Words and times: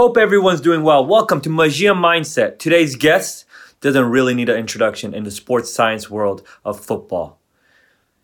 Hope 0.00 0.16
everyone's 0.16 0.62
doing 0.62 0.82
well. 0.82 1.04
Welcome 1.04 1.42
to 1.42 1.50
Magia 1.50 1.92
Mindset. 1.92 2.58
Today's 2.58 2.96
guest 2.96 3.44
doesn't 3.82 4.06
really 4.06 4.32
need 4.32 4.48
an 4.48 4.56
introduction 4.56 5.12
in 5.12 5.24
the 5.24 5.30
sports 5.30 5.70
science 5.70 6.08
world 6.08 6.42
of 6.64 6.80
football. 6.80 7.38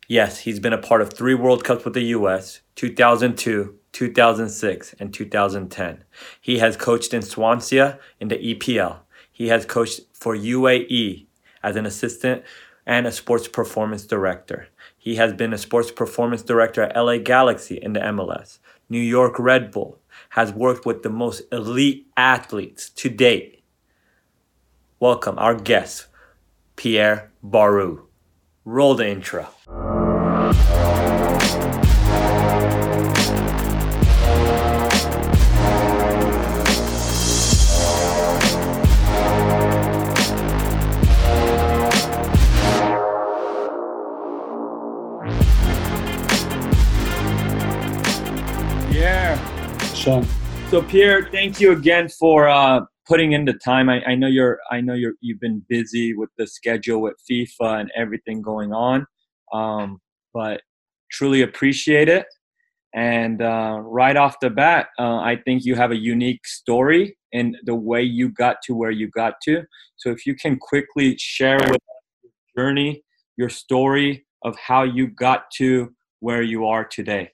Yes, 0.08 0.38
he's 0.38 0.58
been 0.58 0.72
a 0.72 0.78
part 0.78 1.02
of 1.02 1.12
three 1.12 1.34
World 1.34 1.64
Cups 1.64 1.84
with 1.84 1.92
the 1.92 2.14
US 2.16 2.62
2002, 2.76 3.78
2006, 3.92 4.94
and 4.98 5.12
2010. 5.12 6.04
He 6.40 6.60
has 6.60 6.78
coached 6.78 7.12
in 7.12 7.20
Swansea 7.20 7.98
in 8.20 8.28
the 8.28 8.54
EPL. 8.54 9.00
He 9.30 9.48
has 9.48 9.66
coached 9.66 10.00
for 10.14 10.34
UAE 10.34 11.26
as 11.62 11.76
an 11.76 11.84
assistant 11.84 12.42
and 12.86 13.06
a 13.06 13.12
sports 13.12 13.48
performance 13.48 14.06
director. 14.06 14.68
He 14.96 15.16
has 15.16 15.34
been 15.34 15.52
a 15.52 15.58
sports 15.58 15.90
performance 15.90 16.40
director 16.40 16.84
at 16.84 16.96
LA 16.96 17.18
Galaxy 17.18 17.76
in 17.76 17.92
the 17.92 18.00
MLS, 18.00 18.60
New 18.88 18.98
York 18.98 19.38
Red 19.38 19.70
Bull, 19.70 19.98
has 20.36 20.52
worked 20.52 20.84
with 20.84 21.02
the 21.02 21.08
most 21.08 21.42
elite 21.50 22.06
athletes 22.14 22.90
to 22.90 23.08
date. 23.08 23.64
Welcome 25.00 25.38
our 25.38 25.54
guest, 25.54 26.08
Pierre 26.76 27.32
Barrieu. 27.42 28.02
Roll 28.66 28.94
the 28.94 29.08
intro. 29.08 29.48
Shawn. 50.06 50.24
So 50.70 50.82
Pierre, 50.82 51.28
thank 51.32 51.58
you 51.58 51.72
again 51.72 52.08
for 52.08 52.48
uh, 52.48 52.82
putting 53.08 53.32
in 53.32 53.44
the 53.44 53.54
time. 53.54 53.88
I, 53.88 54.04
I 54.04 54.14
know 54.14 54.28
you're 54.28 54.60
I 54.70 54.80
know 54.80 54.94
you're 54.94 55.14
you've 55.20 55.40
been 55.40 55.64
busy 55.68 56.14
with 56.14 56.30
the 56.38 56.46
schedule 56.46 57.02
with 57.02 57.14
FIFA 57.28 57.80
and 57.80 57.90
everything 57.96 58.40
going 58.40 58.72
on, 58.72 59.04
um, 59.52 60.00
but 60.32 60.60
truly 61.10 61.42
appreciate 61.42 62.08
it. 62.08 62.24
And 62.94 63.42
uh, 63.42 63.80
right 63.82 64.16
off 64.16 64.36
the 64.40 64.48
bat, 64.48 64.90
uh, 64.96 65.16
I 65.16 65.40
think 65.44 65.64
you 65.64 65.74
have 65.74 65.90
a 65.90 65.96
unique 65.96 66.46
story 66.46 67.18
in 67.32 67.56
the 67.64 67.74
way 67.74 68.04
you 68.04 68.28
got 68.28 68.58
to 68.66 68.76
where 68.76 68.92
you 68.92 69.10
got 69.10 69.34
to. 69.46 69.64
So 69.96 70.10
if 70.10 70.24
you 70.24 70.36
can 70.36 70.56
quickly 70.56 71.16
share 71.18 71.58
with 71.58 71.70
us 71.72 72.30
your 72.54 72.64
journey, 72.64 73.02
your 73.36 73.48
story 73.48 74.24
of 74.44 74.56
how 74.56 74.84
you 74.84 75.08
got 75.08 75.50
to 75.56 75.92
where 76.20 76.42
you 76.42 76.64
are 76.64 76.84
today. 76.84 77.32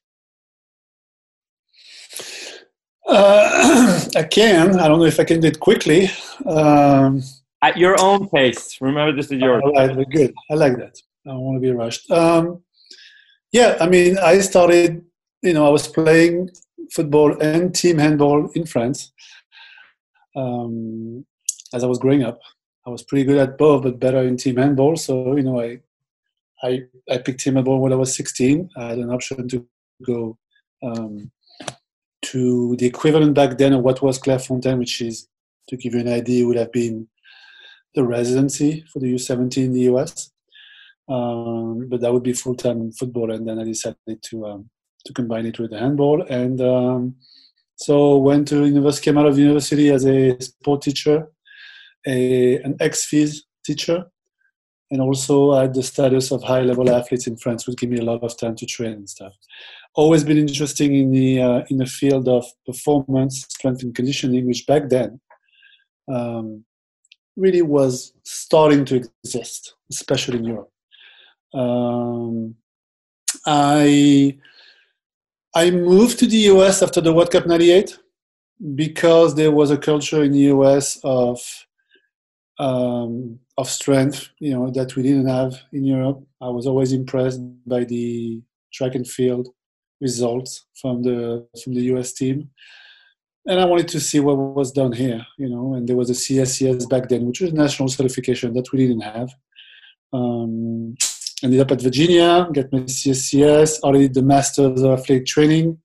Uh, 3.13 4.09
I 4.17 4.23
can. 4.23 4.81
I 4.81 4.89
don't 4.89 4.99
know 4.99 5.05
if 5.05 5.21
I 5.21 5.25
can 5.25 5.41
do 5.41 5.49
it 5.49 5.61
quickly. 5.61 6.11
Um, 6.47 7.23
At 7.61 7.77
your 7.77 8.01
own 8.01 8.29
pace. 8.31 8.79
Remember, 8.81 9.15
this 9.15 9.31
is 9.31 9.39
yours. 9.41 9.63
All 9.65 9.73
right, 9.73 10.11
good. 10.11 10.33
I 10.51 10.55
like 10.55 10.79
that. 10.79 10.97
I 11.27 11.31
don't 11.31 11.41
want 11.41 11.57
to 11.57 11.61
be 11.61 11.73
rushed. 11.73 12.11
Um, 12.11 12.63
yeah, 13.53 13.77
I 13.81 13.87
mean, 13.87 14.17
I 14.19 14.39
started. 14.39 15.05
You 15.43 15.53
know, 15.53 15.67
I 15.67 15.69
was 15.69 15.89
playing 15.89 16.51
football 16.91 17.39
and 17.43 17.75
team 17.75 17.99
handball 17.99 18.49
in 18.55 18.65
France 18.65 19.13
um, 20.35 21.27
as 21.75 21.85
I 21.85 21.89
was 21.89 21.99
growing 21.99 22.23
up. 22.23 22.41
I 22.87 22.91
was 22.91 23.03
pretty 23.03 23.25
good 23.25 23.39
at 23.39 23.59
both, 23.59 23.83
but 23.83 24.01
better 24.01 24.23
in 24.23 24.37
team 24.39 24.57
handball. 24.57 24.97
So 24.97 25.37
you 25.37 25.43
know, 25.43 25.61
I 25.61 25.81
I, 26.63 26.85
I 27.11 27.19
picked 27.19 27.41
team 27.41 27.55
handball 27.57 27.81
when 27.81 27.93
I 27.93 27.97
was 27.97 28.15
16. 28.15 28.71
I 28.77 28.89
had 28.89 28.99
an 28.99 29.11
option 29.11 29.49
to 29.49 29.67
go 30.07 30.39
um, 30.83 31.31
to 32.23 32.77
the 32.77 32.87
equivalent 32.87 33.35
back 33.35 33.59
then 33.59 33.73
of 33.73 33.83
what 33.83 34.01
was 34.01 34.19
Clairefontaine, 34.19 34.79
which 34.79 35.01
is, 35.01 35.29
to 35.69 35.77
give 35.77 35.95
you 35.95 36.01
an 36.01 36.09
idea, 36.09 36.47
would 36.47 36.57
have 36.57 36.73
been 36.73 37.09
the 37.95 38.05
residency 38.05 38.85
for 38.93 39.01
the 39.01 39.13
U17 39.15 39.57
in 39.59 39.73
the 39.73 39.83
US. 39.93 40.31
Um, 41.09 41.89
but 41.89 42.01
that 42.01 42.13
would 42.13 42.23
be 42.23 42.33
full 42.33 42.55
time 42.55 42.93
football, 42.93 43.33
and 43.33 43.47
then 43.47 43.59
I 43.59 43.65
decided 43.65 44.23
to 44.23 44.47
um, 44.47 44.71
to 45.05 45.13
combine 45.13 45.47
it 45.47 45.59
with 45.59 45.73
handball, 45.73 46.23
and 46.23 46.61
um, 46.61 47.17
so 47.75 48.19
went 48.19 48.47
to 48.49 48.65
university, 48.65 49.05
came 49.05 49.19
out 49.19 49.27
of 49.27 49.39
university 49.39 49.91
as 49.91 50.07
a 50.07 50.41
sport 50.41 50.83
teacher, 50.83 51.27
a, 52.07 52.59
an 52.59 52.77
ex-phys 52.79 53.39
teacher, 53.67 54.07
and 54.93 55.01
also 55.01 55.51
I 55.51 55.63
had 55.63 55.75
the 55.75 55.83
status 55.83 56.31
of 56.31 56.45
high 56.45 56.63
level 56.63 56.89
athletes 56.89 57.27
in 57.27 57.37
France, 57.37 57.67
which 57.67 57.79
gave 57.79 57.91
me 57.91 57.99
a 57.99 58.05
lot 58.05 58.23
of 58.23 58.39
time 58.39 58.55
to 58.55 58.67
train 58.67 58.93
and 58.93 59.11
stuff 59.11 59.35
always 59.95 60.25
been 60.25 60.39
interested 60.39 60.91
in 60.91 61.11
the 61.11 61.41
uh, 61.41 61.65
in 61.71 61.77
the 61.79 61.87
field 61.87 62.29
of 62.29 62.45
performance, 62.67 63.47
strength 63.49 63.83
and 63.83 63.95
conditioning, 63.95 64.47
which 64.47 64.67
back 64.67 64.89
then 64.89 65.21
um, 66.09 66.65
really 67.37 67.63
was 67.63 68.13
starting 68.23 68.85
to 68.87 68.97
exist, 68.97 69.75
especially 69.91 70.39
in 70.39 70.45
Europe. 70.45 70.71
Um, 71.55 72.55
I 73.47 74.39
I 75.55 75.71
moved 75.71 76.19
to 76.21 76.27
the 76.27 76.49
US 76.53 76.83
after 76.83 77.01
the 77.01 77.13
World 77.13 77.31
Cup 77.31 77.47
'98 77.47 77.99
because 78.75 79.35
there 79.35 79.51
was 79.51 79.71
a 79.71 79.79
culture 79.79 80.23
in 80.23 80.33
the 80.33 80.53
US 80.55 80.99
of 81.05 81.41
um, 82.59 83.39
of 83.59 83.69
strength, 83.69 84.29
you 84.39 84.55
know, 84.55 84.71
that 84.71 84.95
we 84.97 85.03
didn't 85.03 85.27
have 85.27 85.55
in 85.73 85.85
Europe. 85.85 86.25
I 86.41 86.49
was 86.49 86.67
always 86.67 86.93
impressed 86.93 87.41
by 87.67 87.85
the 87.85 88.41
track 88.73 88.95
and 88.95 89.07
field 89.07 89.49
results 90.03 90.67
from 90.81 91.03
the 91.03 91.47
from 91.63 91.73
the 91.75 91.85
US 91.93 92.13
team. 92.13 92.51
And 93.47 93.59
I 93.61 93.65
wanted 93.65 93.89
to 93.89 94.01
see 94.01 94.21
what 94.21 94.37
was 94.37 94.71
done 94.71 94.93
here, 94.93 95.25
you 95.39 95.49
know. 95.49 95.75
And 95.75 95.89
there 95.89 95.97
was 95.97 96.11
a 96.11 96.21
CSCS 96.23 96.89
back 96.89 97.09
then, 97.09 97.27
which 97.27 97.41
was 97.41 97.53
national 97.53 97.89
certification 97.89 98.53
that 98.55 98.71
we 98.73 98.79
didn't 98.87 99.01
have. 99.01 99.31
Um, 100.13 100.95
ended 101.43 101.61
up 101.61 101.73
at 101.73 101.81
Virginia, 101.81 102.49
got 102.53 102.73
my 102.73 102.81
CSCS, 102.81 103.81
already 103.81 104.09
the 104.09 104.23
Masters 104.23 104.81
of 104.83 104.99
Athletic 104.99 105.27
Training, 105.27 105.79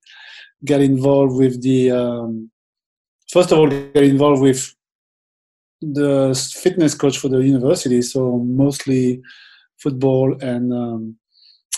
got 0.63 0.81
involved 0.81 1.35
with 1.35 1.61
the, 1.63 1.91
um, 1.91 2.51
first 3.31 3.51
of 3.51 3.57
all, 3.57 3.67
got 3.67 4.03
involved 4.03 4.41
with 4.41 4.75
the 5.81 6.35
fitness 6.61 6.94
coach 6.94 7.17
for 7.17 7.29
the 7.29 7.39
university, 7.39 8.01
so 8.01 8.38
mostly 8.38 9.22
football 9.77 10.35
and 10.41 10.73
um, 10.73 11.17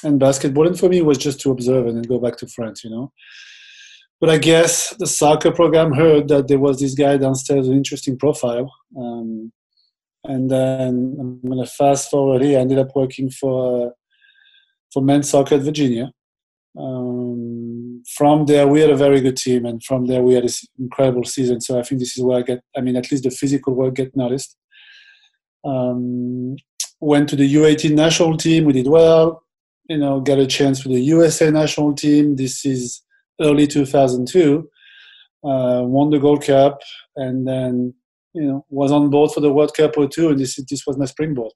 and 0.03 0.19
basketball. 0.19 0.67
And 0.67 0.77
for 0.79 0.89
me, 0.89 0.99
it 0.99 1.05
was 1.05 1.17
just 1.17 1.39
to 1.41 1.51
observe 1.51 1.87
and 1.87 1.97
then 1.97 2.03
go 2.03 2.19
back 2.19 2.37
to 2.37 2.47
France, 2.47 2.83
you 2.83 2.89
know. 2.89 3.11
But 4.19 4.29
I 4.29 4.37
guess 4.37 4.95
the 4.99 5.07
soccer 5.07 5.51
program 5.51 5.93
heard 5.93 6.27
that 6.27 6.47
there 6.47 6.59
was 6.59 6.79
this 6.79 6.93
guy 6.93 7.17
downstairs 7.17 7.67
an 7.67 7.75
interesting 7.75 8.17
profile. 8.17 8.71
Um, 8.97 9.51
and 10.25 10.51
then 10.51 11.15
I'm 11.19 11.41
going 11.41 11.63
to 11.63 11.71
fast 11.71 12.11
forward 12.11 12.41
here. 12.41 12.57
I 12.57 12.61
ended 12.61 12.79
up 12.79 12.95
working 12.95 13.29
for, 13.29 13.93
for 14.91 15.01
men's 15.01 15.29
soccer 15.29 15.55
at 15.55 15.61
Virginia. 15.61 16.11
Um, 16.77 18.03
from 18.17 18.45
there, 18.45 18.67
we 18.67 18.81
had 18.81 18.89
a 18.89 18.95
very 18.95 19.21
good 19.21 19.37
team, 19.37 19.65
and 19.65 19.83
from 19.83 20.05
there, 20.05 20.21
we 20.21 20.33
had 20.33 20.43
this 20.43 20.65
incredible 20.77 21.23
season. 21.23 21.61
So 21.61 21.79
I 21.79 21.83
think 21.83 21.99
this 21.99 22.17
is 22.17 22.23
where 22.23 22.39
I 22.39 22.41
get, 22.41 22.61
I 22.77 22.81
mean, 22.81 22.95
at 22.95 23.09
least 23.11 23.23
the 23.23 23.31
physical 23.31 23.73
work 23.73 23.95
get 23.95 24.15
noticed. 24.15 24.55
Um, 25.63 26.57
went 26.99 27.29
to 27.29 27.35
the 27.35 27.55
U18 27.55 27.95
national 27.95 28.37
team. 28.37 28.65
We 28.65 28.73
did 28.73 28.87
well 28.87 29.43
you 29.89 29.97
know, 29.97 30.21
got 30.21 30.37
a 30.37 30.45
chance 30.45 30.81
for 30.81 30.89
the 30.89 31.01
USA 31.01 31.49
national 31.49 31.93
team. 31.93 32.35
This 32.35 32.63
is 32.65 33.01
early 33.41 33.65
2002. 33.65 34.69
Uh, 35.43 35.81
won 35.83 36.11
the 36.11 36.19
Gold 36.19 36.43
Cup, 36.43 36.79
and 37.15 37.47
then 37.47 37.93
you 38.33 38.43
know 38.43 38.65
was 38.69 38.91
on 38.91 39.09
board 39.09 39.31
for 39.31 39.39
the 39.39 39.51
World 39.51 39.73
Cup 39.75 39.95
02, 39.95 40.29
and 40.29 40.39
this 40.39 40.55
this 40.69 40.85
was 40.85 40.97
my 40.97 41.05
springboard. 41.05 41.51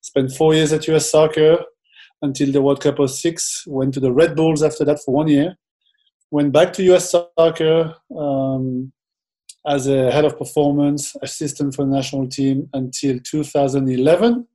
Spent 0.00 0.32
four 0.32 0.54
years 0.54 0.72
at 0.72 0.88
US 0.88 1.10
Soccer 1.10 1.58
until 2.22 2.50
the 2.50 2.62
World 2.62 2.80
Cup 2.80 2.98
06. 3.06 3.64
Went 3.66 3.94
to 3.94 4.00
the 4.00 4.12
Red 4.12 4.34
Bulls 4.34 4.62
after 4.62 4.84
that 4.84 5.00
for 5.04 5.14
one 5.14 5.28
year. 5.28 5.56
Went 6.30 6.52
back 6.52 6.72
to 6.74 6.94
US 6.94 7.10
Soccer 7.10 7.94
um, 8.16 8.92
as 9.66 9.86
a 9.86 10.10
head 10.10 10.24
of 10.24 10.38
performance 10.38 11.14
assistant 11.22 11.74
for 11.74 11.84
the 11.84 11.92
national 11.92 12.28
team 12.28 12.68
until 12.72 13.18
2011. 13.20 14.46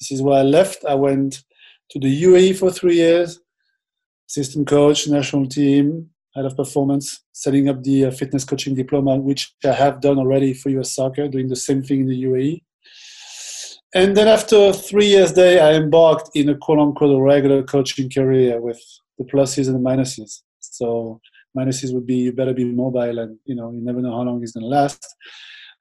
This 0.00 0.10
is 0.10 0.20
where 0.20 0.40
I 0.40 0.42
left. 0.42 0.84
I 0.84 0.94
went 0.94 1.42
to 1.90 1.98
the 1.98 2.22
UAE 2.24 2.58
for 2.58 2.70
three 2.70 2.96
years, 2.96 3.40
assistant 4.28 4.66
coach, 4.66 5.08
national 5.08 5.46
team, 5.46 6.10
head 6.34 6.44
of 6.44 6.56
performance, 6.56 7.24
setting 7.32 7.68
up 7.68 7.82
the 7.82 8.06
uh, 8.06 8.10
fitness 8.10 8.44
coaching 8.44 8.74
diploma, 8.74 9.16
which 9.16 9.54
I 9.64 9.72
have 9.72 10.00
done 10.00 10.18
already 10.18 10.52
for 10.52 10.68
US 10.70 10.92
Soccer, 10.92 11.28
doing 11.28 11.48
the 11.48 11.56
same 11.56 11.82
thing 11.82 12.00
in 12.00 12.08
the 12.08 12.22
UAE. 12.24 12.62
And 13.94 14.16
then 14.16 14.28
after 14.28 14.72
three 14.72 15.06
years 15.06 15.32
there, 15.32 15.62
I 15.62 15.74
embarked 15.74 16.30
in 16.34 16.50
a 16.50 16.54
quote 16.54 16.78
unquote 16.78 17.22
regular 17.22 17.62
coaching 17.62 18.10
career 18.10 18.60
with 18.60 18.80
the 19.18 19.24
pluses 19.24 19.68
and 19.68 19.76
the 19.76 19.90
minuses. 19.90 20.42
So 20.60 21.20
minuses 21.56 21.94
would 21.94 22.06
be 22.06 22.16
you 22.16 22.32
better 22.32 22.52
be 22.52 22.64
mobile 22.64 23.18
and 23.18 23.38
you 23.46 23.54
know 23.54 23.70
you 23.70 23.80
never 23.80 24.02
know 24.02 24.14
how 24.14 24.22
long 24.22 24.42
it's 24.42 24.52
gonna 24.52 24.66
last. 24.66 25.06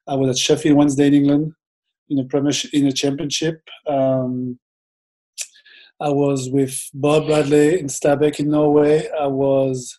I 0.07 0.15
was 0.15 0.29
at 0.29 0.37
Sheffield 0.37 0.77
Wednesday 0.77 1.07
in 1.07 1.15
England 1.15 1.53
in 2.09 2.19
a 2.19 2.23
premiership 2.23 2.73
in 2.73 2.87
a 2.87 2.91
championship. 2.91 3.61
Um, 3.87 4.59
I 6.01 6.09
was 6.09 6.49
with 6.49 6.77
Bob 6.93 7.27
Bradley 7.27 7.79
in 7.79 7.87
Stabæk 7.87 8.39
in 8.39 8.49
Norway. 8.49 9.07
I 9.19 9.27
was 9.27 9.97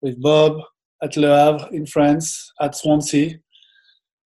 with 0.00 0.20
Bob 0.20 0.58
at 1.02 1.16
Le 1.16 1.28
Havre 1.28 1.68
in 1.70 1.86
France, 1.86 2.50
at 2.60 2.74
Swansea. 2.74 3.38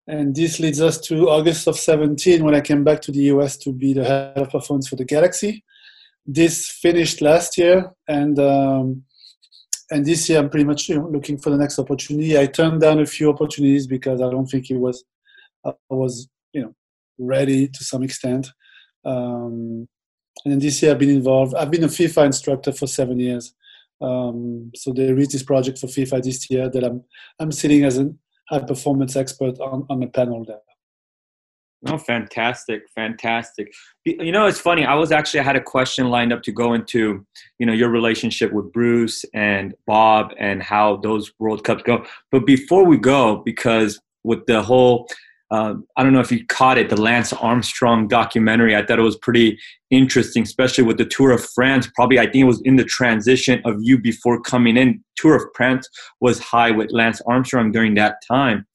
And 0.07 0.35
this 0.35 0.59
leads 0.59 0.81
us 0.81 0.99
to 1.03 1.31
August 1.31 1.67
of 1.67 1.79
17 1.79 2.45
when 2.45 2.55
I 2.55 2.61
came 2.61 2.85
back 2.85 3.01
to 3.03 3.13
the 3.13 3.25
US 3.35 3.57
to 3.59 3.73
be 3.73 3.95
the 3.95 4.05
head 4.05 4.37
of 4.37 4.51
performance 4.51 4.89
for 4.89 4.97
the 4.97 5.05
Galaxy. 5.05 5.65
This 6.27 6.69
finished 6.69 7.21
last 7.21 7.57
year, 7.59 7.93
and 8.09 8.39
um, 8.39 9.05
and 9.91 10.05
this 10.07 10.29
year 10.29 10.39
I'm 10.39 10.49
pretty 10.49 10.65
much 10.65 10.89
looking 10.89 11.39
for 11.39 11.51
the 11.51 11.59
next 11.59 11.79
opportunity. 11.79 12.39
I 12.39 12.47
turned 12.47 12.81
down 12.81 12.99
a 13.01 13.07
few 13.07 13.31
opportunities 13.31 13.87
because 13.87 14.23
I 14.23 14.31
don't 14.31 14.47
think 14.47 14.71
it 14.71 14.79
was 14.79 15.05
I 15.65 15.73
was 15.91 16.29
you 16.55 16.63
know 16.63 16.75
ready 17.19 17.69
to 17.69 17.85
some 17.85 18.03
extent. 18.03 18.49
Um, 19.05 19.87
and 20.45 20.61
this 20.61 20.83
year 20.83 20.93
I've 20.93 20.99
been 20.99 21.11
involved. 21.11 21.55
I've 21.55 21.71
been 21.71 21.85
a 21.85 21.89
FIFA 21.89 22.27
instructor 22.27 22.73
for 22.73 22.87
seven 22.87 23.19
years. 23.19 23.55
Um, 24.01 24.73
so 24.75 24.93
there 24.93 25.17
is 25.19 25.29
this 25.29 25.43
project 25.43 25.79
for 25.79 25.87
FIFA 25.87 26.23
this 26.23 26.51
year 26.51 26.69
that 26.69 26.85
I'm 26.85 27.05
I'm 27.39 27.53
sitting 27.53 27.85
as 27.85 27.99
a 27.99 28.13
high 28.49 28.61
performance 28.61 29.17
expert 29.17 29.59
on, 29.61 29.87
on 29.89 30.01
the 30.01 30.07
panel 30.09 30.45
there. 30.45 30.59
Oh, 31.87 31.99
fantastic, 31.99 32.83
fantastic. 32.95 33.71
You 34.07 34.33
know, 34.33 34.47
it's 34.47 34.59
funny. 34.59 34.87
I 34.87 34.95
was 34.95 35.13
actually 35.13 35.41
I 35.41 35.43
had 35.43 35.57
a 35.57 35.61
question 35.61 36.09
lined 36.09 36.33
up 36.33 36.43
to 36.45 36.53
go 36.53 36.73
into, 36.73 37.27
you 37.59 37.67
know, 37.67 37.75
your 37.75 37.91
relationship 37.91 38.53
with 38.53 38.73
Bruce 38.73 39.25
and 39.35 39.75
Bob 39.87 40.33
and 40.39 40.63
how 40.63 40.97
those 40.97 41.33
World 41.39 41.63
Cups 41.63 41.83
go. 41.83 42.05
But 42.33 42.47
before 42.47 42.87
we 42.87 42.97
go, 42.97 43.43
because 43.45 44.01
with 44.23 44.47
the 44.47 44.63
whole 44.63 45.07
uh, 45.51 45.75
I 45.97 46.03
don't 46.03 46.13
know 46.13 46.21
if 46.21 46.33
you 46.33 46.45
caught 46.47 46.79
it, 46.79 46.89
the 46.89 47.01
Lance 47.01 47.33
Armstrong 47.33 48.09
documentary. 48.09 48.75
I 48.75 48.85
thought 48.85 48.99
it 48.99 49.03
was 49.03 49.19
pretty 49.19 49.59
interesting, 49.91 50.43
especially 50.43 50.85
with 50.85 50.99
the 50.99 51.05
Tour 51.05 51.33
of 51.33 51.45
France. 51.55 51.89
Probably, 51.95 52.19
I 52.19 52.25
think 52.25 52.37
it 52.37 52.45
was 52.45 52.63
in 52.65 52.77
the 52.77 52.85
transition 52.85 53.61
of 53.65 53.77
you 53.81 53.99
before 53.99 54.41
coming 54.41 54.77
in. 54.77 55.05
Tour 55.17 55.37
of 55.37 55.43
France 55.55 55.89
was 56.21 56.39
high 56.39 56.71
with 56.71 56.91
Lance 56.93 57.21
Armstrong 57.27 57.73
during 57.73 57.95
that 57.95 58.17
time. 58.27 58.67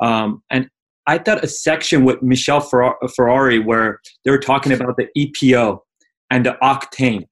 Um, 0.00 0.42
and 0.50 0.68
I 1.06 1.18
thought 1.18 1.44
a 1.44 1.48
section 1.48 2.04
with 2.04 2.22
Michel 2.22 2.60
Ferrari 2.60 3.58
where 3.58 4.00
they 4.24 4.30
were 4.30 4.38
talking 4.38 4.72
about 4.72 4.96
the 4.96 5.08
EPO 5.16 5.78
and 6.30 6.46
the 6.46 6.56
octane, 6.62 7.26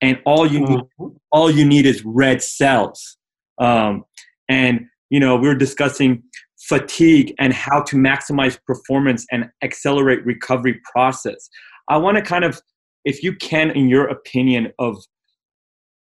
and 0.00 0.20
all 0.24 0.46
you 0.46 0.60
need, 0.60 0.78
mm-hmm. 0.78 1.08
all 1.32 1.50
you 1.50 1.64
need 1.64 1.84
is 1.84 2.04
red 2.04 2.42
cells. 2.42 3.16
Um, 3.58 4.04
and 4.48 4.86
you 5.10 5.20
know, 5.20 5.36
we 5.36 5.48
were 5.48 5.54
discussing 5.54 6.22
fatigue 6.58 7.34
and 7.38 7.52
how 7.52 7.82
to 7.82 7.96
maximize 7.96 8.58
performance 8.66 9.26
and 9.30 9.50
accelerate 9.62 10.24
recovery 10.24 10.80
process. 10.90 11.48
I 11.88 11.98
want 11.98 12.16
to 12.16 12.22
kind 12.22 12.44
of, 12.44 12.60
if 13.04 13.22
you 13.22 13.34
can, 13.34 13.70
in 13.70 13.88
your 13.88 14.06
opinion, 14.06 14.72
of 14.78 15.04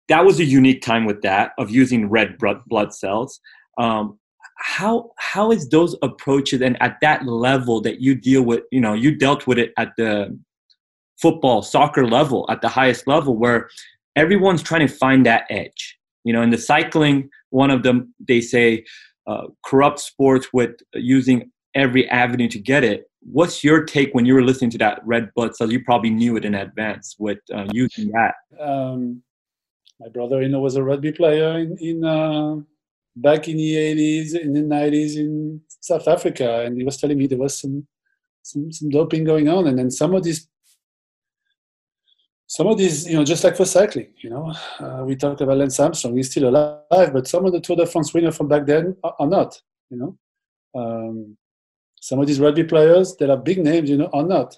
that 0.08 0.24
was 0.24 0.38
a 0.38 0.44
unique 0.44 0.82
time 0.82 1.04
with 1.04 1.22
that 1.22 1.52
of 1.58 1.70
using 1.70 2.08
red 2.08 2.36
blood 2.38 2.94
cells. 2.94 3.40
Um, 3.78 4.18
how 4.56 5.10
how 5.18 5.50
is 5.50 5.68
those 5.68 5.96
approaches 6.02 6.62
and 6.62 6.80
at 6.80 6.98
that 7.00 7.26
level 7.26 7.80
that 7.80 8.00
you 8.00 8.14
deal 8.14 8.42
with? 8.42 8.62
You 8.70 8.80
know, 8.80 8.94
you 8.94 9.16
dealt 9.16 9.46
with 9.46 9.58
it 9.58 9.72
at 9.76 9.92
the 9.96 10.38
football, 11.20 11.62
soccer 11.62 12.06
level, 12.06 12.46
at 12.48 12.60
the 12.60 12.68
highest 12.68 13.06
level, 13.06 13.36
where 13.36 13.68
everyone's 14.14 14.62
trying 14.62 14.86
to 14.86 14.94
find 14.94 15.26
that 15.26 15.44
edge. 15.50 15.98
You 16.22 16.32
know, 16.32 16.42
in 16.42 16.50
the 16.50 16.58
cycling, 16.58 17.30
one 17.50 17.70
of 17.70 17.82
them 17.82 18.14
they 18.20 18.40
say 18.40 18.84
uh, 19.26 19.46
corrupt 19.64 20.00
sports 20.00 20.48
with 20.52 20.76
using 20.94 21.50
every 21.74 22.08
avenue 22.10 22.48
to 22.48 22.58
get 22.58 22.84
it. 22.84 23.10
What's 23.20 23.64
your 23.64 23.84
take 23.84 24.14
when 24.14 24.26
you 24.26 24.34
were 24.34 24.42
listening 24.42 24.70
to 24.70 24.78
that 24.78 25.00
red 25.04 25.32
blood 25.34 25.56
cells? 25.56 25.72
You 25.72 25.82
probably 25.82 26.10
knew 26.10 26.36
it 26.36 26.44
in 26.44 26.54
advance 26.54 27.16
with 27.18 27.38
uh, 27.52 27.66
using 27.72 28.10
that. 28.10 28.34
Um, 28.60 29.22
my 29.98 30.08
brother-in-law 30.08 30.60
was 30.60 30.76
a 30.76 30.82
rugby 30.82 31.12
player 31.12 31.58
in, 31.58 31.76
in 31.78 32.04
uh, 32.04 32.56
back 33.16 33.48
in 33.48 33.56
the 33.56 33.74
80s, 33.74 34.38
in 34.38 34.52
the 34.52 34.60
90s 34.60 35.16
in 35.16 35.60
South 35.80 36.06
Africa, 36.08 36.62
and 36.62 36.76
he 36.76 36.84
was 36.84 36.98
telling 36.98 37.18
me 37.18 37.26
there 37.26 37.38
was 37.38 37.58
some 37.58 37.86
some, 38.42 38.70
some 38.70 38.90
doping 38.90 39.24
going 39.24 39.48
on, 39.48 39.66
and 39.66 39.78
then 39.78 39.90
some 39.90 40.14
of 40.14 40.22
these 40.22 40.46
some 42.46 42.66
of 42.66 42.76
these, 42.78 43.06
you 43.06 43.14
know, 43.14 43.24
just 43.24 43.42
like 43.42 43.56
for 43.56 43.64
cycling, 43.64 44.12
you 44.20 44.30
know, 44.30 44.52
uh, 44.80 45.02
we 45.04 45.16
talked 45.16 45.40
about 45.40 45.56
Lance 45.56 45.80
Armstrong, 45.80 46.16
he's 46.16 46.30
still 46.30 46.48
alive, 46.48 47.12
but 47.12 47.26
some 47.26 47.44
of 47.46 47.52
the 47.52 47.60
Tour 47.60 47.76
de 47.76 47.86
France 47.86 48.12
winners 48.12 48.36
from 48.36 48.48
back 48.48 48.66
then 48.66 48.96
are, 49.02 49.14
are 49.18 49.26
not, 49.26 49.60
you 49.90 49.96
know. 49.96 50.18
Um, 50.74 51.36
some 52.00 52.20
of 52.20 52.26
these 52.26 52.40
rugby 52.40 52.64
players 52.64 53.16
that 53.16 53.30
are 53.30 53.36
big 53.36 53.64
names, 53.64 53.88
you 53.88 53.96
know, 53.96 54.10
are 54.12 54.24
not. 54.24 54.56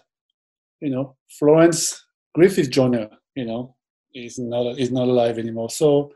You 0.80 0.90
know, 0.90 1.16
Florence 1.38 2.04
Griffith 2.34 2.70
Joyner, 2.70 3.08
you 3.34 3.44
know, 3.44 3.76
is 4.14 4.38
not 4.38 4.78
is 4.78 4.90
not 4.90 5.08
alive 5.08 5.38
anymore. 5.38 5.70
So, 5.70 6.12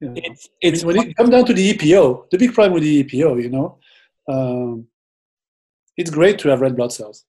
you 0.00 0.08
know, 0.08 0.14
it's, 0.16 0.48
it's 0.60 0.84
when 0.84 0.96
it 0.96 1.16
comes 1.16 1.30
down 1.30 1.44
to 1.44 1.52
the 1.52 1.74
EPO, 1.74 2.30
the 2.30 2.38
big 2.38 2.54
problem 2.54 2.72
with 2.72 2.82
the 2.82 3.04
EPO, 3.04 3.42
you 3.42 3.50
know, 3.50 3.78
um, 4.28 4.86
it's 5.96 6.10
great 6.10 6.38
to 6.38 6.48
have 6.48 6.62
red 6.62 6.74
blood 6.74 6.92
cells. 6.92 7.26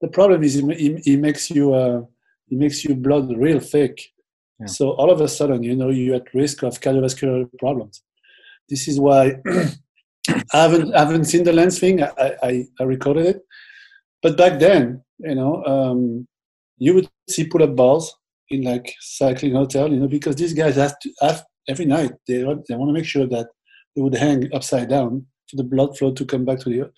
The 0.00 0.08
problem 0.08 0.42
is 0.44 0.56
it, 0.56 0.64
it, 0.70 1.06
it 1.06 1.16
makes 1.18 1.50
you 1.50 1.74
uh, 1.74 2.02
it 2.50 2.58
makes 2.58 2.84
your 2.84 2.96
blood 2.96 3.32
real 3.36 3.60
thick. 3.60 4.00
Yeah. 4.58 4.66
So 4.66 4.90
all 4.90 5.10
of 5.10 5.20
a 5.20 5.28
sudden, 5.28 5.62
you 5.62 5.76
know, 5.76 5.90
you're 5.90 6.16
at 6.16 6.34
risk 6.34 6.62
of 6.62 6.80
cardiovascular 6.80 7.48
problems. 7.58 8.02
This 8.68 8.88
is 8.88 9.00
why 9.00 9.36
I 10.28 10.42
haven't 10.52 10.94
I 10.94 11.00
haven't 11.00 11.24
seen 11.24 11.44
the 11.44 11.52
lens 11.52 11.78
thing. 11.78 12.02
I, 12.02 12.34
I, 12.42 12.66
I 12.78 12.82
recorded 12.84 13.26
it, 13.26 13.42
but 14.22 14.36
back 14.36 14.60
then, 14.60 15.02
you 15.18 15.34
know, 15.34 15.64
um, 15.64 16.26
you 16.78 16.94
would 16.94 17.08
see 17.28 17.46
pull-up 17.46 17.74
bars 17.76 18.12
in 18.48 18.62
like 18.62 18.94
cycling 19.00 19.54
hotel, 19.54 19.90
you 19.90 19.98
know, 19.98 20.08
because 20.08 20.36
these 20.36 20.52
guys 20.52 20.76
have 20.76 20.98
to 21.00 21.10
have 21.20 21.44
every 21.68 21.84
night 21.84 22.12
they 22.26 22.38
they 22.68 22.76
want 22.76 22.88
to 22.88 22.92
make 22.92 23.04
sure 23.04 23.26
that 23.26 23.48
they 23.94 24.02
would 24.02 24.14
hang 24.14 24.52
upside 24.54 24.88
down 24.88 25.26
for 25.48 25.56
the 25.56 25.64
blood 25.64 25.96
flow 25.96 26.12
to 26.12 26.24
come 26.24 26.44
back 26.44 26.58
to 26.60 26.68
the 26.68 26.90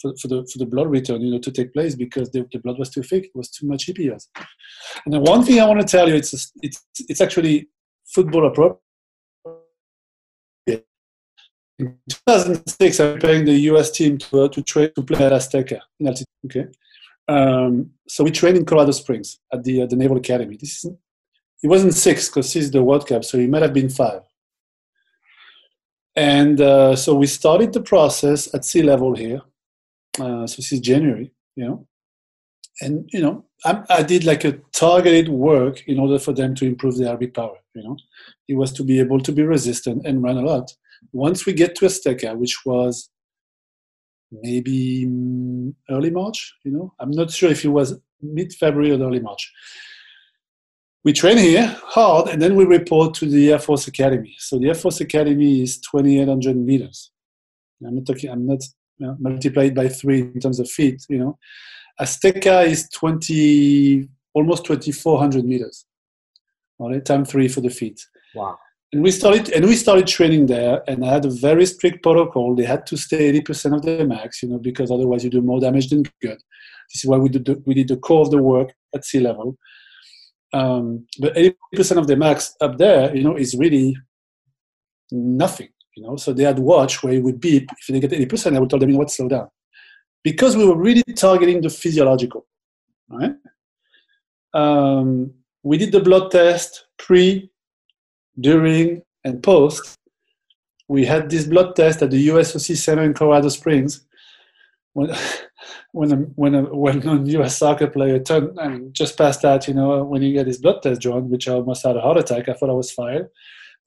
for, 0.00 0.14
for, 0.16 0.28
the 0.28 0.48
for 0.50 0.58
the 0.58 0.66
blood 0.66 0.88
return, 0.88 1.20
you 1.20 1.32
know, 1.32 1.38
to 1.38 1.50
take 1.50 1.72
place 1.72 1.94
because 1.94 2.30
the, 2.30 2.46
the 2.52 2.58
blood 2.58 2.78
was 2.78 2.90
too 2.90 3.02
thick. 3.02 3.24
It 3.26 3.34
was 3.34 3.50
too 3.50 3.66
much 3.66 3.86
EPOs. 3.86 4.28
And 5.04 5.14
the 5.14 5.20
one 5.20 5.44
thing 5.44 5.60
I 5.60 5.66
want 5.66 5.80
to 5.80 5.86
tell 5.86 6.08
you, 6.08 6.14
it's 6.14 6.52
it's 6.62 6.86
it's 7.08 7.20
actually 7.20 7.68
football 8.06 8.46
appropriate. 8.46 8.80
In 11.78 11.96
2006, 12.10 13.00
I'm 13.00 13.14
preparing 13.14 13.44
the 13.46 13.58
US 13.72 13.90
team 13.90 14.18
to 14.18 14.42
uh, 14.42 14.48
to 14.48 14.62
train 14.62 14.90
to 14.94 15.02
play 15.02 15.24
at 15.24 15.32
Azteca 15.32 15.80
in 15.98 16.06
altitude. 16.06 16.26
Okay, 16.46 16.66
um, 17.28 17.90
so 18.08 18.24
we 18.24 18.30
trained 18.30 18.56
in 18.56 18.64
Colorado 18.64 18.92
Springs 18.92 19.38
at 19.52 19.64
the 19.64 19.82
uh, 19.82 19.86
the 19.86 19.96
Naval 19.96 20.18
Academy. 20.18 20.56
This 20.56 20.84
is 20.84 20.92
it 21.62 21.68
wasn't 21.68 21.94
six 21.94 22.28
because 22.28 22.52
this 22.52 22.64
is 22.64 22.70
the 22.70 22.82
World 22.82 23.06
Cup, 23.06 23.24
so 23.24 23.38
it 23.38 23.48
might 23.48 23.62
have 23.62 23.74
been 23.74 23.90
five. 23.90 24.22
And 26.16 26.60
uh, 26.60 26.96
so 26.96 27.14
we 27.14 27.26
started 27.26 27.72
the 27.72 27.82
process 27.82 28.52
at 28.54 28.64
sea 28.64 28.82
level 28.82 29.14
here 29.14 29.42
uh, 30.18 30.46
so 30.46 30.56
this 30.56 30.72
is 30.72 30.80
January, 30.80 31.32
you 31.56 31.64
know. 31.64 31.86
And, 32.82 33.08
you 33.12 33.20
know, 33.20 33.44
I, 33.64 33.82
I, 33.90 34.02
did 34.02 34.24
like 34.24 34.44
a 34.44 34.58
targeted 34.72 35.28
work 35.28 35.86
in 35.86 35.98
order 36.00 36.18
for 36.18 36.32
them 36.32 36.54
to 36.54 36.66
improve 36.66 36.96
their 36.96 37.14
RB 37.14 37.34
power, 37.34 37.56
you 37.74 37.82
know. 37.82 37.96
It 38.48 38.54
was 38.54 38.72
to 38.72 38.82
be 38.82 38.98
able 38.98 39.20
to 39.20 39.32
be 39.32 39.42
resistant 39.42 40.06
and 40.06 40.22
run 40.22 40.38
a 40.38 40.42
lot. 40.42 40.72
Once 41.12 41.44
we 41.44 41.52
get 41.52 41.74
to 41.76 41.86
Azteca, 41.86 42.36
which 42.36 42.64
was 42.64 43.10
maybe 44.32 45.04
mm, 45.06 45.74
early 45.90 46.10
March, 46.10 46.54
you 46.64 46.72
know, 46.72 46.94
I'm 46.98 47.10
not 47.10 47.30
sure 47.30 47.50
if 47.50 47.64
it 47.64 47.68
was 47.68 47.98
mid-February 48.22 48.92
or 48.92 49.02
early 49.02 49.20
March. 49.20 49.52
We 51.04 51.12
train 51.12 51.38
here 51.38 51.76
hard, 51.82 52.28
and 52.28 52.40
then 52.40 52.56
we 52.56 52.64
report 52.64 53.14
to 53.14 53.26
the 53.26 53.52
Air 53.52 53.58
Force 53.58 53.88
Academy. 53.88 54.34
So 54.38 54.58
the 54.58 54.68
Air 54.68 54.74
Force 54.74 55.00
Academy 55.00 55.62
is 55.62 55.80
2,800 55.80 56.56
meters. 56.56 57.10
I'm 57.84 57.96
not 57.96 58.06
talking. 58.06 58.30
I'm 58.30 58.46
not 58.46 58.62
you 59.00 59.06
know, 59.06 59.16
multiplied 59.18 59.74
by 59.74 59.88
three 59.88 60.20
in 60.20 60.38
terms 60.40 60.60
of 60.60 60.70
feet. 60.70 61.04
You 61.08 61.18
know, 61.18 61.38
Azteca 62.00 62.66
is 62.66 62.88
20, 62.90 64.08
almost 64.34 64.64
2,400 64.66 65.44
meters. 65.44 65.86
All 66.78 66.90
right, 66.90 67.04
time 67.04 67.24
three 67.24 67.48
for 67.48 67.62
the 67.62 67.70
feet. 67.70 68.00
Wow. 68.34 68.58
And 68.92 69.02
we 69.02 69.10
started, 69.10 69.50
and 69.50 69.64
we 69.64 69.76
started 69.76 70.06
training 70.06 70.46
there, 70.46 70.82
and 70.88 71.04
I 71.04 71.12
had 71.12 71.24
a 71.24 71.30
very 71.30 71.64
strict 71.64 72.02
protocol. 72.02 72.54
They 72.54 72.64
had 72.64 72.86
to 72.86 72.96
stay 72.96 73.32
80% 73.40 73.76
of 73.76 73.82
their 73.82 74.06
max, 74.06 74.42
you 74.42 74.48
know, 74.48 74.58
because 74.58 74.90
otherwise 74.90 75.24
you 75.24 75.30
do 75.30 75.42
more 75.42 75.60
damage 75.60 75.88
than 75.88 76.02
good. 76.20 76.38
This 76.92 77.04
is 77.04 77.06
why 77.06 77.16
we 77.16 77.28
did 77.28 77.44
the, 77.44 77.62
we 77.66 77.74
did 77.74 77.88
the 77.88 77.96
core 77.96 78.22
of 78.22 78.30
the 78.30 78.42
work 78.42 78.72
at 78.94 79.04
sea 79.04 79.20
level. 79.20 79.56
Um, 80.52 81.06
but 81.20 81.36
80% 81.36 81.98
of 81.98 82.08
the 82.08 82.16
max 82.16 82.56
up 82.60 82.76
there, 82.78 83.14
you 83.14 83.22
know, 83.22 83.36
is 83.36 83.54
really 83.54 83.96
nothing. 85.12 85.68
You 86.00 86.06
know, 86.06 86.16
so 86.16 86.32
they 86.32 86.44
had 86.44 86.58
watch 86.58 87.02
where 87.02 87.12
it 87.12 87.22
would 87.22 87.40
beep. 87.40 87.70
If 87.78 87.86
they 87.88 88.00
get 88.00 88.12
80%, 88.12 88.56
I 88.56 88.60
would 88.60 88.70
tell 88.70 88.78
them, 88.78 88.94
what, 88.94 89.10
slow 89.10 89.28
down. 89.28 89.48
Because 90.24 90.56
we 90.56 90.64
were 90.64 90.76
really 90.76 91.02
targeting 91.14 91.60
the 91.60 91.68
physiological. 91.68 92.46
Right? 93.10 93.34
Um, 94.54 95.34
we 95.62 95.76
did 95.76 95.92
the 95.92 96.00
blood 96.00 96.30
test 96.30 96.86
pre, 96.98 97.50
during, 98.40 99.02
and 99.24 99.42
post. 99.42 99.94
We 100.88 101.04
had 101.04 101.28
this 101.28 101.44
blood 101.44 101.76
test 101.76 102.00
at 102.00 102.10
the 102.10 102.28
USOC 102.28 102.78
Center 102.78 103.02
in 103.02 103.12
Colorado 103.12 103.50
Springs. 103.50 104.06
When, 104.94 105.14
when 105.92 106.12
a, 106.12 106.16
when 106.16 106.54
a 106.54 106.64
a 106.64 107.24
U.S. 107.26 107.58
soccer 107.58 107.88
player 107.88 108.18
turned, 108.20 108.58
I 108.58 108.78
just 108.92 109.18
past 109.18 109.42
that, 109.42 109.68
you 109.68 109.74
know, 109.74 110.02
when 110.04 110.22
you 110.22 110.32
get 110.32 110.46
his 110.46 110.58
blood 110.58 110.80
test 110.82 111.02
drawn, 111.02 111.28
which 111.28 111.46
I 111.46 111.52
almost 111.52 111.84
had 111.84 111.96
a 111.96 112.00
heart 112.00 112.16
attack. 112.16 112.48
I 112.48 112.54
thought 112.54 112.70
I 112.70 112.72
was 112.72 112.90
fired, 112.90 113.28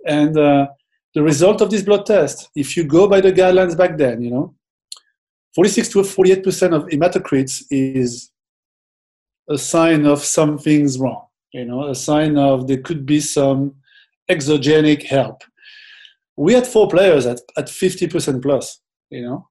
and 0.05 0.38
uh, 0.38 0.67
the 1.13 1.24
result 1.24 1.62
of 1.62 1.70
this 1.70 1.84
blood 1.84 2.05
test, 2.05 2.50
if 2.55 2.75
you 2.75 2.84
go 2.84 3.08
by 3.08 3.22
the 3.22 3.32
guidelines 3.32 3.77
back 3.77 3.98
then, 3.98 4.22
you 4.22 4.32
know, 4.32 4.55
46 5.55 5.89
to 5.89 6.00
48% 6.00 6.74
of 6.74 6.86
hematocrits 6.88 7.63
is 7.70 8.32
a 9.50 9.58
sign 9.58 10.05
of 10.05 10.24
something's 10.24 10.98
wrong, 10.98 11.25
you 11.51 11.65
know, 11.65 11.88
a 11.88 11.96
sign 11.96 12.38
of 12.38 12.67
there 12.67 12.82
could 12.82 13.05
be 13.05 13.20
some 13.20 13.75
exogenic 14.29 15.03
help. 15.03 15.43
We 16.36 16.53
had 16.53 16.65
four 16.65 16.88
players 16.88 17.27
at, 17.27 17.39
at 17.58 17.67
50% 17.67 18.41
plus, 18.41 18.79
you 19.12 19.22
know. 19.22 19.50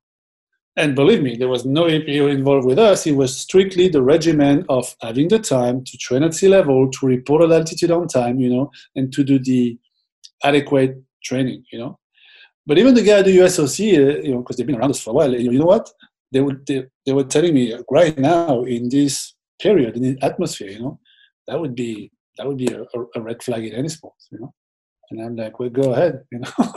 And 0.75 0.97
believe 0.97 1.23
me, 1.23 1.37
there 1.37 1.51
was 1.51 1.67
no 1.67 1.85
EPO 1.85 2.33
involved 2.33 2.67
with 2.67 2.79
us. 2.79 3.07
It 3.07 3.13
was 3.13 3.37
strictly 3.37 3.89
the 3.89 4.03
regimen 4.03 4.65
of 4.71 4.97
having 5.03 5.29
the 5.29 5.39
time 5.39 5.85
to 5.85 5.99
train 5.99 6.23
at 6.23 6.33
sea 6.33 6.49
level, 6.49 6.91
to 6.91 7.07
report 7.07 7.43
at 7.43 7.53
altitude 7.53 7.91
on 7.91 8.09
time, 8.09 8.41
you 8.41 8.49
know, 8.49 8.71
and 8.97 9.13
to 9.13 9.23
do 9.23 9.39
the 9.39 9.79
adequate 10.43 10.97
training, 11.23 11.65
you 11.73 11.79
know. 11.79 11.99
But 12.67 12.79
even 12.79 12.95
the 12.95 13.03
guy 13.03 13.19
at 13.19 13.25
the 13.25 13.37
USOC, 13.39 13.79
uh, 13.81 14.23
you 14.23 14.33
know, 14.33 14.39
because 14.39 14.57
they've 14.57 14.67
been 14.67 14.77
around 14.77 14.91
us 14.91 15.03
for 15.03 15.11
a 15.11 15.15
while, 15.15 15.35
you 15.35 15.59
know 15.59 15.67
what? 15.67 15.91
They 16.31 16.41
would 16.41 16.65
they, 16.67 16.87
they 17.05 17.13
were 17.13 17.25
telling 17.25 17.55
me 17.55 17.77
right 17.91 18.17
now 18.17 18.65
in 18.65 18.89
this 18.89 19.35
period 19.61 19.97
in 19.97 20.03
the 20.03 20.19
atmosphere, 20.23 20.71
you 20.71 20.81
know, 20.81 21.01
that 21.47 21.61
would 21.61 21.75
be 21.75 22.11
that 22.37 22.47
would 22.47 22.57
be 22.59 22.73
a, 22.73 22.85
a 23.17 23.21
red 23.21 23.43
flag 23.43 23.65
in 23.65 23.75
any 23.75 23.89
sport, 23.89 24.15
you 24.31 24.39
know. 24.41 24.55
And 25.11 25.21
I'm 25.21 25.37
like, 25.37 25.59
well, 25.59 25.69
go 25.69 25.93
ahead, 25.93 26.25
you 26.33 26.39
know. 26.39 26.73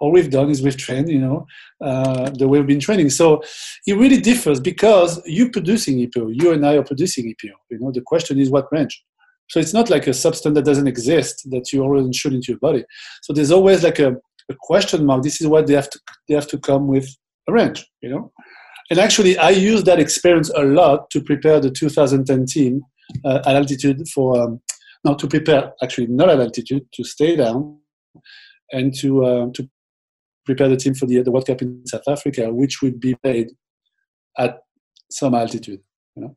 All 0.00 0.10
we've 0.10 0.30
done 0.30 0.50
is 0.50 0.62
we've 0.62 0.76
trained, 0.76 1.08
you 1.10 1.20
know, 1.20 1.46
uh, 1.80 2.30
the 2.30 2.48
way 2.48 2.58
we've 2.58 2.66
been 2.66 2.80
training. 2.80 3.10
So 3.10 3.42
it 3.86 3.94
really 3.98 4.20
differs 4.20 4.60
because 4.60 5.20
you're 5.26 5.50
producing 5.50 5.98
EPO, 5.98 6.40
you 6.40 6.52
and 6.52 6.66
I 6.66 6.76
are 6.76 6.84
producing 6.84 7.26
EPO. 7.26 7.52
You 7.70 7.78
know, 7.80 7.92
the 7.92 8.00
question 8.00 8.38
is 8.38 8.50
what 8.50 8.72
range. 8.72 9.04
So 9.48 9.60
it's 9.60 9.74
not 9.74 9.90
like 9.90 10.06
a 10.06 10.14
substance 10.14 10.54
that 10.54 10.64
doesn't 10.64 10.88
exist 10.88 11.48
that 11.50 11.72
you 11.72 11.82
already 11.82 12.12
shoot 12.12 12.32
into 12.32 12.52
your 12.52 12.58
body. 12.58 12.84
So 13.22 13.32
there's 13.32 13.50
always 13.50 13.82
like 13.82 13.98
a, 13.98 14.16
a 14.50 14.54
question 14.58 15.04
mark. 15.04 15.22
This 15.22 15.40
is 15.40 15.46
what 15.46 15.66
they 15.66 15.74
have 15.74 15.90
to 15.90 16.00
they 16.28 16.34
have 16.34 16.48
to 16.48 16.58
come 16.58 16.86
with 16.86 17.08
a 17.48 17.52
range, 17.52 17.86
you 18.00 18.10
know. 18.10 18.32
And 18.90 18.98
actually, 18.98 19.38
I 19.38 19.50
use 19.50 19.84
that 19.84 19.98
experience 19.98 20.50
a 20.50 20.62
lot 20.62 21.10
to 21.10 21.20
prepare 21.22 21.60
the 21.60 21.70
2010 21.70 22.46
team 22.46 22.82
uh, 23.24 23.40
at 23.46 23.56
altitude 23.56 24.06
for 24.08 24.40
um, 24.40 24.60
now 25.04 25.14
to 25.14 25.26
prepare 25.26 25.72
actually 25.82 26.06
not 26.08 26.28
at 26.28 26.40
altitude 26.40 26.86
to 26.92 27.04
stay 27.04 27.36
down 27.36 27.78
and 28.72 28.94
to 29.00 29.24
uh, 29.24 29.46
to 29.54 29.68
prepare 30.44 30.68
the 30.68 30.76
team 30.76 30.94
for 30.94 31.06
the 31.06 31.22
the 31.22 31.30
World 31.30 31.46
Cup 31.46 31.62
in 31.62 31.86
South 31.86 32.08
Africa, 32.08 32.52
which 32.52 32.82
would 32.82 33.00
be 33.00 33.14
played 33.14 33.50
at 34.38 34.58
some 35.10 35.34
altitude. 35.34 35.80
You 36.16 36.22
know. 36.22 36.36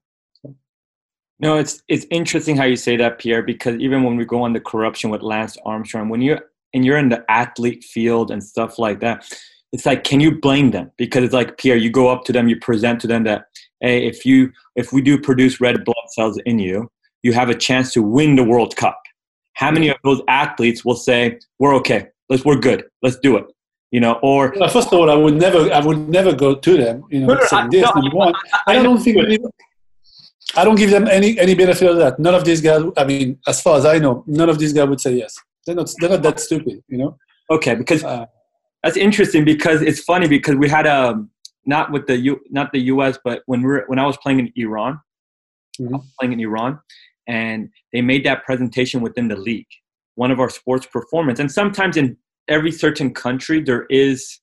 No, 1.40 1.58
it's 1.58 1.84
it's 1.88 2.06
interesting 2.10 2.58
how 2.58 2.64
you 2.64 2.76
say 2.76 2.98
that, 2.98 3.20
Pierre, 3.20 3.44
because 3.44 3.80
even 3.80 4.04
when 4.04 4.18
we 4.18 4.26
go 4.26 4.42
on 4.42 4.54
the 4.54 4.60
corruption 4.60 5.10
with 5.10 5.22
Lance 5.22 5.58
Armstrong, 5.66 6.10
when 6.10 6.22
you're 6.22 6.42
and 6.74 6.84
you're 6.84 6.98
in 6.98 7.10
the 7.10 7.24
athlete 7.30 7.84
field 7.84 8.32
and 8.32 8.44
stuff 8.44 8.80
like 8.80 9.00
that, 9.02 9.26
it's 9.72 9.86
like, 9.86 10.04
can 10.04 10.20
you 10.20 10.40
blame 10.40 10.72
them? 10.72 10.92
Because 10.98 11.24
it's 11.24 11.34
like 11.34 11.58
Pierre, 11.58 11.78
you 11.78 11.92
go 11.92 12.10
up 12.10 12.24
to 12.26 12.34
them, 12.34 12.48
you 12.48 12.60
present 12.60 13.00
to 13.02 13.08
them 13.08 13.24
that, 13.26 13.46
hey, 13.82 14.08
if 14.08 14.26
you 14.26 14.52
if 14.76 14.92
we 14.92 15.02
do 15.02 15.20
produce 15.20 15.62
red 15.62 15.84
blood 15.86 16.08
cells 16.10 16.40
in 16.46 16.58
you, 16.60 16.90
you 17.22 17.34
have 17.34 17.50
a 17.50 17.56
chance 17.56 17.94
to 17.94 18.02
win 18.02 18.36
the 18.36 18.44
World 18.44 18.76
Cup. 18.76 19.00
How 19.54 19.72
many 19.72 19.90
of 19.90 19.98
those 20.04 20.22
athletes 20.28 20.86
will 20.86 20.96
say, 20.96 21.40
"We're 21.60 21.76
okay, 21.76 22.08
let's 22.30 22.46
we're 22.46 22.60
good, 22.60 22.86
let's 23.02 23.18
do 23.18 23.38
it," 23.38 23.46
you 23.92 24.00
know? 24.00 24.20
Or 24.24 24.54
well, 24.56 24.70
first 24.70 24.88
of 24.88 25.00
all, 25.00 25.10
I 25.10 25.16
would 25.16 25.36
never, 25.36 25.72
I 25.72 25.80
would 25.80 26.10
never 26.10 26.34
go 26.34 26.56
to 26.56 26.78
them, 26.78 27.04
you 27.10 27.22
know, 27.22 27.40
saying 27.46 27.70
this. 27.72 27.90
No, 27.96 28.10
one, 28.12 28.34
I, 28.68 28.78
I, 28.78 28.84
don't 28.84 29.00
think. 29.00 29.18
I 30.56 30.64
don't 30.64 30.76
give 30.76 30.92
them 30.92 31.08
any 31.08 31.40
any 31.40 31.56
benefit 31.56 31.90
of 31.90 31.98
that. 31.98 32.20
None 32.20 32.34
of 32.34 32.46
these 32.46 32.62
guys. 32.62 32.82
I 32.96 33.04
mean, 33.04 33.40
as 33.48 33.62
far 33.62 33.78
as 33.78 33.86
I 33.86 34.00
know, 34.00 34.24
none 34.28 34.50
of 34.50 34.60
these 34.60 34.74
guys 34.74 34.88
would 34.88 35.02
say 35.02 35.16
yes. 35.16 35.38
They're 35.66 35.76
not. 35.76 35.92
They're 36.00 36.10
not 36.10 36.24
that 36.24 36.40
stupid, 36.40 36.84
you 36.88 36.98
know. 36.98 37.18
Okay, 37.52 37.76
because 37.76 38.04
uh, 38.04 38.26
that's 38.84 38.98
interesting 38.98 39.46
because 39.46 39.82
it's 39.82 40.02
funny 40.02 40.28
because 40.28 40.56
we 40.56 40.70
had 40.70 40.86
a 40.86 41.10
um, 41.10 41.30
not 41.66 41.92
with 41.92 42.08
the 42.08 42.18
U, 42.18 42.40
not 42.50 42.72
the 42.72 42.80
U.S. 42.94 43.20
but 43.24 43.44
when 43.46 43.62
we 43.62 43.70
are 43.74 43.84
when 43.88 44.00
I 44.00 44.06
was 44.06 44.18
playing 44.18 44.40
in 44.40 44.52
Iran, 44.56 45.00
mm-hmm. 45.80 45.98
playing 46.20 46.34
in 46.34 46.40
Iran, 46.40 46.80
and 47.28 47.70
they 47.92 48.02
made 48.02 48.26
that 48.26 48.46
presentation 48.46 49.02
within 49.02 49.28
the 49.28 49.36
league, 49.36 49.68
one 50.16 50.32
of 50.32 50.40
our 50.40 50.50
sports 50.50 50.86
performance, 50.86 51.40
and 51.40 51.52
sometimes 51.52 51.98
in 51.98 52.18
every 52.48 52.72
certain 52.72 53.14
country 53.14 53.62
there 53.62 53.86
is 53.90 54.40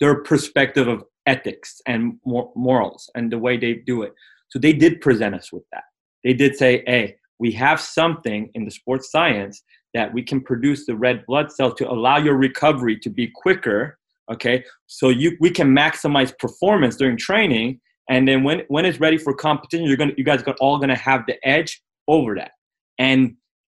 their 0.00 0.22
perspective 0.22 0.88
of 0.88 1.04
ethics 1.26 1.80
and 1.86 2.18
morals 2.24 3.08
and 3.14 3.30
the 3.30 3.38
way 3.38 3.56
they 3.56 3.74
do 3.74 4.02
it. 4.02 4.12
So 4.52 4.58
they 4.58 4.74
did 4.74 5.00
present 5.00 5.34
us 5.34 5.50
with 5.50 5.64
that. 5.72 5.84
They 6.24 6.34
did 6.34 6.56
say, 6.56 6.82
"Hey, 6.86 7.16
we 7.38 7.52
have 7.52 7.80
something 7.80 8.50
in 8.52 8.66
the 8.66 8.70
sports 8.70 9.10
science 9.10 9.64
that 9.94 10.12
we 10.12 10.22
can 10.22 10.42
produce 10.42 10.84
the 10.84 10.94
red 10.94 11.24
blood 11.26 11.50
cell 11.50 11.72
to 11.72 11.90
allow 11.90 12.18
your 12.18 12.36
recovery 12.36 12.98
to 12.98 13.08
be 13.08 13.26
quicker 13.34 13.98
okay 14.30 14.62
so 14.86 15.08
you 15.08 15.36
we 15.40 15.50
can 15.50 15.68
maximize 15.74 16.36
performance 16.38 16.96
during 16.96 17.16
training 17.16 17.80
and 18.10 18.28
then 18.28 18.44
when 18.44 18.60
when 18.68 18.84
it's 18.84 19.00
ready 19.00 19.18
for 19.18 19.34
competition 19.34 19.86
you're 19.86 19.96
gonna 19.96 20.12
you 20.16 20.24
guys 20.24 20.42
are 20.42 20.54
all 20.60 20.78
gonna 20.78 20.96
have 20.96 21.22
the 21.26 21.36
edge 21.46 21.82
over 22.08 22.34
that 22.34 22.52
and 22.98 23.34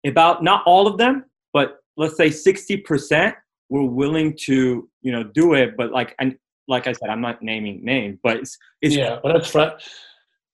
about 0.06 0.42
not 0.42 0.62
all 0.66 0.86
of 0.86 0.98
them 0.98 1.24
but 1.52 1.78
let's 1.96 2.16
say 2.16 2.28
60% 2.28 3.34
were 3.68 3.84
willing 3.84 4.34
to 4.46 4.88
you 5.02 5.12
know 5.12 5.22
do 5.22 5.54
it 5.54 5.76
but 5.76 5.92
like 5.92 6.14
and 6.18 6.36
like 6.66 6.86
i 6.86 6.92
said 6.92 7.10
i'm 7.10 7.20
not 7.20 7.42
naming 7.42 7.84
names 7.84 8.18
but 8.22 8.38
it's, 8.38 8.58
it's 8.80 8.96
yeah 8.96 9.18
but 9.22 9.32
that's 9.32 9.54
right 9.54 9.72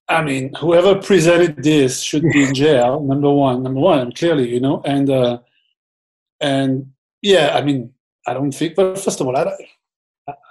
I 0.09 0.23
mean, 0.23 0.55
whoever 0.55 0.95
presented 0.95 1.63
this 1.63 2.01
should 2.01 2.23
be 2.23 2.45
in 2.45 2.55
jail. 2.55 3.01
number 3.05 3.31
one, 3.31 3.63
number 3.63 3.81
one, 3.81 4.13
clearly, 4.13 4.49
you 4.49 4.61
know, 4.61 4.81
and 4.85 5.11
uh, 5.11 5.39
and 6.41 6.93
yeah, 7.21 7.53
I 7.55 7.63
mean, 7.63 7.93
I 8.27 8.35
don't 8.35 8.53
think. 8.53 8.75
But 8.75 8.99
first 8.99 9.21
of 9.21 9.27
all, 9.27 9.37
I, 9.37 9.53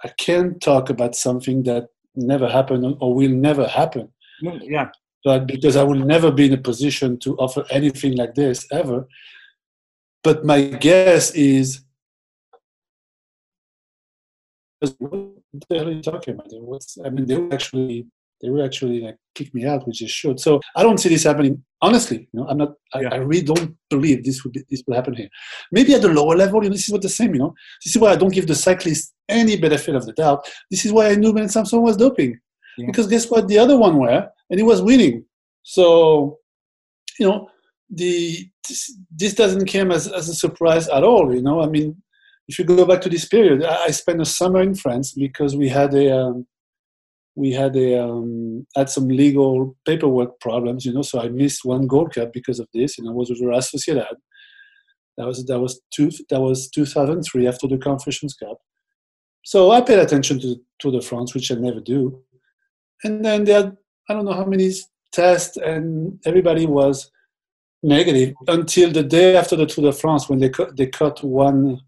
I 0.04 0.10
can't 0.18 0.62
talk 0.62 0.90
about 0.90 1.16
something 1.16 1.64
that 1.64 1.90
never 2.16 2.48
happened 2.48 2.98
or 3.00 3.14
will 3.14 3.32
never 3.32 3.68
happen. 3.68 4.10
Yeah. 4.42 4.90
But 5.24 5.48
because 5.48 5.76
I 5.76 5.84
will 5.84 5.96
never 5.96 6.32
be 6.32 6.46
in 6.46 6.54
a 6.54 6.58
position 6.58 7.18
to 7.20 7.36
offer 7.38 7.66
anything 7.70 8.16
like 8.16 8.36
this 8.36 8.68
ever. 8.72 9.08
But 10.24 10.46
my 10.46 10.62
guess 10.62 11.32
is. 11.32 11.82
What 14.80 14.92
the 15.70 15.78
hell 15.78 15.88
are 15.88 15.92
you 15.92 16.02
talking 16.04 16.36
about? 16.36 16.48
What's, 16.52 17.00
I 17.04 17.10
mean, 17.10 17.26
they 17.26 17.36
were 17.36 17.52
actually 17.52 18.06
they 18.42 18.50
will 18.50 18.64
actually 18.64 19.02
like 19.02 19.18
kick 19.36 19.54
me 19.54 19.66
out, 19.66 19.88
which 19.88 20.02
is 20.02 20.12
should. 20.12 20.40
So 20.40 20.60
I 20.76 20.84
don't 20.84 21.00
see 21.00 21.10
this 21.10 21.24
happening. 21.24 21.64
Honestly, 21.82 22.28
you 22.32 22.40
know, 22.40 22.48
I'm 22.48 22.58
not. 22.58 22.74
I, 22.94 23.02
yeah. 23.02 23.10
I, 23.14 23.18
really 23.18 23.44
don't 23.44 23.76
believe 23.90 24.24
this 24.24 24.44
would 24.44 24.54
be, 24.54 24.64
this 24.70 24.84
will 24.88 24.96
happen 24.96 25.16
here. 25.16 25.30
Maybe 25.72 25.94
at 25.94 26.02
the 26.02 26.10
lower 26.10 26.36
level, 26.36 26.64
you 26.64 26.70
know, 26.70 26.76
this 26.76 26.88
is 26.88 26.92
what 26.92 27.02
the 27.02 27.10
same. 27.10 27.34
You 27.34 27.42
know, 27.42 27.54
this 27.84 27.96
is 27.96 28.02
why 28.02 28.12
I 28.12 28.16
don't 28.16 28.34
give 28.34 28.48
the 28.48 28.56
cyclist 28.56 29.14
any 29.30 29.58
benefit 29.58 29.96
of 29.96 30.06
the 30.06 30.14
doubt. 30.14 30.48
This 30.72 30.86
is 30.86 30.92
why 30.92 31.10
I 31.10 31.16
knew 31.16 31.34
Ben 31.34 31.50
Samson 31.50 31.82
was 31.82 31.98
doping, 31.98 32.40
yeah. 32.78 32.88
because 32.88 33.08
guess 33.08 33.30
what? 33.30 33.48
The 33.48 33.60
other 33.60 33.78
one 33.78 33.98
were, 33.98 34.28
and 34.50 34.60
he 34.60 34.64
was 34.64 34.82
winning. 34.82 35.26
So, 35.64 36.40
you 37.20 37.28
know, 37.28 37.50
the 37.90 38.48
this, 38.68 38.98
this 39.12 39.34
doesn't 39.34 39.72
come 39.72 39.92
as, 39.92 40.08
as 40.08 40.30
a 40.30 40.36
surprise 40.36 40.88
at 40.90 41.04
all. 41.04 41.34
You 41.34 41.42
know, 41.42 41.62
I 41.62 41.68
mean, 41.68 42.02
if 42.48 42.58
you 42.58 42.66
go 42.66 42.86
back 42.86 43.02
to 43.02 43.10
this 43.10 43.26
period, 43.26 43.64
I, 43.64 43.86
I 43.86 43.92
spent 43.92 44.22
a 44.22 44.26
summer 44.26 44.62
in 44.62 44.76
France 44.76 45.14
because 45.14 45.56
we 45.56 45.70
had 45.70 45.94
a 45.94 46.18
um, 46.18 46.48
we 47.38 47.52
had 47.52 47.76
a 47.76 48.04
um, 48.04 48.66
had 48.76 48.90
some 48.90 49.08
legal 49.08 49.78
paperwork 49.86 50.40
problems, 50.40 50.86
you 50.86 50.92
know. 50.92 51.04
So 51.04 51.22
I 51.22 51.30
missed 51.30 51.64
one 51.64 51.86
Gold 51.86 52.14
Cup 52.16 52.34
because 52.34 52.60
of 52.60 52.68
this, 52.74 52.98
and 52.98 53.08
I 53.08 53.12
was 53.12 53.30
with 53.30 53.40
Real 53.42 53.60
Sociedad. 53.60 54.16
That 55.18 55.28
was 55.28 55.46
that 55.46 55.60
was 55.60 55.80
two 55.94 56.10
that 56.32 56.42
was 56.42 56.68
2003 56.72 57.48
after 57.48 57.68
the 57.68 57.78
Confederations 57.78 58.34
Cup. 58.34 58.58
So 59.46 59.72
I 59.72 59.82
paid 59.82 60.00
attention 60.00 60.40
to 60.42 60.56
to 60.80 60.92
the 60.92 61.02
France, 61.02 61.36
which 61.36 61.52
I 61.52 61.56
never 61.56 61.80
do. 61.80 62.24
And 63.04 63.24
then 63.24 63.44
they 63.44 63.54
had 63.54 63.78
I 64.10 64.14
don't 64.14 64.26
know 64.26 64.34
how 64.34 64.46
many 64.46 64.72
tests, 65.14 65.58
and 65.58 66.20
everybody 66.26 66.66
was 66.66 67.12
negative 67.84 68.34
until 68.48 68.92
the 68.92 69.04
day 69.04 69.38
after 69.38 69.56
the 69.56 69.68
Tour 69.68 69.92
de 69.92 69.94
France 69.96 70.28
when 70.28 70.40
they 70.40 70.50
cut 70.50 70.76
they 70.76 70.88
cut 70.88 71.24
one 71.24 71.80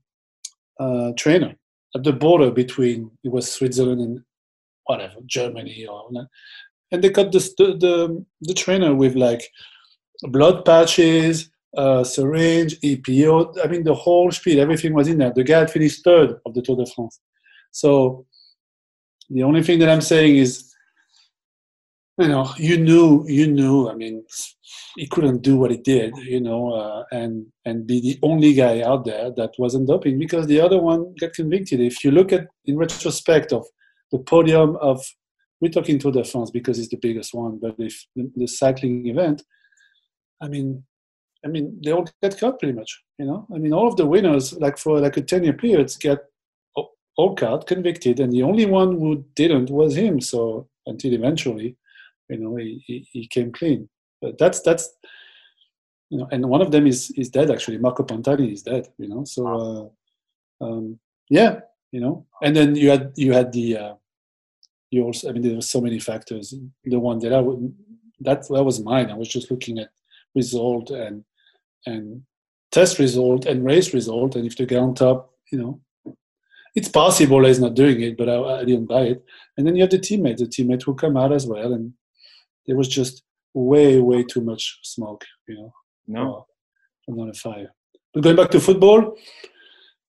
uh, 0.79 1.11
trainer 1.17 1.55
at 1.95 2.03
the 2.03 2.13
border 2.13 2.51
between 2.51 3.09
it 3.23 3.31
was 3.31 3.51
Switzerland 3.51 4.01
and 4.01 4.23
whatever 4.89 5.19
Germany 5.25 5.85
or 5.85 6.09
and 6.91 7.03
they 7.03 7.09
got 7.09 7.31
the 7.31 7.39
the, 7.57 8.25
the 8.41 8.53
trainer 8.53 8.95
with 8.95 9.15
like 9.15 9.43
blood 10.23 10.65
patches, 10.65 11.49
uh, 11.77 12.03
syringe, 12.03 12.79
EPO. 12.81 13.63
I 13.63 13.67
mean 13.67 13.83
the 13.83 13.93
whole 13.93 14.31
speed, 14.31 14.59
everything 14.59 14.93
was 14.93 15.07
in 15.07 15.19
there. 15.19 15.31
The 15.33 15.43
guy 15.43 15.65
finished 15.67 16.03
third 16.03 16.39
of 16.45 16.53
the 16.53 16.61
Tour 16.61 16.77
de 16.77 16.85
France. 16.93 17.19
So 17.71 18.25
the 19.29 19.43
only 19.43 19.61
thing 19.61 19.79
that 19.79 19.89
I'm 19.89 20.01
saying 20.01 20.37
is, 20.37 20.73
you 22.17 22.27
know, 22.27 22.49
you 22.57 22.77
knew, 22.77 23.25
you 23.27 23.47
knew. 23.47 23.87
I 23.89 23.93
mean, 23.93 24.25
he 24.97 25.07
couldn't 25.07 25.41
do 25.41 25.55
what 25.57 25.71
he 25.71 25.77
did, 25.77 26.17
you 26.17 26.41
know, 26.41 26.73
uh, 26.73 27.03
and 27.11 27.45
and 27.65 27.85
be 27.85 28.01
the 28.01 28.19
only 28.23 28.53
guy 28.53 28.81
out 28.81 29.05
there 29.05 29.31
that 29.37 29.51
wasn't 29.59 29.87
doping 29.87 30.17
because 30.17 30.47
the 30.47 30.59
other 30.59 30.79
one 30.79 31.13
got 31.19 31.33
convicted. 31.33 31.79
If 31.79 32.03
you 32.03 32.09
look 32.11 32.33
at 32.33 32.47
in 32.65 32.75
retrospect 32.77 33.53
of 33.53 33.65
the 34.11 34.19
podium 34.19 34.75
of 34.77 35.05
we're 35.61 35.71
talking 35.71 35.99
Tour 35.99 36.11
de 36.11 36.23
France 36.23 36.51
because 36.51 36.79
it's 36.79 36.87
the 36.87 36.97
biggest 36.97 37.33
one, 37.33 37.59
but 37.61 37.75
if 37.79 38.05
the, 38.15 38.47
cycling 38.47 39.07
event, 39.07 39.43
I 40.41 40.47
mean, 40.47 40.83
I 41.45 41.49
mean, 41.49 41.79
they 41.83 41.91
all 41.91 42.07
get 42.21 42.37
cut 42.37 42.59
pretty 42.59 42.73
much. 42.73 43.03
You 43.17 43.25
know, 43.25 43.47
I 43.53 43.57
mean, 43.57 43.73
all 43.73 43.87
of 43.87 43.97
the 43.97 44.05
winners, 44.05 44.53
like 44.53 44.77
for 44.77 44.99
like 44.99 45.17
a 45.17 45.21
ten-year 45.21 45.53
period, 45.53 45.93
get 45.99 46.19
all 47.17 47.35
cut, 47.35 47.67
convicted, 47.67 48.19
and 48.21 48.31
the 48.31 48.43
only 48.43 48.65
one 48.65 48.93
who 48.97 49.25
didn't 49.35 49.69
was 49.69 49.95
him. 49.95 50.21
So 50.21 50.69
until 50.85 51.13
eventually, 51.13 51.75
you 52.29 52.37
know, 52.37 52.55
he, 52.55 52.81
he, 52.85 53.07
he 53.11 53.27
came 53.27 53.51
clean. 53.51 53.89
But 54.21 54.37
that's 54.37 54.61
that's 54.61 54.89
you 56.09 56.17
know, 56.17 56.27
and 56.31 56.45
one 56.49 56.61
of 56.61 56.71
them 56.71 56.87
is 56.87 57.11
is 57.11 57.29
dead 57.29 57.51
actually. 57.51 57.77
Marco 57.77 58.03
Pantani 58.03 58.51
is 58.51 58.63
dead. 58.63 58.87
You 58.97 59.09
know, 59.09 59.23
so 59.25 59.91
uh, 60.61 60.65
um, 60.65 60.99
yeah, 61.29 61.59
you 61.91 61.99
know, 61.99 62.25
and 62.43 62.55
then 62.55 62.75
you 62.75 62.89
had 62.89 63.11
you 63.15 63.33
had 63.33 63.51
the 63.51 63.77
uh, 63.77 63.93
you 64.91 65.03
also. 65.03 65.29
I 65.29 65.31
mean, 65.31 65.43
there 65.43 65.55
were 65.55 65.61
so 65.61 65.81
many 65.81 65.99
factors. 65.99 66.53
The 66.83 66.99
one 66.99 67.19
that 67.19 67.33
I 67.33 67.39
would 67.39 67.73
that 68.21 68.47
that 68.47 68.63
was 68.63 68.83
mine. 68.83 69.09
I 69.09 69.15
was 69.15 69.27
just 69.27 69.49
looking 69.51 69.79
at 69.79 69.89
result 70.35 70.91
and 70.91 71.23
and 71.85 72.23
test 72.71 72.99
result 72.99 73.45
and 73.45 73.65
race 73.65 73.93
result, 73.93 74.35
and 74.35 74.45
if 74.45 74.55
the 74.55 74.65
guy 74.65 74.77
on 74.77 74.93
top, 74.93 75.33
you 75.51 75.59
know, 75.59 75.81
it's 76.75 76.89
possible 76.89 77.45
he's 77.45 77.59
not 77.59 77.73
doing 77.73 78.01
it, 78.01 78.17
but 78.17 78.29
I, 78.29 78.59
I, 78.59 78.65
didn't 78.65 78.85
buy 78.85 79.01
it. 79.01 79.23
And 79.57 79.65
then 79.65 79.75
you 79.75 79.81
have 79.81 79.89
the 79.89 79.99
teammate. 79.99 80.37
The 80.37 80.45
teammate 80.45 80.85
will 80.85 80.93
come 80.93 81.17
out 81.17 81.31
as 81.31 81.47
well, 81.47 81.73
and 81.73 81.93
there 82.67 82.75
was 82.75 82.87
just 82.87 83.23
way, 83.53 83.99
way 83.99 84.23
too 84.23 84.41
much 84.41 84.79
smoke, 84.83 85.25
you 85.47 85.55
know. 85.55 85.73
No, 86.07 86.47
uh, 87.07 87.13
not 87.15 87.29
a 87.29 87.33
fire. 87.33 87.73
But 88.13 88.23
going 88.23 88.35
back 88.35 88.51
to 88.51 88.59
football, 88.59 89.15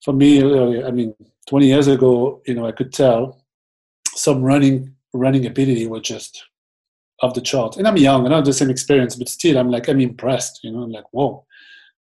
for 0.04 0.14
me, 0.14 0.40
I 0.84 0.92
mean, 0.92 1.14
20 1.48 1.68
years 1.68 1.88
ago, 1.88 2.42
you 2.46 2.54
know, 2.54 2.66
I 2.66 2.72
could 2.72 2.94
tell 2.94 3.44
some 4.16 4.42
running 4.42 4.96
running 5.14 5.46
ability 5.46 5.88
was 5.88 6.02
just 6.02 6.44
off 7.22 7.36
the 7.36 7.42
chart. 7.42 7.78
And 7.78 7.88
I'm 7.88 7.98
young, 7.98 8.26
and 8.26 8.34
I 8.34 8.38
have 8.38 8.46
the 8.46 8.54
same 8.54 8.70
experience, 8.70 9.16
but 9.16 9.30
still, 9.30 9.58
I'm 9.58 9.70
like, 9.70 9.88
I'm 9.88 10.02
impressed. 10.02 10.64
You 10.64 10.72
know, 10.72 10.80
I'm 10.80 10.92
like, 10.92 11.06
whoa. 11.12 11.46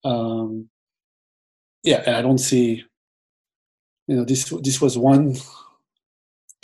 Um, 0.04 0.68
yeah, 1.82 2.02
and 2.06 2.16
I 2.16 2.22
don't 2.22 2.38
see 2.38 2.84
you 4.08 4.16
know 4.16 4.24
this 4.24 4.48
this 4.62 4.80
was 4.80 4.98
one 4.98 5.36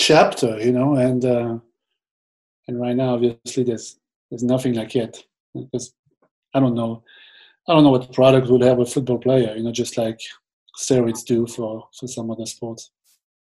chapter 0.00 0.58
you 0.60 0.72
know 0.72 0.96
and 0.96 1.24
uh, 1.24 1.56
and 2.66 2.80
right 2.80 2.96
now 2.96 3.14
obviously 3.14 3.62
there's 3.62 4.00
there's 4.30 4.42
nothing 4.42 4.74
like 4.74 4.96
it 4.96 5.24
because 5.54 5.94
i 6.54 6.58
don't 6.58 6.74
know 6.74 7.02
i 7.68 7.72
don't 7.72 7.84
know 7.84 7.90
what 7.90 8.12
product 8.12 8.48
would 8.48 8.62
have 8.62 8.80
a 8.80 8.86
football 8.86 9.18
player 9.18 9.54
you 9.54 9.62
know 9.62 9.70
just 9.70 9.96
like 9.96 10.20
steroids 10.78 11.24
do 11.24 11.46
for 11.46 11.88
for 11.98 12.08
some 12.08 12.30
other 12.30 12.46
sports. 12.46 12.90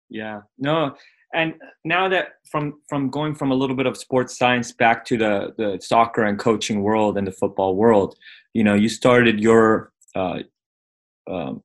Yeah. 0.09 0.41
No 0.57 0.95
and 1.35 1.53
now 1.83 2.07
that 2.09 2.35
from 2.49 2.81
from 2.87 3.09
going 3.09 3.35
from 3.35 3.51
a 3.51 3.55
little 3.55 3.75
bit 3.75 3.85
of 3.85 3.97
sports 3.97 4.37
science 4.37 4.71
back 4.71 5.05
to 5.05 5.17
the 5.17 5.53
the 5.57 5.77
soccer 5.81 6.23
and 6.23 6.39
coaching 6.39 6.81
world 6.81 7.17
and 7.17 7.27
the 7.27 7.31
football 7.31 7.75
world 7.75 8.15
you 8.53 8.63
know 8.63 8.73
you 8.73 8.89
started 8.89 9.39
your 9.39 9.91
uh, 10.15 10.39
um, 11.29 11.61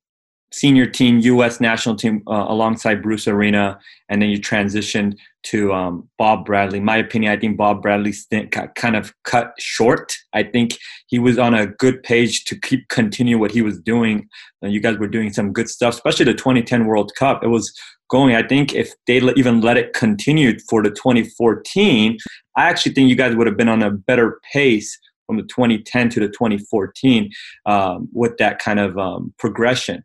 senior 0.53 0.87
team, 0.87 1.21
U.S. 1.21 1.61
national 1.61 1.97
team, 1.97 2.23
uh, 2.27 2.47
alongside 2.49 3.03
Bruce 3.03 3.29
Arena, 3.29 3.79
and 4.09 4.21
then 4.21 4.31
you 4.31 4.39
transitioned 4.39 5.17
to 5.45 5.73
um, 5.73 6.09
Bob 6.19 6.45
Bradley. 6.45 6.81
My 6.81 6.97
opinion, 6.97 7.33
I 7.33 7.37
think 7.39 7.57
Bob 7.57 7.83
Bradley 7.83 8.13
stint 8.13 8.55
kind 8.75 8.97
of 8.97 9.15
cut 9.25 9.55
short. 9.59 10.13
I 10.33 10.43
think 10.43 10.77
he 11.07 11.19
was 11.19 11.39
on 11.39 11.55
a 11.55 11.67
good 11.67 12.03
page 12.03 12.45
to 12.47 12.59
keep 12.59 12.89
continue 12.89 13.39
what 13.39 13.53
he 13.53 13.63
was 13.63 13.81
doing. 13.81 14.29
And 14.63 14.73
you 14.73 14.81
guys 14.81 14.99
were 14.99 15.09
doing 15.09 15.33
some 15.33 15.53
good 15.53 15.69
stuff, 15.69 15.95
especially 15.95 16.27
the 16.27 16.35
2010 16.35 16.87
World 16.87 17.13
Cup. 17.17 17.43
It 17.43 17.49
was 17.49 17.73
going. 18.11 18.35
I 18.35 18.47
think 18.47 18.75
if 18.75 18.93
they 19.07 19.19
even 19.37 19.61
let 19.61 19.77
it 19.77 19.93
continue 19.95 20.59
for 20.69 20.83
the 20.83 20.91
2014, 20.91 22.19
I 22.57 22.69
actually 22.69 22.93
think 22.93 23.09
you 23.09 23.17
guys 23.17 23.37
would 23.37 23.47
have 23.47 23.57
been 23.57 23.69
on 23.69 23.83
a 23.83 23.91
better 23.91 24.41
pace 24.53 24.99
from 25.27 25.37
the 25.37 25.45
2010 25.45 26.11
to 26.11 26.21
the 26.21 26.27
2014 26.27 27.31
um, 27.65 28.09
with 28.13 28.37
that 28.39 28.59
kind 28.59 28.81
of 28.81 28.99
um, 28.99 29.33
progression. 29.39 30.05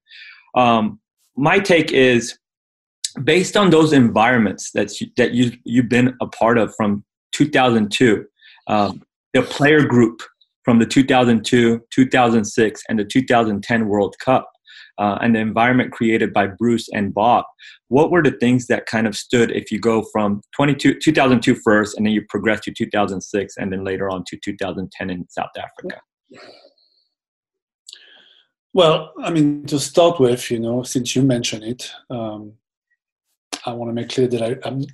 Um, 0.55 1.00
my 1.35 1.59
take 1.59 1.91
is 1.91 2.38
based 3.24 3.55
on 3.55 3.69
those 3.69 3.93
environments 3.93 4.71
that 4.71 5.00
you, 5.00 5.07
that 5.17 5.31
you 5.33 5.51
you've 5.63 5.89
been 5.89 6.15
a 6.21 6.27
part 6.27 6.57
of 6.57 6.74
from 6.75 7.03
2002, 7.33 8.25
um, 8.67 9.03
the 9.33 9.41
player 9.41 9.85
group 9.85 10.22
from 10.63 10.79
the 10.79 10.85
2002, 10.85 11.81
2006, 11.91 12.83
and 12.89 13.00
the 13.00 13.05
2010 13.05 13.87
World 13.87 14.15
Cup, 14.24 14.50
uh, 14.98 15.18
and 15.22 15.35
the 15.35 15.39
environment 15.39 15.91
created 15.91 16.33
by 16.33 16.48
Bruce 16.48 16.87
and 16.94 17.13
Bob. 17.13 17.46
What 17.89 18.09
were 18.09 18.24
the 18.24 18.31
things 18.31 18.68
that 18.68 18.85
kind 18.85 19.05
of 19.05 19.15
stood 19.15 19.51
if 19.51 19.72
you 19.72 19.79
go 19.79 20.03
from 20.11 20.41
22, 20.55 21.00
2002 21.00 21.55
first, 21.63 21.96
and 21.98 22.05
then 22.05 22.13
you 22.13 22.24
progress 22.29 22.61
to 22.61 22.74
2006, 22.74 23.57
and 23.57 23.72
then 23.72 23.83
later 23.83 24.09
on 24.09 24.24
to 24.27 24.37
2010 24.44 25.09
in 25.09 25.27
South 25.29 25.51
Africa? 25.57 26.01
Well, 28.75 29.14
I 29.24 29.29
mean, 29.29 29.66
to 29.68 29.79
start 29.79 30.20
with, 30.20 30.51
you 30.51 30.59
know, 30.59 30.83
since 30.83 31.16
you 31.16 31.22
mentioned 31.22 31.64
it, 31.64 31.90
um, 32.09 32.55
I 33.66 33.72
want 33.72 33.88
to 33.90 33.94
make 33.94 34.09
clear 34.09 34.27
that 34.27 34.42
I, 34.42 34.68
I'm, 34.68 34.85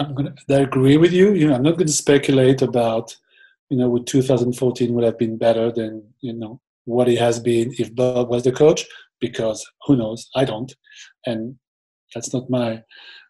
I'm 0.00 0.16
to 0.16 0.34
I 0.50 0.62
agree 0.62 0.96
with 0.96 1.12
you. 1.12 1.32
You 1.32 1.46
know, 1.46 1.54
I'm 1.54 1.62
not 1.62 1.76
going 1.76 1.86
to 1.86 1.92
speculate 1.92 2.62
about, 2.62 3.16
you 3.70 3.76
know, 3.76 3.88
would 3.90 4.08
2014 4.08 4.92
would 4.92 5.04
have 5.04 5.18
been 5.20 5.38
better 5.38 5.70
than, 5.70 6.02
you 6.20 6.32
know, 6.32 6.60
what 6.84 7.08
it 7.08 7.18
has 7.20 7.38
been 7.38 7.72
if 7.78 7.94
Bob 7.94 8.28
was 8.28 8.42
the 8.42 8.50
coach, 8.50 8.84
because 9.20 9.64
who 9.86 9.94
knows? 9.94 10.28
I 10.34 10.44
don't, 10.44 10.74
and 11.26 11.56
that's 12.12 12.34
not 12.34 12.50
my. 12.50 12.82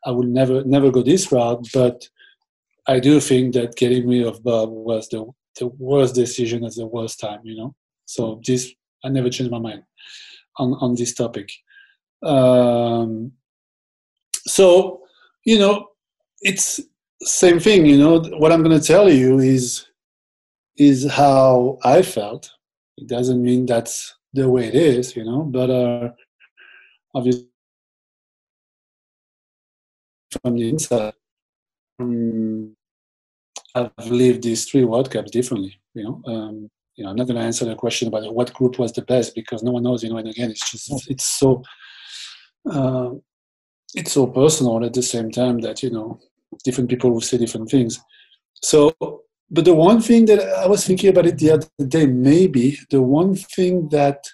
I 0.07 0.11
would 0.11 0.29
never, 0.29 0.65
never 0.65 0.91
go 0.91 1.03
this 1.03 1.31
route. 1.31 1.69
But 1.75 2.09
I 2.89 2.99
do 2.99 3.21
think 3.21 3.53
that 3.53 3.77
getting 3.77 4.09
rid 4.09 4.27
of 4.27 4.43
Bob 4.43 4.71
was 4.71 5.11
the 5.11 5.27
the 5.61 5.67
worst 5.67 6.15
decision 6.15 6.65
at 6.65 6.77
the 6.77 6.87
worst 6.87 7.21
time. 7.21 7.41
You 7.45 7.57
know, 7.57 7.75
so 8.07 8.41
this 8.47 8.73
I 9.07 9.09
never 9.09 9.31
change 9.31 9.51
my 9.51 9.59
mind 9.59 9.85
on, 10.59 10.75
on 10.75 10.95
this 10.95 11.15
topic. 11.15 11.51
Um, 12.23 13.33
so, 14.47 15.03
you 15.45 15.59
know, 15.59 15.89
it's 16.43 16.81
same 17.23 17.61
thing. 17.61 17.87
You 17.87 17.99
know, 17.99 18.21
what 18.39 18.53
I'm 18.53 18.63
going 18.63 18.79
to 18.79 18.87
tell 18.87 19.09
you 19.09 19.39
is 19.39 19.87
is 20.77 21.11
how 21.11 21.79
I 21.85 22.03
felt. 22.03 22.51
It 22.99 23.07
doesn't 23.09 23.43
mean 23.43 23.65
that's 23.65 24.15
the 24.33 24.49
way 24.49 24.67
it 24.67 24.75
is, 24.75 25.17
you 25.17 25.25
know, 25.25 25.43
but 25.43 25.71
uh, 25.71 26.11
obviously 27.15 27.49
from 30.43 30.57
the 30.57 30.69
inside, 30.69 31.15
um, 31.99 32.75
I've 33.75 34.11
lived 34.11 34.43
these 34.43 34.65
three 34.67 34.85
World 34.85 35.11
Cups 35.11 35.31
differently, 35.31 35.79
you 35.95 36.05
know. 36.05 36.23
Um, 36.27 36.71
you 36.97 37.05
know, 37.05 37.11
I'm 37.11 37.17
not 37.17 37.27
going 37.27 37.37
to 37.37 37.43
answer 37.43 37.65
the 37.65 37.75
question 37.75 38.09
about 38.09 38.35
what 38.35 38.55
group 38.55 38.79
was 38.79 38.93
the 38.93 39.03
best 39.03 39.35
because 39.35 39.63
no 39.63 39.73
one 39.73 39.83
knows, 39.83 40.03
you 40.03 40.11
know. 40.11 40.17
And 40.17 40.29
again, 40.29 40.51
it's 40.51 40.71
just 40.71 41.11
it's 41.11 41.25
so 41.25 41.63
uh, 42.71 43.11
it's 43.95 44.13
so 44.13 44.27
personal 44.27 44.85
at 44.85 44.95
the 44.95 45.03
same 45.03 45.31
time 45.31 45.61
that 45.61 45.83
you 45.83 45.91
know 45.91 46.19
different 46.65 46.89
people 46.89 47.11
will 47.11 47.21
say 47.21 47.37
different 47.37 47.71
things. 47.71 48.01
So, 48.63 48.95
but 49.51 49.65
the 49.65 49.75
one 49.75 50.01
thing 50.01 50.25
that 50.27 50.41
I 50.41 50.67
was 50.67 50.87
thinking 50.87 51.11
about 51.11 51.27
it 51.27 51.39
the 51.39 51.53
other 51.53 51.69
day, 51.87 52.07
maybe 52.07 52.79
the 52.91 53.03
one 53.03 53.35
thing 53.35 53.89
that 53.91 54.25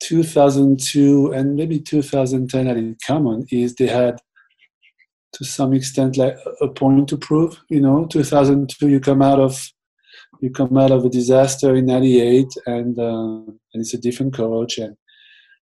2002 0.00 1.32
and 1.32 1.56
maybe 1.56 1.78
2010 1.78 2.66
had 2.66 2.76
in 2.78 2.96
common 3.06 3.46
is 3.50 3.74
they 3.74 3.86
had 3.86 4.18
to 5.32 5.44
some 5.44 5.74
extent 5.74 6.16
like 6.16 6.36
a 6.60 6.68
point 6.68 7.08
to 7.08 7.16
prove 7.16 7.60
you 7.68 7.80
know 7.80 8.06
2002 8.06 8.88
you 8.88 8.98
come 8.98 9.22
out 9.22 9.38
of 9.38 9.70
you 10.40 10.50
come 10.50 10.76
out 10.76 10.90
of 10.90 11.04
a 11.04 11.10
disaster 11.10 11.74
in 11.74 11.86
'98, 11.86 12.46
and 12.66 12.98
uh, 12.98 13.42
and 13.72 13.74
it's 13.74 13.94
a 13.94 13.98
different 13.98 14.34
coach, 14.34 14.78
and 14.78 14.96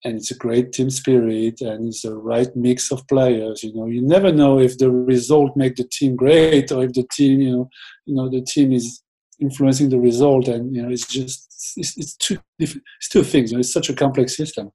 and 0.04 0.16
it's 0.16 0.30
a 0.30 0.36
great 0.36 0.72
team 0.72 0.90
spirit, 0.90 1.60
and 1.60 1.88
it's 1.88 2.02
the 2.02 2.14
right 2.14 2.54
mix 2.54 2.90
of 2.90 3.06
players. 3.08 3.62
You 3.62 3.74
know, 3.74 3.86
you 3.86 4.02
never 4.02 4.32
know 4.32 4.58
if 4.58 4.78
the 4.78 4.90
result 4.90 5.56
make 5.56 5.76
the 5.76 5.88
team 5.90 6.16
great 6.16 6.70
or 6.72 6.84
if 6.84 6.92
the 6.92 7.06
team, 7.12 7.40
you 7.40 7.52
know, 7.52 7.70
you 8.04 8.14
know, 8.14 8.28
the 8.28 8.42
team 8.42 8.72
is 8.72 9.02
influencing 9.40 9.90
the 9.90 10.00
result, 10.00 10.48
and 10.48 10.74
you 10.74 10.82
know, 10.82 10.90
it's 10.90 11.06
just 11.06 11.74
it's, 11.76 11.96
it's 11.96 12.16
two 12.16 12.38
different, 12.58 12.84
it's 12.98 13.08
two 13.08 13.22
things. 13.22 13.50
You 13.50 13.56
know, 13.56 13.60
it's 13.60 13.72
such 13.72 13.88
a 13.88 13.94
complex 13.94 14.36
system. 14.36 14.70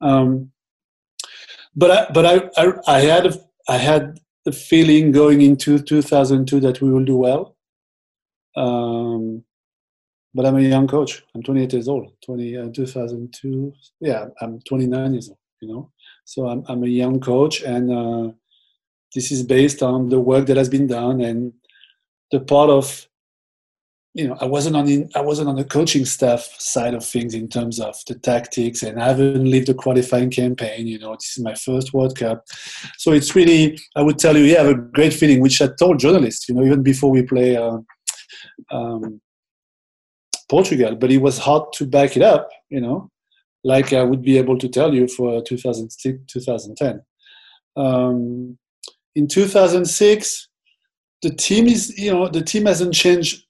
Um, 0.00 0.52
but 1.74 1.90
I, 1.90 2.12
but 2.12 2.26
I, 2.26 2.62
I, 2.62 2.72
I 2.86 3.00
had 3.00 3.26
a, 3.26 3.34
I 3.68 3.78
had 3.78 4.18
the 4.44 4.52
feeling 4.52 5.12
going 5.12 5.40
into 5.40 5.78
2002 5.78 6.60
that 6.60 6.80
we 6.82 6.90
will 6.90 7.04
do 7.04 7.16
well 7.16 7.56
um, 8.56 9.44
but 10.34 10.46
I'm 10.46 10.56
a 10.56 10.62
young 10.62 10.88
coach. 10.88 11.22
I'm 11.34 11.42
28 11.42 11.72
years 11.72 11.88
old. 11.88 12.12
20 12.24 12.56
uh, 12.56 12.68
2002. 12.72 13.72
Yeah, 14.00 14.26
I'm 14.40 14.60
29 14.60 15.12
years 15.12 15.28
old. 15.28 15.38
You 15.60 15.68
know, 15.68 15.90
so 16.24 16.48
I'm 16.48 16.64
I'm 16.68 16.82
a 16.82 16.88
young 16.88 17.20
coach, 17.20 17.62
and 17.62 17.90
uh, 17.92 18.32
this 19.14 19.30
is 19.30 19.42
based 19.42 19.82
on 19.82 20.08
the 20.08 20.20
work 20.20 20.46
that 20.46 20.56
has 20.56 20.68
been 20.68 20.86
done 20.86 21.20
and 21.20 21.52
the 22.32 22.40
part 22.40 22.70
of 22.70 23.06
you 24.14 24.26
know 24.26 24.36
I 24.40 24.46
wasn't 24.46 24.76
on 24.76 25.08
I 25.14 25.20
wasn't 25.20 25.48
on 25.48 25.56
the 25.56 25.64
coaching 25.64 26.04
staff 26.04 26.40
side 26.58 26.94
of 26.94 27.04
things 27.04 27.34
in 27.34 27.48
terms 27.48 27.78
of 27.78 27.94
the 28.06 28.14
tactics, 28.14 28.82
and 28.82 29.00
I 29.00 29.08
haven't 29.08 29.50
lived 29.50 29.68
a 29.68 29.74
qualifying 29.74 30.30
campaign. 30.30 30.86
You 30.86 30.98
know, 30.98 31.14
this 31.14 31.36
is 31.36 31.44
my 31.44 31.54
first 31.54 31.94
World 31.94 32.16
Cup, 32.18 32.44
so 32.98 33.12
it's 33.12 33.34
really 33.34 33.78
I 33.96 34.02
would 34.02 34.18
tell 34.18 34.36
you, 34.36 34.44
yeah, 34.44 34.62
I 34.62 34.64
have 34.64 34.78
a 34.78 34.80
great 34.80 35.14
feeling, 35.14 35.40
which 35.40 35.62
I 35.62 35.68
told 35.78 36.00
journalists. 36.00 36.48
You 36.48 36.56
know, 36.56 36.64
even 36.64 36.82
before 36.82 37.10
we 37.10 37.22
play. 37.22 37.56
Uh, 37.56 37.78
um, 38.70 39.20
Portugal, 40.48 40.96
but 40.96 41.10
it 41.10 41.18
was 41.18 41.38
hard 41.38 41.72
to 41.74 41.86
back 41.86 42.16
it 42.16 42.22
up, 42.22 42.48
you 42.68 42.80
know, 42.80 43.10
like 43.64 43.92
I 43.92 44.02
would 44.02 44.22
be 44.22 44.38
able 44.38 44.58
to 44.58 44.68
tell 44.68 44.94
you 44.94 45.08
for 45.08 45.42
2006, 45.42 46.18
2010. 46.26 47.02
Um, 47.76 48.58
in 49.14 49.28
2006, 49.28 50.48
the 51.22 51.30
team 51.30 51.66
is, 51.66 51.96
you 51.98 52.12
know, 52.12 52.28
the 52.28 52.42
team 52.42 52.66
hasn't 52.66 52.94
changed 52.94 53.44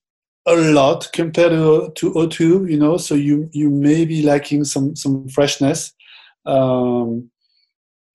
a 0.47 0.55
lot 0.55 1.09
compared 1.13 1.53
to, 1.53 1.93
to 1.95 2.29
02, 2.29 2.67
you 2.67 2.79
know, 2.79 2.97
so 2.97 3.15
you, 3.15 3.49
you 3.53 3.71
may 3.71 4.05
be 4.05 4.23
lacking 4.23 4.65
some, 4.65 4.95
some 4.97 5.29
freshness. 5.29 5.93
Um, 6.45 7.31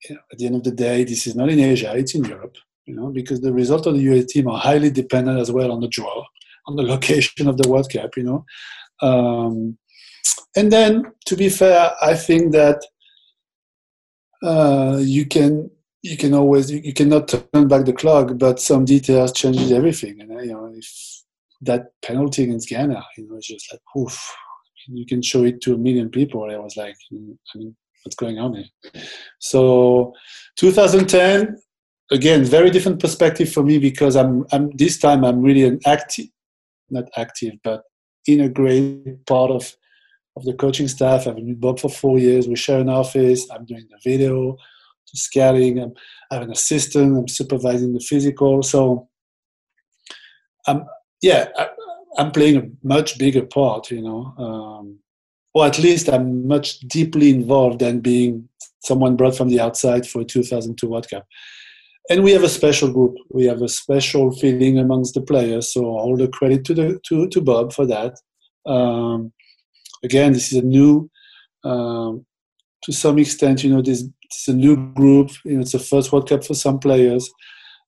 you 0.07 0.15
know, 0.15 0.21
at 0.31 0.37
the 0.37 0.45
end 0.45 0.55
of 0.55 0.63
the 0.63 0.71
day, 0.71 1.03
this 1.03 1.25
is 1.25 1.35
not 1.35 1.49
in 1.49 1.59
Asia, 1.59 1.95
it's 1.95 2.13
in 2.15 2.25
Europe, 2.25 2.55
you 2.85 2.95
know, 2.95 3.09
because 3.09 3.41
the 3.41 3.53
result 3.53 3.87
of 3.87 3.95
the 3.95 4.05
UAE 4.05 4.27
team 4.27 4.47
are 4.47 4.59
highly 4.59 4.91
dependent 4.91 5.39
as 5.39 5.51
well 5.51 5.71
on 5.71 5.81
the 5.81 5.87
draw, 5.87 6.23
on 6.67 6.75
the 6.75 6.83
location 6.83 7.47
of 7.47 7.57
the 7.57 7.69
World 7.69 7.91
Cup, 7.91 8.15
you 8.17 8.23
know. 8.23 8.45
Um, 9.01 9.77
and 10.55 10.71
then, 10.71 11.11
to 11.25 11.35
be 11.35 11.49
fair, 11.49 11.91
I 12.01 12.15
think 12.15 12.51
that 12.53 12.83
uh, 14.43 14.97
you 15.01 15.25
can 15.25 15.69
you 16.03 16.17
can 16.17 16.33
always 16.33 16.71
you, 16.71 16.79
you, 16.83 16.93
cannot 16.93 17.27
turn 17.27 17.67
back 17.67 17.85
the 17.85 17.93
clock, 17.93 18.31
but 18.37 18.59
some 18.59 18.85
details 18.85 19.31
changes 19.33 19.71
everything. 19.71 20.21
And 20.21 20.31
you 20.45 20.53
know, 20.53 20.71
if 20.73 20.87
that 21.61 21.91
penalty 22.01 22.43
against 22.43 22.69
Ghana, 22.69 23.03
you 23.17 23.27
know, 23.27 23.37
it's 23.37 23.47
just 23.47 23.71
like 23.71 23.81
oof. 23.97 24.35
You 24.89 25.05
can 25.05 25.21
show 25.21 25.43
it 25.43 25.59
to 25.61 25.73
a 25.73 25.77
million 25.77 26.09
people. 26.09 26.49
I 26.49 26.57
was 26.57 26.77
like, 26.77 26.95
I 27.11 27.15
mean, 27.57 27.75
what's 28.03 28.15
going 28.15 28.39
on 28.39 28.53
here? 28.53 29.03
So, 29.39 30.13
2010, 30.55 31.57
again, 32.11 32.45
very 32.45 32.69
different 32.69 33.01
perspective 33.01 33.51
for 33.51 33.63
me 33.63 33.79
because 33.79 34.15
I'm, 34.15 34.45
I'm 34.53 34.71
this 34.71 34.97
time 34.97 35.25
I'm 35.25 35.41
really 35.41 35.63
an 35.63 35.79
active, 35.85 36.27
not 36.89 37.05
active, 37.15 37.53
but 37.63 37.83
in 38.25 38.41
a 38.41 38.49
great 38.49 39.25
part 39.25 39.51
of 39.51 39.75
of 40.37 40.45
the 40.45 40.53
coaching 40.53 40.87
staff. 40.87 41.27
I've 41.27 41.35
been 41.35 41.47
with 41.47 41.59
Bob 41.59 41.79
for 41.79 41.89
four 41.89 42.19
years. 42.19 42.47
We 42.47 42.55
share 42.55 42.79
an 42.79 42.89
office. 42.89 43.49
I'm 43.49 43.65
doing 43.65 43.87
the 43.89 43.97
video, 44.09 44.55
the 45.11 45.17
scouting. 45.17 45.79
I'm, 45.79 45.93
I 46.29 46.35
have 46.35 46.43
an 46.43 46.51
assistant. 46.51 47.17
I'm 47.17 47.27
supervising 47.27 47.93
the 47.93 47.99
physical. 47.99 48.61
So, 48.61 49.09
I'm 50.67 50.85
yeah, 51.21 51.49
I, 51.57 51.69
am 52.19 52.31
playing 52.31 52.57
a 52.57 52.87
much 52.87 53.17
bigger 53.17 53.45
part. 53.45 53.89
You 53.89 54.03
know, 54.03 54.33
um, 54.37 54.99
or 55.53 55.65
at 55.65 55.79
least 55.79 56.07
I'm 56.07 56.47
much 56.47 56.79
deeply 56.81 57.31
involved 57.31 57.79
than 57.79 57.99
being 57.99 58.47
someone 58.83 59.15
brought 59.15 59.35
from 59.35 59.49
the 59.49 59.59
outside 59.59 60.07
for 60.07 60.21
a 60.21 60.25
2002 60.25 60.87
World 60.87 61.09
Cup. 61.09 61.25
And 62.09 62.23
we 62.23 62.31
have 62.31 62.43
a 62.43 62.49
special 62.49 62.91
group. 62.91 63.17
We 63.29 63.45
have 63.45 63.61
a 63.61 63.67
special 63.67 64.31
feeling 64.31 64.79
amongst 64.79 65.13
the 65.13 65.21
players. 65.21 65.73
So 65.73 65.85
all 65.85 66.15
the 66.15 66.29
credit 66.29 66.63
to 66.65 66.73
the 66.73 66.99
to, 67.07 67.27
to 67.27 67.41
Bob 67.41 67.73
for 67.73 67.85
that. 67.85 68.15
Um, 68.65 69.33
again, 70.03 70.33
this 70.33 70.51
is 70.51 70.59
a 70.59 70.65
new, 70.65 71.09
um, 71.63 72.25
to 72.83 72.91
some 72.93 73.17
extent, 73.19 73.63
you 73.63 73.73
know, 73.73 73.81
this, 73.81 74.03
this, 74.03 74.47
is 74.47 74.47
a 74.47 74.57
new 74.57 74.75
group. 74.93 75.31
You 75.43 75.55
know, 75.55 75.61
it's 75.61 75.73
the 75.73 75.79
first 75.79 76.11
World 76.11 76.29
Cup 76.29 76.45
for 76.45 76.53
some 76.53 76.79
players, 76.79 77.29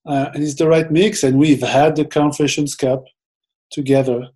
uh, 0.05 0.29
and 0.34 0.43
it's 0.43 0.55
the 0.55 0.67
right 0.67 0.91
mix. 0.91 1.23
And 1.23 1.38
we've 1.38 1.62
had 1.62 1.95
the 1.95 2.05
Confederations 2.05 2.75
Cup 2.75 3.03
together 3.71 4.27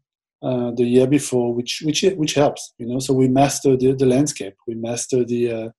uh, 0.42 0.72
the 0.72 0.84
year 0.84 1.08
before, 1.08 1.54
which 1.54 1.82
which 1.84 2.04
which 2.16 2.36
helps. 2.36 2.74
You 2.78 2.88
know, 2.88 3.00
so 3.00 3.14
we 3.14 3.28
master 3.28 3.76
the, 3.76 3.94
the 3.94 4.06
landscape, 4.06 4.56
we 4.68 4.76
master 4.76 5.26
the 5.26 5.52
uh, 5.52 5.70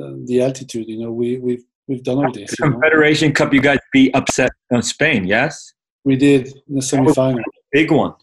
uh 0.00 0.14
the 0.26 0.42
altitude. 0.42 0.88
You 0.88 1.00
know, 1.00 1.12
we 1.12 1.38
we've 1.38 1.64
we've 1.88 2.02
done 2.02 2.24
all 2.24 2.32
this. 2.32 2.50
The 2.50 2.56
Confederation 2.56 3.28
know? 3.28 3.34
Cup, 3.34 3.52
you 3.52 3.60
guys 3.60 3.78
be 3.92 4.12
upset 4.14 4.50
on 4.72 4.82
Spain, 4.82 5.26
yes? 5.26 5.72
We 6.04 6.16
did 6.16 6.46
in 6.68 6.76
the 6.76 6.82
semi-final. 6.82 7.42
Big 7.72 7.90
one. 7.90 8.14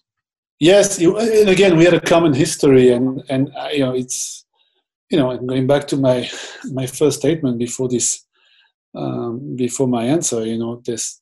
Yes, 0.60 1.00
you, 1.00 1.18
and 1.18 1.50
again, 1.50 1.78
we 1.78 1.86
had 1.86 1.94
a 1.94 2.02
common 2.02 2.34
history, 2.34 2.92
and 2.92 3.24
and 3.30 3.50
uh, 3.56 3.70
you 3.72 3.80
know, 3.80 3.96
it's 3.96 4.46
you 5.10 5.18
know, 5.18 5.38
going 5.38 5.68
back 5.68 5.88
to 5.88 5.98
my 5.98 6.30
my 6.72 6.86
first 6.86 7.20
statement 7.20 7.58
before 7.58 7.88
this, 7.88 8.26
um, 8.96 9.56
before 9.56 9.88
my 9.88 10.04
answer, 10.04 10.46
you 10.46 10.58
know, 10.58 10.82
this. 10.86 11.22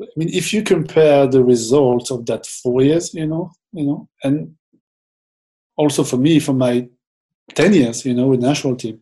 I 0.00 0.06
mean, 0.16 0.30
if 0.30 0.52
you 0.52 0.62
compare 0.62 1.26
the 1.26 1.44
results 1.44 2.10
of 2.10 2.26
that 2.26 2.46
four 2.46 2.82
years, 2.82 3.14
you 3.14 3.26
know, 3.26 3.52
you 3.72 3.84
know, 3.84 4.08
and 4.24 4.56
also 5.76 6.02
for 6.02 6.16
me, 6.16 6.40
for 6.40 6.52
my 6.52 6.88
ten 7.54 7.74
years, 7.74 8.04
you 8.04 8.14
know, 8.14 8.28
with 8.28 8.40
national 8.40 8.76
team, 8.76 9.00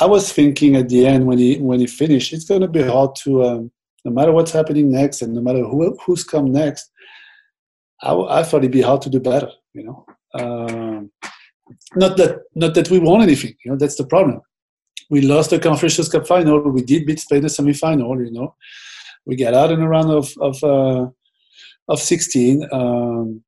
I 0.00 0.06
was 0.06 0.32
thinking 0.32 0.76
at 0.76 0.88
the 0.88 1.06
end 1.06 1.26
when 1.26 1.38
he 1.38 1.58
when 1.58 1.80
he 1.80 1.86
finished, 1.86 2.32
it's 2.32 2.44
going 2.44 2.62
to 2.62 2.68
be 2.68 2.82
hard 2.82 3.14
to, 3.24 3.44
um, 3.44 3.70
no 4.04 4.12
matter 4.12 4.32
what's 4.32 4.52
happening 4.52 4.90
next, 4.90 5.22
and 5.22 5.34
no 5.34 5.40
matter 5.40 5.64
who 5.64 5.96
who's 6.04 6.24
come 6.24 6.52
next, 6.52 6.90
I, 8.02 8.12
I 8.14 8.42
thought 8.42 8.58
it'd 8.58 8.72
be 8.72 8.82
hard 8.82 9.02
to 9.02 9.10
do 9.10 9.20
better. 9.20 9.50
You 9.72 9.84
know, 9.84 10.06
um, 10.34 11.10
not 11.94 12.16
that 12.16 12.40
not 12.54 12.74
that 12.74 12.90
we 12.90 12.98
won 12.98 13.22
anything. 13.22 13.54
You 13.64 13.72
know, 13.72 13.76
that's 13.76 13.96
the 13.96 14.06
problem. 14.06 14.40
We 15.10 15.20
lost 15.20 15.50
the 15.50 15.58
Confederations 15.58 16.08
Cup 16.08 16.26
final. 16.26 16.60
We 16.70 16.82
did 16.82 17.06
beat 17.06 17.20
Spain 17.20 17.38
in 17.38 17.44
the 17.44 17.50
semi-final. 17.50 18.24
You 18.24 18.32
know, 18.32 18.54
we 19.26 19.36
got 19.36 19.54
out 19.54 19.70
in 19.70 19.80
a 19.80 19.88
round 19.88 20.10
of 20.10 20.32
of 20.40 20.64
uh, 20.64 21.06
of 21.88 22.00
16. 22.00 22.66
Um, 22.72 23.42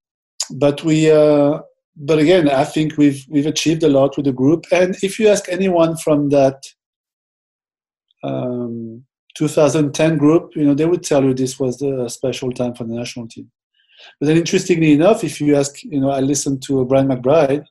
but 0.50 0.84
we, 0.84 1.10
uh, 1.10 1.60
but 1.96 2.18
again, 2.18 2.48
I 2.50 2.64
think 2.64 2.98
we've 2.98 3.24
we've 3.28 3.46
achieved 3.46 3.82
a 3.82 3.88
lot 3.88 4.16
with 4.16 4.26
the 4.26 4.32
group. 4.32 4.66
And 4.70 4.96
if 5.02 5.18
you 5.18 5.28
ask 5.28 5.48
anyone 5.48 5.96
from 5.96 6.28
that 6.28 6.62
um, 8.22 9.04
2010 9.36 10.18
group, 10.18 10.54
you 10.54 10.64
know, 10.64 10.74
they 10.74 10.84
would 10.84 11.02
tell 11.02 11.24
you 11.24 11.32
this 11.32 11.58
was 11.58 11.80
a 11.80 12.08
special 12.10 12.52
time 12.52 12.74
for 12.74 12.84
the 12.84 12.94
national 12.94 13.28
team. 13.28 13.50
But 14.20 14.26
then, 14.26 14.36
interestingly 14.36 14.92
enough, 14.92 15.24
if 15.24 15.40
you 15.40 15.56
ask, 15.56 15.82
you 15.82 16.00
know, 16.00 16.10
I 16.10 16.20
listened 16.20 16.62
to 16.64 16.84
Brian 16.84 17.08
McBride. 17.08 17.64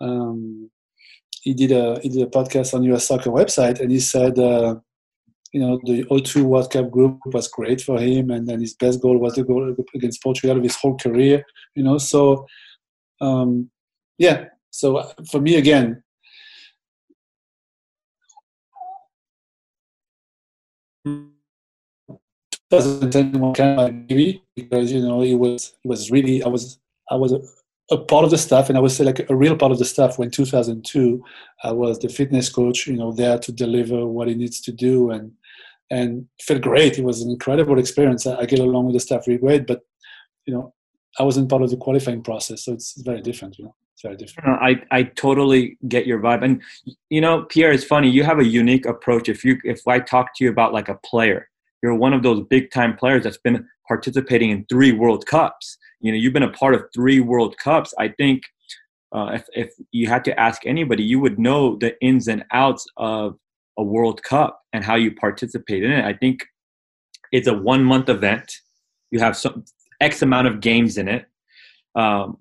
Um, 0.00 0.68
he 1.42 1.54
did 1.54 1.70
a 1.70 2.00
he 2.00 2.08
did 2.08 2.22
a 2.22 2.30
podcast 2.30 2.74
on 2.74 2.82
US 2.84 3.06
Soccer 3.06 3.30
website, 3.30 3.80
and 3.80 3.92
he 3.92 4.00
said, 4.00 4.38
uh, 4.40 4.76
you 5.52 5.60
know, 5.60 5.78
the 5.84 6.02
O2 6.04 6.42
World 6.42 6.72
Cup 6.72 6.90
group 6.90 7.18
was 7.26 7.46
great 7.46 7.80
for 7.80 8.00
him, 8.00 8.30
and 8.30 8.48
then 8.48 8.60
his 8.60 8.74
best 8.74 9.00
goal 9.00 9.18
was 9.18 9.34
the 9.34 9.44
goal 9.44 9.72
against 9.94 10.22
Portugal 10.22 10.56
of 10.56 10.64
his 10.64 10.76
whole 10.76 10.96
career. 10.96 11.44
You 11.76 11.84
know, 11.84 11.98
so 11.98 12.46
um, 13.22 13.70
yeah. 14.18 14.46
So 14.70 14.96
uh, 14.96 15.12
for 15.30 15.40
me, 15.40 15.56
again, 15.56 16.02
2010 22.72 23.54
kind 23.54 23.80
of 23.80 23.94
maybe 24.08 24.42
because 24.56 24.90
you 24.90 25.00
know 25.00 25.22
it 25.22 25.34
was 25.34 25.74
it 25.84 25.88
was 25.88 26.10
really 26.10 26.42
I 26.42 26.48
was 26.48 26.78
I 27.10 27.16
was 27.16 27.32
a, 27.32 27.40
a, 27.90 27.98
part 27.98 28.24
of 28.24 28.30
the 28.30 28.38
staff 28.38 28.68
and 28.68 28.78
I 28.78 28.80
was 28.80 28.98
like 28.98 29.28
a 29.28 29.36
real 29.36 29.56
part 29.56 29.72
of 29.72 29.78
the 29.78 29.84
staff 29.84 30.18
when 30.18 30.30
2002 30.30 31.22
I 31.64 31.72
was 31.72 31.98
the 31.98 32.08
fitness 32.08 32.48
coach 32.48 32.86
you 32.86 32.96
know 32.96 33.12
there 33.12 33.38
to 33.38 33.52
deliver 33.52 34.06
what 34.06 34.28
he 34.28 34.34
needs 34.34 34.60
to 34.62 34.72
do 34.72 35.10
and 35.10 35.32
and 35.90 36.26
felt 36.40 36.62
great 36.62 36.98
it 36.98 37.04
was 37.04 37.20
an 37.20 37.30
incredible 37.30 37.78
experience 37.78 38.26
I, 38.26 38.36
I 38.36 38.46
get 38.46 38.60
along 38.60 38.86
with 38.86 38.94
the 38.94 39.00
staff 39.00 39.26
really 39.26 39.40
great 39.40 39.66
but 39.66 39.82
you 40.46 40.54
know 40.54 40.72
I 41.18 41.22
wasn't 41.22 41.48
part 41.48 41.62
of 41.62 41.70
the 41.70 41.76
qualifying 41.76 42.22
process 42.22 42.64
so 42.64 42.72
it's 42.72 43.00
very 43.02 43.20
different 43.20 43.58
you 43.58 43.64
know 43.66 43.74
it's 43.94 44.02
very 44.02 44.16
different 44.16 44.48
I, 44.62 44.82
I 44.90 45.02
totally 45.04 45.76
get 45.88 46.06
your 46.06 46.20
vibe 46.20 46.44
and 46.44 46.62
you 47.10 47.20
know 47.20 47.44
Pierre 47.44 47.72
it's 47.72 47.84
funny 47.84 48.08
you 48.08 48.24
have 48.24 48.38
a 48.38 48.44
unique 48.44 48.86
approach 48.86 49.28
if 49.28 49.44
you 49.44 49.58
if 49.64 49.86
I 49.86 49.98
talk 50.00 50.34
to 50.36 50.44
you 50.44 50.50
about 50.50 50.72
like 50.72 50.88
a 50.88 50.98
player 51.04 51.48
you're 51.82 51.94
one 51.94 52.12
of 52.12 52.22
those 52.22 52.46
big 52.48 52.70
time 52.70 52.96
players 52.96 53.24
that's 53.24 53.38
been 53.38 53.66
participating 53.88 54.50
in 54.50 54.64
three 54.66 54.92
World 54.92 55.26
Cups. 55.26 55.76
You 56.00 56.12
know, 56.12 56.18
you've 56.18 56.32
been 56.32 56.42
a 56.42 56.52
part 56.52 56.74
of 56.74 56.84
three 56.94 57.20
World 57.20 57.58
Cups. 57.58 57.92
I 57.98 58.08
think 58.08 58.42
uh, 59.12 59.32
if, 59.34 59.46
if 59.52 59.74
you 59.90 60.08
had 60.08 60.24
to 60.24 60.40
ask 60.40 60.64
anybody, 60.64 61.02
you 61.02 61.20
would 61.20 61.38
know 61.38 61.76
the 61.76 62.00
ins 62.00 62.28
and 62.28 62.44
outs 62.52 62.86
of 62.96 63.36
a 63.78 63.82
World 63.82 64.22
Cup 64.22 64.60
and 64.72 64.84
how 64.84 64.94
you 64.94 65.14
participate 65.14 65.82
in 65.82 65.90
it. 65.90 66.04
I 66.04 66.14
think 66.14 66.46
it's 67.32 67.48
a 67.48 67.54
one 67.54 67.84
month 67.84 68.08
event. 68.08 68.50
You 69.10 69.18
have 69.20 69.36
some 69.36 69.64
X 70.02 70.22
amount 70.22 70.48
of 70.48 70.60
games 70.60 70.98
in 70.98 71.08
it. 71.08 71.26
Um, 71.94 72.38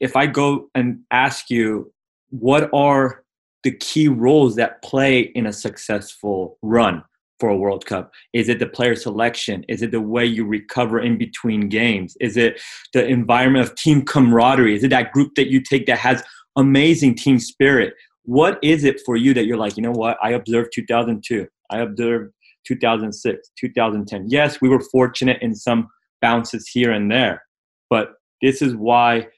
if 0.00 0.16
I 0.16 0.26
go 0.26 0.68
and 0.74 1.00
ask 1.10 1.50
you, 1.50 1.92
what 2.30 2.70
are 2.72 3.24
the 3.62 3.72
key 3.72 4.08
roles 4.08 4.56
that 4.56 4.82
play 4.82 5.20
in 5.20 5.46
a 5.46 5.52
successful 5.52 6.58
run? 6.62 7.04
for 7.42 7.48
a 7.48 7.56
World 7.56 7.84
Cup? 7.86 8.12
Is 8.32 8.48
it 8.48 8.60
the 8.60 8.68
player 8.68 8.94
selection? 8.94 9.64
Is 9.68 9.82
it 9.82 9.90
the 9.90 10.00
way 10.00 10.24
you 10.24 10.46
recover 10.46 11.00
in 11.00 11.18
between 11.18 11.68
games? 11.68 12.16
Is 12.20 12.36
it 12.36 12.60
the 12.92 13.04
environment 13.04 13.68
of 13.68 13.74
team 13.74 14.04
camaraderie? 14.04 14.76
Is 14.76 14.84
it 14.84 14.90
that 14.90 15.10
group 15.10 15.34
that 15.34 15.50
you 15.50 15.60
take 15.60 15.86
that 15.86 15.98
has 15.98 16.22
amazing 16.54 17.16
team 17.16 17.40
spirit? 17.40 17.94
What 18.22 18.60
is 18.62 18.84
it 18.84 19.00
for 19.04 19.16
you 19.16 19.34
that 19.34 19.46
you're 19.46 19.56
like, 19.56 19.76
you 19.76 19.82
know 19.82 19.90
what? 19.90 20.18
I 20.22 20.30
observed 20.30 20.70
2002. 20.72 21.48
I 21.68 21.78
observed 21.80 22.32
2006, 22.64 23.50
2010. 23.58 24.26
Yes, 24.28 24.60
we 24.60 24.68
were 24.68 24.78
fortunate 24.92 25.42
in 25.42 25.56
some 25.56 25.88
bounces 26.22 26.68
here 26.68 26.92
and 26.92 27.10
there, 27.10 27.42
but 27.90 28.14
this 28.40 28.62
is 28.62 28.74
why 28.74 29.28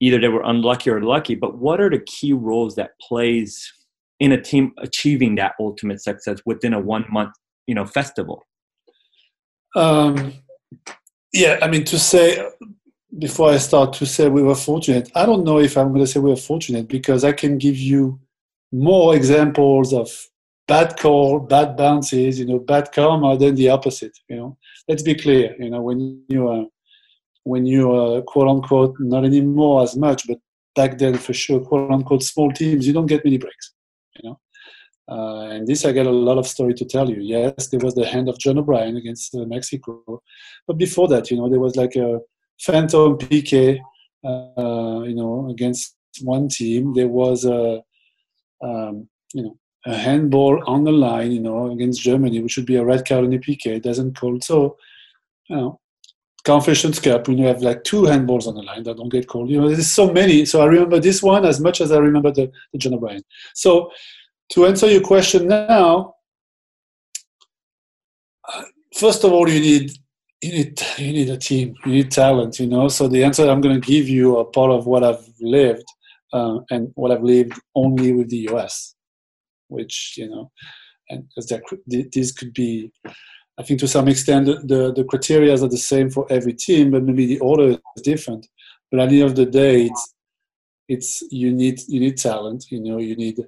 either 0.00 0.20
they 0.20 0.28
were 0.28 0.42
unlucky 0.44 0.90
or 0.90 1.00
lucky. 1.02 1.34
But 1.34 1.58
what 1.58 1.80
are 1.80 1.90
the 1.90 2.00
key 2.00 2.32
roles 2.32 2.76
that 2.76 2.90
plays 3.00 3.72
in 4.20 4.30
a 4.30 4.40
team 4.40 4.72
achieving 4.78 5.34
that 5.34 5.54
ultimate 5.58 6.00
success 6.00 6.38
within 6.46 6.72
a 6.72 6.80
one 6.80 7.04
month 7.10 7.32
you 7.66 7.74
know 7.74 7.84
festival 7.84 8.44
um, 9.74 10.32
yeah 11.32 11.58
i 11.60 11.66
mean 11.66 11.84
to 11.84 11.98
say 11.98 12.46
before 13.18 13.50
I 13.50 13.58
start 13.58 13.92
to 13.94 14.06
say 14.06 14.28
we 14.28 14.42
were 14.42 14.54
fortunate, 14.54 15.10
I 15.14 15.26
don't 15.26 15.44
know 15.44 15.58
if 15.58 15.76
I'm 15.76 15.88
going 15.88 16.00
to 16.00 16.06
say 16.06 16.20
we 16.20 16.30
were 16.30 16.36
fortunate 16.36 16.88
because 16.88 17.24
I 17.24 17.32
can 17.32 17.58
give 17.58 17.76
you 17.76 18.18
more 18.72 19.14
examples 19.14 19.92
of 19.92 20.08
bad 20.72 20.98
call, 20.98 21.38
bad 21.38 21.76
bounces, 21.76 22.38
you 22.40 22.46
know, 22.46 22.58
bad 22.58 22.90
karma 22.92 23.36
then 23.36 23.54
the 23.54 23.68
opposite. 23.68 24.16
You 24.30 24.36
know, 24.36 24.50
let's 24.88 25.02
be 25.10 25.14
clear. 25.14 25.48
You 25.62 25.70
know, 25.70 25.82
when 25.88 25.98
you 26.34 26.48
are 26.48 26.64
when 27.44 27.66
you 27.66 27.84
are 27.98 28.22
quote 28.22 28.48
unquote 28.48 28.94
not 28.98 29.24
anymore 29.30 29.82
as 29.82 29.94
much, 30.06 30.20
but 30.28 30.38
back 30.74 30.92
then 30.98 31.14
for 31.18 31.34
sure, 31.34 31.60
quote 31.60 31.90
unquote 31.90 32.22
small 32.22 32.50
teams, 32.60 32.86
you 32.86 32.94
don't 32.94 33.12
get 33.14 33.24
many 33.24 33.38
breaks. 33.44 33.66
You 34.16 34.22
know, 34.24 34.36
uh, 35.14 35.44
and 35.54 35.68
this 35.68 35.84
I 35.84 35.92
got 35.92 36.06
a 36.06 36.18
lot 36.28 36.38
of 36.38 36.46
story 36.54 36.74
to 36.80 36.86
tell 36.94 37.08
you. 37.14 37.20
Yes, 37.34 37.68
there 37.68 37.84
was 37.86 37.94
the 37.94 38.06
hand 38.06 38.28
of 38.30 38.38
John 38.38 38.58
O'Brien 38.58 38.96
against 38.96 39.34
uh, 39.34 39.44
Mexico, 39.54 40.22
but 40.66 40.78
before 40.78 41.08
that, 41.08 41.30
you 41.30 41.36
know, 41.36 41.50
there 41.50 41.64
was 41.66 41.76
like 41.76 41.96
a 41.96 42.20
phantom 42.66 43.18
PK, 43.18 43.78
uh, 44.30 45.00
you 45.10 45.16
know, 45.20 45.50
against 45.50 45.96
one 46.22 46.48
team. 46.48 46.94
There 46.94 47.12
was 47.22 47.44
a, 47.44 47.82
um, 48.68 49.08
you 49.34 49.42
know, 49.44 49.56
a 49.86 49.96
handball 49.96 50.62
on 50.66 50.84
the 50.84 50.92
line, 50.92 51.32
you 51.32 51.40
know, 51.40 51.70
against 51.72 52.02
Germany, 52.02 52.40
which 52.40 52.52
should 52.52 52.66
be 52.66 52.76
a 52.76 52.84
red 52.84 53.06
card 53.06 53.24
in 53.24 53.30
the 53.30 53.38
PK. 53.38 53.82
Doesn't 53.82 54.16
call. 54.16 54.40
So, 54.40 54.76
you 55.48 55.56
know, 55.56 55.80
Confederations 56.44 56.98
Cup, 56.98 57.28
when 57.28 57.38
you 57.38 57.46
have 57.46 57.62
like 57.62 57.84
two 57.84 58.02
handballs 58.02 58.46
on 58.46 58.54
the 58.54 58.62
line 58.62 58.82
that 58.84 58.96
don't 58.96 59.08
get 59.08 59.28
called, 59.28 59.50
you 59.50 59.60
know, 59.60 59.68
there's 59.68 59.90
so 59.90 60.12
many. 60.12 60.44
So 60.44 60.60
I 60.60 60.66
remember 60.66 60.98
this 60.98 61.22
one 61.22 61.44
as 61.44 61.60
much 61.60 61.80
as 61.80 61.92
I 61.92 61.98
remember 61.98 62.32
the, 62.32 62.50
the 62.72 62.78
John 62.78 62.94
O'Brien. 62.94 63.22
So 63.54 63.90
to 64.50 64.66
answer 64.66 64.88
your 64.88 65.02
question 65.02 65.46
now, 65.46 66.14
uh, 68.52 68.64
first 68.96 69.24
of 69.24 69.32
all, 69.32 69.48
you 69.48 69.60
need 69.60 69.92
you 70.42 70.52
need 70.52 70.82
you 70.98 71.12
need 71.12 71.30
a 71.30 71.36
team, 71.36 71.74
you 71.86 71.92
need 71.92 72.10
talent, 72.10 72.58
you 72.58 72.66
know. 72.66 72.88
So 72.88 73.06
the 73.06 73.22
answer 73.22 73.48
I'm 73.48 73.60
going 73.60 73.80
to 73.80 73.86
give 73.86 74.08
you 74.08 74.36
are 74.38 74.44
part 74.44 74.72
of 74.72 74.86
what 74.86 75.04
I've 75.04 75.24
lived 75.40 75.84
uh, 76.32 76.58
and 76.70 76.90
what 76.94 77.12
I've 77.12 77.22
lived 77.22 77.52
only 77.76 78.12
with 78.12 78.28
the 78.30 78.48
US, 78.50 78.96
which 79.72 80.14
you 80.16 80.28
know, 80.28 80.50
and 81.10 81.28
because 81.28 81.52
this 81.86 82.32
could 82.32 82.52
be, 82.52 82.92
I 83.58 83.62
think 83.62 83.80
to 83.80 83.88
some 83.88 84.08
extent 84.08 84.46
the, 84.46 84.54
the 84.64 84.92
the 84.92 85.04
criteria 85.04 85.54
are 85.54 85.68
the 85.68 85.76
same 85.76 86.10
for 86.10 86.26
every 86.30 86.54
team, 86.54 86.90
but 86.92 87.02
maybe 87.02 87.26
the 87.26 87.40
order 87.40 87.68
is 87.96 88.02
different. 88.02 88.46
But 88.90 89.00
at 89.00 89.08
the 89.10 89.22
end 89.22 89.30
of 89.30 89.36
the 89.36 89.46
day, 89.46 89.86
it's 89.86 90.14
it's 90.88 91.22
you 91.30 91.52
need 91.52 91.80
you 91.88 92.00
need 92.00 92.18
talent, 92.18 92.66
you 92.70 92.80
know, 92.80 92.98
you 92.98 93.16
need 93.16 93.38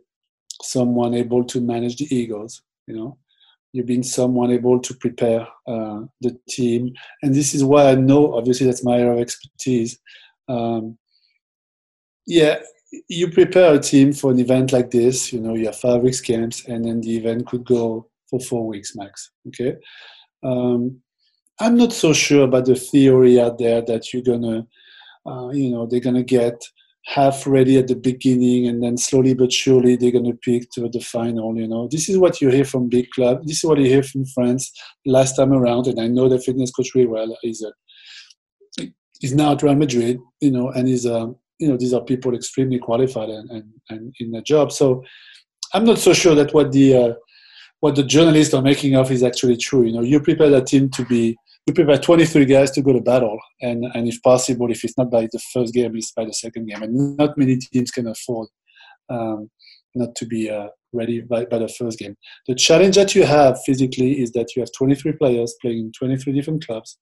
someone 0.62 1.14
able 1.14 1.44
to 1.44 1.60
manage 1.60 1.96
the 1.96 2.14
egos, 2.14 2.62
you 2.86 2.96
know, 2.96 3.18
you 3.72 3.82
being 3.82 4.02
someone 4.02 4.50
able 4.50 4.80
to 4.80 4.94
prepare 4.94 5.46
uh, 5.66 6.00
the 6.20 6.38
team. 6.48 6.92
And 7.22 7.34
this 7.34 7.54
is 7.54 7.64
why 7.64 7.90
I 7.90 7.94
know, 7.96 8.34
obviously, 8.34 8.66
that's 8.66 8.84
my 8.84 8.98
area 8.98 9.12
of 9.12 9.18
expertise. 9.18 9.98
Um, 10.48 10.96
yeah, 12.26 12.60
you 13.08 13.30
prepare 13.30 13.74
a 13.74 13.78
team 13.78 14.12
for 14.12 14.30
an 14.30 14.38
event 14.38 14.72
like 14.72 14.90
this, 14.90 15.32
you 15.32 15.40
know, 15.40 15.54
you 15.54 15.66
have 15.66 15.76
five 15.76 16.02
weeks 16.02 16.20
camps, 16.20 16.66
and 16.66 16.84
then 16.84 17.00
the 17.00 17.16
event 17.16 17.46
could 17.46 17.64
go 17.64 18.08
for 18.28 18.40
four 18.40 18.66
weeks 18.66 18.94
max. 18.96 19.30
Okay. 19.48 19.76
Um, 20.42 21.00
I'm 21.60 21.76
not 21.76 21.92
so 21.92 22.12
sure 22.12 22.44
about 22.44 22.66
the 22.66 22.74
theory 22.74 23.40
out 23.40 23.58
there 23.58 23.82
that 23.82 24.12
you're 24.12 24.22
gonna, 24.22 24.66
uh, 25.26 25.50
you 25.50 25.70
know, 25.70 25.86
they're 25.86 26.00
gonna 26.00 26.24
get 26.24 26.60
half 27.06 27.46
ready 27.46 27.76
at 27.76 27.86
the 27.86 27.94
beginning 27.94 28.66
and 28.66 28.82
then 28.82 28.96
slowly 28.96 29.34
but 29.34 29.52
surely 29.52 29.94
they're 29.94 30.10
going 30.10 30.24
to 30.24 30.38
pick 30.42 30.70
to 30.70 30.88
the 30.88 31.00
final 31.00 31.54
you 31.54 31.68
know 31.68 31.86
this 31.88 32.08
is 32.08 32.16
what 32.16 32.40
you 32.40 32.48
hear 32.48 32.64
from 32.64 32.88
big 32.88 33.10
club 33.10 33.40
this 33.44 33.58
is 33.58 33.64
what 33.64 33.78
you 33.78 33.84
hear 33.84 34.02
from 34.02 34.24
france 34.24 34.72
last 35.04 35.36
time 35.36 35.52
around 35.52 35.86
and 35.86 36.00
i 36.00 36.06
know 36.06 36.30
the 36.30 36.40
fitness 36.40 36.70
coach 36.70 36.94
really 36.94 37.06
well 37.06 37.36
he's 37.42 37.62
a 37.62 38.90
he's 39.20 39.34
now 39.34 39.52
at 39.52 39.62
real 39.62 39.74
madrid 39.74 40.18
you 40.40 40.50
know 40.50 40.70
and 40.70 40.88
he's 40.88 41.04
um 41.04 41.36
you 41.58 41.68
know 41.68 41.76
these 41.76 41.94
are 41.94 42.02
people 42.02 42.34
extremely 42.34 42.78
qualified 42.78 43.28
and, 43.28 43.50
and, 43.50 43.64
and 43.90 44.14
in 44.20 44.30
the 44.32 44.42
job 44.42 44.72
so 44.72 45.02
i'm 45.72 45.84
not 45.84 45.98
so 45.98 46.12
sure 46.12 46.34
that 46.34 46.52
what 46.52 46.72
the 46.72 46.96
uh, 46.96 47.12
what 47.80 47.94
the 47.94 48.02
journalists 48.02 48.54
are 48.54 48.62
making 48.62 48.96
of 48.96 49.10
is 49.10 49.22
actually 49.22 49.56
true 49.56 49.84
you 49.84 49.92
know 49.92 50.02
you 50.02 50.20
prepare 50.20 50.50
that 50.50 50.66
team 50.66 50.88
to 50.90 51.04
be 51.06 51.36
you 51.66 51.72
prepare 51.72 51.96
23 51.96 52.44
guys 52.44 52.70
to 52.72 52.82
go 52.82 52.92
to 52.92 53.00
battle, 53.00 53.38
and, 53.62 53.84
and 53.94 54.06
if 54.06 54.22
possible, 54.22 54.70
if 54.70 54.84
it's 54.84 54.98
not 54.98 55.10
by 55.10 55.22
the 55.32 55.40
first 55.52 55.72
game, 55.72 55.96
it's 55.96 56.12
by 56.12 56.24
the 56.24 56.34
second 56.34 56.66
game. 56.66 56.82
And 56.82 57.16
not 57.16 57.38
many 57.38 57.56
teams 57.56 57.90
can 57.90 58.06
afford 58.06 58.48
um, 59.08 59.50
not 59.94 60.14
to 60.16 60.26
be 60.26 60.50
uh, 60.50 60.68
ready 60.92 61.22
by, 61.22 61.46
by 61.46 61.58
the 61.58 61.68
first 61.68 61.98
game. 61.98 62.16
The 62.46 62.54
challenge 62.54 62.96
that 62.96 63.14
you 63.14 63.24
have 63.24 63.58
physically 63.64 64.20
is 64.20 64.32
that 64.32 64.54
you 64.54 64.60
have 64.60 64.70
23 64.76 65.12
players 65.12 65.54
playing 65.62 65.78
in 65.78 65.92
23 65.92 66.34
different 66.34 66.66
clubs. 66.66 66.98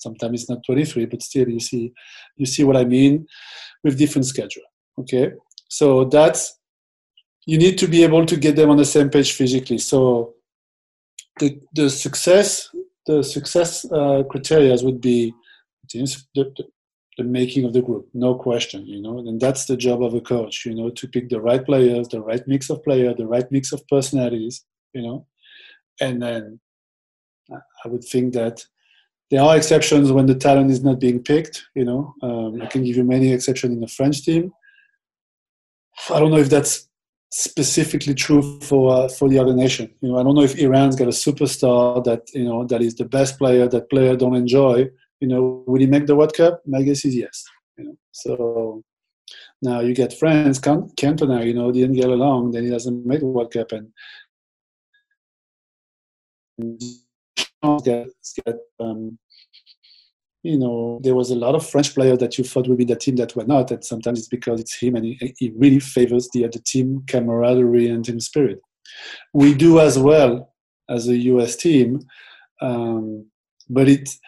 Sometimes 0.00 0.42
it's 0.42 0.50
not 0.50 0.64
23, 0.66 1.06
but 1.06 1.22
still, 1.22 1.48
you 1.48 1.60
see, 1.60 1.92
you 2.36 2.46
see 2.46 2.64
what 2.64 2.76
I 2.76 2.84
mean 2.84 3.26
with 3.84 3.98
different 3.98 4.26
schedule. 4.26 4.62
Okay, 4.98 5.32
so 5.68 6.04
that's 6.04 6.58
you 7.46 7.58
need 7.58 7.78
to 7.78 7.86
be 7.86 8.04
able 8.04 8.26
to 8.26 8.36
get 8.36 8.56
them 8.56 8.70
on 8.70 8.76
the 8.76 8.84
same 8.84 9.10
page 9.10 9.32
physically. 9.32 9.78
So 9.78 10.34
the 11.38 11.60
the 11.74 11.88
success 11.88 12.68
the 13.06 13.22
success 13.22 13.90
uh, 13.90 14.22
criteria 14.30 14.76
would 14.82 15.00
be 15.00 15.34
the, 15.92 16.06
the, 16.34 16.64
the, 17.16 17.24
making 17.24 17.64
of 17.64 17.72
the 17.72 17.82
group, 17.82 18.08
no 18.14 18.34
question, 18.34 18.86
you 18.86 19.00
know, 19.02 19.18
and 19.18 19.40
that's 19.40 19.64
the 19.64 19.76
job 19.76 20.02
of 20.02 20.14
a 20.14 20.20
coach, 20.20 20.64
you 20.64 20.74
know, 20.74 20.90
to 20.90 21.08
pick 21.08 21.28
the 21.28 21.40
right 21.40 21.64
players, 21.64 22.08
the 22.08 22.20
right 22.20 22.46
mix 22.46 22.70
of 22.70 22.82
players, 22.84 23.16
the 23.16 23.26
right 23.26 23.50
mix 23.50 23.72
of 23.72 23.86
personalities, 23.88 24.64
you 24.92 25.02
know, 25.02 25.26
and 26.00 26.22
then 26.22 26.60
I 27.50 27.88
would 27.88 28.04
think 28.04 28.34
that 28.34 28.64
there 29.30 29.42
are 29.42 29.56
exceptions 29.56 30.10
when 30.10 30.26
the 30.26 30.34
talent 30.34 30.70
is 30.70 30.82
not 30.82 30.98
being 30.98 31.22
picked, 31.22 31.64
you 31.74 31.84
know. 31.84 32.14
Um, 32.22 32.60
I 32.60 32.66
can 32.66 32.84
give 32.84 32.96
you 32.96 33.04
many 33.04 33.32
exceptions 33.32 33.72
in 33.72 33.80
the 33.80 33.86
French 33.88 34.24
team. 34.24 34.52
I 36.12 36.18
don't 36.18 36.30
know 36.30 36.38
if 36.38 36.50
that's 36.50 36.88
specifically 37.32 38.14
true 38.14 38.58
for 38.60 38.92
uh, 38.92 39.08
for 39.08 39.28
the 39.28 39.38
other 39.38 39.54
nation. 39.54 39.94
You 40.00 40.10
know, 40.10 40.18
I 40.18 40.22
don't 40.24 40.34
know 40.34 40.42
if 40.42 40.58
Iran's 40.58 40.96
got 40.96 41.06
a 41.06 41.12
superstar 41.12 42.02
that 42.04 42.22
you 42.34 42.44
know 42.44 42.66
that 42.66 42.82
is 42.82 42.96
the 42.96 43.04
best 43.04 43.38
player 43.38 43.68
that 43.68 43.90
player 43.90 44.16
don't 44.16 44.34
enjoy. 44.34 44.88
You 45.20 45.28
know, 45.28 45.64
will 45.66 45.80
he 45.80 45.86
make 45.86 46.06
the 46.06 46.16
World 46.16 46.34
Cup? 46.34 46.62
My 46.66 46.82
guess 46.82 47.04
is 47.04 47.14
yes. 47.14 47.44
You 47.78 47.84
know, 47.84 47.96
so 48.10 48.82
now 49.62 49.80
you 49.80 49.94
get 49.94 50.18
France, 50.18 50.58
Cantona. 50.58 51.46
You 51.46 51.54
know, 51.54 51.70
didn't 51.70 51.96
get 51.96 52.08
along, 52.08 52.52
then 52.52 52.64
he 52.64 52.70
doesn't 52.70 53.06
make 53.06 53.20
the 53.20 53.26
World 53.26 53.52
Cup, 53.52 53.70
and 53.72 53.92
um, 57.62 59.18
you 60.42 60.58
know, 60.58 60.98
there 61.02 61.14
was 61.14 61.30
a 61.30 61.34
lot 61.34 61.54
of 61.54 61.68
French 61.68 61.94
players 61.94 62.18
that 62.18 62.38
you 62.38 62.44
thought 62.44 62.66
would 62.66 62.78
be 62.78 62.84
the 62.84 62.96
team 62.96 63.16
that 63.16 63.36
were 63.36 63.44
not, 63.44 63.70
and 63.70 63.84
sometimes 63.84 64.20
it's 64.20 64.28
because 64.28 64.60
it's 64.60 64.80
him 64.80 64.96
and 64.96 65.04
he, 65.04 65.34
he 65.38 65.52
really 65.56 65.80
favors 65.80 66.28
the, 66.32 66.46
the 66.46 66.60
team 66.60 67.02
camaraderie 67.06 67.88
and 67.88 68.04
team 68.04 68.20
spirit. 68.20 68.60
We 69.34 69.54
do 69.54 69.80
as 69.80 69.98
well 69.98 70.54
as 70.88 71.08
a 71.08 71.16
US 71.16 71.56
team, 71.56 72.00
um, 72.60 73.26
but 73.68 73.88
it's 73.88 74.18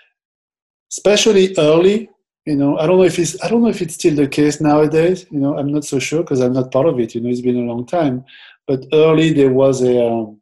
especially 0.93 1.55
early, 1.59 2.11
you 2.45 2.57
know, 2.57 2.79
I 2.79 2.87
don't 2.87 2.99
know 2.99 3.05
if 3.05 3.19
it's 3.19 3.43
I 3.43 3.49
don't 3.49 3.63
know 3.63 3.69
if 3.69 3.81
it's 3.81 3.95
still 3.95 4.15
the 4.15 4.29
case 4.29 4.61
nowadays. 4.61 5.27
You 5.31 5.41
know, 5.41 5.57
I'm 5.57 5.73
not 5.73 5.85
so 5.85 5.99
sure 5.99 6.23
because 6.23 6.41
I'm 6.41 6.53
not 6.53 6.73
part 6.73 6.87
of 6.87 7.01
it. 7.01 7.15
You 7.15 7.23
know, 7.23 7.31
it's 7.31 7.41
been 7.41 7.57
a 7.57 7.73
long 7.73 7.87
time, 7.87 8.25
but 8.67 8.85
early 8.93 9.33
there 9.33 9.53
was 9.53 9.83
a 9.83 10.07
um, 10.07 10.41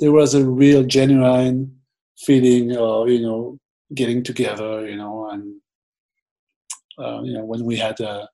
there 0.00 0.12
was 0.12 0.34
a 0.34 0.44
real 0.44 0.82
genuine 0.82 1.79
feeling, 2.24 2.76
uh, 2.76 3.04
you 3.04 3.22
know, 3.22 3.58
getting 3.94 4.22
together, 4.22 4.88
you 4.88 4.96
know, 4.96 5.30
and 5.30 5.54
uh, 6.98 7.22
you 7.22 7.32
know 7.32 7.44
when 7.44 7.64
we 7.64 7.76
had 7.76 7.98
a, 8.00 8.28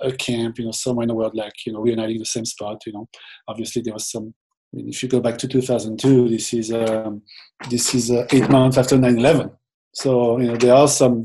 a 0.00 0.12
camp, 0.12 0.58
you 0.58 0.64
know, 0.64 0.72
somewhere 0.72 1.04
in 1.04 1.08
the 1.08 1.14
world, 1.14 1.34
like 1.34 1.52
you 1.66 1.72
know, 1.72 1.80
reuniting 1.80 2.18
the 2.18 2.24
same 2.24 2.44
spot, 2.44 2.78
you 2.86 2.92
know, 2.92 3.08
obviously 3.48 3.82
there 3.82 3.94
was 3.94 4.10
some. 4.10 4.34
I 4.72 4.78
mean, 4.78 4.88
if 4.88 5.02
you 5.04 5.08
go 5.08 5.20
back 5.20 5.38
to 5.38 5.46
2002, 5.46 6.28
this 6.28 6.52
is 6.52 6.72
um, 6.72 7.22
this 7.70 7.94
is 7.94 8.10
uh, 8.10 8.26
eight 8.32 8.48
months 8.50 8.76
after 8.76 8.96
9/11. 8.96 9.54
So 9.94 10.38
you 10.38 10.48
know 10.48 10.56
there 10.56 10.74
are 10.74 10.88
some 10.88 11.24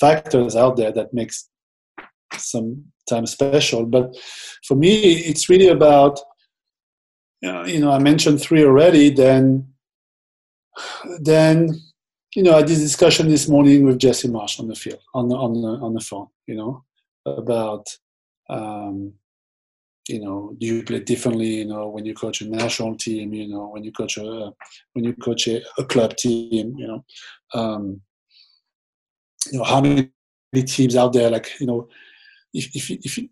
factors 0.00 0.56
out 0.56 0.76
there 0.76 0.92
that 0.92 1.14
makes 1.14 1.48
some 2.36 2.84
time 3.08 3.26
special. 3.26 3.86
But 3.86 4.16
for 4.66 4.74
me, 4.74 5.12
it's 5.12 5.48
really 5.48 5.68
about 5.68 6.18
you 7.42 7.80
know 7.80 7.92
I 7.92 7.98
mentioned 7.98 8.40
three 8.40 8.64
already. 8.64 9.10
Then 9.10 9.68
then 11.20 11.80
you 12.34 12.42
know, 12.42 12.56
I 12.56 12.62
did 12.62 12.76
a 12.76 12.80
discussion 12.80 13.28
this 13.28 13.48
morning 13.48 13.84
with 13.84 13.98
Jesse 13.98 14.28
Marsch 14.28 14.60
on 14.60 14.68
the 14.68 14.74
field, 14.74 15.00
on 15.14 15.28
the 15.28 15.36
on 15.36 15.54
the 15.54 15.68
on 15.68 15.94
the 15.94 16.00
phone. 16.00 16.28
You 16.46 16.56
know, 16.56 16.84
about 17.24 17.86
um, 18.50 19.14
you 20.08 20.20
know, 20.20 20.54
do 20.58 20.66
you 20.66 20.82
play 20.82 21.00
differently? 21.00 21.46
You 21.46 21.66
know, 21.66 21.88
when 21.88 22.04
you 22.04 22.14
coach 22.14 22.40
a 22.40 22.48
national 22.48 22.96
team, 22.96 23.32
you 23.32 23.48
know, 23.48 23.68
when 23.68 23.82
you 23.82 23.92
coach 23.92 24.18
a 24.18 24.52
when 24.92 25.04
you 25.04 25.14
coach 25.14 25.48
a, 25.48 25.62
a 25.78 25.84
club 25.84 26.16
team, 26.16 26.74
you 26.76 26.86
know, 26.86 27.04
um, 27.54 28.00
you 29.50 29.58
know, 29.58 29.64
how 29.64 29.80
many 29.80 30.10
teams 30.66 30.96
out 30.96 31.14
there? 31.14 31.30
Like, 31.30 31.50
you 31.60 31.66
know, 31.66 31.88
if 32.52 32.74
if 32.76 32.90
if 32.90 33.18
you, 33.18 33.28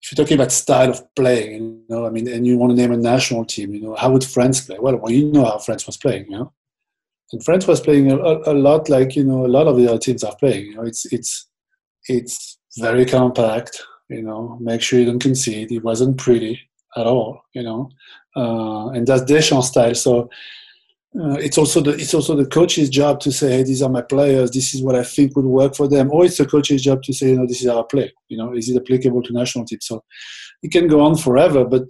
if 0.00 0.10
you're 0.10 0.24
talking 0.24 0.36
about 0.36 0.52
style 0.52 0.90
of 0.90 1.14
playing, 1.14 1.52
you 1.52 1.84
know, 1.88 2.06
I 2.06 2.10
mean, 2.10 2.28
and 2.28 2.46
you 2.46 2.58
want 2.58 2.70
to 2.70 2.76
name 2.76 2.92
a 2.92 2.96
national 2.96 3.44
team, 3.44 3.74
you 3.74 3.82
know, 3.82 3.94
how 3.94 4.10
would 4.10 4.24
France 4.24 4.62
play? 4.62 4.78
Well, 4.78 4.96
well, 4.96 5.12
you 5.12 5.30
know 5.30 5.44
how 5.44 5.58
France 5.58 5.86
was 5.86 5.96
playing, 5.96 6.24
you 6.30 6.38
know, 6.38 6.52
and 7.32 7.44
France 7.44 7.66
was 7.66 7.80
playing 7.80 8.10
a, 8.12 8.16
a, 8.16 8.54
lot 8.54 8.88
like 8.88 9.16
you 9.16 9.24
know 9.24 9.46
a 9.46 9.48
lot 9.48 9.66
of 9.66 9.76
the 9.76 9.88
other 9.88 9.98
teams 9.98 10.22
are 10.22 10.36
playing. 10.36 10.66
You 10.66 10.74
know, 10.76 10.82
it's 10.82 11.06
it's 11.12 11.46
it's 12.08 12.58
very 12.78 13.06
compact. 13.06 13.82
You 14.08 14.22
know, 14.22 14.58
make 14.60 14.82
sure 14.82 14.98
you 14.98 15.06
don't 15.06 15.18
concede. 15.18 15.72
It 15.72 15.84
wasn't 15.84 16.18
pretty 16.18 16.60
at 16.96 17.06
all. 17.06 17.42
You 17.54 17.62
know, 17.62 17.90
uh, 18.36 18.88
and 18.90 19.06
that's 19.06 19.22
Deschamps 19.22 19.68
style. 19.68 19.94
So 19.94 20.30
uh, 21.18 21.34
it's 21.34 21.58
also 21.58 21.80
the 21.80 21.92
it's 21.92 22.14
also 22.14 22.34
the 22.34 22.46
coach's 22.46 22.88
job 22.88 23.20
to 23.20 23.32
say, 23.32 23.56
hey, 23.56 23.62
these 23.62 23.82
are 23.82 23.90
my 23.90 24.02
players. 24.02 24.50
This 24.50 24.74
is 24.74 24.82
what 24.82 24.94
I 24.94 25.04
think 25.04 25.36
would 25.36 25.44
work 25.44 25.74
for 25.74 25.88
them. 25.88 26.10
Or 26.10 26.24
it's 26.24 26.38
the 26.38 26.46
coach's 26.46 26.82
job 26.82 27.02
to 27.04 27.12
say, 27.12 27.30
you 27.30 27.36
know, 27.36 27.46
this 27.46 27.60
is 27.60 27.68
our 27.68 27.84
play. 27.84 28.12
You 28.28 28.38
know, 28.38 28.54
is 28.54 28.68
it 28.68 28.76
applicable 28.76 29.22
to 29.22 29.32
national 29.32 29.64
teams? 29.66 29.86
So 29.86 30.04
it 30.62 30.72
can 30.72 30.88
go 30.88 31.00
on 31.00 31.16
forever, 31.16 31.64
but 31.64 31.84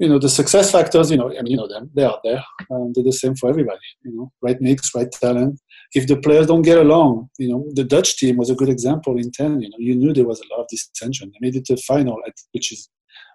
you 0.00 0.08
know 0.08 0.18
the 0.18 0.28
success 0.28 0.72
factors 0.72 1.10
you 1.10 1.18
know 1.18 1.28
mean, 1.28 1.46
you 1.46 1.56
know 1.56 1.68
them 1.68 1.90
they 1.94 2.04
are 2.04 2.18
there 2.24 2.42
um, 2.72 2.90
they're 2.94 3.04
the 3.04 3.12
same 3.12 3.34
for 3.36 3.48
everybody 3.50 3.86
you 4.04 4.12
know 4.16 4.32
right 4.42 4.60
mix 4.60 4.94
right 4.94 5.12
talent. 5.12 5.60
If 5.92 6.06
the 6.06 6.16
players 6.16 6.46
don't 6.46 6.62
get 6.62 6.78
along 6.78 7.28
you 7.38 7.48
know 7.50 7.66
the 7.74 7.84
dutch 7.84 8.16
team 8.16 8.36
was 8.36 8.50
a 8.50 8.54
good 8.54 8.70
example 8.70 9.18
in 9.18 9.30
10 9.30 9.60
you 9.60 9.68
know 9.68 9.76
you 9.78 9.94
knew 9.94 10.12
there 10.12 10.26
was 10.26 10.40
a 10.40 10.48
lot 10.52 10.62
of 10.62 10.68
dissension. 10.68 11.30
They 11.30 11.46
made 11.46 11.56
it 11.56 11.66
to 11.66 11.74
the 11.76 11.82
final 11.82 12.18
which 12.52 12.72
is 12.72 12.88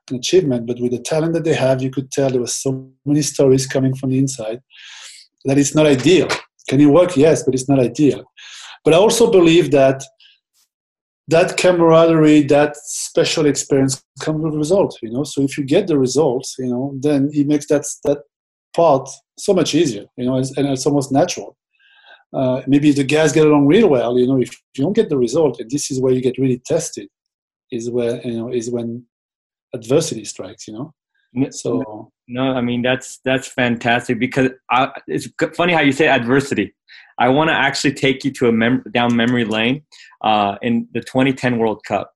an 0.10 0.18
achievement 0.18 0.66
but 0.68 0.80
with 0.80 0.92
the 0.92 1.00
talent 1.00 1.34
that 1.34 1.44
they 1.44 1.54
have 1.54 1.82
you 1.82 1.92
could 1.92 2.12
tell 2.12 2.30
there 2.30 2.42
was 2.42 2.56
so 2.56 2.90
many 3.06 3.22
stories 3.22 3.68
coming 3.68 3.96
from 3.96 4.10
the 4.10 4.18
inside 4.18 4.60
that 5.46 5.60
it's 5.60 5.76
not 5.76 5.86
ideal. 5.86 6.28
Can 6.68 6.82
it 6.82 6.88
work? 6.88 7.16
Yes 7.16 7.44
but 7.44 7.54
it's 7.54 7.70
not 7.70 7.80
ideal. 7.80 8.24
But 8.84 8.94
i 8.96 8.98
also 8.98 9.32
believe 9.32 9.72
that 9.72 10.04
that 11.28 11.58
camaraderie, 11.58 12.44
that 12.44 12.78
special 12.78 13.46
experience 13.46 14.04
comes 14.22 14.44
with 14.44 14.54
results, 14.54 15.00
you 15.02 15.12
know. 15.12 15.24
So 15.24 15.42
if 15.42 15.58
you 15.58 15.64
get 15.64 15.88
the 15.88 15.98
results, 15.98 16.56
you 16.60 16.68
know, 16.68 16.96
then 17.00 17.30
it 17.34 17.48
makes 17.48 17.68
that 17.68 17.86
that 18.04 18.20
part 18.76 19.10
so 19.38 19.54
much 19.54 19.74
easier, 19.74 20.06
you 20.18 20.26
know, 20.26 20.36
and 20.36 20.68
it's 20.68 20.86
almost 20.86 21.12
natural. 21.12 21.58
Uh, 22.34 22.62
maybe 22.68 22.92
the 22.92 23.04
guys 23.04 23.32
get 23.32 23.48
along 23.48 23.66
real 23.66 23.88
well, 23.90 24.20
you 24.20 24.28
know, 24.28 24.40
if 24.40 24.52
you 24.76 24.84
don't 24.84 24.96
get 24.96 25.10
the 25.10 25.18
result, 25.18 25.60
and 25.60 25.70
this 25.72 25.90
is 25.90 26.00
where 26.00 26.14
you 26.14 26.22
get 26.22 26.38
really 26.38 26.62
tested, 26.66 27.08
is 27.72 27.90
where 27.90 28.22
you 28.26 28.38
know 28.38 28.52
is 28.52 28.70
when 28.70 29.04
adversity 29.74 30.26
strikes, 30.26 30.68
you 30.68 30.74
know. 30.74 30.94
So 31.52 32.12
no, 32.28 32.44
I 32.54 32.62
mean 32.62 32.82
that's 32.82 33.20
that's 33.26 33.48
fantastic 33.48 34.20
because 34.20 34.50
I, 34.70 34.90
it's 35.08 35.28
funny 35.56 35.74
how 35.74 35.82
you 35.82 35.92
say 35.92 36.08
adversity. 36.08 36.74
I 37.18 37.30
want 37.30 37.50
to 37.50 37.54
actually 37.54 37.94
take 37.94 38.24
you 38.26 38.32
to 38.32 38.48
a 38.48 38.52
mem- 38.52 38.84
down 38.92 39.16
memory 39.16 39.46
lane 39.46 39.84
uh, 40.22 40.58
in 40.62 40.88
the 40.94 41.02
2010 41.02 41.58
World 41.58 41.84
Cup. 41.86 42.12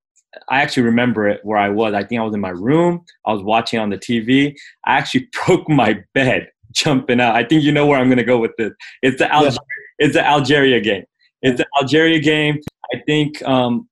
I 0.50 0.62
actually 0.62 0.84
remember 0.84 1.28
it 1.28 1.42
where 1.44 1.58
I 1.58 1.70
was. 1.70 1.94
I 1.94 2.04
think 2.04 2.20
I 2.20 2.24
was 2.24 2.34
in 2.34 2.42
my 2.42 2.50
room. 2.50 3.04
I 3.26 3.34
was 3.34 3.42
watching 3.42 3.80
on 3.80 3.90
the 3.90 3.98
TV. 3.98 4.56
I 4.86 4.98
actually 4.98 5.28
broke 5.46 5.68
my 5.70 6.04
bed 6.14 6.50
jumping 6.72 7.20
out. 7.20 7.36
I 7.36 7.44
think 7.44 7.64
you 7.64 7.72
know 7.72 7.86
where 7.86 8.00
I'm 8.00 8.08
going 8.08 8.18
to 8.18 8.24
go 8.24 8.38
with 8.38 8.52
this. 8.58 8.74
It's 9.02 9.18
the 9.18 9.32
Algeria, 9.34 9.54
yeah. 9.54 10.06
it's 10.06 10.16
the 10.16 10.26
Algeria 10.26 10.80
game. 10.82 11.04
It's 11.42 11.58
the 11.58 11.68
Algeria 11.82 12.20
game. 12.20 12.60
I 12.94 13.02
think 13.06 13.42
um, 13.44 13.88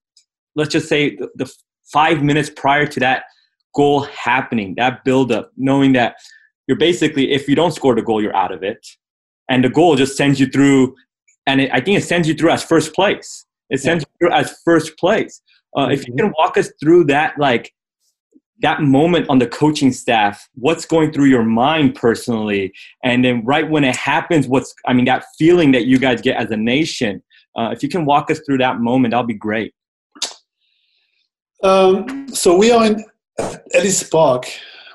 let's 0.55 0.71
just 0.71 0.87
say 0.87 1.15
the, 1.15 1.29
the 1.35 1.51
five 1.91 2.21
minutes 2.21 2.49
prior 2.49 2.85
to 2.85 2.99
that 2.99 3.23
goal 3.75 4.01
happening, 4.01 4.75
that 4.75 5.03
build 5.03 5.31
up, 5.31 5.51
knowing 5.55 5.93
that 5.93 6.17
you're 6.67 6.77
basically 6.77 7.31
if 7.31 7.47
you 7.47 7.55
don't 7.55 7.71
score 7.71 7.95
the 7.95 8.01
goal, 8.01 8.21
you're 8.21 8.35
out 8.35 8.51
of 8.51 8.63
it 8.63 8.85
and 9.49 9.63
the 9.63 9.69
goal 9.69 9.95
just 9.95 10.17
sends 10.17 10.39
you 10.39 10.47
through 10.47 10.95
and 11.45 11.61
it, 11.61 11.69
i 11.73 11.79
think 11.79 11.97
it 11.97 12.03
sends 12.03 12.27
you 12.27 12.33
through 12.33 12.49
as 12.49 12.63
first 12.63 12.93
place 12.93 13.45
it 13.69 13.79
sends 13.79 14.03
yeah. 14.03 14.07
you 14.09 14.27
through 14.27 14.37
as 14.37 14.61
first 14.63 14.97
place 14.97 15.41
uh, 15.75 15.81
mm-hmm. 15.81 15.91
if 15.91 16.07
you 16.07 16.13
mm-hmm. 16.13 16.27
can 16.27 16.33
walk 16.37 16.57
us 16.57 16.71
through 16.79 17.03
that 17.03 17.37
like 17.37 17.73
that 18.59 18.81
moment 18.81 19.29
on 19.29 19.39
the 19.39 19.47
coaching 19.47 19.91
staff 19.91 20.47
what's 20.55 20.85
going 20.85 21.11
through 21.11 21.25
your 21.25 21.43
mind 21.43 21.95
personally 21.95 22.73
and 23.03 23.23
then 23.23 23.43
right 23.45 23.69
when 23.69 23.83
it 23.83 23.95
happens 23.95 24.47
what's 24.47 24.73
i 24.85 24.93
mean 24.93 25.05
that 25.05 25.25
feeling 25.37 25.71
that 25.71 25.85
you 25.85 25.97
guys 25.97 26.21
get 26.21 26.37
as 26.37 26.49
a 26.51 26.57
nation 26.57 27.21
uh, 27.55 27.69
if 27.71 27.81
you 27.81 27.89
can 27.89 28.05
walk 28.05 28.29
us 28.29 28.39
through 28.45 28.57
that 28.57 28.79
moment 28.79 29.11
that'll 29.11 29.25
be 29.25 29.33
great 29.33 29.73
um, 31.63 32.27
so 32.29 32.55
we 32.55 32.71
are 32.71 32.85
in 32.85 33.03
ellis 33.73 34.03
park 34.03 34.47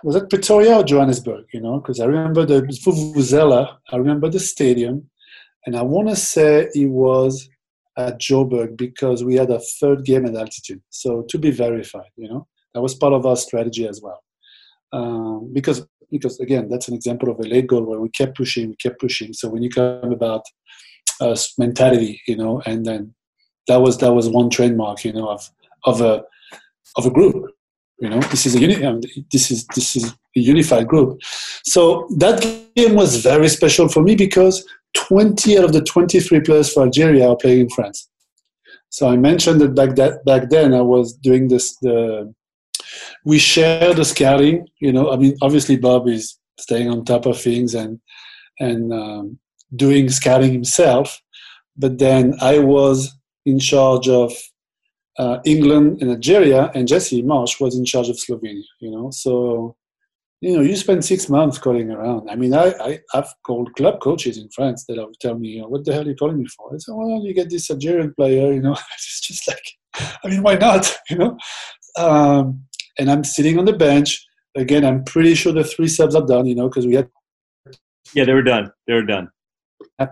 was 0.03 0.17
it 0.17 0.29
Pretoria 0.29 0.77
or 0.77 0.85
Johannesburg? 0.85 1.47
You 1.53 1.61
know, 1.61 1.79
because 1.81 2.01
I 2.01 2.07
remember 2.07 2.45
the 2.45 2.63
Vuvuzela, 2.85 3.77
I 3.91 3.97
remember 3.97 4.29
the 4.29 4.41
stadium, 4.41 5.09
and 5.67 5.77
I 5.77 5.83
want 5.83 6.09
to 6.09 6.17
say 6.17 6.69
it 6.75 6.91
was 6.91 7.49
at 7.97 8.21
Joburg 8.21 8.77
because 8.77 9.23
we 9.23 9.35
had 9.35 9.51
a 9.51 9.61
third 9.81 10.05
game 10.05 10.27
at 10.27 10.35
altitude. 10.35 10.83
So 10.91 11.23
to 11.29 11.39
be 11.39 11.51
verified, 11.51 12.11
you 12.17 12.29
know, 12.29 12.47
that 12.75 12.81
was 12.81 12.95
part 12.95 13.13
of 13.13 13.27
our 13.27 13.37
strategy 13.37 13.87
as 13.87 14.01
well. 14.03 14.23
Um, 14.93 15.53
because 15.53 15.87
because 16.11 16.39
again, 16.41 16.69
that's 16.69 16.89
an 16.89 16.95
example 16.95 17.31
of 17.31 17.39
a 17.39 17.43
late 17.43 17.67
goal 17.67 17.85
where 17.85 18.01
we 18.01 18.11
kept 18.11 18.37
pushing, 18.37 18.69
we 18.69 18.77
kept 18.77 19.01
pushing. 19.01 19.33
So 19.33 19.49
when 19.49 19.63
you 19.63 19.71
come 19.71 20.13
about 20.13 20.43
uh, 21.21 21.37
mentality, 21.59 22.21
you 22.27 22.37
know, 22.37 22.61
and 22.67 22.85
then 22.85 23.15
that 23.69 23.81
was 23.81 23.99
that 23.99 24.13
was 24.13 24.29
one 24.29 24.51
trademark, 24.51 25.05
you 25.05 25.13
know, 25.13 25.29
of 25.29 25.49
of 25.85 26.01
a 26.01 26.25
of 26.97 27.07
a 27.07 27.11
group 27.11 27.51
you 28.03 28.09
know, 28.09 28.19
this 28.33 28.47
is 28.47 28.57
a 28.57 28.59
uni- 28.59 28.85
um, 28.85 29.01
this 29.31 29.53
is 29.53 29.65
this 29.77 29.95
is 29.95 30.05
a 30.11 30.41
unified 30.41 30.89
group. 30.89 31.21
So 31.65 32.09
that 32.19 32.41
game 32.75 32.97
was 32.97 33.23
very 33.23 33.49
special 33.49 33.89
for 33.89 34.03
me 34.03 34.17
because 34.17 34.67
20 34.95 35.57
out 35.59 35.65
of 35.67 35.73
the 35.73 35.83
23 35.83 36.41
players 36.41 36.73
for 36.73 36.83
Algeria 36.83 37.29
are 37.29 37.37
playing 37.37 37.61
in 37.61 37.71
France. 37.71 38.09
So 38.91 39.09
I 39.09 39.17
mentioned 39.17 39.61
that 39.61 39.77
back 39.77 39.95
that 39.95 40.25
back 40.25 40.51
then 40.51 40.75
I 40.75 40.81
was 40.81 41.13
doing 41.13 41.47
this. 41.47 41.77
The 41.77 42.35
we 43.25 43.39
share 43.39 43.95
the 43.95 44.05
scouting. 44.05 44.67
You 44.81 44.93
know, 44.93 45.13
I 45.13 45.17
mean, 45.17 45.37
obviously 45.41 45.77
Bob 45.77 46.09
is 46.09 46.37
staying 46.59 46.91
on 46.91 47.05
top 47.05 47.25
of 47.27 47.41
things 47.41 47.73
and 47.75 48.01
and 48.59 48.93
um, 48.93 49.39
doing 49.77 50.09
scouting 50.09 50.53
himself, 50.53 51.23
but 51.77 51.99
then 51.99 52.35
I 52.41 52.59
was 52.59 53.13
in 53.47 53.61
charge 53.61 54.09
of 54.09 54.33
uh, 55.19 55.39
England 55.45 56.01
and 56.01 56.11
Algeria, 56.11 56.71
and 56.75 56.89
Jesse 56.89 57.23
Marsch 57.23 57.61
was 57.61 57.77
in 57.77 57.85
charge 57.85 58.09
of 58.09 58.17
Slovenia. 58.17 58.63
You 58.81 58.91
know, 58.91 59.11
so 59.11 59.77
you 60.43 60.57
know, 60.57 60.63
you 60.63 60.75
spend 60.75 61.05
six 61.05 61.29
months 61.29 61.57
calling 61.57 61.93
around. 61.93 62.29
I 62.29 62.35
mean, 62.35 62.53
I, 62.53 62.75
I 62.81 63.01
have 63.13 63.33
called 63.47 63.73
club 63.77 64.01
coaches 64.01 64.39
in 64.39 64.49
France 64.49 64.85
that 64.89 64.97
will 64.97 65.13
tell 65.21 65.39
me, 65.39 65.51
you 65.51 65.61
know, 65.63 65.69
"What 65.69 65.85
the 65.85 65.93
hell 65.93 66.03
are 66.03 66.09
you 66.09 66.17
calling 66.17 66.39
me 66.39 66.47
for?" 66.47 66.75
I 66.75 66.79
said, 66.79 66.95
"Well, 66.95 67.23
you 67.25 67.33
get 67.33 67.49
this 67.49 67.71
Algerian 67.71 68.13
player. 68.15 68.53
You 68.53 68.61
know, 68.61 68.73
it's 68.95 69.21
just 69.21 69.47
like, 69.47 69.63
I 70.25 70.29
mean, 70.29 70.43
why 70.43 70.57
not? 70.57 70.93
You 71.11 71.19
know." 71.19 71.39
Um, 71.97 72.65
and 72.99 73.09
I'm 73.09 73.23
sitting 73.23 73.57
on 73.59 73.67
the 73.67 73.73
bench 73.73 74.21
again. 74.57 74.85
I'm 74.85 75.05
pretty 75.05 75.37
sure 75.37 75.53
the 75.53 75.63
three 75.63 75.89
subs 75.89 76.17
are 76.17 76.27
done. 76.27 76.47
You 76.47 76.57
know, 76.57 76.69
because 76.69 76.87
we 76.89 76.97
had. 76.97 77.09
Yeah, 78.13 78.25
they 78.25 78.35
were 78.35 78.43
done. 78.43 78.73
They 78.89 78.95
were 78.95 79.07
done. 79.07 79.31
Uh, 80.01 80.07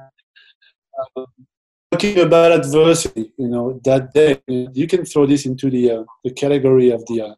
talking 1.90 2.20
about 2.20 2.53
adversity, 2.53 3.33
you 3.37 3.48
know, 3.48 3.81
that 3.85 4.12
day 4.14 4.40
you 4.46 4.87
can 4.87 5.05
throw 5.05 5.26
this 5.26 5.46
into 5.46 5.70
the 5.70 5.90
uh, 5.90 6.05
the 6.24 6.33
category 6.33 6.90
of 6.90 7.05
the 7.07 7.22
uh, 7.22 7.35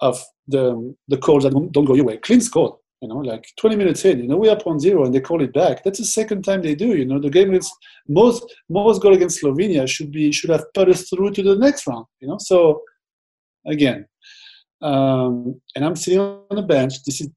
of 0.00 0.22
the 0.48 0.94
the 1.08 1.18
calls 1.18 1.44
that 1.44 1.52
don't, 1.52 1.72
go 1.72 1.94
your 1.94 2.04
way. 2.04 2.16
Clean 2.18 2.40
score, 2.40 2.78
you 3.00 3.08
know, 3.08 3.18
like 3.18 3.46
20 3.58 3.76
minutes 3.76 4.04
in, 4.04 4.20
you 4.20 4.28
know, 4.28 4.36
we're 4.36 4.50
up 4.50 4.66
on 4.66 4.80
zero 4.80 5.04
and 5.04 5.14
they 5.14 5.20
call 5.20 5.42
it 5.42 5.52
back. 5.52 5.84
That's 5.84 5.98
the 5.98 6.04
second 6.04 6.42
time 6.42 6.62
they 6.62 6.74
do. 6.74 6.96
You 6.96 7.04
know, 7.04 7.20
the 7.20 7.30
game 7.30 7.50
against 7.50 7.72
most 8.08 8.44
most 8.68 9.00
goal 9.02 9.14
against 9.14 9.42
Slovenia 9.42 9.88
should 9.88 10.10
be 10.10 10.32
should 10.32 10.50
have 10.50 10.64
put 10.74 10.88
us 10.88 11.08
through 11.08 11.30
to 11.32 11.42
the 11.42 11.56
next 11.56 11.86
round. 11.86 12.06
You 12.20 12.28
know, 12.28 12.38
so 12.38 12.82
again, 13.66 14.06
um, 14.82 15.60
and 15.74 15.84
I'm 15.84 15.96
sitting 15.96 16.20
on 16.20 16.56
the 16.56 16.62
bench. 16.62 17.02
This 17.04 17.20
is 17.20 17.30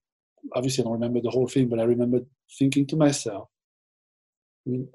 obviously 0.55 0.83
I 0.83 0.85
don't 0.85 0.93
remember 0.93 1.21
the 1.21 1.29
whole 1.29 1.47
thing, 1.47 1.67
but 1.67 1.79
I 1.79 1.83
remember 1.83 2.21
thinking 2.57 2.87
to 2.87 2.95
myself, 2.95 3.47
I 4.65 4.71
mean, 4.71 4.87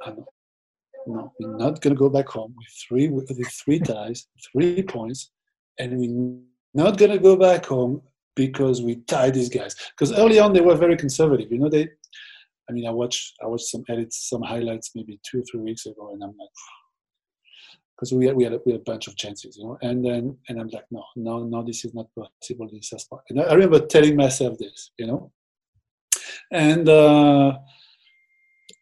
no, 1.06 1.32
we're 1.38 1.56
not 1.56 1.80
going 1.80 1.94
to 1.94 1.98
go 1.98 2.08
back 2.08 2.28
home 2.28 2.54
with 2.56 2.68
three 2.88 3.08
with 3.08 3.30
three 3.52 3.78
ties, 3.78 4.26
three 4.52 4.82
points, 4.82 5.30
and 5.78 5.98
we're 5.98 6.40
not 6.74 6.98
going 6.98 7.10
to 7.10 7.18
go 7.18 7.36
back 7.36 7.66
home 7.66 8.02
because 8.34 8.82
we 8.82 8.96
tied 8.96 9.34
these 9.34 9.48
guys. 9.48 9.74
Because 9.90 10.16
early 10.18 10.38
on 10.38 10.52
they 10.52 10.60
were 10.60 10.76
very 10.76 10.96
conservative. 10.96 11.50
You 11.50 11.58
know, 11.58 11.68
they. 11.68 11.88
I 12.68 12.72
mean, 12.72 12.86
I 12.86 12.90
watched 12.90 13.34
I 13.42 13.46
watched 13.46 13.66
some 13.66 13.84
edits, 13.88 14.28
some 14.28 14.42
highlights 14.42 14.92
maybe 14.94 15.20
two 15.22 15.40
or 15.40 15.44
three 15.50 15.60
weeks 15.60 15.86
ago, 15.86 16.12
and 16.12 16.22
I'm 16.22 16.30
like, 16.30 16.48
because 17.96 18.12
we 18.12 18.26
had 18.26 18.36
we 18.36 18.44
had 18.44 18.54
a, 18.54 18.60
we 18.64 18.72
had 18.72 18.80
a 18.80 18.84
bunch 18.84 19.06
of 19.06 19.16
chances, 19.16 19.56
you 19.58 19.64
know, 19.64 19.78
and 19.82 20.04
then 20.04 20.36
and 20.48 20.60
I'm 20.60 20.68
like, 20.68 20.86
no, 20.90 21.04
no, 21.16 21.44
no, 21.44 21.62
this 21.62 21.84
is 21.84 21.94
not 21.94 22.06
possible. 22.14 22.68
This 22.72 22.92
is 22.92 23.06
not. 23.12 23.22
And 23.28 23.40
I 23.40 23.52
remember 23.52 23.80
telling 23.80 24.16
myself 24.16 24.56
this, 24.58 24.92
you 24.98 25.06
know, 25.06 25.30
and 26.50 26.88
uh, 26.88 27.58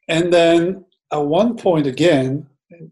and 0.09 0.33
then 0.33 0.85
at 1.13 1.19
one 1.19 1.57
point 1.57 1.87
again, 1.87 2.47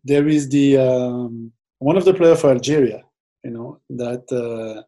there 0.04 0.28
is 0.28 0.48
the 0.48 0.76
um, 0.76 1.52
one 1.78 1.96
of 1.96 2.04
the 2.04 2.14
players 2.14 2.40
for 2.40 2.50
Algeria, 2.50 3.02
you 3.42 3.50
know, 3.50 3.80
that 3.88 4.30
uh, 4.30 4.82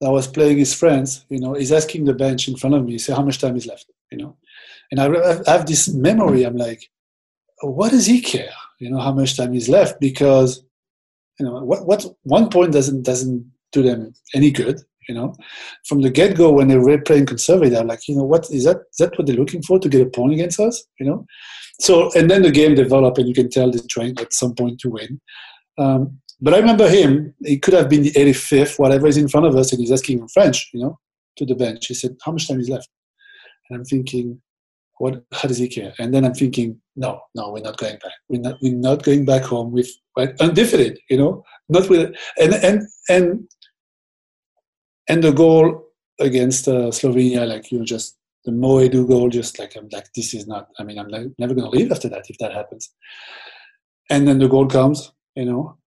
that 0.00 0.10
was 0.10 0.26
playing 0.26 0.58
his 0.58 0.74
friends, 0.74 1.24
you 1.28 1.40
know, 1.40 1.54
is 1.54 1.72
asking 1.72 2.04
the 2.04 2.14
bench 2.14 2.48
in 2.48 2.56
front 2.56 2.74
of 2.74 2.84
me, 2.84 2.98
say 2.98 3.14
how 3.14 3.22
much 3.22 3.38
time 3.38 3.56
is 3.56 3.66
left, 3.66 3.86
you 4.10 4.18
know, 4.18 4.36
and 4.90 5.00
I, 5.00 5.06
I 5.46 5.50
have 5.50 5.66
this 5.66 5.88
memory. 5.92 6.42
I'm 6.42 6.56
like, 6.56 6.90
what 7.62 7.92
does 7.92 8.06
he 8.06 8.20
care, 8.20 8.52
you 8.80 8.90
know, 8.90 8.98
how 8.98 9.12
much 9.12 9.36
time 9.36 9.54
is 9.54 9.68
left? 9.68 10.00
Because 10.00 10.64
you 11.38 11.46
know, 11.46 11.62
what 11.64 11.86
what 11.86 12.04
one 12.22 12.48
point 12.50 12.72
doesn't 12.72 13.02
doesn't 13.02 13.50
do 13.72 13.82
them 13.82 14.14
any 14.34 14.50
good, 14.50 14.80
You 15.08 15.14
know, 15.14 15.34
from 15.86 16.00
the 16.02 16.10
get 16.10 16.36
go 16.36 16.52
when 16.52 16.68
they 16.68 16.78
were 16.78 16.98
playing 16.98 17.26
conservative, 17.26 17.78
I'm 17.78 17.86
like, 17.86 18.08
you 18.08 18.16
know, 18.16 18.24
what 18.24 18.50
is 18.50 18.64
that? 18.64 18.78
Is 18.90 18.98
that 18.98 19.16
what 19.18 19.26
they're 19.26 19.36
looking 19.36 19.62
for 19.62 19.78
to 19.78 19.88
get 19.88 20.06
a 20.06 20.10
point 20.10 20.34
against 20.34 20.60
us? 20.60 20.84
You 20.98 21.06
know, 21.06 21.26
so 21.80 22.10
and 22.14 22.30
then 22.30 22.42
the 22.42 22.50
game 22.50 22.74
developed, 22.74 23.18
and 23.18 23.28
you 23.28 23.34
can 23.34 23.50
tell 23.50 23.70
they're 23.70 23.80
trying 23.88 24.18
at 24.18 24.32
some 24.32 24.54
point 24.54 24.80
to 24.80 24.90
win. 24.90 25.20
Um, 25.78 26.18
but 26.40 26.54
I 26.54 26.58
remember 26.58 26.88
him. 26.88 27.34
He 27.44 27.58
could 27.58 27.74
have 27.74 27.88
been 27.88 28.02
the 28.02 28.12
85th, 28.12 28.78
whatever 28.78 29.06
is 29.06 29.16
in 29.16 29.28
front 29.28 29.46
of 29.46 29.56
us, 29.56 29.72
and 29.72 29.80
he's 29.80 29.92
asking 29.92 30.18
in 30.20 30.28
French, 30.28 30.70
you 30.72 30.80
know, 30.80 30.98
to 31.36 31.46
the 31.46 31.54
bench. 31.54 31.86
He 31.86 31.94
said, 31.94 32.16
"How 32.24 32.32
much 32.32 32.48
time 32.48 32.60
is 32.60 32.68
left?" 32.68 32.88
And 33.70 33.78
I'm 33.78 33.84
thinking, 33.84 34.40
what? 34.98 35.24
How 35.32 35.48
does 35.48 35.58
he 35.58 35.68
care? 35.68 35.92
And 35.98 36.12
then 36.12 36.24
I'm 36.24 36.34
thinking, 36.34 36.80
no, 36.96 37.20
no, 37.34 37.50
we're 37.50 37.62
not 37.62 37.76
going 37.76 37.94
back. 37.94 38.12
We're 38.28 38.40
not. 38.40 38.56
We're 38.62 38.74
not 38.74 39.02
going 39.02 39.24
back 39.24 39.42
home 39.42 39.72
with 39.72 39.90
right, 40.16 40.34
undefeated. 40.40 40.98
You 41.10 41.18
know, 41.18 41.44
not 41.68 41.88
with 41.88 42.14
and 42.38 42.54
and 42.54 42.82
and 43.08 43.48
and 45.08 45.22
the 45.22 45.32
goal 45.32 45.84
against 46.20 46.68
uh, 46.68 46.90
Slovenia, 46.90 47.46
like 47.46 47.70
you 47.70 47.78
know, 47.78 47.84
just 47.84 48.16
the 48.44 48.52
Mo 48.52 48.76
Edu 48.76 49.06
goal, 49.08 49.28
just 49.28 49.58
like 49.58 49.76
I'm 49.76 49.88
like, 49.90 50.12
this 50.14 50.34
is 50.34 50.46
not. 50.46 50.68
I 50.78 50.84
mean, 50.84 50.98
I'm 50.98 51.10
never 51.38 51.54
going 51.54 51.70
to 51.70 51.76
leave 51.76 51.90
after 51.90 52.08
that 52.10 52.28
if 52.28 52.38
that 52.38 52.52
happens. 52.52 52.90
And 54.10 54.28
then 54.28 54.38
the 54.38 54.48
goal 54.48 54.66
comes, 54.66 55.12
you 55.34 55.46
know, 55.46 55.78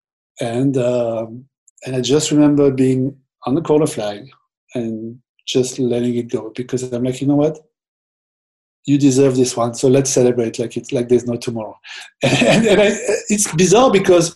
and 0.42 0.78
um, 0.78 1.46
and 1.86 1.96
I 1.96 2.02
just 2.02 2.32
remember 2.32 2.72
being 2.72 3.18
on 3.46 3.56
the 3.56 3.62
corner 3.62 3.88
flag 3.88 4.28
and 4.74 5.20
just 5.48 5.80
letting 5.80 6.16
it 6.16 6.30
go 6.30 6.52
because 6.56 6.84
I'm 6.92 7.04
like, 7.04 7.22
you 7.22 7.28
know 7.28 7.36
what, 7.36 7.58
you 8.86 8.98
deserve 8.98 9.36
this 9.36 9.56
one, 9.56 9.76
so 9.76 9.88
let's 9.88 10.10
celebrate 10.10 10.60
like 10.60 10.76
it's 10.78 10.92
like 10.92 11.10
there's 11.10 11.28
no 11.28 11.38
tomorrow. 11.38 11.78
And, 12.24 12.66
and 12.66 12.82
I, 12.82 12.90
it's 13.30 13.54
bizarre 13.54 13.92
because 13.92 14.36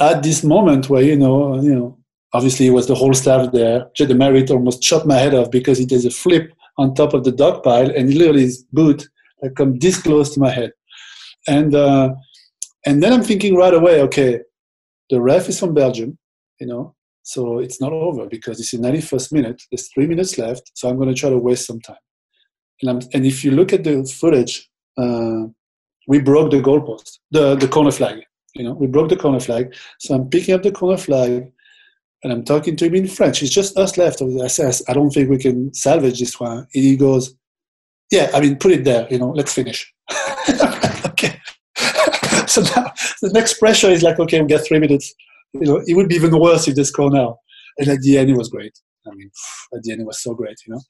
at 0.00 0.22
this 0.22 0.44
moment 0.44 0.90
where 0.90 1.02
you 1.02 1.16
know, 1.16 1.60
you 1.60 1.74
know, 1.74 1.98
obviously 2.34 2.66
it 2.66 2.72
was 2.72 2.86
the 2.86 2.94
whole 2.94 3.14
staff 3.14 3.52
there. 3.52 3.86
Jed 3.96 4.14
Merritt 4.16 4.50
almost 4.50 4.82
chopped 4.82 5.06
my 5.06 5.16
head 5.16 5.34
off 5.34 5.50
because 5.50 5.78
he 5.78 5.86
did 5.86 6.04
a 6.04 6.10
flip 6.10 6.52
on 6.76 6.94
top 6.94 7.14
of 7.14 7.24
the 7.24 7.32
dog 7.32 7.62
pile, 7.62 7.90
and 7.90 8.12
literally 8.12 8.42
his 8.42 8.64
boot 8.72 9.08
like 9.42 9.54
come 9.54 9.78
this 9.78 10.02
close 10.02 10.34
to 10.34 10.40
my 10.40 10.50
head. 10.50 10.72
And 11.46 11.74
uh, 11.74 12.14
and 12.84 13.02
then 13.02 13.12
I'm 13.12 13.22
thinking 13.22 13.54
right 13.54 13.72
away, 13.72 14.02
okay, 14.02 14.40
the 15.10 15.20
ref 15.20 15.48
is 15.48 15.58
from 15.58 15.72
Belgium, 15.74 16.18
you 16.60 16.66
know, 16.66 16.94
so 17.22 17.58
it's 17.58 17.80
not 17.80 17.92
over 17.92 18.26
because 18.26 18.60
it's 18.60 18.72
the 18.72 18.78
91st 18.78 19.32
minute. 19.32 19.62
There's 19.70 19.88
three 19.92 20.06
minutes 20.06 20.36
left, 20.36 20.70
so 20.74 20.88
I'm 20.88 20.96
going 20.96 21.08
to 21.08 21.14
try 21.14 21.30
to 21.30 21.38
waste 21.38 21.66
some 21.66 21.80
time. 21.80 21.96
And, 22.82 22.90
I'm, 22.90 23.00
and 23.14 23.24
if 23.24 23.44
you 23.44 23.52
look 23.52 23.72
at 23.72 23.84
the 23.84 24.04
footage, 24.04 24.68
uh, 24.98 25.44
we 26.06 26.20
broke 26.20 26.50
the 26.50 26.60
goalpost, 26.60 27.18
the, 27.30 27.54
the 27.54 27.68
corner 27.68 27.90
flag. 27.90 28.22
You 28.54 28.64
know, 28.64 28.72
we 28.74 28.86
broke 28.86 29.08
the 29.08 29.16
corner 29.16 29.40
flag. 29.40 29.74
So 30.00 30.14
I'm 30.14 30.28
picking 30.28 30.54
up 30.54 30.62
the 30.62 30.72
corner 30.72 30.98
flag 30.98 31.50
and 32.24 32.32
I'm 32.32 32.42
talking 32.42 32.74
to 32.76 32.86
him 32.86 32.94
in 32.94 33.06
French. 33.06 33.42
It's 33.42 33.52
just 33.52 33.76
us 33.76 33.98
left. 33.98 34.22
I 34.22 34.46
says, 34.46 34.82
I 34.88 34.94
don't 34.94 35.10
think 35.10 35.28
we 35.28 35.38
can 35.38 35.72
salvage 35.74 36.18
this 36.18 36.40
one. 36.40 36.58
And 36.58 36.68
he 36.72 36.96
goes, 36.96 37.36
Yeah, 38.10 38.30
I 38.32 38.40
mean, 38.40 38.56
put 38.56 38.72
it 38.72 38.84
there. 38.84 39.06
You 39.10 39.18
know, 39.18 39.30
let's 39.30 39.52
finish. 39.52 39.92
okay. 41.06 41.38
so 42.46 42.62
now 42.62 42.90
the 43.20 43.30
next 43.34 43.58
pressure 43.58 43.90
is 43.90 44.02
like, 44.02 44.18
okay, 44.18 44.40
we 44.40 44.48
get 44.48 44.66
three 44.66 44.78
minutes. 44.78 45.14
You 45.52 45.66
know, 45.66 45.82
it 45.86 45.94
would 45.94 46.08
be 46.08 46.14
even 46.14 46.38
worse 46.40 46.66
if 46.66 46.74
they 46.74 46.84
score 46.84 47.10
now. 47.10 47.38
And 47.76 47.88
at 47.88 48.00
the 48.00 48.16
end, 48.16 48.30
it 48.30 48.36
was 48.36 48.48
great. 48.48 48.76
I 49.06 49.14
mean, 49.14 49.30
at 49.74 49.82
the 49.82 49.92
end, 49.92 50.00
it 50.00 50.06
was 50.06 50.22
so 50.22 50.34
great. 50.34 50.56
You 50.66 50.74
know. 50.74 50.80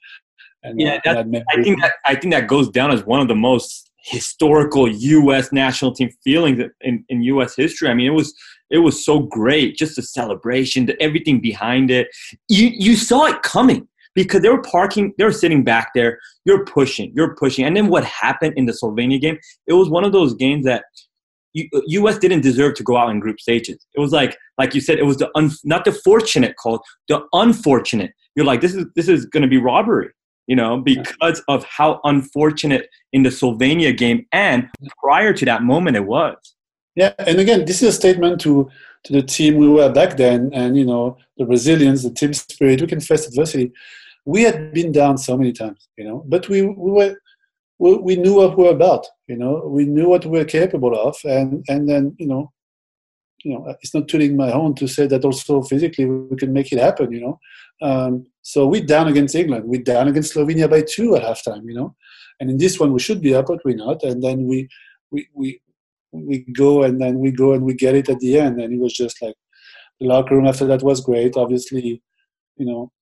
And, 0.63 0.81
yeah, 0.81 1.01
uh, 1.05 1.25
I 1.51 1.63
think 1.63 1.83
that 1.83 1.93
I 2.07 2.15
think 2.15 2.33
that 2.33 2.47
goes 2.47 2.71
down 2.71 2.91
as 2.91 3.05
one 3.05 3.21
of 3.21 3.29
the 3.29 3.35
most 3.35 3.91
historical 4.05 4.89
U.S. 4.89 5.53
national 5.53 5.95
team 5.95 6.11
feelings 6.23 6.61
in, 6.81 7.05
in 7.09 7.23
U.S. 7.23 7.57
history. 7.57 7.89
I 7.89 7.95
mean, 7.95 8.07
it 8.07 8.15
was 8.15 8.35
it 8.75 8.79
was 8.79 9.05
so 9.05 9.21
great, 9.21 9.77
just 9.77 9.95
the 9.95 10.03
celebration, 10.03 10.87
the, 10.87 11.01
everything 11.01 11.41
behind 11.41 11.93
it. 11.93 12.09
You 12.49 12.71
you 12.75 12.97
saw 12.97 13.27
it 13.27 13.43
coming 13.43 13.87
because 14.17 14.43
they 14.43 14.49
were 14.49 14.63
parking, 14.63 15.15
they 15.17 15.25
were 15.25 15.33
sitting 15.33 15.63
back 15.63 15.93
there. 15.95 16.19
You're 16.45 16.65
pushing, 16.65 17.13
you're 17.15 17.37
pushing, 17.37 17.65
and 17.65 17.77
then 17.77 17.87
what 17.87 18.05
happened 18.05 18.55
in 18.57 18.67
the 18.67 18.73
Slovenia 18.73 19.21
game? 19.21 19.39
It 19.69 19.75
was 19.75 19.89
one 19.89 20.03
of 20.03 20.13
those 20.13 20.35
games 20.35 20.65
that 20.65 20.85
U.S. 21.55 22.19
didn't 22.19 22.41
deserve 22.41 22.75
to 22.75 22.83
go 22.83 22.97
out 22.97 23.11
in 23.11 23.21
group 23.21 23.39
stages. 23.39 23.87
It 23.95 24.01
was 24.01 24.11
like, 24.11 24.37
like 24.59 24.75
you 24.75 24.81
said, 24.81 24.99
it 24.99 25.07
was 25.07 25.19
the 25.19 25.31
un, 25.37 25.53
not 25.63 25.85
the 25.85 25.93
fortunate 25.93 26.57
call, 26.57 26.83
the 27.09 27.23
unfortunate. 27.33 28.11
You're 28.35 28.45
like, 28.45 28.61
this 28.61 28.75
is 28.75 28.87
this 28.97 29.09
is 29.09 29.25
going 29.27 29.45
to 29.45 29.49
be 29.49 29.59
robbery 29.59 30.11
you 30.47 30.57
know, 30.57 30.79
because 30.79 31.43
of 31.49 31.65
how 31.65 32.01
unfortunate 32.05 32.89
in 33.13 33.23
the 33.23 33.31
Slovenia 33.31 33.97
game 33.97 34.27
and 34.33 34.69
prior 35.03 35.33
to 35.33 35.45
that 35.47 35.63
moment 35.63 35.97
it 35.97 36.05
was. 36.05 36.37
Yeah, 36.95 37.13
and 37.19 37.39
again, 37.41 37.65
this 37.65 37.83
is 37.83 37.89
a 37.89 37.93
statement 37.93 38.41
to 38.43 38.71
to 39.05 39.13
the 39.13 39.23
team 39.23 39.57
we 39.57 39.69
were 39.69 39.93
back 39.93 40.17
then, 40.17 40.51
and 40.53 40.77
you 40.77 40.85
know, 40.85 41.19
the 41.37 41.47
resilience, 41.47 42.03
the 42.03 42.11
team 42.11 42.33
spirit. 42.33 42.81
We 42.81 42.87
can 42.87 43.01
face 43.01 43.27
adversity. 43.27 43.73
We 44.25 44.43
had 44.43 44.73
been 44.73 44.93
down 44.93 45.19
so 45.19 45.37
many 45.37 45.53
times, 45.53 45.89
you 45.99 46.05
know, 46.05 46.25
but 46.27 46.49
we 46.49 46.63
we 46.63 46.93
were 46.93 47.17
we, 47.79 47.97
we 47.97 48.17
knew 48.17 48.35
what 48.35 48.57
we 48.57 48.65
were 48.65 48.71
about. 48.71 49.07
You 49.27 49.37
know, 49.37 49.65
we 49.67 49.85
knew 49.87 50.09
what 50.09 50.25
we 50.25 50.39
were 50.39 50.45
capable 50.45 50.97
of, 50.99 51.17
and 51.25 51.65
and 51.69 51.89
then 51.89 52.15
you 52.19 52.29
know, 52.29 52.53
you 53.43 53.55
know, 53.55 53.75
it's 53.83 53.95
not 53.95 54.09
tooting 54.09 54.37
my 54.37 54.51
horn 54.51 54.75
to 54.77 54.87
say 54.87 55.07
that 55.09 55.25
also 55.25 55.63
physically 55.63 56.07
we 56.07 56.37
can 56.37 56.53
make 56.53 56.73
it 56.73 56.79
happen. 56.79 57.11
You 57.13 57.21
know, 57.21 57.41
um, 57.83 58.27
so 58.43 58.69
we're 58.69 58.87
down 58.87 59.09
against 59.09 59.35
England. 59.35 59.65
We're 59.67 59.83
down 59.83 60.07
against 60.07 60.35
Slovenia 60.35 60.71
by 60.71 60.83
two 60.83 61.17
at 61.17 61.23
halftime, 61.25 61.65
you 61.65 61.75
know. 61.75 61.97
And 62.41 62.51
in 62.51 62.59
this 62.59 62.79
one, 62.79 62.93
we 62.93 63.01
should 63.01 63.21
be 63.21 63.35
up, 63.35 63.47
but 63.47 63.65
we're 63.65 63.77
not. 63.77 64.05
And 64.05 64.23
then 64.23 64.47
we 64.47 64.69
we 65.11 65.29
we 65.35 65.61
we 66.15 66.45
go 66.53 66.83
and 66.83 67.01
then 67.01 67.19
we 67.19 67.31
go 67.31 67.53
and 67.53 67.65
we 67.65 67.75
get 67.75 67.95
it 67.95 68.09
at 68.09 68.21
the 68.21 68.39
end. 68.39 68.61
And 68.61 68.73
it 68.73 68.81
was 68.81 68.93
just 68.93 69.21
like 69.21 69.35
the 70.01 70.07
locker 70.07 70.37
room 70.37 70.47
after 70.47 70.67
that 70.67 70.83
was 70.83 71.01
great. 71.01 71.37
Obviously, 71.37 72.03
you 72.57 72.67
know, 72.67 72.93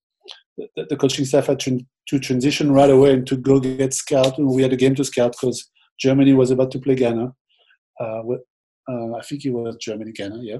the, 0.56 0.86
the 0.90 0.96
coaching 0.96 1.24
staff 1.24 1.46
had 1.46 1.60
to, 1.60 1.80
transition 2.20 2.70
right 2.70 2.90
away 2.90 3.14
and 3.14 3.26
to 3.26 3.36
go 3.36 3.58
get 3.58 3.94
scout. 3.94 4.36
And 4.36 4.46
We 4.48 4.62
had 4.62 4.72
a 4.72 4.76
game 4.76 4.94
to 4.96 5.04
scout 5.04 5.32
because 5.32 5.70
Germany 5.98 6.34
was 6.34 6.50
about 6.50 6.70
to 6.72 6.78
play 6.78 6.94
Ghana. 6.94 7.32
Uh, 7.98 8.22
uh, 8.88 9.14
I 9.14 9.22
think 9.22 9.44
it 9.44 9.50
was 9.50 9.76
Germany 9.76 10.12
Ghana, 10.12 10.40
yeah. 10.42 10.58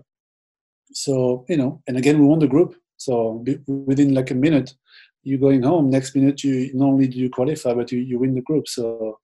So 0.93 1.45
you 1.49 1.57
know, 1.57 1.83
and 1.87 1.97
again 1.97 2.19
we 2.19 2.27
won 2.27 2.39
the 2.39 2.47
group. 2.47 2.75
So 2.97 3.45
within 3.67 4.15
like 4.15 4.31
a 4.31 4.35
minute, 4.35 4.73
you're 5.25 5.39
going 5.39 5.63
home. 5.63 5.91
Next 5.91 6.15
minute, 6.15 6.43
you 6.45 6.71
not 6.75 6.87
only 6.87 7.09
do 7.09 7.19
you 7.19 7.31
qualify, 7.31 7.75
but 7.75 7.91
you, 7.93 7.99
you 7.99 8.19
win 8.19 8.35
the 8.35 8.43
group. 8.43 8.69
So 8.69 9.19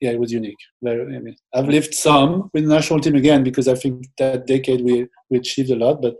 yeah, 0.00 0.10
it 0.10 0.20
was 0.20 0.32
unique. 0.32 0.58
Very, 0.82 1.16
I 1.16 1.18
mean, 1.18 1.36
I've 1.54 1.68
lived 1.68 1.94
some 1.94 2.50
with 2.54 2.64
the 2.64 2.74
national 2.74 3.00
team 3.00 3.16
again 3.16 3.42
because 3.42 3.68
I 3.68 3.74
think 3.74 4.06
that 4.18 4.46
decade 4.46 4.82
we, 4.84 5.06
we 5.30 5.38
achieved 5.38 5.70
a 5.70 5.76
lot, 5.76 6.00
but 6.00 6.16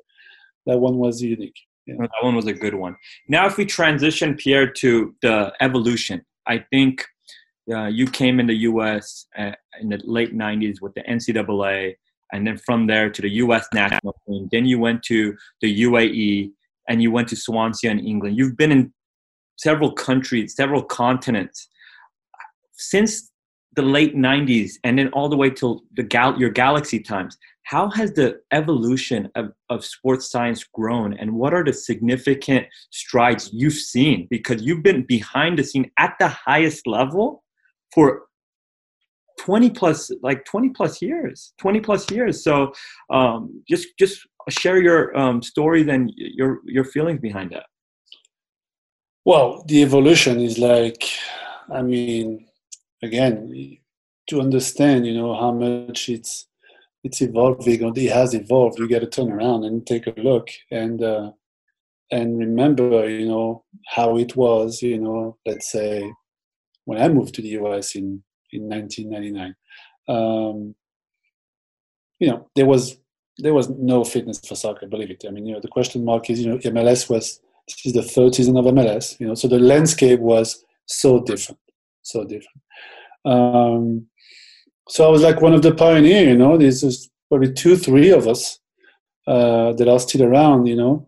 that 0.67 0.79
one 0.79 0.99
was 0.99 1.23
unique. 1.23 1.57
Yeah. 1.87 1.95
That 1.99 2.11
one 2.23 2.35
was 2.35 2.47
a 2.47 2.53
good 2.53 2.75
one. 2.75 2.97
Now, 3.29 3.47
if 3.47 3.57
we 3.57 3.65
transition, 3.65 4.35
Pierre, 4.35 4.71
to 4.73 5.15
the 5.23 5.53
evolution, 5.61 6.23
I 6.47 6.59
think 6.71 7.05
uh, 7.73 7.87
you 7.87 8.07
came 8.07 8.41
in 8.41 8.47
the 8.47 8.57
U.S. 8.57 9.27
Uh, 9.39 9.53
in 9.81 9.89
the 9.89 10.01
late 10.05 10.35
'90s 10.35 10.83
with 10.83 10.93
the 10.95 11.03
NCAA, 11.03 11.95
and 12.33 12.47
then 12.47 12.59
from 12.59 12.87
there 12.87 13.09
to 13.09 13.23
the 13.23 13.31
U.S. 13.31 13.67
national 13.73 14.15
team. 14.27 14.49
Then 14.53 14.67
you 14.67 14.79
went 14.79 15.03
to 15.05 15.35
the 15.63 15.83
UAE, 15.83 16.51
and 16.89 17.03
you 17.03 17.11
went 17.11 17.29
to 17.29 17.37
Swansea 17.37 17.91
in 17.91 18.01
England. 18.01 18.37
You've 18.37 18.57
been 18.57 18.73
in 18.73 18.93
several 19.57 19.93
countries, 19.93 20.55
several 20.55 20.83
continents. 20.83 21.69
Since 22.73 23.31
the 23.75 23.83
late 23.83 24.17
90s 24.17 24.73
and 24.85 24.99
then 24.99 25.09
all 25.09 25.29
the 25.29 25.37
way 25.37 25.51
till 25.51 25.83
the 25.95 26.03
gal- 26.03 26.39
your 26.39 26.51
galaxy 26.51 27.01
times, 27.01 27.37
how 27.65 27.91
has 27.91 28.13
the 28.13 28.41
evolution 28.53 29.29
of, 29.35 29.53
of 29.69 29.85
sports 29.85 30.31
science 30.31 30.65
grown 30.65 31.13
and 31.15 31.33
what 31.33 31.53
are 31.53 31.65
the 31.65 31.73
significant 31.73 32.67
strides 32.91 33.51
you've 33.53 33.75
seen? 33.75 34.27
Because 34.31 34.63
you've 34.63 34.83
been 34.83 35.05
behind 35.05 35.59
the 35.59 35.65
scene 35.65 35.91
at 35.99 36.15
the 36.19 36.29
highest 36.29 36.87
level 36.87 37.45
for 37.95 38.23
20 39.39 39.71
plus 39.71 40.11
like 40.21 40.45
20 40.47 40.71
plus 40.71 41.01
years 41.01 41.53
20 41.59 41.79
plus 41.79 42.11
years 42.11 42.43
so 42.43 42.73
um, 43.09 43.63
just 43.69 43.87
just 43.97 44.27
share 44.51 44.81
your 44.81 45.17
um, 45.17 45.43
stories 45.43 45.89
and 45.89 46.13
your 46.17 46.61
your 46.65 46.85
feelings 46.85 47.21
behind 47.21 47.51
that. 47.51 47.67
Well, 49.25 49.65
the 49.67 49.83
evolution 49.83 50.41
is 50.41 50.59
like, 50.59 51.05
I 51.71 51.83
mean, 51.83 52.48
again, 53.03 53.79
to 54.29 54.41
understand, 54.41 55.07
you 55.07 55.15
know, 55.15 55.35
how 55.35 55.53
much 55.53 56.09
it's 56.09 56.47
it's 57.05 57.23
evolving 57.23 57.85
or 57.85 57.93
it 57.97 58.13
has 58.13 58.35
evolved. 58.35 58.79
You 58.79 58.89
got 58.89 59.01
to 59.01 59.07
turn 59.07 59.31
around 59.31 59.65
and 59.65 59.87
take 59.87 60.07
a 60.07 60.15
look 60.21 60.49
and 60.71 61.03
uh, 61.03 61.33
and 62.11 62.39
remember, 62.39 63.09
you 63.09 63.29
know, 63.29 63.65
how 63.87 64.17
it 64.19 64.37
was. 64.37 64.83
You 64.83 64.99
know, 64.99 65.39
let's 65.47 65.71
say 65.71 66.13
when 66.85 67.01
I 67.01 67.09
moved 67.09 67.35
to 67.35 67.43
the 67.43 67.59
US 67.61 67.95
in 67.95 68.23
in 68.53 68.69
1999. 68.69 69.55
Um, 70.09 70.75
you 72.19 72.29
know, 72.29 72.49
there 72.57 72.67
was 72.67 72.99
there 73.39 73.55
was 73.55 73.69
no 73.71 74.05
fitness 74.05 74.41
for 74.41 74.57
soccer, 74.57 74.87
believe 74.87 75.11
it. 75.11 75.25
I 75.27 75.31
mean, 75.31 75.47
you 75.47 75.55
know, 75.55 75.61
the 75.61 75.69
question 75.69 76.05
mark 76.05 76.29
is, 76.29 76.41
you 76.41 76.51
know, 76.51 76.59
MLS 76.59 77.09
was 77.09 77.41
this 77.69 77.87
is 77.87 77.93
the 77.93 78.03
third 78.03 78.35
season 78.35 78.57
of 78.57 78.65
MLS, 78.65 79.19
you 79.21 79.27
know, 79.27 79.35
so 79.35 79.47
the 79.47 79.59
landscape 79.59 80.21
was 80.21 80.65
so 80.87 81.23
different, 81.23 81.61
so 82.09 82.25
different. 82.25 82.61
Um, 83.25 84.07
so 84.89 85.07
I 85.07 85.11
was 85.11 85.23
like 85.23 85.41
one 85.43 85.55
of 85.55 85.63
the 85.63 85.75
pioneers, 85.75 86.29
you 86.29 86.37
know. 86.37 86.57
There's 86.57 87.11
probably 87.29 87.53
two, 87.53 87.77
three 87.77 88.11
of 88.11 88.27
us 88.27 88.59
uh, 89.27 89.73
that 89.75 89.89
are 89.89 90.01
still 90.01 90.23
around, 90.25 90.67
you 90.67 90.77
know. 90.77 91.07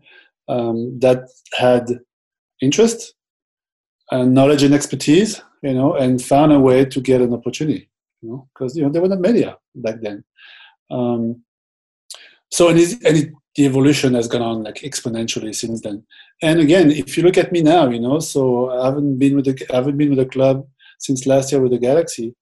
um, 0.50 0.98
that 0.98 1.28
had 1.52 2.00
interest 2.60 3.14
and 4.10 4.34
knowledge 4.34 4.62
and 4.62 4.74
expertise, 4.74 5.40
you 5.62 5.74
know, 5.74 5.94
and 5.94 6.20
found 6.20 6.52
a 6.52 6.58
way 6.58 6.84
to 6.84 7.00
get 7.00 7.20
an 7.20 7.32
opportunity, 7.32 7.88
you 8.20 8.28
know, 8.28 8.48
because 8.52 8.76
you 8.76 8.82
know 8.82 8.90
there 8.90 9.00
were 9.00 9.08
not 9.08 9.20
media 9.20 9.56
back 9.76 10.00
then. 10.00 10.24
Um, 10.90 11.42
so 12.50 12.68
and, 12.68 12.78
and 12.78 13.16
it, 13.16 13.30
the 13.54 13.66
evolution 13.66 14.14
has 14.14 14.26
gone 14.28 14.42
on 14.42 14.64
like 14.64 14.76
exponentially 14.76 15.54
since 15.54 15.80
then. 15.80 16.04
And 16.42 16.60
again, 16.60 16.90
if 16.90 17.16
you 17.16 17.22
look 17.22 17.38
at 17.38 17.52
me 17.52 17.62
now, 17.62 17.88
you 17.88 18.00
know, 18.00 18.18
so 18.18 18.70
I 18.70 18.86
haven't 18.86 19.18
been 19.18 19.36
with 19.36 19.44
the 19.44 19.66
I 19.72 19.76
haven't 19.76 19.96
been 19.96 20.10
with 20.10 20.18
the 20.18 20.26
club 20.26 20.66
since 21.00 21.26
last 21.26 21.50
year 21.50 21.60
with 21.60 21.72
the 21.72 21.78
Galaxy. 21.78 22.34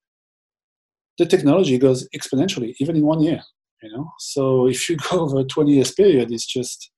The 1.16 1.26
technology 1.26 1.78
goes 1.78 2.08
exponentially, 2.14 2.74
even 2.80 2.96
in 2.96 3.04
one 3.04 3.22
year. 3.22 3.42
You 3.82 3.92
know, 3.92 4.12
so 4.18 4.68
if 4.74 4.88
you 4.88 4.96
go 4.96 5.20
over 5.20 5.40
a 5.40 5.44
20 5.44 5.72
years 5.72 5.92
period, 5.92 6.30
it's 6.30 6.46
just. 6.46 6.90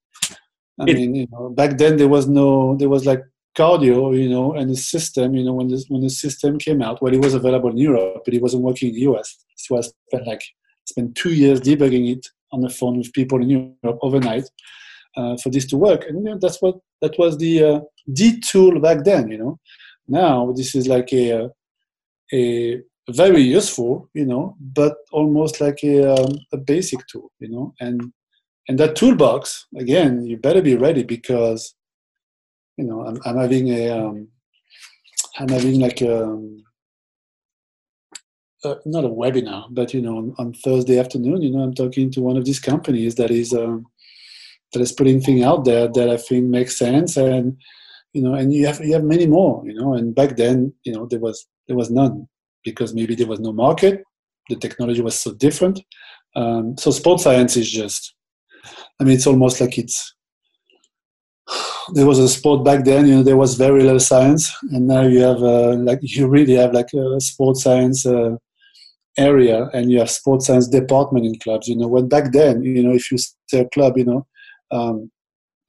I 0.79 0.85
it, 0.85 0.95
mean, 0.97 1.15
you 1.15 1.27
know, 1.31 1.51
back 1.51 1.77
then 1.77 1.99
there 1.99 2.09
was 2.09 2.27
no, 2.27 2.75
there 2.79 2.89
was 2.89 3.05
like 3.05 3.23
cardio, 3.57 4.17
you 4.17 4.29
know, 4.29 4.55
and 4.55 4.71
the 4.71 4.77
system, 4.77 5.35
you 5.35 5.45
know, 5.45 5.53
when 5.53 5.69
this 5.69 5.85
when 5.89 6.01
the 6.01 6.11
system 6.11 6.59
came 6.59 6.81
out, 6.81 7.03
well, 7.03 7.13
it 7.13 7.23
was 7.23 7.35
available 7.35 7.71
in 7.71 7.77
Europe, 7.77 8.23
but 8.25 8.35
it 8.35 8.43
wasn't 8.43 8.63
working 8.63 8.89
in 8.89 8.95
the 8.95 9.03
US. 9.13 9.37
So 9.57 9.77
I 9.77 9.83
spent 9.83 10.27
like 10.27 10.43
spent 10.87 11.15
two 11.15 11.35
years 11.35 11.61
debugging 11.61 12.11
it 12.17 12.27
on 12.53 12.61
the 12.61 12.71
phone 12.71 12.99
with 12.99 13.13
people 13.13 13.43
in 13.43 13.51
Europe 13.51 13.99
overnight 14.03 14.45
uh, 15.17 15.37
for 15.43 15.51
this 15.51 15.67
to 15.67 15.77
work. 15.77 16.07
And 16.09 16.19
you 16.19 16.25
know, 16.25 16.39
that's 16.41 16.61
what 16.63 16.77
that 17.03 17.19
was 17.19 17.39
the 17.39 17.65
uh, 17.65 17.81
the 18.07 18.41
tool 18.41 18.81
back 18.81 19.05
then. 19.05 19.31
You 19.31 19.39
know, 19.39 19.59
now 20.09 20.53
this 20.53 20.75
is 20.75 20.89
like 20.89 21.13
a 21.13 21.51
a 22.33 22.81
very 23.09 23.43
useful, 23.43 24.09
you 24.15 24.25
know, 24.25 24.57
but 24.61 24.97
almost 25.11 25.61
like 25.61 25.83
a, 25.83 26.15
um, 26.15 26.39
a 26.53 26.57
basic 26.57 27.05
tool, 27.07 27.33
you 27.39 27.49
know, 27.49 27.75
and 27.81 28.13
and 28.69 28.79
that 28.79 28.95
toolbox 28.95 29.67
again, 29.77 30.25
you 30.25 30.37
better 30.37 30.63
be 30.63 30.77
ready 30.77 31.03
because 31.03 31.75
you 32.77 32.85
know 32.85 33.05
I'm, 33.07 33.19
I'm 33.25 33.37
having 33.37 33.69
a 33.69 33.91
um, 33.91 34.29
I'm 35.39 35.49
having 35.49 35.81
like 35.81 36.01
a 36.03 36.25
um, 36.25 36.63
uh, 38.63 38.75
not 38.85 39.05
a 39.05 39.09
webinar, 39.09 39.67
but 39.71 39.95
you 39.95 40.03
know, 40.03 40.19
on, 40.19 40.35
on, 40.39 40.53
Thursday 40.53 40.99
afternoon, 40.99 41.41
you 41.41 41.51
know, 41.51 41.61
I'm 41.61 41.75
talking 41.75 42.11
to 42.13 42.21
one 42.21 42.37
of 42.37 42.45
these 42.45 42.61
companies 42.61 43.15
that 43.15 43.31
is 43.31 43.55
um, 43.55 43.87
that 44.73 44.81
is 44.81 44.93
putting 44.93 45.21
thing 45.21 45.43
out 45.43 45.65
there 45.65 45.89
that 45.89 46.11
I 46.11 46.17
think 46.17 46.45
makes 46.45 46.79
sense, 46.79 47.17
and 47.17 47.57
you 48.13 48.23
know, 48.23 48.35
and 48.35 48.53
you 48.53 48.67
have 48.67 48.81
you 48.81 48.93
have 48.95 49.05
many 49.05 49.27
more, 49.27 49.63
you 49.65 49.75
know, 49.75 49.95
and 49.95 50.15
back 50.15 50.37
then, 50.37 50.73
you 50.85 50.93
know, 50.93 51.07
there 51.07 51.21
was 51.21 51.47
there 51.69 51.77
was 51.77 51.91
none 51.91 52.29
because 52.65 52.95
maybe 52.95 53.15
there 53.15 53.27
was 53.27 53.41
no 53.41 53.53
market, 53.53 54.03
the 54.49 54.57
technology 54.57 55.01
was 55.01 55.19
so 55.19 55.33
different. 55.35 55.81
Um, 56.37 56.77
so 56.77 56.91
sports 56.91 57.25
science 57.25 57.57
is 57.57 57.71
just, 57.71 58.15
I 59.01 59.05
mean, 59.05 59.15
it's 59.15 59.27
almost 59.27 59.61
like 59.61 59.79
it's 59.79 60.15
there 61.95 62.07
was 62.07 62.19
a 62.19 62.29
sport 62.29 62.65
back 62.65 62.85
then 62.85 63.07
you 63.07 63.17
know 63.17 63.23
there 63.23 63.37
was 63.37 63.55
very 63.55 63.83
little 63.83 64.01
science. 64.01 64.53
And 64.71 64.87
now 64.87 65.03
you 65.03 65.21
have 65.21 65.43
uh, 65.43 65.75
like 65.77 66.01
you 66.03 66.27
really 66.27 66.55
have 66.55 66.73
like 66.73 66.93
a 66.93 67.21
sports 67.21 67.63
science 67.63 68.05
uh, 68.07 68.37
area 69.17 69.69
and 69.73 69.91
you 69.91 69.99
have 69.99 70.11
sports 70.11 70.47
science 70.47 70.69
department 70.69 71.27
in 71.27 71.39
clubs 71.39 71.69
you 71.69 71.77
know. 71.77 71.89
When 71.89 72.09
back 72.09 72.33
then 72.33 72.63
you 72.63 72.83
know 72.83 72.95
if 72.95 73.11
you 73.11 73.19
say 73.19 73.61
a 73.61 73.69
club 73.69 73.97
you 73.97 74.05
know 74.05 74.27
um, 74.71 75.11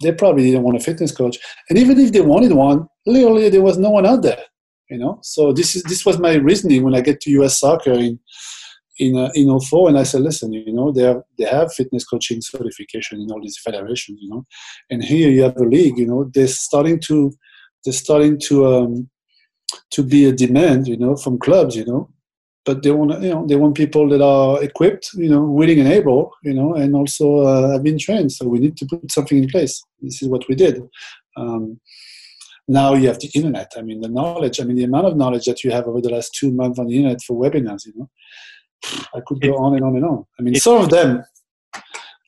they 0.01 0.11
probably 0.11 0.43
didn't 0.43 0.63
want 0.63 0.77
a 0.77 0.79
fitness 0.79 1.11
coach. 1.11 1.37
And 1.69 1.77
even 1.77 1.99
if 1.99 2.11
they 2.11 2.21
wanted 2.21 2.53
one 2.53 2.87
literally 3.05 3.49
there 3.49 3.61
was 3.61 3.77
no 3.77 3.89
one 3.89 4.05
out 4.05 4.21
there 4.21 4.43
you 4.91 4.97
know? 4.97 5.19
So 5.23 5.53
this 5.53 5.75
is 5.75 5.83
this 5.83 6.05
was 6.05 6.19
my 6.19 6.35
reasoning 6.35 6.83
when 6.83 6.93
i 6.93 7.01
get 7.01 7.21
to 7.21 7.43
us 7.43 7.59
soccer 7.59 7.93
in 7.93 8.19
in 8.99 9.17
uh, 9.17 9.31
in 9.33 9.59
04 9.59 9.89
and 9.89 9.97
i 9.97 10.03
said 10.03 10.21
listen 10.21 10.51
you 10.51 10.73
know 10.73 10.91
they 10.91 11.03
have 11.03 11.21
they 11.37 11.45
have 11.45 11.73
fitness 11.73 12.05
coaching 12.05 12.41
certification 12.41 13.21
in 13.21 13.31
all 13.31 13.41
these 13.41 13.57
federations 13.57 14.19
you 14.21 14.29
know? 14.29 14.45
And 14.89 15.03
here 15.03 15.29
you 15.29 15.41
have 15.43 15.57
a 15.57 15.63
league 15.63 15.97
you 15.97 16.05
know? 16.05 16.29
They're 16.33 16.47
starting 16.47 16.99
to 17.07 17.31
they're 17.83 17.93
starting 17.93 18.37
to 18.47 18.67
um 18.67 19.09
to 19.91 20.03
be 20.03 20.25
a 20.25 20.33
demand 20.33 20.87
you 20.87 20.97
know 20.97 21.15
from 21.15 21.39
clubs 21.39 21.75
you 21.75 21.85
know 21.85 22.09
but 22.65 22.83
they 22.83 22.91
want 22.91 23.21
you 23.21 23.29
know 23.29 23.45
they 23.47 23.55
want 23.55 23.75
people 23.75 24.07
that 24.09 24.21
are 24.21 24.63
equipped 24.63 25.11
you 25.13 25.29
know 25.29 25.43
willing 25.43 25.79
and 25.79 25.91
able 25.91 26.31
you 26.43 26.53
know 26.53 26.75
and 26.75 26.95
also 26.95 27.39
uh, 27.41 27.71
have 27.71 27.83
been 27.83 27.97
trained. 27.97 28.31
So 28.31 28.47
we 28.47 28.59
need 28.59 28.77
to 28.77 28.85
put 28.85 29.11
something 29.11 29.37
in 29.43 29.49
place. 29.49 29.81
This 30.01 30.21
is 30.21 30.29
what 30.29 30.47
we 30.47 30.55
did. 30.55 30.81
Um, 31.37 31.79
now 32.67 32.93
you 32.93 33.07
have 33.07 33.19
the 33.19 33.29
internet. 33.33 33.71
I 33.77 33.81
mean 33.81 34.01
the 34.01 34.09
knowledge 34.09 34.59
i 34.59 34.63
mean 34.63 34.77
the 34.77 34.83
amount 34.83 35.07
of 35.07 35.17
knowledge 35.17 35.45
that 35.45 35.63
you 35.63 35.71
have 35.71 35.87
over 35.87 36.01
the 36.01 36.09
last 36.09 36.33
two 36.33 36.51
months 36.51 36.79
on 36.79 36.87
the 36.87 36.95
internet 36.95 37.21
for 37.21 37.35
webinars 37.35 37.85
you 37.85 37.93
know 37.95 38.09
i 39.15 39.19
could 39.25 39.41
go 39.41 39.55
on 39.57 39.75
and 39.75 39.83
on 39.83 39.95
and 39.95 40.05
on. 40.05 40.25
I 40.39 40.43
mean 40.43 40.55
some 40.55 40.81
of 40.83 40.89
them 40.89 41.23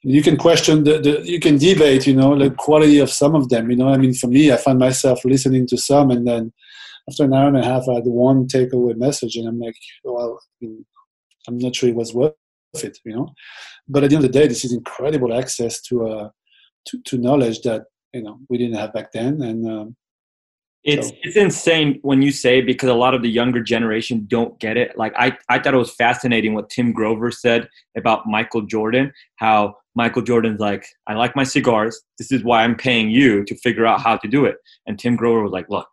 you 0.01 0.21
can 0.21 0.36
question 0.36 0.84
the, 0.84 0.99
the 0.99 1.21
you 1.23 1.39
can 1.39 1.57
debate 1.57 2.07
you 2.07 2.15
know 2.15 2.38
the 2.38 2.49
quality 2.51 2.99
of 2.99 3.09
some 3.09 3.36
of 3.36 3.49
them 3.49 3.69
you 3.69 3.77
know. 3.77 3.89
I 3.89 3.97
mean 3.97 4.13
for 4.13 4.27
me 4.27 4.51
i 4.51 4.57
find 4.57 4.79
myself 4.79 5.23
listening 5.23 5.67
to 5.67 5.77
some 5.77 6.11
and 6.11 6.27
then 6.27 6.51
after 7.09 7.23
an 7.23 7.33
hour 7.33 7.47
and 7.47 7.57
a 7.57 7.63
half, 7.63 7.87
I 7.89 7.95
had 7.95 8.05
one 8.05 8.47
takeaway 8.47 8.95
message, 8.95 9.35
and 9.35 9.47
I'm 9.47 9.59
like, 9.59 9.75
well, 10.03 10.39
I 10.61 10.65
am 11.47 11.57
not 11.57 11.75
sure 11.75 11.89
it 11.89 11.95
was 11.95 12.13
worth 12.13 12.33
it, 12.75 12.97
you 13.03 13.15
know. 13.15 13.29
But 13.87 14.03
at 14.03 14.09
the 14.09 14.15
end 14.15 14.25
of 14.25 14.31
the 14.31 14.39
day, 14.39 14.47
this 14.47 14.63
is 14.63 14.73
incredible 14.73 15.33
access 15.33 15.81
to 15.83 16.07
uh, 16.07 16.29
to, 16.87 17.01
to 17.03 17.17
knowledge 17.17 17.61
that 17.61 17.85
you 18.13 18.23
know 18.23 18.39
we 18.49 18.57
didn't 18.57 18.77
have 18.77 18.93
back 18.93 19.11
then, 19.11 19.41
and 19.41 19.69
um, 19.69 19.95
it's 20.83 21.09
so. 21.09 21.15
it's 21.23 21.37
insane 21.37 21.99
when 22.01 22.21
you 22.21 22.31
say 22.31 22.61
because 22.61 22.89
a 22.89 22.93
lot 22.93 23.13
of 23.13 23.21
the 23.21 23.29
younger 23.29 23.61
generation 23.61 24.25
don't 24.27 24.59
get 24.59 24.77
it. 24.77 24.97
Like 24.97 25.13
I 25.17 25.37
I 25.49 25.59
thought 25.59 25.73
it 25.73 25.77
was 25.77 25.93
fascinating 25.93 26.53
what 26.53 26.69
Tim 26.69 26.93
Grover 26.93 27.31
said 27.31 27.67
about 27.97 28.25
Michael 28.27 28.61
Jordan, 28.61 29.11
how 29.37 29.75
Michael 29.95 30.21
Jordan's 30.21 30.59
like, 30.59 30.85
I 31.07 31.13
like 31.13 31.35
my 31.35 31.43
cigars. 31.43 32.01
This 32.17 32.31
is 32.31 32.43
why 32.43 32.63
I'm 32.63 32.75
paying 32.75 33.09
you 33.09 33.43
to 33.45 33.55
figure 33.57 33.85
out 33.85 34.01
how 34.01 34.17
to 34.17 34.27
do 34.27 34.45
it. 34.45 34.57
And 34.87 34.97
Tim 34.97 35.15
Grover 35.15 35.43
was 35.43 35.51
like, 35.51 35.69
look, 35.69 35.87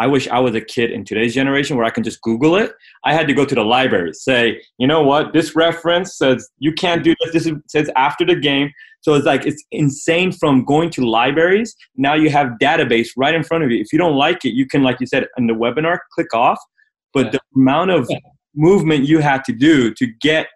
I 0.00 0.06
wish 0.06 0.26
I 0.28 0.40
was 0.40 0.54
a 0.54 0.62
kid 0.62 0.90
in 0.90 1.04
today's 1.04 1.34
generation 1.34 1.76
where 1.76 1.84
I 1.84 1.90
can 1.90 2.02
just 2.02 2.22
Google 2.22 2.56
it. 2.56 2.72
I 3.04 3.12
had 3.12 3.28
to 3.28 3.34
go 3.34 3.44
to 3.44 3.54
the 3.54 3.62
library, 3.62 4.14
say, 4.14 4.60
you 4.78 4.86
know 4.86 5.02
what, 5.02 5.34
this 5.34 5.54
reference 5.54 6.16
says 6.16 6.48
you 6.58 6.72
can't 6.72 7.04
do 7.04 7.14
this. 7.20 7.32
This 7.34 7.46
is, 7.46 7.52
says 7.68 7.90
after 7.96 8.24
the 8.24 8.34
game. 8.34 8.72
So 9.02 9.12
it's 9.14 9.26
like 9.26 9.46
it's 9.46 9.62
insane 9.70 10.32
from 10.32 10.64
going 10.64 10.88
to 10.90 11.06
libraries. 11.06 11.76
Now 11.96 12.14
you 12.14 12.30
have 12.30 12.48
database 12.62 13.08
right 13.16 13.34
in 13.34 13.42
front 13.42 13.62
of 13.62 13.70
you. 13.70 13.78
If 13.78 13.92
you 13.92 13.98
don't 13.98 14.16
like 14.16 14.44
it, 14.46 14.54
you 14.54 14.66
can, 14.66 14.82
like 14.82 15.00
you 15.00 15.06
said 15.06 15.26
in 15.36 15.46
the 15.46 15.54
webinar, 15.54 15.98
click 16.14 16.32
off. 16.32 16.58
But 17.12 17.26
yeah. 17.26 17.32
the 17.32 17.40
amount 17.56 17.90
of 17.90 18.06
yeah. 18.08 18.18
movement 18.54 19.06
you 19.06 19.18
had 19.18 19.44
to 19.44 19.52
do 19.52 19.92
to 19.94 20.06
get 20.22 20.46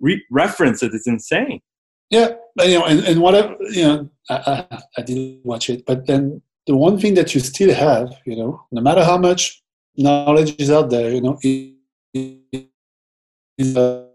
re- 0.00 0.24
references 0.30 0.92
is 0.92 1.06
insane. 1.06 1.60
Yeah, 2.10 2.32
you 2.60 2.78
know, 2.78 2.84
and, 2.84 3.00
and 3.04 3.22
whatever, 3.22 3.56
you 3.70 3.84
know, 3.84 4.10
I, 4.28 4.66
I, 4.70 4.82
I 4.98 5.02
didn't 5.02 5.46
watch 5.46 5.70
it, 5.70 5.86
but 5.86 6.06
then 6.06 6.42
the 6.66 6.76
one 6.76 6.98
thing 6.98 7.14
that 7.14 7.34
you 7.34 7.40
still 7.40 7.74
have, 7.74 8.12
you 8.24 8.36
know, 8.36 8.64
no 8.70 8.80
matter 8.80 9.04
how 9.04 9.18
much 9.18 9.62
knowledge 9.96 10.54
is 10.60 10.70
out 10.70 10.90
there, 10.90 11.12
you 11.12 11.20
know, 11.20 11.38
is, 11.42 11.76
uh, 13.76 14.06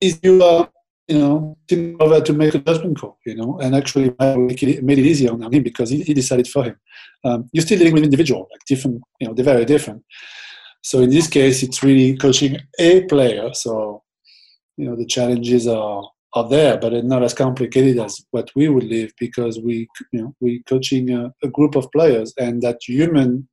is 0.00 0.20
you, 0.22 0.42
uh, 0.42 0.66
you 1.08 1.18
know, 1.18 1.56
over 2.00 2.20
to 2.20 2.32
make 2.32 2.54
a 2.54 2.58
judgment 2.58 2.98
call, 2.98 3.18
you 3.26 3.34
know, 3.34 3.58
and 3.60 3.74
actually 3.74 4.14
made 4.18 4.62
it, 4.62 4.84
made 4.84 4.98
it 4.98 5.06
easier 5.06 5.32
on 5.32 5.52
him 5.52 5.62
because 5.62 5.90
he, 5.90 6.02
he 6.02 6.14
decided 6.14 6.46
for 6.46 6.64
him. 6.64 6.76
Um, 7.24 7.48
you're 7.52 7.62
still 7.62 7.78
dealing 7.78 7.94
with 7.94 8.04
individual, 8.04 8.48
like 8.50 8.64
different, 8.66 9.02
you 9.20 9.26
know, 9.26 9.34
they're 9.34 9.44
very 9.44 9.64
different. 9.64 10.04
So 10.82 11.00
in 11.00 11.10
this 11.10 11.28
case, 11.28 11.62
it's 11.62 11.82
really 11.82 12.16
coaching 12.16 12.58
a 12.78 13.04
player. 13.04 13.52
So, 13.54 14.02
you 14.76 14.86
know, 14.86 14.96
the 14.96 15.06
challenges 15.06 15.66
are 15.66 16.08
are 16.34 16.48
there, 16.48 16.78
but 16.78 16.92
it's 16.92 17.06
not 17.06 17.22
as 17.22 17.34
complicated 17.34 17.98
as 17.98 18.24
what 18.30 18.50
we 18.54 18.68
would 18.68 18.84
live 18.84 19.12
because 19.18 19.60
we, 19.60 19.88
you 20.12 20.22
know, 20.22 20.34
we 20.40 20.62
coaching 20.64 21.10
a, 21.10 21.32
a 21.42 21.48
group 21.48 21.74
of 21.74 21.90
players, 21.92 22.32
and 22.38 22.62
that 22.62 22.78
human 22.86 23.48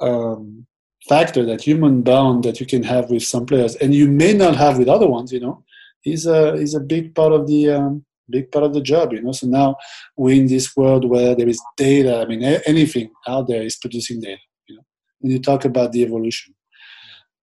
um, 0.00 0.66
factor, 1.08 1.44
that 1.44 1.62
human 1.62 2.02
bond 2.02 2.44
that 2.44 2.60
you 2.60 2.66
can 2.66 2.82
have 2.82 3.10
with 3.10 3.22
some 3.22 3.46
players, 3.46 3.76
and 3.76 3.94
you 3.94 4.08
may 4.08 4.32
not 4.32 4.56
have 4.56 4.78
with 4.78 4.88
other 4.88 5.06
ones, 5.06 5.32
you 5.32 5.40
know, 5.40 5.62
is 6.04 6.26
a 6.26 6.54
is 6.54 6.74
a 6.74 6.80
big 6.80 7.14
part 7.14 7.32
of 7.32 7.46
the 7.46 7.70
um, 7.70 8.04
big 8.28 8.50
part 8.50 8.64
of 8.64 8.74
the 8.74 8.80
job, 8.80 9.12
you 9.12 9.22
know. 9.22 9.32
So 9.32 9.46
now 9.46 9.76
we're 10.16 10.40
in 10.40 10.48
this 10.48 10.76
world 10.76 11.08
where 11.08 11.34
there 11.34 11.48
is 11.48 11.62
data. 11.76 12.20
I 12.20 12.26
mean, 12.26 12.42
anything 12.66 13.10
out 13.28 13.46
there 13.48 13.62
is 13.62 13.76
producing 13.76 14.20
data. 14.20 14.40
You 14.68 14.76
know, 14.76 14.82
when 15.20 15.32
you 15.32 15.38
talk 15.40 15.64
about 15.64 15.92
the 15.92 16.02
evolution. 16.02 16.54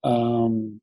Um, 0.04 0.82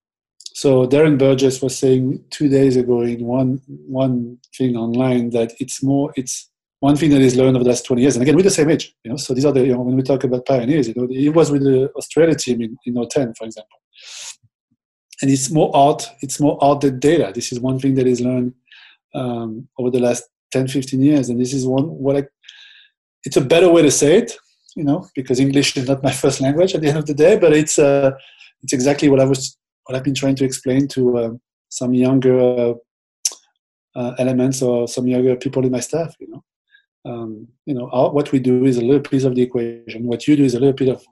so 0.59 0.89
Darren 0.89 1.19
Burgess 1.19 1.63
was 1.63 1.79
saying 1.79 2.25
two 2.31 2.49
days 2.49 2.77
ago 2.77 3.03
in 3.03 3.25
one 3.25 3.63
one 3.87 4.39
thing 4.57 4.77
online 4.77 5.31
that 5.31 5.53
it's 5.61 5.85
more 5.85 6.13
it's 6.17 6.51
one 6.81 6.97
thing 6.97 7.11
that 7.11 7.21
is 7.21 7.37
learned 7.37 7.55
over 7.57 7.63
the 7.63 7.71
last 7.71 7.87
20 7.87 8.03
years, 8.03 8.17
and 8.17 8.25
again 8.25 8.35
with 8.35 8.45
the 8.45 8.51
same 8.51 8.69
age, 8.69 8.93
you 9.05 9.11
know. 9.13 9.17
So 9.17 9.35
these 9.35 9.45
are 9.45 9.53
the 9.53 9.65
you 9.65 9.75
know 9.75 9.83
when 9.83 9.95
we 9.95 10.03
talk 10.03 10.25
about 10.25 10.47
pioneers, 10.47 10.89
you 10.89 10.95
know, 10.97 11.07
he 11.07 11.29
was 11.29 11.53
with 11.53 11.63
the 11.63 11.93
Australia 11.95 12.35
team 12.35 12.61
in, 12.61 12.77
in 12.87 12.95
010, 12.95 13.35
for 13.35 13.45
example, 13.45 13.79
and 15.23 15.31
it's 15.31 15.49
more 15.49 15.71
art. 15.77 16.11
It's 16.23 16.41
more 16.41 16.59
art 16.61 16.81
than 16.81 16.99
data. 16.99 17.31
This 17.33 17.53
is 17.53 17.61
one 17.61 17.79
thing 17.79 17.95
that 17.95 18.09
is 18.09 18.21
learned 18.21 18.53
um, 19.15 19.69
over 19.79 19.91
the 19.93 20.01
last 20.01 20.25
10, 20.51 20.67
15 20.67 21.01
years, 21.01 21.29
and 21.29 21.41
this 21.41 21.53
is 21.55 21.69
one 21.69 21.85
what 21.85 22.17
I. 22.17 22.25
It's 23.23 23.37
a 23.37 23.49
better 23.53 23.71
way 23.71 23.83
to 23.83 23.93
say 23.93 24.19
it, 24.19 24.33
you 24.75 24.83
know, 24.83 25.07
because 25.15 25.39
English 25.39 25.77
is 25.77 25.87
not 25.87 26.03
my 26.03 26.11
first 26.23 26.41
language 26.41 26.75
at 26.75 26.81
the 26.81 26.89
end 26.89 26.99
of 26.99 27.07
the 27.07 27.15
day, 27.15 27.39
but 27.39 27.53
it's 27.53 27.79
uh, 27.79 28.11
it's 28.65 28.73
exactly 28.73 29.09
what 29.09 29.21
I 29.21 29.25
was 29.25 29.57
what 29.89 29.97
I've 29.97 30.05
been 30.05 30.15
trying 30.15 30.37
to 30.37 30.45
explain 30.45 30.87
to 30.89 31.19
uh, 31.19 31.31
some 31.71 31.95
younger 31.95 32.75
uh, 33.97 34.15
elements 34.19 34.61
or 34.61 34.87
some 34.87 35.07
younger 35.07 35.35
people 35.35 35.65
in 35.65 35.73
my 35.73 35.81
staff. 35.81 36.15
You 36.21 36.29
know, 36.29 36.45
um, 37.11 37.49
you 37.65 37.75
know, 37.75 37.89
our, 37.91 38.11
what 38.11 38.31
we 38.31 38.39
do 38.39 38.67
is 38.67 38.77
a 38.77 38.85
little 38.85 39.01
piece 39.01 39.25
of 39.25 39.35
the 39.35 39.43
equation. 39.43 40.05
What 40.05 40.29
you 40.29 40.37
do 40.37 40.45
is 40.45 40.55
a 40.55 40.61
little 40.61 40.75
bit 40.75 40.91
of 40.91 41.03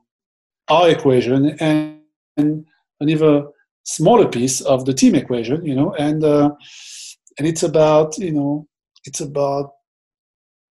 our 0.69 0.91
equation, 0.91 1.57
and, 1.59 2.01
and 2.37 2.67
an 3.01 3.09
even 3.09 3.49
smaller 3.85 4.29
piece 4.29 4.61
of 4.61 4.85
the 4.85 4.93
team 4.93 5.15
equation. 5.15 5.65
You 5.65 5.75
know, 5.75 5.95
and 5.95 6.23
uh, 6.23 6.51
and 7.39 7.49
it's 7.49 7.63
about 7.63 8.19
you 8.19 8.33
know, 8.33 8.69
it's 9.07 9.23
about 9.23 9.71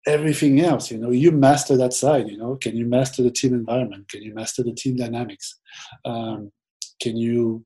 everything 0.06 0.60
else. 0.60 0.90
You 0.90 0.98
know, 0.98 1.10
you 1.10 1.32
master 1.32 1.74
that 1.78 1.94
side. 1.94 2.28
You 2.28 2.36
know, 2.36 2.56
can 2.56 2.76
you 2.76 2.84
master 2.84 3.22
the 3.22 3.30
team 3.30 3.54
environment? 3.54 4.10
Can 4.10 4.20
you 4.20 4.34
master 4.34 4.62
the 4.62 4.74
team 4.74 4.96
dynamics? 4.96 5.58
Um, 6.04 6.52
can 7.00 7.16
you 7.16 7.64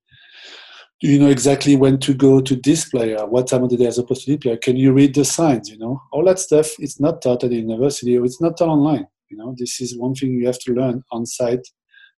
do 1.01 1.07
you 1.09 1.19
know 1.19 1.29
exactly 1.29 1.77
when 1.77 1.99
to 2.01 2.13
go 2.13 2.41
to 2.41 2.57
this 2.57 2.89
player, 2.89 3.25
what 3.25 3.47
time 3.47 3.63
of 3.63 3.71
the 3.71 3.77
day 3.77 3.87
as 3.87 3.99
opposed 3.99 4.25
to 4.25 4.33
this 4.33 4.41
player? 4.43 4.57
Can 4.57 4.77
you 4.77 4.93
read 4.93 5.15
the 5.15 5.25
signs? 5.25 5.71
You 5.71 5.79
know, 5.79 6.03
all 6.11 6.25
that 6.25 6.41
stuff. 6.41 6.71
It's 6.81 6.99
not 6.99 7.23
taught 7.23 7.45
at 7.45 7.51
the 7.51 7.57
university, 7.57 8.19
or 8.19 8.25
it's 8.25 8.41
not 8.41 8.57
taught 8.57 8.69
online. 8.69 9.07
You 9.29 9.37
know, 9.37 9.55
this 9.57 9.81
is 9.81 9.97
one 9.97 10.15
thing 10.15 10.33
you 10.33 10.47
have 10.47 10.59
to 10.61 10.73
learn 10.73 11.05
on 11.13 11.25
site, 11.25 11.67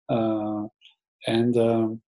uh, 0.08 0.64
and 1.28 1.58
um, 1.58 2.02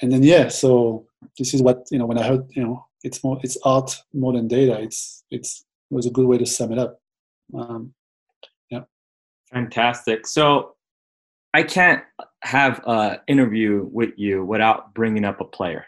and 0.00 0.10
then 0.10 0.24
yeah. 0.24 0.48
So 0.48 1.06
this 1.38 1.54
is 1.54 1.62
what 1.62 1.86
you 1.92 1.98
know. 1.98 2.06
When 2.06 2.18
I 2.18 2.26
heard 2.26 2.46
you 2.50 2.64
know, 2.64 2.84
it's 3.04 3.22
more 3.22 3.38
it's 3.44 3.58
art 3.64 3.96
more 4.12 4.32
than 4.32 4.48
data. 4.48 4.80
It's 4.80 5.22
it's 5.30 5.64
it 5.90 5.94
was 5.94 6.06
a 6.06 6.10
good 6.10 6.26
way 6.26 6.38
to 6.38 6.46
sum 6.46 6.72
it 6.72 6.78
up. 6.80 6.98
Um, 7.56 7.94
yeah. 8.70 8.82
Fantastic. 9.52 10.26
So 10.26 10.74
I 11.54 11.62
can't 11.62 12.02
have 12.42 12.80
an 12.86 13.18
interview 13.28 13.88
with 13.92 14.14
you 14.16 14.44
without 14.44 14.94
bringing 14.94 15.24
up 15.24 15.40
a 15.40 15.44
player 15.44 15.86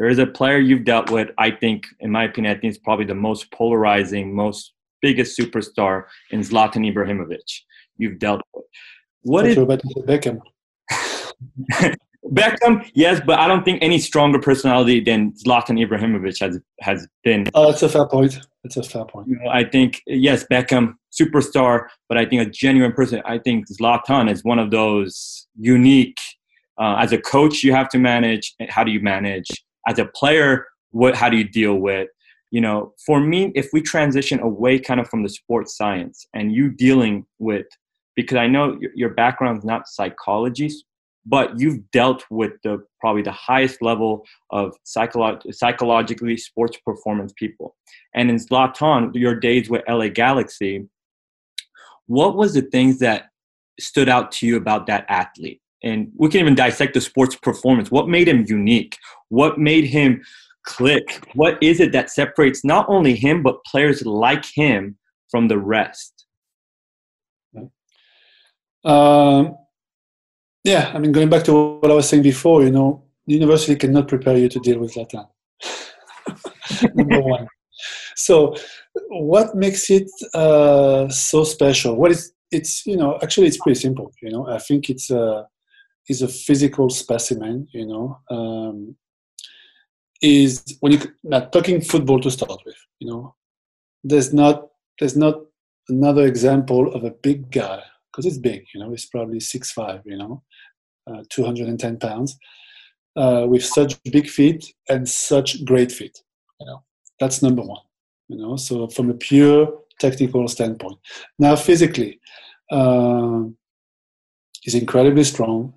there 0.00 0.08
is 0.08 0.18
a 0.18 0.26
player 0.26 0.58
you've 0.58 0.84
dealt 0.84 1.10
with. 1.10 1.28
I 1.36 1.50
think, 1.50 1.84
in 2.00 2.10
my 2.10 2.24
opinion, 2.24 2.56
I 2.56 2.58
think 2.58 2.72
it's 2.72 2.82
probably 2.82 3.04
the 3.04 3.14
most 3.14 3.52
polarizing, 3.52 4.34
most 4.34 4.72
biggest 5.02 5.38
superstar 5.38 6.04
in 6.30 6.40
Zlatan 6.40 6.90
Ibrahimovic 6.90 7.60
you've 7.98 8.18
dealt 8.18 8.40
with. 8.54 8.64
What 9.24 9.46
is 9.46 9.56
Beckham? 9.56 10.40
Beckham, 12.32 12.90
yes, 12.94 13.20
but 13.26 13.40
I 13.40 13.46
don't 13.46 13.62
think 13.62 13.82
any 13.82 13.98
stronger 13.98 14.38
personality 14.38 15.00
than 15.00 15.32
Zlatan 15.32 15.78
Ibrahimovic 15.86 16.40
has 16.40 16.58
has 16.80 17.06
been. 17.22 17.48
Oh, 17.52 17.70
that's 17.70 17.82
a 17.82 17.88
fair 17.90 18.06
point. 18.06 18.38
That's 18.64 18.78
a 18.78 18.82
fair 18.82 19.04
point. 19.04 19.28
You 19.28 19.36
know, 19.36 19.50
I 19.50 19.64
think 19.64 20.00
yes, 20.06 20.46
Beckham, 20.50 20.94
superstar, 21.12 21.88
but 22.08 22.16
I 22.16 22.24
think 22.24 22.40
a 22.40 22.50
genuine 22.50 22.92
person. 22.92 23.20
I 23.26 23.36
think 23.36 23.66
Zlatan 23.68 24.32
is 24.32 24.44
one 24.44 24.58
of 24.58 24.70
those 24.70 25.46
unique. 25.58 26.20
Uh, 26.78 26.96
as 26.98 27.12
a 27.12 27.18
coach, 27.18 27.62
you 27.62 27.74
have 27.74 27.90
to 27.90 27.98
manage. 27.98 28.54
How 28.70 28.82
do 28.82 28.90
you 28.90 29.00
manage? 29.00 29.50
As 29.86 29.98
a 29.98 30.06
player, 30.06 30.66
what 30.90 31.14
how 31.14 31.28
do 31.28 31.36
you 31.36 31.44
deal 31.44 31.76
with? 31.76 32.08
You 32.50 32.60
know, 32.60 32.94
for 33.06 33.20
me, 33.20 33.52
if 33.54 33.68
we 33.72 33.80
transition 33.80 34.40
away 34.40 34.78
kind 34.78 34.98
of 35.00 35.08
from 35.08 35.22
the 35.22 35.28
sports 35.28 35.76
science 35.76 36.26
and 36.34 36.52
you 36.52 36.68
dealing 36.68 37.26
with, 37.38 37.66
because 38.16 38.36
I 38.36 38.48
know 38.48 38.78
your 38.94 39.10
background 39.10 39.58
is 39.58 39.64
not 39.64 39.86
psychology, 39.86 40.70
but 41.26 41.58
you've 41.60 41.88
dealt 41.92 42.24
with 42.30 42.52
the 42.64 42.84
probably 43.00 43.22
the 43.22 43.32
highest 43.32 43.82
level 43.82 44.24
of 44.50 44.74
psycholo- 44.84 45.40
psychologically 45.54 46.36
sports 46.36 46.78
performance 46.84 47.32
people. 47.36 47.76
And 48.14 48.30
in 48.30 48.36
Zlatan, 48.36 49.14
your 49.14 49.38
days 49.38 49.70
with 49.70 49.82
LA 49.88 50.08
Galaxy, 50.08 50.88
what 52.06 52.36
was 52.36 52.54
the 52.54 52.62
things 52.62 52.98
that 52.98 53.26
stood 53.78 54.08
out 54.08 54.32
to 54.32 54.46
you 54.46 54.56
about 54.56 54.86
that 54.86 55.04
athlete? 55.08 55.60
And 55.82 56.10
we 56.16 56.28
can 56.28 56.40
even 56.40 56.54
dissect 56.54 56.94
the 56.94 57.00
sports 57.00 57.36
performance. 57.36 57.90
What 57.90 58.08
made 58.08 58.28
him 58.28 58.44
unique? 58.48 58.96
What 59.28 59.58
made 59.58 59.84
him 59.84 60.22
click? 60.64 61.26
What 61.34 61.62
is 61.62 61.80
it 61.80 61.92
that 61.92 62.10
separates 62.10 62.64
not 62.64 62.86
only 62.88 63.14
him 63.14 63.42
but 63.42 63.64
players 63.64 64.04
like 64.04 64.44
him 64.44 64.96
from 65.30 65.48
the 65.48 65.58
rest? 65.58 66.26
Um, 68.84 69.56
yeah, 70.64 70.90
I 70.94 70.98
mean, 70.98 71.12
going 71.12 71.28
back 71.28 71.44
to 71.44 71.52
what 71.80 71.90
I 71.90 71.94
was 71.94 72.08
saying 72.08 72.22
before, 72.22 72.62
you 72.62 72.70
know, 72.70 73.04
the 73.26 73.34
university 73.34 73.76
cannot 73.76 74.08
prepare 74.08 74.36
you 74.36 74.48
to 74.48 74.58
deal 74.60 74.78
with 74.78 74.94
Zlatan. 74.94 75.28
Number 76.94 77.20
one. 77.36 77.46
So, 78.16 78.54
what 79.08 79.54
makes 79.54 79.90
it 79.90 80.10
uh, 80.34 81.08
so 81.08 81.44
special? 81.44 81.96
What 81.96 82.10
is 82.10 82.32
it's 82.50 82.84
you 82.86 82.96
know 82.96 83.18
actually 83.22 83.46
it's 83.46 83.58
pretty 83.58 83.78
simple. 83.78 84.12
You 84.22 84.30
know, 84.30 84.48
I 84.48 84.58
think 84.58 84.90
it's 84.90 85.10
uh, 85.10 85.44
is 86.08 86.22
a 86.22 86.28
physical 86.28 86.90
specimen, 86.90 87.68
you 87.72 87.86
know, 87.86 88.18
um, 88.30 88.96
is 90.22 90.76
when 90.80 90.92
you 90.92 91.00
not 91.22 91.52
talking 91.52 91.80
football 91.80 92.20
to 92.20 92.30
start 92.30 92.60
with, 92.64 92.76
you 92.98 93.08
know, 93.08 93.34
there's 94.04 94.32
not 94.32 94.68
there's 94.98 95.16
not 95.16 95.36
another 95.88 96.26
example 96.26 96.92
of 96.94 97.04
a 97.04 97.10
big 97.10 97.50
guy 97.50 97.82
because 98.10 98.26
it's 98.26 98.38
big, 98.38 98.64
you 98.74 98.80
know, 98.80 98.92
it's 98.92 99.06
probably 99.06 99.40
six 99.40 99.72
five, 99.72 100.00
you 100.04 100.16
know, 100.16 100.42
uh, 101.10 101.22
210 101.30 101.98
pounds, 101.98 102.38
uh, 103.16 103.46
with 103.48 103.64
such 103.64 104.02
big 104.04 104.28
feet 104.28 104.72
and 104.88 105.08
such 105.08 105.64
great 105.64 105.90
feet, 105.90 106.22
you 106.60 106.66
know, 106.66 106.82
that's 107.18 107.42
number 107.42 107.62
one, 107.62 107.82
you 108.28 108.36
know. 108.36 108.56
So 108.56 108.88
from 108.88 109.10
a 109.10 109.14
pure 109.14 109.72
technical 109.98 110.46
standpoint, 110.48 110.98
now 111.38 111.56
physically, 111.56 112.20
uh, 112.70 113.44
he's 114.62 114.74
incredibly 114.74 115.24
strong 115.24 115.74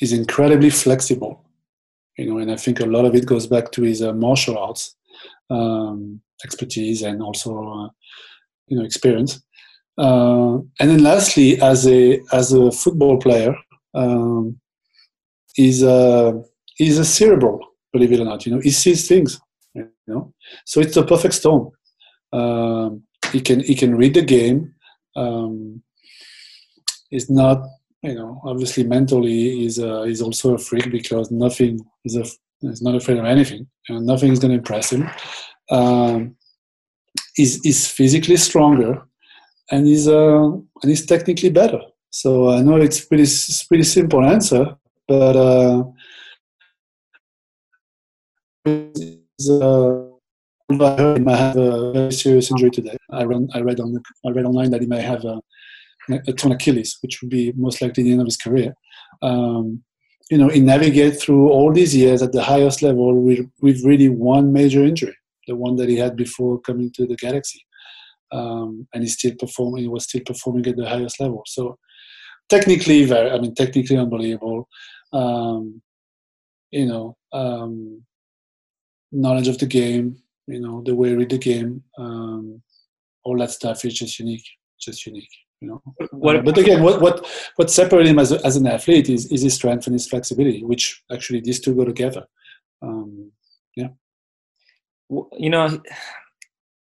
he's 0.00 0.12
incredibly 0.12 0.70
flexible, 0.70 1.44
you 2.16 2.26
know, 2.26 2.38
and 2.38 2.50
I 2.50 2.56
think 2.56 2.80
a 2.80 2.86
lot 2.86 3.04
of 3.04 3.14
it 3.14 3.26
goes 3.26 3.46
back 3.46 3.70
to 3.72 3.82
his 3.82 4.02
uh, 4.02 4.14
martial 4.14 4.58
arts 4.58 4.96
um, 5.50 6.20
expertise 6.42 7.02
and 7.02 7.22
also, 7.22 7.50
uh, 7.56 7.88
you 8.66 8.78
know, 8.78 8.84
experience. 8.84 9.40
Uh, 9.98 10.54
and 10.80 10.90
then 10.90 11.02
lastly, 11.02 11.60
as 11.60 11.86
a 11.86 12.20
as 12.32 12.52
a 12.52 12.72
football 12.72 13.18
player, 13.18 13.54
um, 13.94 14.58
he's 15.54 15.82
a 15.82 16.42
he's 16.76 16.98
a 16.98 17.04
cerebral, 17.04 17.60
believe 17.92 18.12
it 18.12 18.20
or 18.20 18.24
not. 18.24 18.46
You 18.46 18.54
know, 18.54 18.60
he 18.60 18.70
sees 18.70 19.06
things. 19.06 19.38
You 19.74 19.90
know, 20.06 20.32
so 20.64 20.80
it's 20.80 20.96
a 20.96 21.04
perfect 21.04 21.34
storm. 21.34 21.70
Um, 22.32 23.02
he 23.30 23.40
can 23.40 23.60
he 23.60 23.74
can 23.74 23.94
read 23.94 24.14
the 24.14 24.22
game. 24.22 24.74
Um, 25.14 25.82
he's 27.10 27.28
not 27.28 27.58
you 28.02 28.14
know, 28.14 28.40
obviously 28.44 28.84
mentally 28.84 29.56
he's 29.56 29.78
uh, 29.78 30.02
he's 30.02 30.22
also 30.22 30.54
a 30.54 30.58
freak 30.58 30.90
because 30.90 31.30
nothing 31.30 31.80
is 32.04 32.16
a 32.16 32.24
he's 32.60 32.82
not 32.82 32.94
afraid 32.94 33.18
of 33.18 33.24
anything, 33.24 33.66
and 33.88 34.06
nothing 34.06 34.32
is 34.32 34.38
going 34.38 34.52
to 34.52 34.58
impress 34.58 34.92
him. 34.92 35.08
Um, 35.70 36.36
he's, 37.34 37.60
he's 37.62 37.86
physically 37.86 38.36
stronger, 38.36 39.02
and 39.70 39.86
he's 39.86 40.08
uh, 40.08 40.44
and 40.52 40.88
he's 40.88 41.06
technically 41.06 41.50
better. 41.50 41.80
So 42.10 42.50
I 42.50 42.62
know 42.62 42.76
it's 42.76 43.04
pretty 43.04 43.24
it's 43.24 43.64
pretty 43.64 43.84
simple 43.84 44.24
answer, 44.24 44.76
but 45.06 45.36
uh, 45.36 45.84
uh, 48.66 50.06
he 50.68 50.78
might 50.78 51.36
have 51.36 51.56
a 51.56 51.92
very 51.92 52.12
serious 52.12 52.50
injury 52.50 52.70
today. 52.70 52.96
I 53.10 53.24
read 53.24 53.48
I 53.54 53.60
read 53.60 53.80
on 53.80 54.02
I 54.26 54.30
read 54.30 54.46
online 54.46 54.70
that 54.70 54.80
he 54.80 54.86
may 54.86 55.02
have 55.02 55.24
a 55.24 55.40
a 56.12 56.32
torn 56.32 56.52
Achilles, 56.52 56.98
which 57.02 57.20
would 57.20 57.30
be 57.30 57.52
most 57.56 57.80
likely 57.80 58.02
the 58.02 58.12
end 58.12 58.20
of 58.20 58.26
his 58.26 58.36
career. 58.36 58.74
Um, 59.22 59.82
you 60.30 60.38
know, 60.38 60.48
he 60.48 60.60
navigate 60.60 61.20
through 61.20 61.48
all 61.48 61.72
these 61.72 61.94
years 61.94 62.22
at 62.22 62.32
the 62.32 62.42
highest 62.42 62.82
level 62.82 63.20
with, 63.20 63.46
with 63.60 63.84
really 63.84 64.08
one 64.08 64.52
major 64.52 64.84
injury, 64.84 65.16
the 65.48 65.56
one 65.56 65.76
that 65.76 65.88
he 65.88 65.96
had 65.96 66.16
before 66.16 66.60
coming 66.60 66.90
to 66.92 67.06
the 67.06 67.16
Galaxy, 67.16 67.60
um, 68.32 68.86
and 68.94 69.02
he's 69.02 69.14
still 69.14 69.34
performing. 69.38 69.82
He 69.82 69.88
was 69.88 70.04
still 70.04 70.22
performing 70.24 70.66
at 70.66 70.76
the 70.76 70.88
highest 70.88 71.20
level. 71.20 71.42
So 71.46 71.78
technically, 72.48 73.04
very, 73.04 73.30
I 73.30 73.38
mean, 73.40 73.54
technically 73.54 73.96
unbelievable. 73.96 74.68
Um, 75.12 75.82
you 76.70 76.86
know, 76.86 77.16
um, 77.32 78.02
knowledge 79.10 79.48
of 79.48 79.58
the 79.58 79.66
game. 79.66 80.16
You 80.46 80.60
know, 80.60 80.82
the 80.84 80.94
way 80.94 81.10
he 81.10 81.14
read 81.14 81.30
the 81.30 81.38
game. 81.38 81.82
Um, 81.98 82.62
all 83.24 83.38
that 83.38 83.50
stuff 83.50 83.84
is 83.84 83.94
just 83.94 84.18
unique. 84.18 84.46
Just 84.80 85.06
unique. 85.06 85.30
You 85.60 85.68
know, 85.68 85.82
what, 86.12 86.42
but 86.42 86.56
again, 86.56 86.82
what 86.82 87.02
what 87.02 87.26
what 87.56 87.70
separates 87.70 88.08
him 88.08 88.18
as, 88.18 88.32
a, 88.32 88.44
as 88.46 88.56
an 88.56 88.66
athlete 88.66 89.10
is, 89.10 89.30
is 89.30 89.42
his 89.42 89.54
strength 89.54 89.86
and 89.86 89.92
his 89.92 90.08
flexibility, 90.08 90.64
which 90.64 91.02
actually 91.12 91.40
these 91.40 91.60
two 91.60 91.74
go 91.74 91.84
together. 91.84 92.26
Um, 92.80 93.30
yeah. 93.76 93.88
You 95.10 95.50
know, 95.50 95.82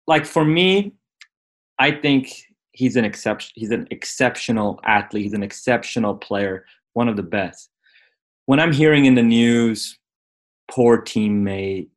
like 0.07 0.25
for 0.25 0.45
me, 0.45 0.93
I 1.79 1.91
think 1.91 2.31
he's 2.71 2.95
an 2.95 3.03
exception. 3.03 3.51
He's 3.55 3.71
an 3.71 3.87
exceptional 3.91 4.79
athlete. 4.85 5.23
He's 5.23 5.33
an 5.33 5.43
exceptional 5.43 6.15
player. 6.15 6.65
One 6.93 7.09
of 7.09 7.17
the 7.17 7.23
best. 7.23 7.69
When 8.45 8.59
I'm 8.59 8.71
hearing 8.71 9.05
in 9.05 9.15
the 9.15 9.23
news, 9.23 9.97
poor 10.69 11.01
teammate, 11.01 11.89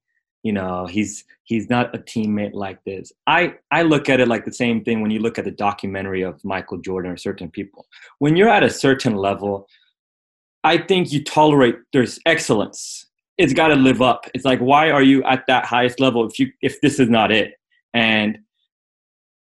you 0.43 0.53
know, 0.53 0.87
he's 0.87 1.25
he's 1.45 1.70
not 1.70 1.95
a 1.95 1.99
teammate 1.99 2.55
like 2.55 2.82
this. 2.84 3.12
I, 3.26 3.55
I 3.70 3.82
look 3.82 4.09
at 4.09 4.20
it 4.20 4.28
like 4.28 4.45
the 4.45 4.53
same 4.53 4.82
thing 4.82 5.01
when 5.01 5.11
you 5.11 5.20
look 5.20 5.38
at 5.38 5.45
the 5.45 5.51
documentary 5.51 6.22
of 6.22 6.42
Michael 6.45 6.78
Jordan 6.78 7.12
or 7.12 7.16
certain 7.16 7.51
people. 7.51 7.86
When 8.18 8.36
you're 8.36 8.49
at 8.49 8.62
a 8.62 8.70
certain 8.70 9.14
level, 9.14 9.68
I 10.64 10.78
think 10.78 11.12
you 11.12 11.22
tolerate 11.22 11.76
there's 11.92 12.18
excellence. 12.26 13.07
It's 13.36 13.53
got 13.53 13.68
to 13.68 13.76
live 13.76 14.01
up. 14.01 14.26
It's 14.34 14.45
like 14.45 14.61
why 14.61 14.90
are 14.90 15.03
you 15.03 15.22
at 15.24 15.47
that 15.47 15.66
highest 15.66 16.01
level 16.01 16.26
if 16.26 16.38
you 16.38 16.51
if 16.62 16.80
this 16.80 16.99
is 16.99 17.09
not 17.09 17.30
it? 17.30 17.55
And 17.92 18.38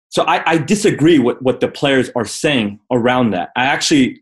so 0.09 0.23
I, 0.23 0.51
I 0.51 0.57
disagree 0.57 1.19
with 1.19 1.37
what 1.41 1.59
the 1.59 1.67
players 1.67 2.09
are 2.15 2.25
saying 2.25 2.79
around 2.91 3.31
that. 3.31 3.49
I 3.55 3.65
actually 3.65 4.21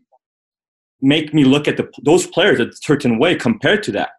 make 1.00 1.34
me 1.34 1.44
look 1.44 1.68
at 1.68 1.76
the, 1.76 1.90
those 2.02 2.26
players 2.26 2.58
a 2.58 2.72
certain 2.72 3.18
way 3.18 3.34
compared 3.34 3.82
to 3.84 3.92
that. 3.92 4.10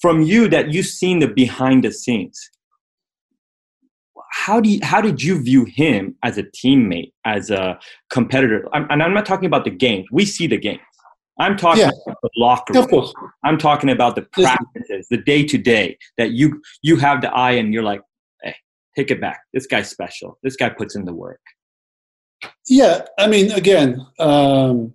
From 0.00 0.22
you, 0.22 0.48
that 0.48 0.72
you've 0.72 0.86
seen 0.86 1.18
the 1.18 1.28
behind 1.28 1.84
the 1.84 1.92
scenes, 1.92 2.50
how 4.30 4.60
do 4.60 4.70
you, 4.70 4.80
how 4.82 5.00
did 5.00 5.22
you 5.22 5.42
view 5.42 5.64
him 5.64 6.16
as 6.22 6.38
a 6.38 6.44
teammate, 6.44 7.12
as 7.24 7.50
a 7.50 7.78
competitor? 8.10 8.66
I'm, 8.72 8.86
and 8.90 9.02
I'm 9.02 9.12
not 9.12 9.26
talking 9.26 9.46
about 9.46 9.64
the 9.64 9.70
games. 9.70 10.06
We 10.10 10.24
see 10.24 10.46
the 10.46 10.56
games. 10.56 10.80
I'm 11.38 11.56
talking 11.56 11.82
yeah. 11.82 11.90
about 12.06 12.18
the 12.22 12.30
locker 12.36 12.74
room. 12.74 12.84
Of 12.84 12.90
course. 12.90 13.14
I'm 13.44 13.56
talking 13.56 13.90
about 13.90 14.14
the 14.14 14.22
practices, 14.22 15.06
the 15.10 15.16
day 15.16 15.44
to 15.44 15.56
day 15.56 15.96
that 16.18 16.32
you 16.32 16.60
you 16.82 16.96
have 16.98 17.22
the 17.22 17.32
eye 17.32 17.52
and 17.52 17.72
you're 17.72 17.82
like, 17.82 18.02
hey, 18.42 18.54
take 18.94 19.10
it 19.10 19.20
back. 19.20 19.40
This 19.54 19.66
guy's 19.66 19.88
special. 19.88 20.38
This 20.42 20.56
guy 20.56 20.68
puts 20.68 20.96
in 20.96 21.06
the 21.06 21.14
work. 21.14 21.40
Yeah, 22.68 23.06
I 23.18 23.26
mean, 23.26 23.52
again, 23.52 24.06
um, 24.18 24.92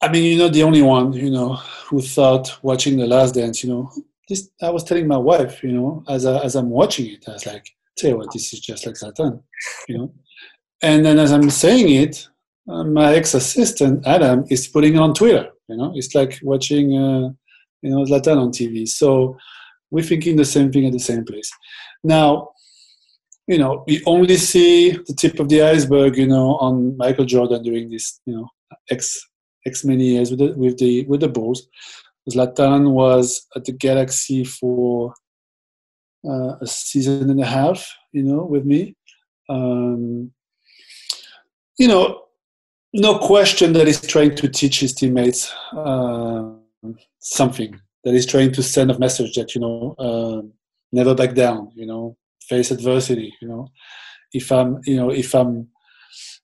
I 0.00 0.08
mean, 0.08 0.24
you're 0.24 0.46
not 0.46 0.52
the 0.52 0.62
only 0.62 0.82
one, 0.82 1.12
you 1.12 1.30
know, 1.30 1.54
who 1.86 2.00
thought 2.00 2.58
watching 2.62 2.96
The 2.96 3.06
Last 3.06 3.34
Dance, 3.34 3.62
you 3.62 3.70
know, 3.70 3.92
this. 4.32 4.50
I 4.62 4.70
was 4.70 4.84
telling 4.84 5.06
my 5.06 5.16
wife, 5.16 5.62
you 5.62 5.72
know, 5.72 6.04
as 6.08 6.26
I, 6.26 6.42
as 6.42 6.54
I'm 6.56 6.70
watching 6.70 7.06
it, 7.06 7.24
I 7.28 7.32
was 7.32 7.46
like, 7.46 7.64
tell 7.96 8.10
you 8.10 8.16
what, 8.18 8.32
this 8.32 8.52
is 8.52 8.60
just 8.60 8.86
like 8.86 8.96
Zlatan, 8.96 9.42
you 9.88 9.98
know. 9.98 10.14
And 10.82 11.04
then 11.04 11.18
as 11.18 11.32
I'm 11.32 11.50
saying 11.50 11.88
it, 12.02 12.28
uh, 12.68 12.84
my 12.84 13.14
ex-assistant 13.14 14.06
Adam 14.06 14.44
is 14.48 14.68
putting 14.68 14.94
it 14.94 14.98
on 14.98 15.14
Twitter. 15.14 15.48
You 15.68 15.76
know, 15.76 15.92
it's 15.94 16.14
like 16.14 16.38
watching, 16.42 16.96
uh, 16.96 17.30
you 17.82 17.90
know, 17.90 18.04
Zlatan 18.04 18.40
on 18.40 18.50
TV. 18.50 18.88
So 18.88 19.36
we're 19.90 20.04
thinking 20.04 20.36
the 20.36 20.44
same 20.44 20.72
thing 20.72 20.86
at 20.86 20.92
the 20.92 20.98
same 20.98 21.24
place. 21.24 21.50
Now, 22.02 22.50
you 23.46 23.58
know, 23.58 23.84
we 23.86 24.02
only 24.06 24.36
see 24.36 24.92
the 24.92 25.14
tip 25.14 25.40
of 25.40 25.48
the 25.48 25.62
iceberg, 25.62 26.16
you 26.16 26.28
know, 26.28 26.56
on 26.56 26.96
Michael 26.96 27.24
Jordan 27.24 27.62
during 27.62 27.90
this, 27.90 28.20
you 28.26 28.34
know, 28.34 28.48
X 28.90 29.18
X 29.66 29.84
many 29.84 30.04
years 30.04 30.30
with 30.30 30.40
the 30.40 30.52
with 30.56 30.78
the 30.78 31.04
with 31.06 31.20
the 31.20 31.28
Bulls. 31.28 31.68
Zlatan 32.30 32.92
was 32.92 33.46
at 33.56 33.64
the 33.64 33.72
Galaxy 33.72 34.44
for 34.44 35.14
uh, 36.24 36.56
a 36.60 36.66
season 36.66 37.30
and 37.30 37.40
a 37.40 37.46
half, 37.46 37.92
you 38.12 38.22
know, 38.22 38.44
with 38.44 38.64
me. 38.64 38.94
Um, 39.48 40.32
you 41.78 41.88
know, 41.88 42.22
no 42.92 43.18
question 43.18 43.72
that 43.72 43.86
he's 43.86 44.00
trying 44.00 44.34
to 44.36 44.48
teach 44.48 44.80
his 44.80 44.92
teammates 44.92 45.52
uh, 45.76 46.50
something. 47.18 47.80
That 48.04 48.14
he's 48.14 48.26
trying 48.26 48.52
to 48.52 48.62
send 48.62 48.90
a 48.90 48.98
message 48.98 49.34
that 49.34 49.54
you 49.54 49.60
know, 49.60 49.94
uh, 49.98 50.42
never 50.92 51.14
back 51.14 51.34
down. 51.34 51.72
You 51.74 51.86
know, 51.86 52.16
face 52.48 52.70
adversity. 52.70 53.32
You 53.40 53.48
know, 53.48 53.68
if 54.32 54.50
I'm, 54.52 54.80
you 54.84 54.96
know, 54.96 55.10
if 55.10 55.34
I'm, 55.34 55.68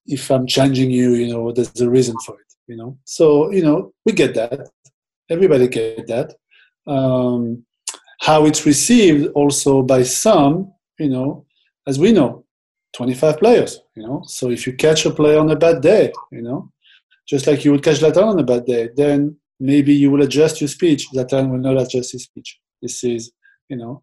if 0.06 0.30
I'm 0.30 0.46
challenging 0.46 0.90
you, 0.90 1.14
you 1.14 1.32
know, 1.32 1.52
there's 1.52 1.80
a 1.80 1.90
reason 1.90 2.16
for 2.24 2.34
it. 2.34 2.46
You 2.66 2.76
know, 2.76 2.98
so 3.04 3.50
you 3.50 3.62
know, 3.62 3.92
we 4.04 4.12
get 4.12 4.34
that. 4.34 4.68
Everybody 5.30 5.68
get 5.68 6.06
that. 6.06 6.34
Um, 6.86 7.64
how 8.20 8.46
it's 8.46 8.66
received 8.66 9.28
also 9.34 9.82
by 9.82 10.02
some, 10.02 10.72
you 10.98 11.08
know, 11.08 11.46
as 11.86 11.98
we 11.98 12.12
know, 12.12 12.44
25 12.94 13.38
players, 13.38 13.80
you 13.94 14.02
know. 14.02 14.22
So 14.26 14.50
if 14.50 14.66
you 14.66 14.72
catch 14.72 15.06
a 15.06 15.10
player 15.10 15.38
on 15.38 15.50
a 15.50 15.56
bad 15.56 15.80
day, 15.80 16.12
you 16.32 16.42
know, 16.42 16.72
just 17.28 17.46
like 17.46 17.64
you 17.64 17.72
would 17.72 17.82
catch 17.82 18.00
Zlatan 18.00 18.24
on 18.24 18.38
a 18.38 18.44
bad 18.44 18.64
day, 18.64 18.88
then 18.96 19.36
maybe 19.60 19.94
you 19.94 20.10
will 20.10 20.22
adjust 20.22 20.60
your 20.60 20.68
speech. 20.68 21.08
Zlatan 21.10 21.50
will 21.50 21.58
not 21.58 21.80
adjust 21.80 22.12
his 22.12 22.24
speech. 22.24 22.58
This 22.82 23.04
is, 23.04 23.32
you 23.68 23.76
know. 23.76 24.02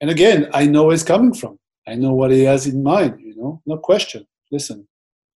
And 0.00 0.10
again, 0.10 0.48
I 0.54 0.66
know 0.66 0.84
where 0.84 0.92
he's 0.92 1.02
coming 1.02 1.34
from. 1.34 1.58
I 1.86 1.94
know 1.94 2.14
what 2.14 2.30
he 2.30 2.42
has 2.44 2.66
in 2.66 2.82
mind, 2.82 3.20
you 3.20 3.34
know, 3.36 3.60
no 3.66 3.78
question. 3.78 4.26
Listen, 4.50 4.86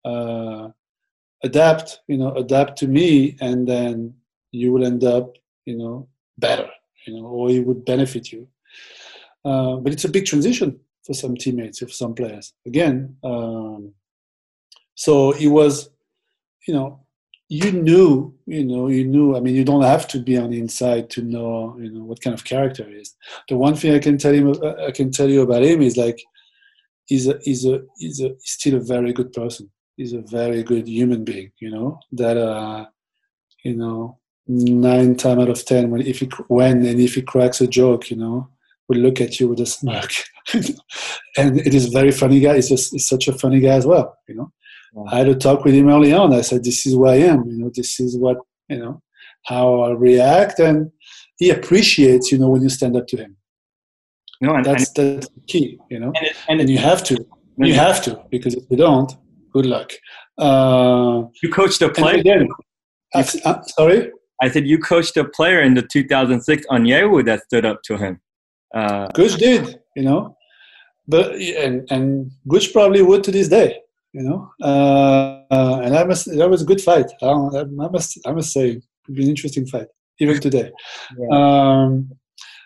uh, 0.04 0.68
adapt, 1.42 2.00
you 2.08 2.16
know, 2.16 2.34
adapt 2.34 2.78
to 2.78 2.86
me, 2.86 3.36
and 3.40 3.66
then 3.66 4.14
you 4.54 4.72
will 4.72 4.84
end 4.84 5.02
up, 5.04 5.36
you 5.64 5.76
know, 5.76 6.08
better, 6.38 6.68
you 7.06 7.14
know, 7.14 7.26
or 7.26 7.50
it 7.50 7.66
would 7.66 7.84
benefit 7.84 8.32
you. 8.32 8.46
Uh, 9.44 9.76
but 9.76 9.92
it's 9.92 10.04
a 10.04 10.14
big 10.16 10.26
transition 10.26 10.80
for 11.04 11.14
some 11.14 11.36
teammates, 11.36 11.80
for 11.80 11.88
some 11.88 12.14
players. 12.14 12.54
Again, 12.64 13.16
um, 13.22 13.92
so 14.94 15.32
it 15.32 15.48
was, 15.48 15.90
you 16.66 16.74
know, 16.74 17.00
you 17.48 17.72
knew, 17.72 18.34
you 18.46 18.64
know, 18.64 18.88
you 18.88 19.04
knew. 19.04 19.36
I 19.36 19.40
mean, 19.40 19.54
you 19.54 19.64
don't 19.64 19.82
have 19.82 20.08
to 20.08 20.18
be 20.18 20.38
on 20.38 20.50
the 20.50 20.58
inside 20.58 21.10
to 21.10 21.22
know, 21.22 21.76
you 21.78 21.90
know, 21.90 22.04
what 22.04 22.22
kind 22.22 22.34
of 22.34 22.44
character 22.44 22.84
he 22.88 22.94
is. 22.94 23.14
The 23.48 23.56
one 23.56 23.76
thing 23.76 23.94
I 23.94 23.98
can 23.98 24.16
tell 24.16 24.34
you, 24.34 24.54
I 24.88 24.92
can 24.92 25.10
tell 25.10 25.28
you 25.28 25.42
about 25.42 25.62
him 25.62 25.82
is 25.82 25.96
like, 25.96 26.18
he's 27.04 27.28
a, 27.28 27.38
he's 27.42 27.66
a, 27.66 27.82
he's 27.98 28.20
a, 28.20 28.28
he's 28.28 28.52
still 28.58 28.76
a 28.76 28.80
very 28.94 29.12
good 29.12 29.32
person. 29.32 29.70
He's 29.96 30.14
a 30.14 30.22
very 30.22 30.62
good 30.62 30.88
human 30.88 31.22
being. 31.24 31.52
You 31.60 31.70
know 31.70 31.98
that, 32.12 32.36
uh, 32.36 32.86
you 33.62 33.76
know, 33.76 34.18
nine 34.46 35.16
time 35.16 35.40
out 35.40 35.48
of 35.48 35.64
ten 35.64 35.90
when 35.90 36.02
if 36.02 36.20
he 36.20 36.26
when 36.48 36.84
and 36.84 37.00
if 37.00 37.14
he 37.14 37.22
cracks 37.22 37.60
a 37.60 37.66
joke, 37.66 38.10
you 38.10 38.16
know, 38.16 38.48
will 38.88 38.98
look 38.98 39.20
at 39.20 39.40
you 39.40 39.48
with 39.48 39.60
a 39.60 39.66
smirk. 39.74 40.12
and 40.54 41.60
it 41.60 41.74
is 41.74 41.86
very 41.86 42.10
funny 42.10 42.40
guy. 42.40 42.56
He's 42.56 42.68
just 42.68 42.92
he's 42.92 43.06
such 43.06 43.28
a 43.28 43.32
funny 43.32 43.60
guy 43.60 43.74
as 43.74 43.86
well. 43.86 44.16
You 44.28 44.34
know, 44.36 44.52
yeah. 44.94 45.02
I 45.12 45.18
had 45.18 45.28
a 45.28 45.34
talk 45.34 45.64
with 45.64 45.74
him 45.74 45.88
early 45.88 46.12
on. 46.12 46.32
I 46.32 46.42
said, 46.42 46.64
"This 46.64 46.86
is 46.86 46.94
who 46.94 47.06
I 47.06 47.16
am. 47.16 47.44
You 47.44 47.58
know, 47.58 47.70
this 47.74 48.00
is 48.00 48.16
what 48.16 48.38
you 48.68 48.78
know, 48.78 49.02
how 49.44 49.80
I 49.80 49.90
react." 49.92 50.58
And 50.58 50.90
he 51.36 51.50
appreciates, 51.50 52.30
you 52.30 52.38
know, 52.38 52.48
when 52.48 52.62
you 52.62 52.68
stand 52.68 52.96
up 52.96 53.06
to 53.08 53.16
him. 53.16 53.36
No, 54.40 54.54
and, 54.54 54.64
that's 54.64 54.96
and, 54.98 55.20
that's 55.20 55.28
the 55.28 55.40
key. 55.46 55.78
You 55.90 56.00
know, 56.00 56.12
and, 56.14 56.26
it, 56.26 56.36
and, 56.48 56.60
and 56.60 56.70
you 56.70 56.78
have 56.78 57.02
to. 57.04 57.26
You 57.56 57.74
have 57.74 58.02
to 58.02 58.20
because 58.30 58.54
if 58.54 58.64
you 58.68 58.76
don't, 58.76 59.12
good 59.52 59.64
luck. 59.64 59.92
Uh, 60.36 61.22
you 61.40 61.50
coached 61.50 61.80
a 61.82 61.88
player. 61.88 62.18
Again, 62.18 62.48
uh, 63.14 63.22
sorry. 63.22 64.10
I 64.44 64.50
said 64.50 64.66
you 64.66 64.78
coached 64.78 65.16
a 65.16 65.24
player 65.24 65.62
in 65.62 65.72
the 65.72 65.82
2006 65.82 66.66
on 66.68 66.84
Onyewu 66.84 67.24
that 67.24 67.44
stood 67.44 67.64
up 67.64 67.82
to 67.84 67.96
him. 67.96 68.20
Uh, 68.74 69.06
Gooch 69.14 69.36
did, 69.36 69.80
you 69.96 70.02
know, 70.02 70.36
but 71.08 71.34
and 71.64 71.90
and 71.90 72.30
Gooch 72.46 72.72
probably 72.74 73.00
would 73.00 73.24
to 73.24 73.32
this 73.32 73.48
day, 73.48 73.78
you 74.12 74.22
know. 74.22 74.50
Uh, 74.60 75.44
uh, 75.50 75.80
and 75.84 75.96
I 75.96 76.04
must 76.04 76.26
that 76.26 76.50
was 76.50 76.60
a 76.60 76.66
good 76.66 76.82
fight. 76.82 77.10
I, 77.22 77.26
I, 77.26 77.88
must 77.96 78.18
I 78.26 78.32
must 78.32 78.52
say, 78.52 78.66
it'd 78.68 79.14
be 79.14 79.22
an 79.22 79.30
interesting 79.30 79.66
fight 79.66 79.88
even 80.20 80.38
today. 80.40 80.70
Yeah. 81.18 81.28
Um, 81.36 82.10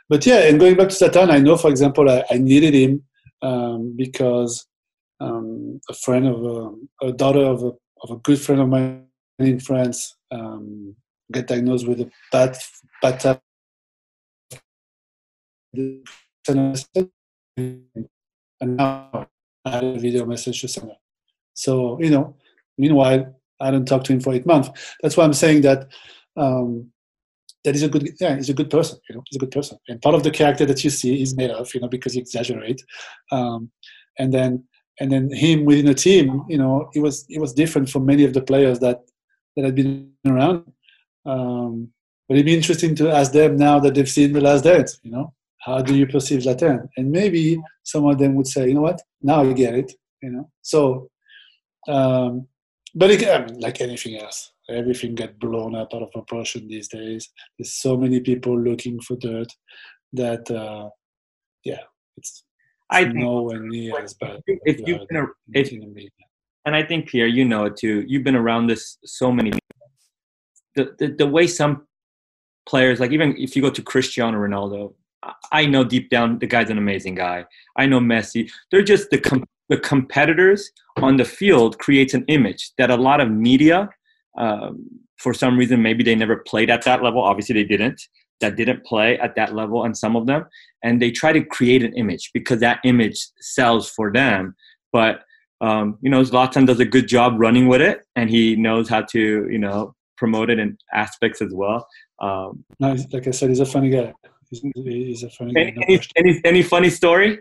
but 0.09 0.27
yeah, 0.27 0.49
and 0.49 0.59
going 0.59 0.77
back 0.77 0.89
to 0.89 0.95
Zlatan, 0.95 1.31
I 1.31 1.39
know, 1.39 1.57
for 1.57 1.71
example, 1.71 2.11
I, 2.11 2.25
I 2.31 2.39
needed 2.39 2.75
him 2.75 3.03
um, 3.43 3.95
because 3.95 4.67
um, 5.21 5.81
a 5.89 5.95
friend 5.95 6.27
of 6.27 6.43
a, 6.43 6.57
um, 6.67 6.89
a 7.03 7.13
daughter 7.13 7.45
of 7.55 7.63
a, 7.63 7.73
of 8.03 8.11
a 8.11 8.17
good 8.17 8.41
friend 8.41 8.63
of 8.63 8.69
mine 8.69 9.05
in 9.39 9.61
France 9.61 10.17
um, 10.31 10.97
got 11.33 11.47
diagnosed 11.47 11.87
with 11.87 12.01
a 12.01 12.11
bad 12.33 12.57
bad 13.03 13.21
type 13.21 13.41
and 18.61 18.77
now 18.77 19.29
I 19.65 19.71
had 19.71 19.85
a 19.85 19.99
video 19.99 20.25
message 20.27 20.61
to 20.63 20.69
send 20.69 20.89
her. 20.89 20.97
So, 21.55 22.01
you 22.01 22.11
know, 22.11 22.37
meanwhile, 22.77 23.35
I 23.61 23.71
didn't 23.71 23.89
talk 23.89 24.05
to 24.05 24.13
him 24.13 24.21
for 24.21 24.33
eight 24.33 24.47
months. 24.47 24.71
That's 25.03 25.17
why 25.17 25.25
I'm 25.25 25.33
saying 25.33 25.63
that 25.63 25.89
um, 26.37 26.91
that 27.65 27.75
is 27.75 27.83
a 27.83 27.89
good, 27.89 28.09
yeah, 28.21 28.37
he's 28.37 28.49
a 28.49 28.55
good 28.55 28.71
person, 28.71 28.99
you 29.09 29.17
know, 29.17 29.23
he's 29.29 29.37
a 29.37 29.41
good 29.41 29.51
person. 29.51 29.79
And 29.89 30.01
part 30.01 30.15
of 30.15 30.23
the 30.23 30.31
character 30.31 30.65
that 30.67 30.83
you 30.85 30.91
see 30.91 31.21
is 31.21 31.37
made 31.37 31.51
of, 31.51 31.73
you 31.75 31.81
know, 31.81 31.89
because 31.89 32.15
he 32.15 32.21
exaggerate. 32.21 32.83
Um, 33.33 33.71
and 34.19 34.33
then, 34.33 34.65
and 35.01 35.13
then 35.13 35.33
him 35.33 35.65
within 35.65 35.87
the 35.87 35.95
team, 35.95 36.45
you 36.49 36.59
know, 36.59 36.89
it 36.95 37.01
was, 37.01 37.27
it 37.29 37.41
was 37.41 37.53
different 37.53 37.91
from 37.91 38.07
many 38.07 38.25
of 38.25 38.33
the 38.33 38.43
players 38.43 38.79
that, 38.81 39.01
that 39.57 39.65
had 39.65 39.75
been 39.75 40.13
around. 40.27 40.73
Um, 41.29 41.93
but 42.27 42.35
it'd 42.35 42.47
be 42.47 42.57
interesting 42.57 42.95
to 42.97 43.11
ask 43.11 43.33
them 43.33 43.57
now 43.57 43.79
that 43.81 43.95
they've 43.95 44.09
seen 44.19 44.33
the 44.33 44.41
last 44.41 44.65
dance, 44.65 44.99
you 45.03 45.11
know, 45.11 45.35
how 45.59 45.83
do 45.83 45.95
you 45.95 46.07
perceive 46.07 46.41
Zlatan? 46.41 46.89
And 46.97 47.11
maybe 47.11 47.61
some 47.83 48.07
of 48.07 48.19
them 48.19 48.35
would 48.37 48.47
say, 48.47 48.69
you 48.69 48.75
know 48.75 48.87
what, 48.89 49.01
now 49.23 49.43
I 49.43 49.53
get 49.53 49.75
it. 49.75 49.93
You 50.23 50.31
know, 50.31 50.51
so, 50.63 51.11
um, 51.87 52.49
but 52.95 53.11
again, 53.11 53.61
like 53.61 53.81
anything 53.81 54.17
else, 54.17 54.53
everything 54.69 55.15
get 55.15 55.39
blown 55.39 55.75
up 55.75 55.95
out 55.95 56.03
of 56.03 56.11
proportion 56.13 56.67
these 56.67 56.89
days. 56.89 57.29
There's 57.57 57.75
so 57.75 57.97
many 57.97 58.21
people 58.21 58.59
looking 58.59 59.01
for 59.01 59.17
dirt 59.17 59.53
that, 60.15 60.51
uh, 60.51 60.89
yeah, 61.65 61.85
it's, 62.17 62.45
I 62.91 63.05
nowhere 63.05 63.61
near 63.61 64.01
as 64.03 64.15
bad. 64.15 64.41
If 64.47 64.81
you've 64.87 65.07
been 65.09 65.19
a, 65.19 65.27
if, 65.53 65.71
and 66.65 66.75
I 66.75 66.83
think 66.83 67.09
Pierre, 67.09 67.27
you 67.27 67.45
know 67.45 67.67
it 67.67 67.77
too. 67.77 68.05
You've 68.07 68.25
been 68.25 68.37
around 68.37 68.67
this 68.67 68.99
so 69.05 69.31
many. 69.31 69.53
The, 70.85 71.15
the 71.17 71.27
way 71.27 71.47
some 71.47 71.87
players, 72.67 73.01
like 73.01 73.13
even 73.13 73.35
if 73.39 73.57
you 73.57 73.63
go 73.63 73.71
to 73.71 73.83
Cristiano 73.83 74.39
Ronaldo, 74.39 74.95
I 75.53 75.67
know 75.67 75.85
deep 75.85 76.11
down 76.11 76.39
the 76.39 76.47
guy's 76.47 76.71
an 76.71 76.79
amazing 76.79 77.17
guy. 77.17 77.45
I 77.77 77.87
know 77.87 78.01
Messi. 78.01 78.51
They're 78.71 78.83
just 78.83 79.11
the 79.11 79.19
com- 79.19 79.45
the 79.69 79.79
competitors 79.79 80.71
on 80.97 81.17
the 81.17 81.25
field 81.25 81.79
creates 81.79 82.15
an 82.15 82.25
image 82.29 82.73
that 82.79 82.91
a 82.91 82.97
lot 82.97 83.21
of 83.21 83.31
media, 83.31 83.91
um, 84.39 84.87
for 85.19 85.35
some 85.35 85.59
reason, 85.59 85.83
maybe 85.83 86.03
they 86.05 86.15
never 86.15 86.37
played 86.47 86.71
at 86.71 86.83
that 86.85 87.03
level. 87.03 87.23
Obviously, 87.23 87.55
they 87.55 87.65
didn't. 87.65 88.01
that 88.41 88.57
didn't 88.57 88.85
play 88.85 89.19
at 89.19 89.35
that 89.35 89.55
level 89.55 89.85
and 89.85 89.97
some 89.97 90.17
of 90.17 90.27
them 90.27 90.45
and 90.83 91.03
they 91.03 91.11
try 91.11 91.33
to 91.33 91.43
create 91.45 91.83
an 91.83 91.93
image 91.95 92.31
because 92.33 92.61
that 92.61 92.79
image 92.85 93.19
sells 93.41 93.91
for 93.91 94.13
them 94.13 94.55
but 94.93 95.23
um, 95.61 95.99
you 96.03 96.11
know 96.11 96.23
Zlatan 96.23 96.67
does 96.67 96.79
a 96.79 96.85
good 96.85 97.09
job 97.09 97.35
running 97.37 97.67
with 97.67 97.81
it 97.81 98.03
and 98.15 98.31
he 98.31 98.55
knows 98.55 98.89
how 98.89 99.03
to 99.03 99.49
you 99.51 99.59
know 99.59 99.95
promote 100.19 100.51
it 100.51 100.59
in 100.59 100.77
aspects 100.93 101.41
as 101.41 101.53
well 101.53 101.87
um, 102.21 102.65
no, 102.81 102.97
like 103.13 103.27
I 103.27 103.31
said 103.31 103.49
he's 103.49 103.61
a 103.61 103.67
funny 103.67 103.91
guy 103.91 104.13
he's, 104.51 104.61
he's 104.75 105.23
a 105.23 105.31
funny 105.31 105.55
any, 105.57 105.71
guy 105.73 105.83
any, 105.89 106.01
any, 106.17 106.41
any 106.45 106.63
funny 106.63 106.91
story 106.91 107.39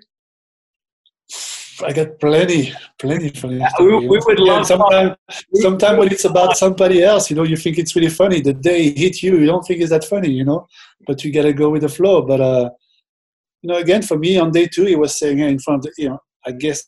I 1.84 1.94
got 1.94 2.20
plenty, 2.20 2.74
plenty 2.98 3.30
funny. 3.30 3.58
Yeah, 3.58 3.70
we, 3.80 4.08
we, 4.08 4.20
would 4.26 4.40
love. 4.40 4.66
Sometimes, 4.66 5.16
sometimes 5.54 6.00
when 6.00 6.12
it's 6.12 6.26
about 6.26 6.58
somebody 6.58 7.04
else, 7.04 7.30
you 7.30 7.36
know, 7.36 7.44
you 7.44 7.56
think 7.56 7.78
it's 7.78 7.96
really 7.96 8.10
funny. 8.10 8.42
The 8.42 8.54
day 8.54 8.86
it 8.86 8.98
hit 8.98 9.22
you, 9.22 9.38
you 9.38 9.46
don't 9.46 9.64
think 9.64 9.82
it's 9.82 9.92
that 9.92 10.04
funny, 10.04 10.32
you 10.32 10.44
know. 10.44 10.68
But 11.06 11.24
you 11.24 11.32
gotta 11.32 11.54
go 11.54 11.70
with 11.70 11.84
the 11.84 11.90
flow. 11.90 12.24
But 12.24 12.42
uh, 12.42 12.70
you 13.62 13.70
know, 13.70 13.78
again, 13.78 14.02
for 14.02 14.18
me 14.18 14.40
on 14.40 14.52
day 14.52 14.68
two, 14.68 14.86
he 14.86 14.96
was 14.96 15.18
saying 15.18 15.40
in 15.40 15.60
front 15.60 15.86
of, 15.86 15.94
you 15.98 16.10
know, 16.10 16.20
I 16.46 16.52
guess 16.52 16.84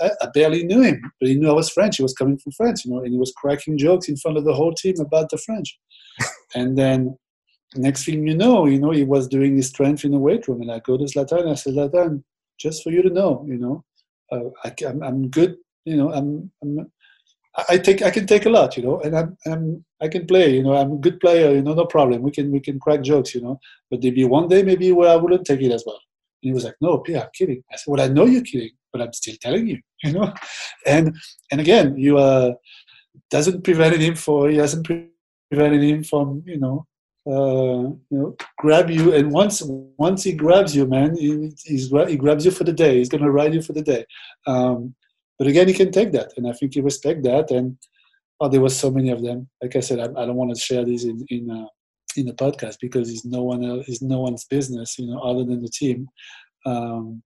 I, 0.00 0.10
I, 0.22 0.28
barely 0.34 0.64
knew 0.64 0.82
him, 0.82 1.00
but 1.20 1.28
he 1.28 1.34
knew 1.34 1.48
I 1.48 1.54
was 1.54 1.70
French. 1.70 1.96
He 1.96 2.02
was 2.02 2.14
coming 2.14 2.38
from 2.38 2.52
France, 2.52 2.84
you 2.84 2.92
know, 2.92 3.02
and 3.02 3.12
he 3.12 3.18
was 3.18 3.32
cracking 3.36 3.78
jokes 3.78 4.08
in 4.08 4.16
front 4.16 4.36
of 4.36 4.44
the 4.44 4.54
whole 4.54 4.74
team 4.74 4.94
about 5.00 5.30
the 5.30 5.38
French. 5.38 5.78
and 6.54 6.76
then 6.76 7.16
next 7.74 8.04
thing 8.04 8.26
you 8.26 8.36
know, 8.36 8.66
you 8.66 8.78
know, 8.78 8.90
he 8.90 9.04
was 9.04 9.28
doing 9.28 9.56
his 9.56 9.68
strength 9.68 10.04
in 10.04 10.12
the 10.12 10.18
weight 10.18 10.46
room, 10.48 10.62
and 10.62 10.70
I 10.70 10.80
go 10.80 10.96
to 10.96 11.04
Zlatan, 11.04 11.40
and 11.40 11.50
I 11.50 11.54
said, 11.54 11.74
Zlatan, 11.74 12.22
just 12.58 12.82
for 12.82 12.90
you 12.90 13.02
to 13.02 13.10
know, 13.10 13.44
you 13.48 13.56
know, 13.56 13.84
uh, 14.32 14.50
I, 14.64 14.74
am 14.86 15.02
I'm 15.02 15.28
good. 15.28 15.56
You 15.84 15.96
know, 15.96 16.12
I'm, 16.12 16.50
I'm 16.62 16.90
I 17.68 17.78
take 17.78 18.02
I 18.02 18.10
can 18.10 18.26
take 18.26 18.46
a 18.46 18.50
lot, 18.50 18.76
you 18.76 18.84
know, 18.84 19.00
and 19.00 19.16
I'm, 19.16 19.36
I'm 19.46 19.84
I 20.00 20.08
can 20.08 20.26
play, 20.26 20.54
you 20.54 20.62
know, 20.62 20.74
I'm 20.76 20.92
a 20.92 20.96
good 20.96 21.18
player, 21.18 21.52
you 21.52 21.62
know, 21.62 21.74
no 21.74 21.86
problem. 21.86 22.22
We 22.22 22.30
can 22.30 22.52
we 22.52 22.60
can 22.60 22.78
crack 22.78 23.02
jokes, 23.02 23.34
you 23.34 23.40
know. 23.40 23.58
But 23.90 24.00
there'd 24.00 24.14
be 24.14 24.24
one 24.24 24.48
day 24.48 24.62
maybe 24.62 24.92
where 24.92 25.10
I 25.10 25.16
wouldn't 25.16 25.46
take 25.46 25.60
it 25.60 25.72
as 25.72 25.82
well. 25.84 26.00
And 26.42 26.50
he 26.50 26.52
was 26.52 26.64
like, 26.64 26.76
No, 26.80 26.98
Pierre, 26.98 27.22
I'm 27.22 27.30
kidding. 27.34 27.62
I 27.72 27.76
said, 27.76 27.90
Well, 27.90 28.00
I 28.00 28.08
know 28.08 28.26
you're 28.26 28.42
kidding, 28.42 28.70
but 28.92 29.02
I'm 29.02 29.12
still 29.12 29.36
telling 29.40 29.66
you, 29.66 29.78
you 30.04 30.12
know. 30.12 30.32
And 30.86 31.16
and 31.50 31.60
again, 31.60 31.96
you 31.96 32.18
uh 32.18 32.54
doesn't 33.30 33.64
prevent 33.64 33.96
him 34.00 34.14
for 34.14 34.48
he 34.48 34.56
hasn't 34.56 34.88
prevented 35.50 35.82
him 35.82 36.02
from, 36.04 36.42
you 36.46 36.58
know, 36.58 36.86
uh, 37.26 37.90
you 38.10 38.18
know, 38.18 38.36
grab 38.58 38.90
you. 38.90 39.12
And 39.12 39.30
once 39.30 39.62
once 39.64 40.22
he 40.22 40.32
grabs 40.32 40.74
you, 40.74 40.86
man, 40.86 41.16
he, 41.16 41.52
he 41.64 42.16
grabs 42.16 42.44
you 42.44 42.50
for 42.50 42.64
the 42.64 42.72
day. 42.72 42.98
He's 42.98 43.08
gonna 43.08 43.30
ride 43.30 43.54
you 43.54 43.62
for 43.62 43.72
the 43.72 43.82
day. 43.82 44.04
Um, 44.46 44.94
but 45.38 45.46
again, 45.46 45.68
he 45.68 45.74
can 45.74 45.92
take 45.92 46.12
that, 46.12 46.32
and 46.36 46.48
I 46.48 46.52
think 46.52 46.74
he 46.74 46.80
respect 46.80 47.22
that. 47.24 47.50
And 47.50 47.76
oh, 48.40 48.48
there 48.48 48.60
was 48.60 48.76
so 48.76 48.90
many 48.90 49.10
of 49.10 49.22
them. 49.22 49.48
Like 49.62 49.76
I 49.76 49.80
said, 49.80 50.00
I, 50.00 50.04
I 50.04 50.26
don't 50.26 50.36
want 50.36 50.54
to 50.54 50.60
share 50.60 50.84
these 50.84 51.04
in 51.04 51.24
in 51.28 51.50
uh, 51.50 51.66
in 52.16 52.26
the 52.26 52.32
podcast 52.32 52.78
because 52.80 53.10
it's 53.10 53.24
no 53.24 53.42
one 53.42 53.64
else, 53.64 53.88
it's 53.88 54.02
no 54.02 54.20
one's 54.20 54.44
business, 54.44 54.98
you 54.98 55.06
know, 55.06 55.20
other 55.20 55.44
than 55.44 55.62
the 55.62 55.68
team. 55.68 56.08
Um, 56.66 57.22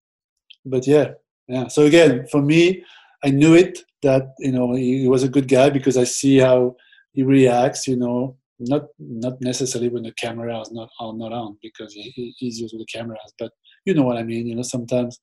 but 0.64 0.86
yeah, 0.86 1.12
yeah. 1.48 1.68
So 1.68 1.84
again, 1.84 2.26
for 2.30 2.42
me, 2.42 2.84
I 3.24 3.30
knew 3.30 3.54
it 3.54 3.80
that 4.02 4.34
you 4.38 4.52
know 4.52 4.74
he, 4.74 5.06
was 5.08 5.22
a 5.22 5.28
good 5.28 5.48
guy 5.48 5.70
because 5.70 5.96
I 5.96 6.04
see 6.04 6.38
how 6.38 6.76
he 7.12 7.22
reacts. 7.22 7.86
You 7.86 7.96
know, 7.96 8.36
not 8.68 8.84
not 8.98 9.40
necessarily 9.40 9.88
when 9.88 10.02
the 10.02 10.12
camera 10.12 10.60
is 10.60 10.70
not 10.72 10.88
on 11.00 11.18
not 11.18 11.32
on 11.32 11.56
because 11.62 11.92
he, 11.92 12.34
he's 12.38 12.60
used 12.60 12.74
with 12.74 12.86
the 12.86 12.98
cameras 12.98 13.32
but 13.38 13.52
you 13.84 13.94
know 13.94 14.02
what 14.02 14.16
i 14.16 14.22
mean 14.22 14.46
you 14.46 14.54
know 14.54 14.62
sometimes 14.62 15.20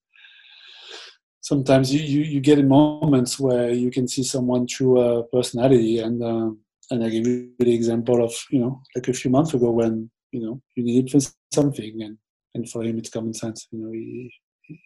sometimes 1.41 1.93
you, 1.93 2.01
you, 2.01 2.21
you 2.23 2.39
get 2.39 2.59
in 2.59 2.67
moments 2.67 3.39
where 3.39 3.71
you 3.71 3.89
can 3.89 4.07
see 4.07 4.23
someone 4.23 4.67
through 4.67 4.99
a 4.99 5.23
personality 5.27 5.99
and 5.99 6.23
um, 6.23 6.59
and 6.91 7.03
i 7.03 7.09
give 7.09 7.25
you 7.25 7.51
the 7.59 7.73
example 7.73 8.23
of 8.23 8.33
you 8.51 8.59
know 8.59 8.81
like 8.95 9.07
a 9.07 9.13
few 9.13 9.31
months 9.31 9.53
ago 9.53 9.71
when 9.71 10.09
you 10.31 10.41
know 10.41 10.61
you 10.75 10.83
need 10.83 11.09
something 11.53 12.01
and 12.01 12.17
and 12.55 12.69
for 12.69 12.83
him 12.83 12.97
it's 12.97 13.09
common 13.09 13.33
sense 13.33 13.67
you 13.71 13.79
know 13.79 13.91
he, 13.91 14.31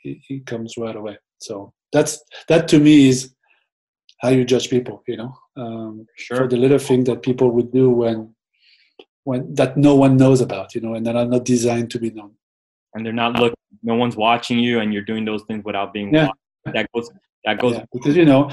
he, 0.01 0.21
he 0.27 0.39
comes 0.41 0.75
right 0.77 0.95
away 0.95 1.17
so 1.39 1.73
that's 1.91 2.23
that 2.47 2.67
to 2.67 2.79
me 2.79 3.09
is 3.09 3.33
how 4.21 4.29
you 4.29 4.45
judge 4.45 4.69
people 4.69 5.03
you 5.07 5.17
know 5.17 5.35
um, 5.55 6.05
sure. 6.17 6.37
for 6.37 6.47
the 6.47 6.57
little 6.57 6.79
thing 6.79 7.03
that 7.03 7.21
people 7.21 7.51
would 7.51 7.71
do 7.71 7.89
when 7.89 8.33
when 9.23 9.53
that 9.55 9.77
no 9.77 9.95
one 9.95 10.17
knows 10.17 10.41
about, 10.41 10.75
you 10.75 10.81
know, 10.81 10.95
and 10.95 11.05
that 11.05 11.15
are 11.15 11.25
not 11.25 11.45
designed 11.45 11.89
to 11.91 11.99
be 11.99 12.11
known. 12.11 12.31
And 12.93 13.05
they're 13.05 13.13
not 13.13 13.39
looking. 13.39 13.55
No 13.81 13.95
one's 13.95 14.15
watching 14.15 14.59
you, 14.59 14.79
and 14.79 14.93
you're 14.93 15.03
doing 15.03 15.25
those 15.25 15.43
things 15.43 15.63
without 15.65 15.93
being 15.93 16.13
yeah. 16.13 16.27
watched. 16.27 16.75
That 16.75 16.87
goes. 16.93 17.09
That 17.45 17.59
goes. 17.59 17.73
Yeah, 17.75 17.85
because 17.91 18.15
you 18.15 18.25
know, 18.25 18.49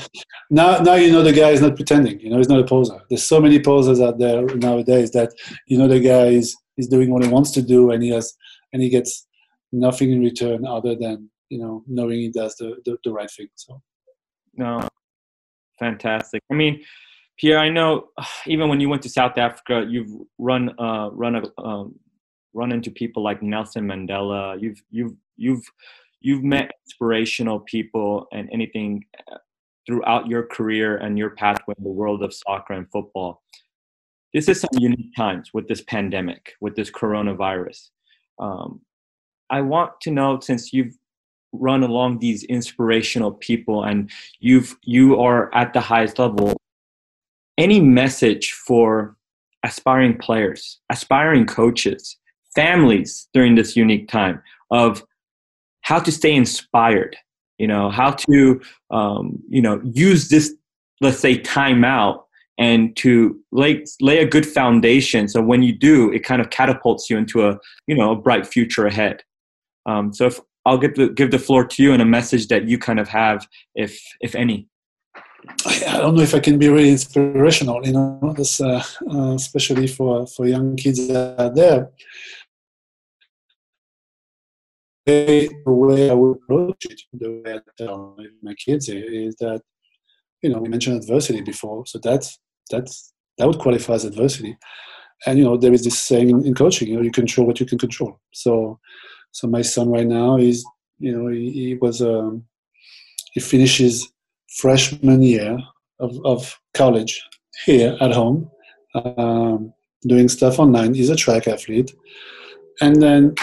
now 0.51 0.79
now 0.79 0.95
you 0.95 1.13
know 1.13 1.23
the 1.23 1.33
guy 1.33 1.51
is 1.51 1.61
not 1.61 1.77
pretending. 1.77 2.19
You 2.21 2.31
know, 2.31 2.39
he's 2.39 2.49
not 2.49 2.61
a 2.61 2.65
poser. 2.65 3.01
There's 3.09 3.23
so 3.23 3.41
many 3.41 3.61
posers 3.61 4.01
out 4.01 4.19
there 4.19 4.43
nowadays 4.57 5.11
that 5.13 5.33
you 5.67 5.79
know 5.79 5.87
the 5.87 6.01
guy 6.01 6.27
is 6.27 6.57
is 6.77 6.89
doing 6.89 7.11
what 7.11 7.23
he 7.23 7.29
wants 7.29 7.51
to 7.53 7.63
do, 7.63 7.91
and 7.91 8.03
he 8.03 8.11
has 8.11 8.35
and 8.73 8.83
he 8.83 8.89
gets 8.89 9.27
nothing 9.73 10.13
in 10.13 10.21
return 10.23 10.67
other 10.67 10.95
than 10.95 11.31
you 11.49 11.59
know 11.59 11.83
knowing 11.87 12.21
he 12.21 12.31
does 12.31 12.57
the 12.57 12.77
the, 12.85 12.97
the 13.05 13.13
right 13.13 13.31
thing. 13.31 13.49
So. 13.55 13.81
No, 14.55 14.87
fantastic. 15.79 16.43
I 16.51 16.55
mean, 16.55 16.83
Pierre, 17.39 17.59
I 17.59 17.69
know 17.69 18.09
even 18.47 18.69
when 18.69 18.81
you 18.81 18.89
went 18.89 19.03
to 19.03 19.09
South 19.09 19.39
Africa, 19.39 19.87
you've 19.89 20.11
run 20.39 20.71
uh, 20.79 21.11
run 21.13 21.37
a, 21.37 21.61
um, 21.61 21.95
run 22.53 22.73
into 22.73 22.91
people 22.91 23.23
like 23.23 23.43
Nelson 23.43 23.87
Mandela. 23.87 24.61
You've 24.61 24.83
you've 24.91 25.15
you've 25.37 25.65
you've 26.21 26.45
met 26.45 26.71
inspirational 26.87 27.61
people 27.61 28.27
and 28.33 28.49
anything 28.53 29.05
uh, 29.33 29.39
throughout 29.87 30.27
your 30.27 30.45
career 30.45 30.99
and 30.99 31.19
your 31.19 31.31
pathway 31.31 31.75
in 31.79 31.85
the 31.85 31.91
world 31.91 32.23
of 32.23 32.35
soccer 32.35 32.75
and 32.75 32.91
football. 32.91 33.43
This 34.33 34.49
is 34.49 34.61
some 34.61 34.71
unique 34.79 35.15
times 35.17 35.51
with 35.53 35.67
this 35.67 35.81
pandemic, 35.83 36.53
with 36.61 36.77
this 36.77 36.91
coronavirus. 36.91 37.89
Um, 38.39 38.81
I 39.51 39.61
want 39.61 40.01
to 40.03 40.11
know 40.11 40.41
since 40.41 40.73
you've 40.73 40.97
run 41.53 41.83
along 41.83 42.21
these 42.21 42.45
inspirational 42.45 43.33
people 43.33 43.83
and 43.83 44.11
you've 44.39 44.77
you 44.85 45.21
are 45.21 45.53
at 45.55 45.73
the 45.73 45.81
highest 45.81 46.19
level 46.19 46.55
any 47.59 47.79
message 47.79 48.53
for 48.53 49.17
aspiring 49.65 50.17
players, 50.17 50.79
aspiring 50.91 51.45
coaches, 51.47 52.17
families 52.55 53.29
during 53.35 53.55
this 53.55 53.77
unique 53.77 54.09
time 54.09 54.43
of 54.71 55.05
how 55.83 55.99
to 55.99 56.11
stay 56.11 56.35
inspired, 56.35 57.17
you 57.59 57.67
know, 57.67 57.91
how 57.91 58.13
to, 58.13 58.61
um, 58.91 59.39
you 59.49 59.61
know, 59.61 59.81
use 59.85 60.29
this, 60.29 60.55
let's 61.01 61.19
say, 61.19 61.37
time 61.37 61.85
out 61.85 62.27
and 62.59 62.97
to 62.97 63.39
lay, 63.53 63.85
lay 64.01 64.19
a 64.19 64.27
good 64.27 64.47
foundation. 64.47 65.29
So 65.29 65.43
when 65.43 65.63
you 65.63 65.77
do, 65.77 66.11
it 66.13 66.21
kind 66.21 66.41
of 66.41 66.51
catapults 66.51 67.11
you 67.11 67.19
into 67.19 67.47
a, 67.47 67.59
you 67.87 67.95
know, 67.95 68.13
a 68.13 68.17
bright 68.17 68.47
future 68.47 68.87
ahead. 68.87 69.23
Um, 69.87 70.13
so 70.13 70.27
if 70.27 70.41
I'll 70.67 70.79
give 70.79 70.95
the, 70.95 71.09
give 71.09 71.31
the 71.31 71.39
floor 71.39 71.65
to 71.65 71.83
you 71.83 71.93
and 71.93 72.03
a 72.03 72.07
message 72.07 72.49
that 72.49 72.69
you 72.69 72.79
kind 72.79 73.01
of 73.01 73.09
have, 73.09 73.47
if, 73.75 74.01
if 74.21 74.35
any. 74.35 74.69
I 75.67 75.99
don't 75.99 76.17
know 76.17 76.23
if 76.23 76.35
I 76.35 76.41
can 76.41 76.59
be 76.59 76.69
really 76.69 76.91
inspirational, 76.91 77.85
you 77.87 77.93
know, 77.93 78.35
this, 78.37 78.61
uh, 78.61 78.83
uh, 79.11 79.35
especially 79.35 79.87
for, 79.87 80.27
for 80.27 80.47
young 80.47 80.77
kids 80.77 81.11
out 81.11 81.55
there. 81.55 81.91
The 85.07 85.49
way 85.65 86.11
I 86.11 86.13
would 86.13 86.37
approach 86.37 86.85
it, 86.85 87.01
the 87.13 87.43
way 87.43 87.55
I 87.55 87.61
tell 87.79 88.17
my 88.43 88.55
kids 88.55 88.89
is 88.91 89.35
that, 89.37 89.63
you 90.43 90.51
know, 90.51 90.59
we 90.59 90.69
mentioned 90.69 91.03
adversity 91.03 91.41
before, 91.41 91.87
so 91.87 91.99
that's 91.99 92.39
that's 92.71 93.13
that 93.39 93.47
would 93.47 93.59
qualify 93.59 93.95
as 93.95 94.05
adversity. 94.05 94.57
And 95.27 95.39
you 95.39 95.45
know, 95.45 95.57
there 95.57 95.73
is 95.73 95.85
this 95.85 95.99
saying 95.99 96.31
in, 96.31 96.47
in 96.47 96.55
coaching, 96.55 96.89
you 96.89 96.97
know, 96.97 97.03
you 97.03 97.11
control 97.11 97.47
what 97.47 97.61
you 97.61 97.67
can 97.67 97.79
control. 97.79 98.21
So, 98.33 98.79
so 99.33 99.47
my 99.47 99.63
son 99.63 99.91
right 99.91 100.07
now 100.07 100.37
is, 100.37 100.65
you 100.99 101.17
know, 101.17 101.29
he, 101.29 101.51
he 101.51 101.75
was 101.75 102.03
um, 102.03 102.45
he 103.33 103.41
finishes 103.41 104.11
freshman 104.49 105.23
year 105.23 105.59
of, 106.01 106.19
of 106.25 106.59
college 106.75 107.23
here 107.65 107.97
at 108.01 108.13
home, 108.13 108.51
um, 108.95 109.73
doing 110.03 110.29
stuff 110.29 110.59
online. 110.59 110.95
He's 110.95 111.11
a 111.11 111.17
track 111.17 111.47
athlete. 111.47 111.95
And 112.81 113.01
then, 113.01 113.35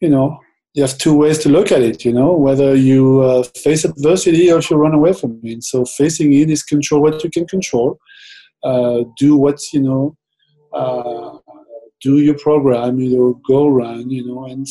you 0.00 0.08
know, 0.08 0.40
you 0.74 0.82
have 0.82 0.96
two 0.98 1.16
ways 1.16 1.38
to 1.38 1.48
look 1.48 1.72
at 1.72 1.82
it, 1.82 2.04
you 2.04 2.12
know, 2.12 2.32
whether 2.32 2.74
you 2.74 3.20
uh, 3.22 3.42
face 3.42 3.84
adversity 3.84 4.50
or 4.52 4.58
if 4.58 4.70
you 4.70 4.76
run 4.76 4.94
away 4.94 5.12
from 5.12 5.40
it. 5.42 5.64
So 5.64 5.84
facing 5.84 6.32
it 6.34 6.50
is 6.50 6.62
control 6.62 7.02
what 7.02 7.24
you 7.24 7.30
can 7.30 7.46
control. 7.46 7.98
Uh, 8.62 9.04
do 9.18 9.36
what, 9.36 9.60
you 9.72 9.80
know, 9.80 10.16
uh, 10.72 11.38
do 12.02 12.18
your 12.18 12.38
program, 12.38 12.98
you 12.98 13.16
know, 13.16 13.40
go 13.46 13.68
run, 13.68 14.10
you 14.10 14.26
know, 14.26 14.44
and 14.44 14.68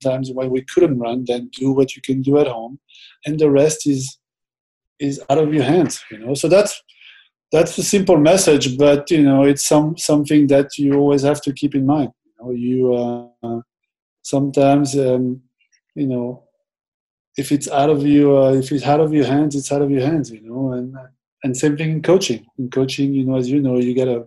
sometimes 0.00 0.30
when 0.32 0.50
we 0.50 0.62
couldn't 0.62 0.98
run, 0.98 1.24
then 1.26 1.50
do 1.52 1.72
what 1.72 1.94
you 1.96 2.02
can 2.02 2.22
do 2.22 2.38
at 2.38 2.46
home. 2.46 2.78
And 3.26 3.38
the 3.38 3.50
rest 3.50 3.86
is 3.86 4.18
is 4.98 5.20
out 5.30 5.38
of 5.38 5.52
your 5.52 5.64
hands 5.64 6.04
you 6.10 6.18
know? 6.18 6.34
So 6.34 6.46
that's 6.46 6.82
that's 7.52 7.76
a 7.78 7.82
simple 7.82 8.18
message 8.18 8.78
but 8.78 9.10
you 9.10 9.22
know 9.22 9.42
it's 9.42 9.64
some 9.66 9.96
something 9.96 10.46
that 10.48 10.76
you 10.78 10.94
always 10.94 11.22
have 11.22 11.40
to 11.42 11.52
keep 11.52 11.74
in 11.74 11.86
mind 11.86 12.10
you 12.24 12.32
know? 12.38 12.50
You 12.52 12.94
uh, 12.94 13.60
sometimes 14.22 14.96
um, 14.98 15.40
you 15.94 16.06
know 16.06 16.44
if 17.36 17.50
it's 17.50 17.68
out 17.68 17.90
of 17.90 18.06
you 18.06 18.36
uh, 18.36 18.52
if 18.52 18.70
it's 18.70 18.84
out 18.84 19.00
of 19.00 19.12
your 19.12 19.24
hands 19.24 19.56
it's 19.56 19.72
out 19.72 19.82
of 19.82 19.90
your 19.90 20.02
hands 20.02 20.30
you 20.30 20.42
know? 20.42 20.72
And 20.72 20.94
and 21.42 21.56
same 21.56 21.78
thing 21.78 21.90
in 21.90 22.02
coaching. 22.02 22.44
In 22.58 22.68
coaching 22.70 23.14
you 23.14 23.24
know 23.24 23.36
as 23.36 23.48
you 23.50 23.60
know 23.62 23.78
you 23.78 23.94
gotta 23.96 24.26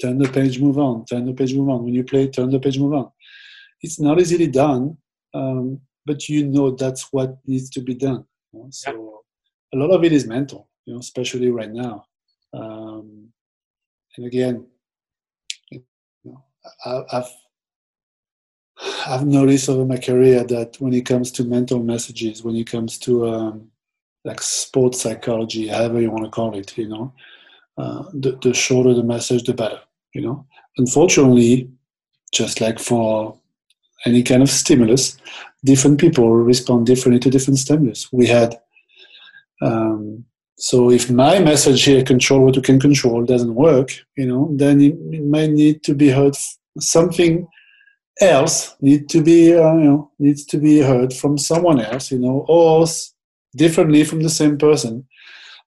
turn 0.00 0.18
the 0.18 0.28
page 0.28 0.60
move 0.60 0.78
on 0.78 1.04
turn 1.06 1.26
the 1.26 1.32
page 1.32 1.54
move 1.54 1.68
on. 1.68 1.84
When 1.84 1.94
you 1.94 2.04
play 2.04 2.28
turn 2.28 2.50
the 2.50 2.60
page 2.60 2.78
move 2.78 2.94
on 2.94 3.10
it's 3.82 4.00
not 4.00 4.20
easily 4.20 4.46
done, 4.46 4.96
um, 5.34 5.80
but 6.06 6.28
you 6.28 6.46
know 6.46 6.70
that's 6.72 7.12
what 7.12 7.38
needs 7.46 7.70
to 7.70 7.80
be 7.80 7.94
done. 7.94 8.24
You 8.52 8.60
know? 8.60 8.68
So 8.70 9.22
a 9.74 9.76
lot 9.76 9.90
of 9.90 10.04
it 10.04 10.12
is 10.12 10.26
mental, 10.26 10.68
you 10.84 10.94
know, 10.94 11.00
especially 11.00 11.50
right 11.50 11.70
now. 11.70 12.06
Um, 12.52 13.28
and 14.16 14.26
again, 14.26 14.66
you 15.70 15.82
know, 16.24 16.44
I, 16.84 17.02
I've 17.12 17.30
I've 19.06 19.26
noticed 19.26 19.68
over 19.68 19.84
my 19.84 19.96
career 19.96 20.44
that 20.44 20.76
when 20.80 20.92
it 20.92 21.06
comes 21.06 21.32
to 21.32 21.44
mental 21.44 21.82
messages, 21.82 22.42
when 22.42 22.56
it 22.56 22.70
comes 22.70 22.98
to 23.00 23.28
um, 23.28 23.70
like 24.24 24.40
sports 24.40 25.02
psychology, 25.02 25.68
however 25.68 26.00
you 26.00 26.10
want 26.10 26.24
to 26.24 26.30
call 26.30 26.56
it, 26.56 26.76
you 26.76 26.88
know, 26.88 27.12
uh, 27.76 28.04
the, 28.12 28.38
the 28.42 28.54
shorter 28.54 28.94
the 28.94 29.02
message, 29.02 29.44
the 29.44 29.54
better, 29.54 29.80
you 30.14 30.20
know. 30.20 30.46
Unfortunately, 30.76 31.70
just 32.32 32.60
like 32.60 32.78
for 32.78 33.37
any 34.06 34.22
kind 34.22 34.42
of 34.42 34.50
stimulus, 34.50 35.16
different 35.64 35.98
people 36.00 36.30
respond 36.30 36.86
differently 36.86 37.20
to 37.20 37.30
different 37.30 37.58
stimulus. 37.58 38.12
We 38.12 38.26
had, 38.26 38.60
um, 39.60 40.24
so 40.56 40.90
if 40.90 41.10
my 41.10 41.38
message 41.38 41.84
here, 41.84 42.02
control 42.04 42.44
what 42.44 42.56
you 42.56 42.62
can 42.62 42.80
control, 42.80 43.24
doesn't 43.24 43.54
work, 43.54 43.90
you 44.16 44.26
know, 44.26 44.50
then 44.52 44.80
it, 44.80 44.94
it 45.12 45.24
might 45.24 45.50
need 45.50 45.82
to 45.84 45.94
be 45.94 46.10
heard. 46.10 46.34
Something 46.78 47.46
else 48.20 48.76
need 48.80 49.08
to 49.08 49.22
be, 49.22 49.54
uh, 49.54 49.74
you 49.74 49.84
know, 49.84 50.10
needs 50.18 50.44
to 50.46 50.58
be 50.58 50.80
heard 50.80 51.12
from 51.12 51.38
someone 51.38 51.80
else, 51.80 52.10
you 52.10 52.18
know, 52.18 52.44
or 52.48 52.86
differently 53.56 54.04
from 54.04 54.22
the 54.22 54.30
same 54.30 54.58
person. 54.58 55.06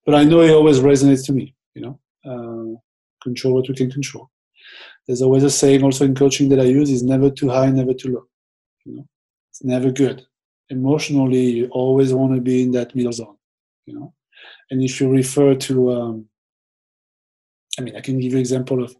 But 0.05 0.15
I 0.15 0.23
know 0.23 0.41
it 0.41 0.51
always 0.51 0.79
resonates 0.79 1.25
to 1.25 1.33
me, 1.33 1.55
you 1.75 1.81
know. 1.81 1.99
Uh, 2.23 2.77
control 3.21 3.53
what 3.55 3.69
we 3.69 3.75
can 3.75 3.91
control. 3.91 4.29
There's 5.07 5.21
always 5.21 5.43
a 5.43 5.49
saying 5.49 5.83
also 5.83 6.05
in 6.05 6.15
coaching 6.15 6.49
that 6.49 6.59
I 6.59 6.63
use 6.63 6.89
is 6.89 7.03
never 7.03 7.29
too 7.29 7.49
high, 7.49 7.69
never 7.69 7.93
too 7.93 8.13
low. 8.13 8.25
You 8.85 8.95
know, 8.95 9.07
it's 9.49 9.63
never 9.63 9.91
good. 9.91 10.25
Emotionally, 10.69 11.45
you 11.51 11.67
always 11.67 12.13
want 12.13 12.35
to 12.35 12.41
be 12.41 12.63
in 12.63 12.71
that 12.71 12.95
middle 12.95 13.11
zone. 13.11 13.35
You 13.85 13.95
know, 13.99 14.13
and 14.69 14.81
if 14.81 15.01
you 15.01 15.09
refer 15.09 15.55
to, 15.55 15.91
um, 15.91 16.25
I 17.77 17.81
mean, 17.81 17.95
I 17.95 18.01
can 18.01 18.19
give 18.19 18.33
you 18.33 18.39
example 18.39 18.83
of, 18.83 18.95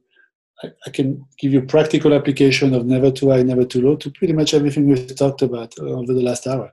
I, 0.64 0.72
I, 0.86 0.90
can 0.90 1.26
give 1.40 1.54
you 1.54 1.62
practical 1.62 2.14
application 2.14 2.74
of 2.74 2.86
never 2.86 3.12
too 3.12 3.30
high, 3.30 3.44
never 3.44 3.64
too 3.64 3.82
low 3.82 3.96
to 3.98 4.12
pretty 4.12 4.34
much 4.34 4.54
everything 4.54 4.88
we've 4.88 5.16
talked 5.16 5.42
about 5.42 5.78
over 5.80 6.14
the 6.14 6.22
last 6.22 6.48
hour. 6.48 6.72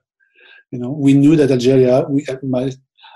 You 0.70 0.78
know, 0.78 0.90
we 0.90 1.14
knew 1.14 1.36
that 1.36 1.50
Algeria. 1.50 2.04
We, 2.08 2.26
my, 2.42 2.72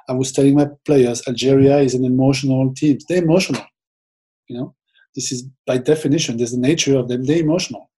I 0.08 0.12
was 0.12 0.32
telling 0.32 0.54
my 0.54 0.68
players, 0.84 1.22
Algeria 1.26 1.78
is 1.78 1.94
an 1.94 2.04
emotional 2.04 2.72
team. 2.74 2.98
They're 3.08 3.22
emotional. 3.22 3.64
You 4.48 4.58
know, 4.58 4.74
this 5.14 5.32
is 5.32 5.42
by 5.66 5.78
definition. 5.78 6.36
There's 6.36 6.52
the 6.52 6.58
nature 6.58 6.96
of 6.96 7.08
them. 7.08 7.24
They're 7.24 7.40
emotional, 7.40 7.90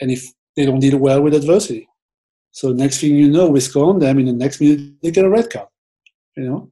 and 0.00 0.10
if 0.10 0.24
they 0.56 0.66
don't 0.66 0.80
deal 0.80 0.98
well 0.98 1.22
with 1.22 1.34
adversity, 1.34 1.88
so 2.52 2.72
next 2.72 3.00
thing 3.00 3.16
you 3.16 3.30
know, 3.30 3.48
we 3.48 3.60
score 3.60 3.90
on 3.90 3.98
them. 3.98 4.18
In 4.18 4.26
the 4.26 4.32
next 4.32 4.60
minute, 4.60 4.94
they 5.02 5.10
get 5.10 5.24
a 5.24 5.30
red 5.30 5.50
card. 5.50 5.68
You 6.36 6.44
know, 6.44 6.70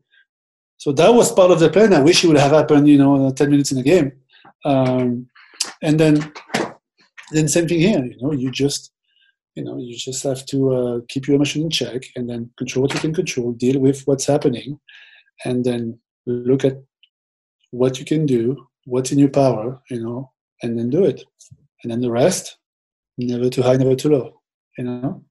so 0.77 0.93
that 0.93 1.13
was 1.13 1.33
part 1.33 1.51
of 1.51 1.61
the 1.61 1.71
plan. 1.71 1.93
I 1.93 2.01
wish 2.01 2.25
it 2.25 2.29
would 2.29 2.39
have 2.39 2.53
happened. 2.53 2.89
You 2.89 2.99
know, 2.99 3.31
ten 3.33 3.51
minutes 3.51 3.73
in 3.73 3.79
the 3.79 3.85
game, 3.85 4.13
um, 4.65 5.29
and 5.83 5.99
then 5.99 6.33
then 7.33 7.49
same 7.49 7.69
thing 7.69 7.81
here. 7.81 8.05
You 8.05 8.17
know, 8.21 8.33
you 8.33 8.51
just 8.51 8.93
you 9.55 9.65
know 9.65 9.77
you 9.79 9.97
just 9.97 10.23
have 10.23 10.45
to 10.47 10.75
uh, 10.75 11.01
keep 11.09 11.27
your 11.27 11.37
emotion 11.37 11.63
in 11.63 11.71
check 11.71 12.03
and 12.17 12.29
then 12.29 12.51
control 12.57 12.83
what 12.83 12.95
you 12.95 13.01
can 13.01 13.15
control 13.15 13.53
deal 13.53 13.79
with 13.81 14.03
what's 14.05 14.27
happening 14.27 14.79
and 15.45 15.65
then 15.65 15.99
look 16.27 16.65
at 16.65 16.77
what 17.71 17.99
you 17.99 18.05
can 18.05 18.27
do 18.27 18.67
what's 18.87 19.13
in 19.13 19.19
your 19.19 19.29
power 19.29 19.81
you 19.91 20.03
know 20.03 20.31
and 20.63 20.79
then 20.79 20.91
do 20.91 21.05
it. 21.05 21.23
And 21.83 21.91
then 21.91 22.01
the 22.01 22.11
rest 22.11 22.59
never 23.19 23.49
too 23.49 23.63
high 23.63 23.77
never 23.77 23.95
too 23.95 24.11
low 24.11 24.41
you 24.79 24.85
know? 24.85 25.25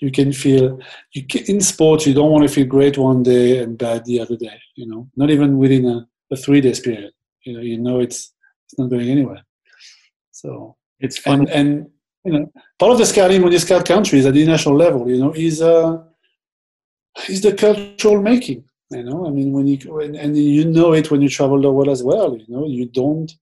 You 0.00 0.10
can 0.10 0.32
feel 0.32 0.78
you 1.12 1.26
can, 1.26 1.44
in 1.44 1.60
sports 1.60 2.06
you 2.06 2.14
don't 2.14 2.30
want 2.30 2.46
to 2.46 2.54
feel 2.54 2.66
great 2.66 2.98
one 2.98 3.22
day 3.22 3.58
and 3.58 3.78
bad 3.78 4.04
the 4.04 4.20
other 4.20 4.36
day 4.36 4.60
you 4.76 4.86
know? 4.86 5.08
Not 5.16 5.30
even 5.30 5.58
within 5.58 5.86
a, 5.86 6.06
a 6.30 6.36
three 6.36 6.60
days 6.60 6.80
period 6.80 7.12
you 7.44 7.54
know? 7.54 7.60
You 7.60 7.78
know 7.78 8.00
it's 8.00 8.32
it's 8.66 8.78
not 8.78 8.90
going 8.90 9.08
anywhere. 9.08 9.42
So 10.32 10.76
it's 11.00 11.18
fun 11.18 11.40
and, 11.40 11.50
and 11.50 11.90
you 12.24 12.32
know, 12.32 12.52
part 12.78 12.92
of 12.92 12.98
the 12.98 13.06
scouting 13.06 13.42
when 13.42 13.52
you 13.52 13.58
scout 13.58 13.84
countries 13.84 14.24
at 14.26 14.34
the 14.34 14.46
national 14.46 14.76
level, 14.76 15.08
you 15.08 15.18
know, 15.18 15.32
is 15.34 15.60
uh, 15.60 16.02
is 17.28 17.42
the 17.42 17.52
cultural 17.52 18.20
making. 18.22 18.64
You 18.94 19.04
know, 19.04 19.26
I 19.26 19.30
mean, 19.30 19.52
when 19.52 19.66
you 19.66 19.78
when, 19.92 20.14
and 20.16 20.36
you 20.36 20.64
know 20.64 20.92
it 20.92 21.10
when 21.10 21.22
you 21.22 21.28
travel 21.28 21.60
the 21.60 21.70
world 21.70 21.88
as 21.88 22.02
well. 22.02 22.36
You 22.36 22.44
know, 22.48 22.66
you 22.66 22.86
don't. 22.86 23.32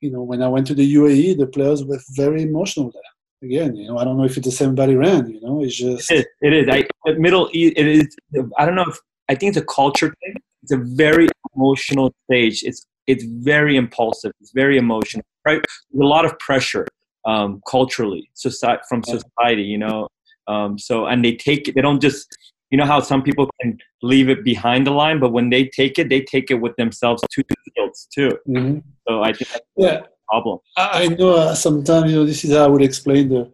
You 0.00 0.10
know, 0.10 0.22
when 0.22 0.42
I 0.42 0.48
went 0.48 0.66
to 0.66 0.74
the 0.74 0.94
UAE, 0.94 1.38
the 1.38 1.46
players 1.46 1.82
were 1.84 2.00
very 2.10 2.42
emotional 2.42 2.92
there. 2.92 3.48
Again, 3.48 3.74
you 3.76 3.88
know, 3.88 3.98
I 3.98 4.04
don't 4.04 4.18
know 4.18 4.24
if 4.24 4.36
it's 4.36 4.46
the 4.46 4.52
same 4.52 4.74
body 4.74 4.96
ran. 4.96 5.28
You 5.28 5.40
know, 5.40 5.62
it's 5.62 5.76
just 5.76 6.10
it 6.10 6.18
is. 6.18 6.26
It 6.42 6.52
is. 6.52 6.68
I, 6.68 7.12
Middle 7.12 7.48
East. 7.52 7.74
It 7.76 7.86
is. 7.86 8.16
I 8.58 8.66
don't 8.66 8.74
know 8.74 8.86
if 8.88 8.98
I 9.28 9.34
think 9.34 9.50
it's 9.50 9.62
a 9.62 9.66
culture 9.66 10.14
thing. 10.20 10.34
It's 10.62 10.72
a 10.72 10.78
very 10.78 11.28
emotional 11.54 12.14
stage. 12.24 12.62
It's 12.62 12.86
it's 13.06 13.24
very 13.24 13.76
impulsive. 13.76 14.32
It's 14.40 14.52
very 14.52 14.78
emotional. 14.78 15.24
Right? 15.46 15.62
There's 15.92 16.02
a 16.02 16.06
lot 16.06 16.24
of 16.24 16.38
pressure 16.38 16.86
um, 17.24 17.62
culturally 17.68 18.30
society 18.34 18.82
from 18.88 19.02
society 19.02 19.62
you 19.62 19.78
know 19.78 20.08
um, 20.46 20.78
so 20.78 21.06
and 21.06 21.24
they 21.24 21.34
take 21.34 21.68
it 21.68 21.74
they 21.74 21.80
don't 21.80 22.02
just 22.02 22.36
you 22.74 22.78
know 22.78 22.86
how 22.92 23.00
some 23.00 23.22
people 23.22 23.48
can 23.60 23.76
leave 24.02 24.28
it 24.28 24.42
behind 24.44 24.86
the 24.86 24.90
line 24.90 25.20
but 25.20 25.32
when 25.36 25.50
they 25.50 25.64
take 25.66 25.98
it 25.98 26.08
they 26.08 26.20
take 26.20 26.50
it 26.50 26.60
with 26.64 26.74
themselves 26.76 27.22
to 27.30 27.44
the 27.48 27.56
fields 27.64 28.08
too 28.14 28.30
mm-hmm. 28.48 28.78
so 29.06 29.22
i 29.22 29.32
think 29.32 29.50
yeah 29.76 30.00
problem 30.28 30.58
i 30.76 31.06
know 31.18 31.34
uh, 31.34 31.54
sometimes 31.54 32.10
you 32.10 32.16
know 32.18 32.24
this 32.24 32.44
is 32.44 32.52
how 32.56 32.64
i 32.64 32.66
would 32.66 32.82
explain 32.82 33.28
the 33.28 33.50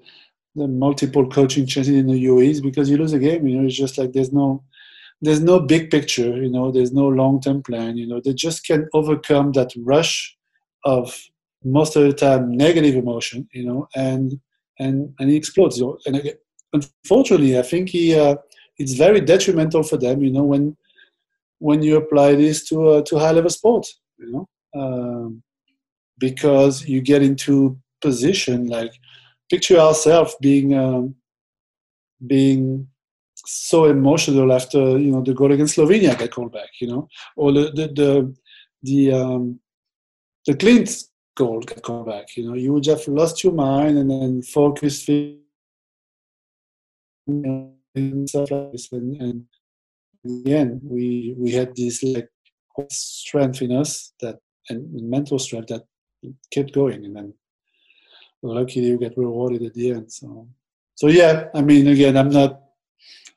the 0.56 0.66
multiple 0.66 1.28
coaching 1.28 1.64
changes 1.64 1.94
in 1.94 2.08
the 2.08 2.24
UAE 2.24 2.60
because 2.60 2.90
you 2.90 2.96
lose 2.96 3.12
a 3.12 3.20
game 3.20 3.46
you 3.46 3.56
know 3.56 3.66
it's 3.66 3.76
just 3.76 3.98
like 3.98 4.12
there's 4.12 4.32
no 4.32 4.64
there's 5.20 5.40
no 5.40 5.60
big 5.60 5.90
picture 5.90 6.32
you 6.44 6.50
know 6.50 6.72
there's 6.72 6.92
no 6.92 7.06
long-term 7.06 7.62
plan 7.62 7.96
you 7.96 8.06
know 8.06 8.20
they 8.24 8.32
just 8.32 8.66
can 8.66 8.88
overcome 8.92 9.52
that 9.52 9.70
rush 9.92 10.36
of 10.84 11.30
most 11.64 11.96
of 11.96 12.02
the 12.02 12.12
time 12.12 12.56
negative 12.56 12.94
emotion, 12.94 13.48
you 13.52 13.64
know, 13.64 13.88
and 13.94 14.40
and 14.78 15.14
and 15.18 15.30
he 15.30 15.36
explodes. 15.36 15.78
You 15.78 15.86
know, 15.86 15.98
and 16.06 16.16
again, 16.16 16.34
unfortunately, 16.72 17.58
I 17.58 17.62
think 17.62 17.90
he 17.90 18.18
uh, 18.18 18.36
it's 18.80 18.94
very 18.94 19.20
detrimental 19.20 19.82
for 19.82 19.98
them, 19.98 20.22
you 20.22 20.32
know, 20.32 20.42
when 20.42 20.76
when 21.58 21.82
you 21.82 21.96
apply 21.96 22.34
this 22.34 22.66
to 22.68 22.88
uh, 22.88 23.02
to 23.02 23.18
high 23.18 23.32
level 23.32 23.50
sports, 23.50 24.00
you 24.18 24.32
know, 24.32 24.48
um, 24.74 25.42
because 26.18 26.86
you 26.88 27.00
get 27.02 27.22
into 27.22 27.78
position 28.00 28.66
like 28.66 28.92
picture 29.50 29.78
ourselves 29.78 30.34
being 30.40 30.74
um, 30.74 31.14
being 32.26 32.88
so 33.34 33.84
emotional 33.84 34.52
after 34.52 34.98
you 34.98 35.10
know 35.12 35.22
the 35.22 35.34
goal 35.34 35.52
against 35.52 35.76
Slovenia 35.76 36.18
got 36.18 36.30
called 36.30 36.52
back, 36.52 36.70
you 36.80 36.88
know, 36.88 37.08
or 37.36 37.52
the 37.52 37.64
the 37.74 37.86
the 38.00 38.34
the, 38.82 39.12
um, 39.12 39.60
the 40.46 40.56
Clint 40.56 40.90
goal 41.36 41.60
got 41.60 41.82
called 41.82 42.06
back. 42.06 42.34
You 42.34 42.48
know, 42.48 42.54
you 42.54 42.72
would 42.72 42.86
have 42.86 43.06
lost 43.08 43.44
your 43.44 43.52
mind 43.52 43.98
and 43.98 44.10
then 44.10 44.40
focused 44.40 45.10
and 47.94 48.28
stuff 48.28 48.50
like 48.50 48.72
this. 48.72 48.88
And, 48.92 49.20
and 49.20 49.44
again, 50.24 50.80
we 50.82 51.34
we 51.36 51.52
had 51.52 51.74
this 51.76 52.02
like 52.02 52.28
strength 52.90 53.62
in 53.62 53.72
us 53.72 54.12
that 54.20 54.36
and 54.68 55.10
mental 55.10 55.38
strength 55.38 55.68
that 55.68 55.84
kept 56.52 56.72
going, 56.72 57.04
and 57.04 57.16
then 57.16 57.34
luckily 58.42 58.86
you 58.86 58.98
get 58.98 59.16
rewarded 59.16 59.62
at 59.62 59.74
the 59.74 59.92
end. 59.92 60.12
So, 60.12 60.48
so 60.94 61.08
yeah, 61.08 61.48
I 61.54 61.62
mean, 61.62 61.88
again, 61.88 62.16
I'm 62.16 62.30
not. 62.30 62.62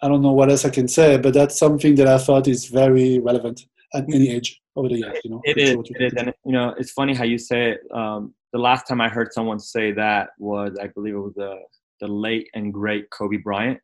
I 0.01 0.10
don't 0.10 0.22
know 0.22 0.34
what 0.34 0.49
else 0.49 0.66
I 0.66 0.70
can 0.70 0.88
say, 0.88 1.18
but 1.18 1.34
that's 1.34 1.58
something 1.58 1.95
that 1.95 2.08
I 2.08 2.18
thought 2.18 2.47
is 2.47 2.66
very 2.66 3.20
relevant 3.20 3.66
at 3.93 4.04
any 4.14 4.32
age 4.32 4.62
over 4.76 4.89
the 4.89 4.97
years. 4.97 5.18
You 5.24 5.32
know, 5.32 5.41
it 5.45 5.58
is. 5.58 5.78
It 5.91 6.01
is, 6.01 6.14
and 6.18 6.34
you 6.45 6.51
know, 6.51 6.76
it's 6.78 6.91
funny 6.91 7.14
how 7.14 7.24
you 7.24 7.38
say 7.38 7.72
it. 7.72 7.80
Um, 7.93 8.34
the 8.51 8.60
last 8.60 8.88
time 8.88 8.99
I 8.99 9.08
heard 9.08 9.32
someone 9.32 9.60
say 9.60 9.93
that 9.93 10.32
was, 10.38 10.78
I 10.82 10.88
believe, 10.88 11.16
it 11.16 11.20
was 11.20 11.34
the 11.36 11.56
the 12.01 12.08
late 12.08 12.49
and 12.54 12.74
great 12.74 13.10
Kobe 13.12 13.38
Bryant. 13.38 13.80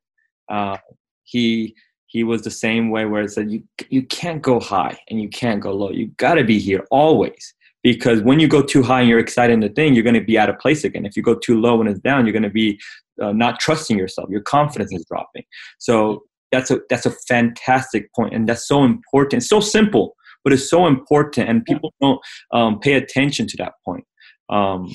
Uh, 0.49 0.77
he 1.23 1.75
he 2.07 2.23
was 2.23 2.41
the 2.41 2.51
same 2.51 2.89
way, 2.89 3.05
where 3.05 3.23
it 3.23 3.31
said 3.31 3.51
you 3.51 3.63
you 3.89 4.03
can't 4.03 4.41
go 4.41 4.59
high 4.59 4.97
and 5.09 5.21
you 5.21 5.29
can't 5.29 5.61
go 5.61 5.73
low. 5.73 5.91
You 5.91 6.07
got 6.17 6.35
to 6.35 6.43
be 6.43 6.59
here 6.59 6.85
always. 6.91 7.53
Because 7.81 8.21
when 8.21 8.41
you 8.41 8.49
go 8.49 8.61
too 8.61 8.83
high 8.83 8.99
and 8.99 9.09
you're 9.09 9.19
excited 9.19 9.53
in 9.53 9.61
the 9.61 9.69
thing, 9.69 9.93
you're 9.93 10.03
going 10.03 10.13
to 10.13 10.21
be 10.21 10.37
out 10.37 10.49
of 10.49 10.59
place 10.59 10.83
again. 10.83 11.05
If 11.05 11.15
you 11.15 11.23
go 11.23 11.35
too 11.35 11.61
low 11.61 11.79
and 11.79 11.89
it's 11.89 12.01
down, 12.01 12.25
you're 12.25 12.33
going 12.33 12.43
to 12.43 12.49
be 12.49 12.77
uh, 13.21 13.31
not 13.31 13.61
trusting 13.61 13.97
yourself. 13.97 14.29
Your 14.29 14.41
confidence 14.41 14.91
is 14.91 15.05
dropping. 15.09 15.43
So 15.77 16.23
that's 16.51 16.71
a 16.71 16.79
that's 16.89 17.05
a 17.05 17.11
fantastic 17.11 18.11
point, 18.13 18.33
and 18.33 18.49
that's 18.49 18.67
so 18.67 18.83
important. 18.83 19.41
It's 19.43 19.49
so 19.49 19.59
simple, 19.59 20.15
but 20.43 20.51
it's 20.51 20.69
so 20.69 20.87
important, 20.87 21.47
and 21.47 21.63
people 21.63 21.93
don't 22.01 22.19
um, 22.51 22.79
pay 22.79 22.93
attention 22.93 23.47
to 23.47 23.57
that 23.57 23.73
point. 23.85 24.03
Um, 24.49 24.93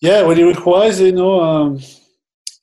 yeah, 0.00 0.22
what 0.22 0.38
it 0.38 0.44
requires, 0.44 1.00
you 1.00 1.12
know, 1.12 1.40
um, 1.40 1.80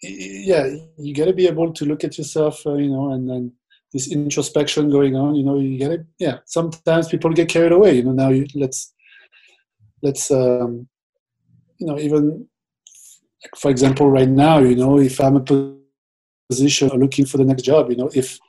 yeah, 0.08 0.76
you 0.98 1.14
got 1.14 1.26
to 1.26 1.34
be 1.34 1.48
able 1.48 1.74
to 1.74 1.86
look 1.86 2.04
at 2.04 2.18
yourself, 2.18 2.66
uh, 2.66 2.76
you 2.76 2.90
know, 2.90 3.12
and 3.12 3.30
then 3.30 3.54
this 3.94 4.12
introspection 4.12 4.90
going 4.90 5.16
on. 5.16 5.36
You 5.36 5.44
know, 5.44 5.60
you 5.60 5.80
got 5.80 5.90
to, 5.90 6.06
yeah. 6.20 6.38
Sometimes 6.46 7.08
people 7.08 7.32
get 7.32 7.50
carried 7.50 7.72
away. 7.72 7.96
You 7.96 8.04
know, 8.04 8.12
now 8.12 8.30
you, 8.30 8.46
let's 8.56 8.94
let's 10.02 10.30
um, 10.32 10.88
you 11.78 11.88
know 11.88 12.00
even 12.00 12.48
for 13.58 13.70
example, 13.70 14.10
right 14.10 14.28
now, 14.28 14.60
you 14.60 14.76
know, 14.76 15.00
if 15.00 15.20
I'm 15.20 15.36
a 15.36 15.76
position 16.50 16.90
looking 16.90 17.26
for 17.26 17.38
the 17.38 17.46
next 17.46 17.64
job, 17.64 17.90
you 17.90 17.98
know, 17.98 18.10
if 18.14 18.40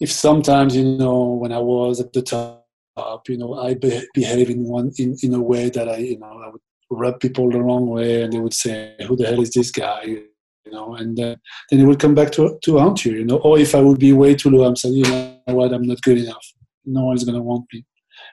if 0.00 0.10
sometimes, 0.10 0.74
you 0.74 0.84
know, 0.84 1.24
when 1.24 1.52
I 1.52 1.58
was 1.58 2.00
at 2.00 2.12
the 2.12 2.22
top, 2.22 3.28
you 3.28 3.36
know, 3.36 3.54
I 3.58 3.74
be- 3.74 4.06
behave 4.14 4.48
in 4.48 4.64
one 4.64 4.92
in, 4.98 5.16
in 5.22 5.34
a 5.34 5.40
way 5.40 5.68
that 5.70 5.88
I, 5.88 5.96
you 5.98 6.18
know, 6.18 6.40
I 6.42 6.48
would 6.48 6.60
rub 6.90 7.20
people 7.20 7.50
the 7.50 7.60
wrong 7.60 7.86
way, 7.86 8.22
and 8.22 8.32
they 8.32 8.40
would 8.40 8.54
say, 8.54 8.96
"Who 9.06 9.16
the 9.16 9.26
hell 9.26 9.40
is 9.40 9.50
this 9.50 9.70
guy?" 9.70 10.02
You 10.04 10.26
know, 10.72 10.94
and 10.94 11.18
uh, 11.18 11.36
then 11.70 11.80
it 11.80 11.84
would 11.84 12.00
come 12.00 12.14
back 12.14 12.30
to 12.32 12.58
to 12.62 12.78
haunt 12.78 13.04
you, 13.04 13.12
you 13.12 13.24
know. 13.24 13.38
Or 13.38 13.58
if 13.58 13.74
I 13.74 13.80
would 13.80 13.98
be 13.98 14.12
way 14.12 14.34
too 14.34 14.50
low, 14.50 14.64
I'm 14.64 14.76
saying, 14.76 14.94
you 14.94 15.04
know 15.04 15.38
what, 15.46 15.72
I'm 15.72 15.86
not 15.86 16.02
good 16.02 16.18
enough. 16.18 16.46
No 16.84 17.04
one's 17.04 17.24
gonna 17.24 17.42
want 17.42 17.66
me. 17.72 17.84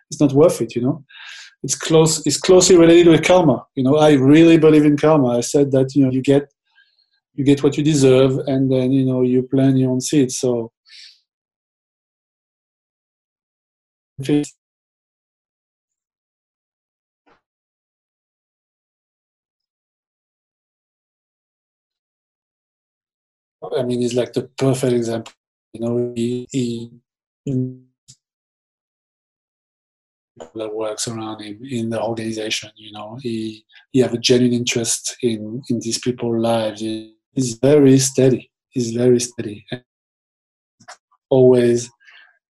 It's 0.10 0.20
not 0.20 0.34
worth 0.34 0.62
it, 0.62 0.76
you 0.76 0.82
know 0.82 1.06
it's 1.64 1.76
close 1.76 2.26
it's 2.26 2.38
closely 2.38 2.78
related 2.78 3.08
with 3.08 3.24
karma 3.24 3.66
you 3.76 3.84
know 3.84 3.98
i 3.98 4.14
really 4.14 4.58
believe 4.58 4.86
in 4.86 4.96
karma 4.98 5.38
i 5.38 5.42
said 5.42 5.72
that 5.72 5.96
you 5.96 6.06
know 6.06 6.12
you 6.12 6.22
get 6.22 6.52
you 7.34 7.44
get 7.44 7.64
what 7.64 7.78
you 7.78 7.84
deserve 7.84 8.38
and 8.48 8.72
then 8.72 8.92
you 8.92 9.06
know 9.06 9.22
you 9.22 9.44
plant 9.44 9.78
your 9.78 9.92
own 9.92 10.02
seed 10.02 10.32
so 10.32 10.72
I 23.78 23.84
mean, 23.84 24.02
he's 24.02 24.14
like 24.14 24.34
the 24.34 24.44
perfect 24.58 24.94
example. 24.94 25.34
You 25.74 25.82
know, 25.82 26.14
he, 26.16 26.48
he 26.52 26.92
that 30.56 30.74
works 30.74 31.08
around 31.08 31.42
him 31.42 31.60
in 31.64 31.90
the 31.90 32.02
organization. 32.02 32.70
You 32.76 32.92
know, 32.92 33.18
he 33.22 33.66
he 33.92 34.00
have 34.00 34.14
a 34.14 34.18
genuine 34.18 34.54
interest 34.54 35.18
in 35.22 35.62
in 35.70 35.80
these 35.80 36.00
people's 36.00 36.42
lives. 36.42 36.82
He, 36.82 37.16
he's 37.34 37.54
very 37.56 37.98
steady. 38.00 38.52
He's 38.70 38.92
very 38.92 39.20
steady. 39.20 39.66
And 39.72 39.84
always, 41.30 41.90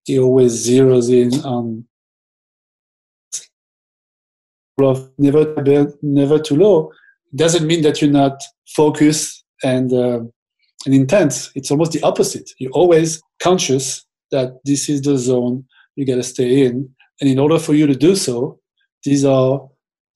he 0.05 0.19
always 0.19 0.67
zeroes 0.67 1.09
in 1.11 1.33
on 1.45 1.85
never 5.17 5.93
never 6.01 6.39
too 6.39 6.55
low. 6.55 6.91
Doesn't 7.35 7.67
mean 7.67 7.81
that 7.81 8.01
you're 8.01 8.11
not 8.11 8.41
focused 8.75 9.43
and 9.63 9.91
uh, 9.91 10.19
and 10.87 10.95
intense. 10.95 11.51
It's 11.53 11.69
almost 11.69 11.91
the 11.91 12.01
opposite. 12.01 12.49
You're 12.57 12.71
always 12.71 13.21
conscious 13.39 14.07
that 14.31 14.57
this 14.65 14.89
is 14.89 15.03
the 15.03 15.17
zone 15.17 15.65
you 15.95 16.05
got 16.05 16.15
to 16.15 16.23
stay 16.23 16.65
in 16.65 16.89
and 17.19 17.29
in 17.29 17.39
order 17.39 17.59
for 17.59 17.73
you 17.73 17.87
to 17.87 17.95
do 17.95 18.15
so, 18.15 18.59
these 19.03 19.25
are 19.25 19.67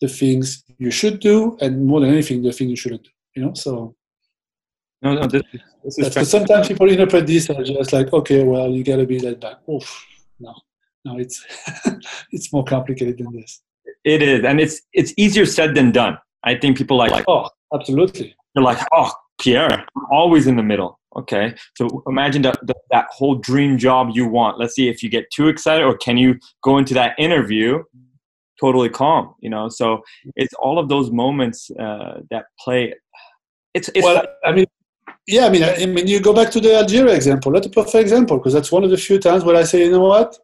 the 0.01 0.07
things 0.07 0.63
you 0.77 0.91
should 0.91 1.19
do, 1.19 1.57
and 1.61 1.85
more 1.85 1.99
than 1.99 2.09
anything, 2.09 2.41
the 2.41 2.51
things 2.51 2.69
you 2.69 2.75
shouldn't 2.75 3.03
do. 3.03 3.09
You 3.35 3.45
know, 3.45 3.53
so. 3.53 3.95
No, 5.01 5.15
no, 5.15 5.27
this, 5.27 5.41
this 5.83 6.15
is 6.15 6.29
sometimes 6.29 6.67
people 6.67 6.87
interpret 6.89 7.25
this 7.25 7.49
as 7.49 7.67
just 7.67 7.91
like, 7.91 8.13
okay, 8.13 8.43
well, 8.43 8.69
you 8.69 8.83
got 8.83 8.97
to 8.97 9.05
be 9.05 9.19
laid 9.19 9.39
back. 9.39 9.57
Oof, 9.67 10.05
no, 10.39 10.53
no, 11.05 11.17
it's 11.17 11.43
it's 12.31 12.53
more 12.53 12.63
complicated 12.63 13.17
than 13.17 13.35
this. 13.35 13.63
It 14.03 14.21
is, 14.21 14.45
and 14.45 14.59
it's 14.59 14.81
it's 14.93 15.11
easier 15.17 15.47
said 15.47 15.73
than 15.73 15.91
done. 15.91 16.19
I 16.43 16.53
think 16.55 16.77
people 16.77 16.97
like, 16.97 17.11
like 17.11 17.25
oh, 17.27 17.49
absolutely. 17.73 18.35
They're 18.53 18.63
like, 18.63 18.77
oh, 18.93 19.11
Pierre, 19.41 19.85
always 20.11 20.47
in 20.47 20.55
the 20.55 20.63
middle. 20.63 20.99
Okay, 21.17 21.53
so 21.75 22.03
imagine 22.07 22.41
that 22.43 22.57
that 22.91 23.07
whole 23.09 23.35
dream 23.35 23.77
job 23.77 24.11
you 24.13 24.27
want. 24.27 24.57
Let's 24.57 24.75
see 24.75 24.87
if 24.87 25.03
you 25.03 25.09
get 25.09 25.25
too 25.35 25.49
excited, 25.49 25.83
or 25.83 25.97
can 25.97 26.15
you 26.15 26.39
go 26.63 26.77
into 26.77 26.93
that 26.93 27.15
interview 27.17 27.83
totally 28.59 28.89
calm? 28.89 29.35
You 29.39 29.49
know, 29.49 29.67
so 29.67 30.03
it's 30.37 30.53
all 30.53 30.79
of 30.79 30.87
those 30.87 31.11
moments 31.11 31.69
uh, 31.71 32.21
that 32.29 32.45
play. 32.63 32.93
It's, 33.73 33.89
it's 33.89 34.05
well, 34.05 34.23
I 34.45 34.53
mean, 34.53 34.65
yeah, 35.27 35.45
I 35.47 35.49
mean, 35.49 35.63
I 35.63 35.85
mean, 35.85 36.07
you 36.07 36.21
go 36.21 36.33
back 36.33 36.49
to 36.51 36.61
the 36.61 36.77
Algeria 36.77 37.13
example. 37.13 37.51
That's 37.51 37.67
a 37.67 37.69
perfect 37.69 37.95
example 37.95 38.37
because 38.37 38.53
that's 38.53 38.71
one 38.71 38.83
of 38.83 38.89
the 38.89 38.97
few 38.97 39.19
times 39.19 39.43
where 39.43 39.55
I 39.55 39.63
say, 39.63 39.83
you 39.83 39.91
know 39.91 40.01
what, 40.01 40.37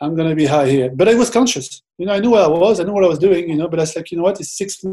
I'm 0.00 0.14
going 0.14 0.28
to 0.28 0.36
be 0.36 0.46
high 0.46 0.68
here. 0.68 0.90
But 0.90 1.08
I 1.08 1.14
was 1.14 1.30
conscious. 1.30 1.82
You 1.96 2.06
know, 2.06 2.12
I 2.12 2.18
knew 2.18 2.30
where 2.30 2.44
I 2.44 2.48
was, 2.48 2.80
I 2.80 2.84
knew 2.84 2.92
what 2.92 3.04
I 3.04 3.08
was 3.08 3.18
doing. 3.18 3.48
You 3.48 3.56
know, 3.56 3.68
but 3.68 3.78
I 3.78 3.82
was 3.82 3.96
like, 3.96 4.10
you 4.10 4.18
know 4.18 4.24
what, 4.24 4.40
it's 4.40 4.58
six 4.58 4.84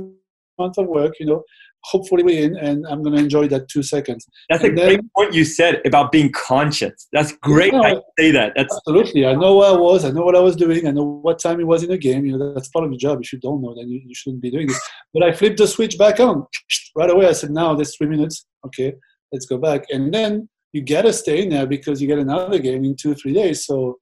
months 0.57 0.77
of 0.77 0.87
work. 0.87 1.13
You 1.19 1.25
know, 1.25 1.43
hopefully 1.83 2.23
win 2.23 2.57
and 2.57 2.85
I'm 2.87 3.01
going 3.03 3.15
to 3.15 3.21
enjoy 3.21 3.47
that 3.49 3.69
two 3.69 3.83
seconds. 3.83 4.27
That's 4.49 4.63
and 4.63 4.73
a 4.73 4.75
then, 4.75 4.87
great 4.87 5.13
point 5.15 5.33
you 5.33 5.45
said 5.45 5.81
about 5.85 6.11
being 6.11 6.31
conscious. 6.31 7.07
That's 7.13 7.31
great. 7.33 7.73
You 7.73 7.79
know, 7.79 7.85
I 7.85 8.01
say 8.19 8.31
that. 8.31 8.53
That's 8.55 8.75
absolutely. 8.75 9.25
I 9.25 9.33
know 9.33 9.57
where 9.57 9.69
I 9.69 9.77
was. 9.77 10.05
I 10.05 10.11
know 10.11 10.23
what 10.23 10.35
I 10.35 10.39
was 10.39 10.55
doing. 10.55 10.87
I 10.87 10.91
know 10.91 11.03
what 11.03 11.39
time 11.39 11.59
it 11.59 11.67
was 11.67 11.83
in 11.83 11.89
the 11.89 11.97
game. 11.97 12.25
You 12.25 12.37
know, 12.37 12.53
that's 12.53 12.69
part 12.69 12.85
of 12.85 12.91
the 12.91 12.97
job. 12.97 13.19
If 13.21 13.31
you 13.33 13.39
don't 13.39 13.61
know, 13.61 13.73
then 13.75 13.89
you, 13.89 14.01
you 14.05 14.15
shouldn't 14.15 14.41
be 14.41 14.51
doing 14.51 14.67
this. 14.67 14.81
But 15.13 15.23
I 15.23 15.31
flipped 15.31 15.57
the 15.57 15.67
switch 15.67 15.97
back 15.97 16.19
on 16.19 16.45
right 16.95 17.09
away. 17.09 17.27
I 17.27 17.33
said, 17.33 17.51
now 17.51 17.75
there's 17.75 17.95
three 17.95 18.07
minutes. 18.07 18.45
Okay, 18.65 18.93
let's 19.31 19.45
go 19.45 19.57
back. 19.57 19.85
And 19.89 20.13
then 20.13 20.49
you 20.73 20.83
got 20.83 21.03
to 21.03 21.13
stay 21.13 21.43
in 21.43 21.49
there 21.49 21.65
because 21.65 22.01
you 22.01 22.07
get 22.07 22.19
another 22.19 22.59
game 22.59 22.83
in 22.83 22.95
two, 22.95 23.15
three 23.15 23.33
days. 23.33 23.65
So, 23.65 23.97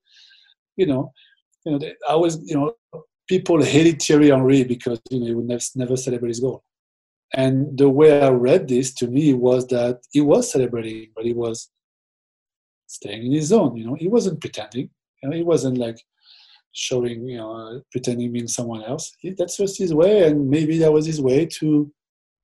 you 0.76 0.86
know, 0.86 1.12
you 1.64 1.78
know, 1.78 1.90
I 2.08 2.14
was, 2.16 2.40
you 2.44 2.54
know, 2.54 3.02
people 3.28 3.62
hated 3.62 4.00
Thierry 4.02 4.28
Henry 4.28 4.64
because, 4.64 5.00
you 5.10 5.20
know, 5.20 5.26
he 5.26 5.34
would 5.34 5.46
never, 5.46 5.62
never 5.76 5.96
celebrate 5.96 6.28
his 6.28 6.40
goal. 6.40 6.62
And 7.34 7.76
the 7.76 7.88
way 7.88 8.22
I 8.22 8.30
read 8.30 8.68
this 8.68 8.94
to 8.94 9.06
me 9.06 9.34
was 9.34 9.66
that 9.68 10.00
he 10.12 10.20
was 10.20 10.50
celebrating, 10.50 11.10
but 11.14 11.24
he 11.24 11.34
was 11.34 11.70
staying 12.86 13.26
in 13.26 13.32
his 13.32 13.46
zone. 13.46 13.76
You 13.76 13.86
know, 13.86 13.94
he 13.94 14.08
wasn't 14.08 14.40
pretending. 14.40 14.90
You 15.22 15.28
know, 15.28 15.36
he 15.36 15.42
wasn't 15.42 15.78
like 15.78 16.00
showing, 16.72 17.26
you 17.28 17.36
know, 17.36 17.82
pretending 17.90 18.32
being 18.32 18.48
someone 18.48 18.82
else. 18.82 19.14
He, 19.18 19.30
that's 19.30 19.56
just 19.56 19.78
his 19.78 19.92
way, 19.92 20.26
and 20.26 20.48
maybe 20.48 20.78
that 20.78 20.92
was 20.92 21.06
his 21.06 21.20
way 21.20 21.46
to 21.46 21.92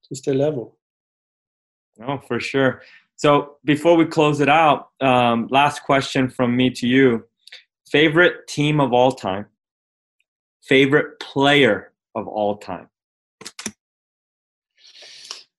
to 0.09 0.15
stay 0.15 0.33
level. 0.35 0.77
Oh, 2.07 2.19
for 2.19 2.41
sure. 2.41 2.83
So 3.17 3.57
before 3.65 3.97
we 3.97 4.05
close 4.05 4.41
it 4.41 4.49
out, 4.49 4.91
um, 5.01 5.47
last 5.51 5.83
question 5.85 6.29
from 6.29 6.57
me 6.57 6.71
to 6.71 6.87
you: 6.87 7.25
favorite 7.91 8.47
team 8.49 8.81
of 8.81 8.93
all 8.93 9.13
time, 9.13 9.47
favorite 10.63 11.21
player 11.21 11.93
of 12.15 12.29
all 12.29 12.59
time. 12.59 12.89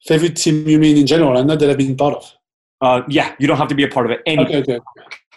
Favorite 0.06 0.36
team 0.36 0.68
you 0.68 0.80
mean 0.80 0.98
in 0.98 1.08
general, 1.08 1.38
and 1.38 1.48
not 1.48 1.60
that 1.60 1.70
I've 1.70 1.78
been 1.78 1.98
part 1.98 2.16
of? 2.16 2.32
Uh, 2.82 3.02
yeah, 3.08 3.36
you 3.40 3.48
don't 3.48 3.58
have 3.58 3.68
to 3.70 3.76
be 3.76 3.84
a 3.84 3.88
part 3.88 4.06
of 4.06 4.12
it. 4.12 4.22
Any. 4.26 4.44
Okay, 4.44 4.58
okay. 4.60 4.80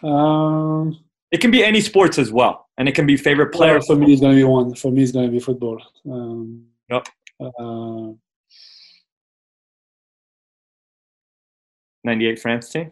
Um, 0.02 0.98
it 1.30 1.40
can 1.40 1.50
be 1.50 1.64
any 1.64 1.80
sports 1.80 2.18
as 2.18 2.30
well, 2.30 2.68
and 2.76 2.88
it 2.88 2.94
can 2.94 3.06
be 3.06 3.16
favorite 3.16 3.52
player. 3.52 3.74
Well, 3.74 3.82
for 3.82 3.96
me, 3.96 4.12
it's 4.12 4.20
going 4.20 4.34
to 4.34 4.40
be 4.40 4.44
one. 4.44 4.74
For 4.74 4.90
me, 4.90 5.02
it's 5.02 5.12
going 5.12 5.26
to 5.26 5.32
be 5.32 5.40
football. 5.40 5.80
Um, 6.10 6.66
yep. 6.90 7.06
Uh, 7.40 8.12
98 12.04 12.38
France 12.38 12.70
team? 12.70 12.90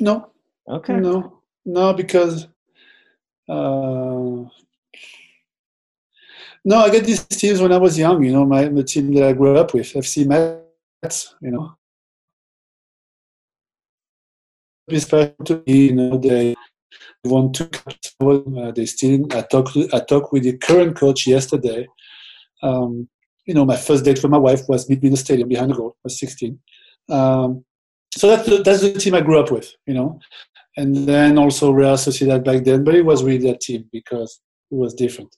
No. 0.00 0.30
Okay. 0.68 0.94
No, 0.94 1.42
no, 1.64 1.92
because 1.92 2.46
uh, 3.48 4.44
no, 6.64 6.78
I 6.78 6.90
get 6.90 7.04
these 7.04 7.24
teams 7.24 7.60
when 7.60 7.72
I 7.72 7.78
was 7.78 7.98
young. 7.98 8.22
You 8.22 8.32
know, 8.32 8.44
my 8.44 8.68
the 8.68 8.84
team 8.84 9.14
that 9.14 9.24
I 9.24 9.32
grew 9.32 9.56
up 9.56 9.74
with, 9.74 9.92
FC 9.92 10.26
Metz. 10.26 11.34
You 11.40 11.50
know, 11.50 11.76
special 14.98 15.34
to 15.44 15.62
me. 15.66 15.88
You 15.88 15.94
know, 15.94 16.18
they 16.18 16.54
two 17.52 17.66
cups. 17.66 18.14
Uh, 18.20 18.72
they 18.72 18.86
still. 18.86 19.26
I 19.32 19.42
talked. 19.42 19.76
I 19.92 20.00
talked 20.00 20.32
with 20.32 20.42
the 20.44 20.58
current 20.58 20.96
coach 20.96 21.26
yesterday. 21.26 21.86
Um, 22.62 23.08
you 23.46 23.54
know, 23.54 23.64
my 23.64 23.76
first 23.76 24.04
date 24.04 24.22
with 24.22 24.30
my 24.30 24.38
wife 24.38 24.62
was 24.68 24.88
meet 24.88 25.02
me 25.02 25.08
in 25.08 25.12
the 25.12 25.16
stadium 25.16 25.48
behind 25.48 25.70
the 25.70 25.74
goal. 25.74 25.96
I 25.96 26.00
was 26.04 26.20
16. 26.20 26.58
Um, 27.08 27.64
so 28.14 28.28
that's 28.28 28.48
the, 28.48 28.62
that's 28.62 28.82
the 28.82 28.92
team 28.92 29.14
I 29.14 29.22
grew 29.22 29.40
up 29.40 29.50
with. 29.50 29.72
You 29.86 29.94
know, 29.94 30.20
and 30.76 30.94
then 30.94 31.38
also 31.38 31.70
Real 31.70 31.94
Sociedad 31.94 32.44
back 32.44 32.64
then, 32.64 32.84
but 32.84 32.94
it 32.94 33.04
was 33.04 33.24
really 33.24 33.50
that 33.50 33.60
team 33.60 33.88
because 33.92 34.40
it 34.70 34.76
was 34.76 34.94
different. 34.94 35.34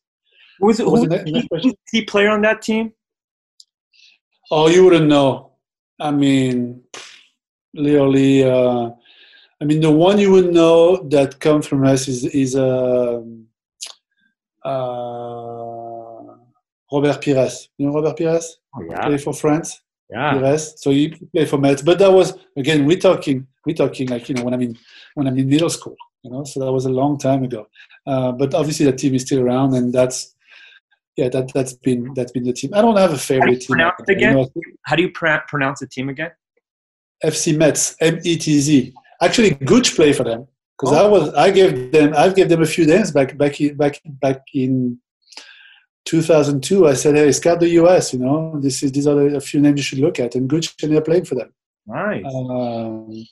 Who 0.62 0.68
was, 0.68 0.78
who 0.78 0.90
was 0.92 1.02
the 1.02 1.48
key, 1.60 1.76
key 1.90 2.04
player 2.04 2.30
on 2.30 2.42
that 2.42 2.62
team? 2.62 2.92
Oh, 4.48 4.68
you 4.68 4.84
wouldn't 4.84 5.08
know. 5.08 5.54
I 5.98 6.12
mean, 6.12 6.84
literally. 7.74 8.44
Uh, 8.44 8.90
I 9.60 9.64
mean, 9.64 9.80
the 9.80 9.90
one 9.90 10.18
you 10.18 10.30
would 10.30 10.54
know 10.54 11.02
that 11.08 11.40
comes 11.40 11.66
from 11.66 11.84
us 11.84 12.06
is 12.06 12.24
is 12.26 12.54
uh, 12.54 13.20
uh, 14.64 16.22
Robert 16.92 17.24
Pires. 17.24 17.68
You 17.76 17.86
know 17.86 17.94
Robert 17.94 18.16
Pires? 18.16 18.58
Oh, 18.76 18.84
yeah. 18.88 19.06
Play 19.06 19.18
for 19.18 19.34
France. 19.34 19.80
Yeah. 20.10 20.34
Pires. 20.34 20.80
So 20.80 20.92
he 20.92 21.08
played 21.34 21.48
for 21.48 21.58
Metz, 21.58 21.82
but 21.82 21.98
that 21.98 22.12
was 22.12 22.38
again 22.56 22.86
we're 22.86 22.98
talking 22.98 23.48
we're 23.66 23.74
talking 23.74 24.06
like 24.06 24.28
you 24.28 24.36
know 24.36 24.44
when 24.44 24.54
I'm 24.54 24.62
in 24.62 24.78
when 25.14 25.26
I'm 25.26 25.36
in 25.36 25.48
middle 25.48 25.70
school. 25.70 25.96
You 26.22 26.30
know, 26.30 26.44
so 26.44 26.60
that 26.60 26.70
was 26.70 26.84
a 26.86 26.90
long 26.90 27.18
time 27.18 27.42
ago. 27.42 27.66
Uh, 28.06 28.30
but 28.30 28.54
obviously, 28.54 28.86
the 28.86 28.92
team 28.92 29.16
is 29.16 29.22
still 29.22 29.40
around, 29.40 29.74
and 29.74 29.92
that's 29.92 30.36
yeah, 31.16 31.28
that 31.28 31.52
that's 31.52 31.74
been 31.74 32.12
that's 32.14 32.32
been 32.32 32.44
the 32.44 32.52
team. 32.52 32.72
I 32.74 32.80
don't 32.80 32.96
have 32.96 33.12
a 33.12 33.18
favorite 33.18 33.60
team. 33.60 33.80
Again? 34.08 34.38
You 34.38 34.44
know, 34.44 34.50
How 34.84 34.96
do 34.96 35.02
you 35.02 35.10
pr- 35.10 35.44
pronounce 35.48 35.80
the 35.80 35.86
team 35.86 36.08
again? 36.08 36.30
FC 37.24 37.56
Metz, 37.56 37.96
M 38.00 38.18
E 38.24 38.36
T 38.36 38.58
Z. 38.60 38.94
Actually, 39.20 39.50
Gooch 39.50 39.94
play 39.94 40.12
for 40.12 40.24
them 40.24 40.46
because 40.78 40.96
oh. 40.96 41.04
I 41.04 41.08
was 41.08 41.34
I 41.34 41.50
gave 41.50 41.92
them 41.92 42.14
I 42.16 42.28
gave 42.30 42.48
them 42.48 42.62
a 42.62 42.66
few 42.66 42.86
names 42.86 43.10
back 43.12 43.36
back 43.36 43.60
in, 43.60 43.76
back 43.76 44.00
back 44.04 44.40
in 44.54 44.98
2002, 46.04 46.88
I 46.88 46.94
said, 46.94 47.14
"Hey, 47.14 47.30
scout 47.32 47.60
the 47.60 47.68
US. 47.80 48.12
You 48.12 48.18
know, 48.18 48.58
this 48.60 48.82
is 48.82 48.92
these 48.92 49.06
are 49.06 49.36
a 49.36 49.40
few 49.40 49.60
names 49.60 49.78
you 49.78 49.82
should 49.82 50.00
look 50.00 50.18
at." 50.18 50.34
And 50.34 50.48
Gooch 50.48 50.74
ended 50.82 50.98
up 50.98 51.04
playing 51.04 51.24
for 51.24 51.36
them. 51.36 51.52
Nice. 51.86 52.24
Um, 52.24 53.24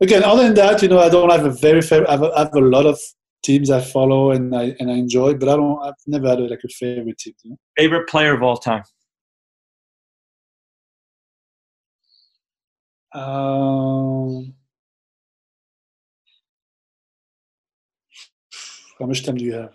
again, 0.00 0.24
other 0.24 0.44
than 0.44 0.54
that, 0.54 0.80
you 0.82 0.88
know, 0.88 1.00
I 1.00 1.08
don't 1.08 1.30
have 1.30 1.44
a 1.44 1.50
very 1.50 1.82
favorite. 1.82 2.08
I 2.08 2.12
have 2.12 2.22
a, 2.22 2.30
I 2.32 2.38
have 2.40 2.54
a 2.54 2.60
lot 2.60 2.86
of 2.86 2.98
teams 3.42 3.70
I 3.70 3.80
follow 3.80 4.30
and 4.32 4.54
I 4.54 4.74
and 4.78 4.90
I 4.90 4.94
enjoy, 4.94 5.34
but 5.34 5.48
I 5.48 5.56
don't. 5.56 5.82
I've 5.82 5.94
never 6.06 6.28
had 6.28 6.40
a, 6.40 6.42
like 6.42 6.60
a 6.64 6.68
favorite 6.68 7.18
team. 7.18 7.34
You 7.42 7.50
know? 7.50 7.56
Favorite 7.76 8.08
player 8.08 8.34
of 8.34 8.42
all 8.42 8.56
time? 8.56 8.82
Um, 13.12 14.54
how 19.00 19.06
much 19.06 19.24
time 19.24 19.36
do 19.36 19.44
you 19.44 19.54
have? 19.54 19.72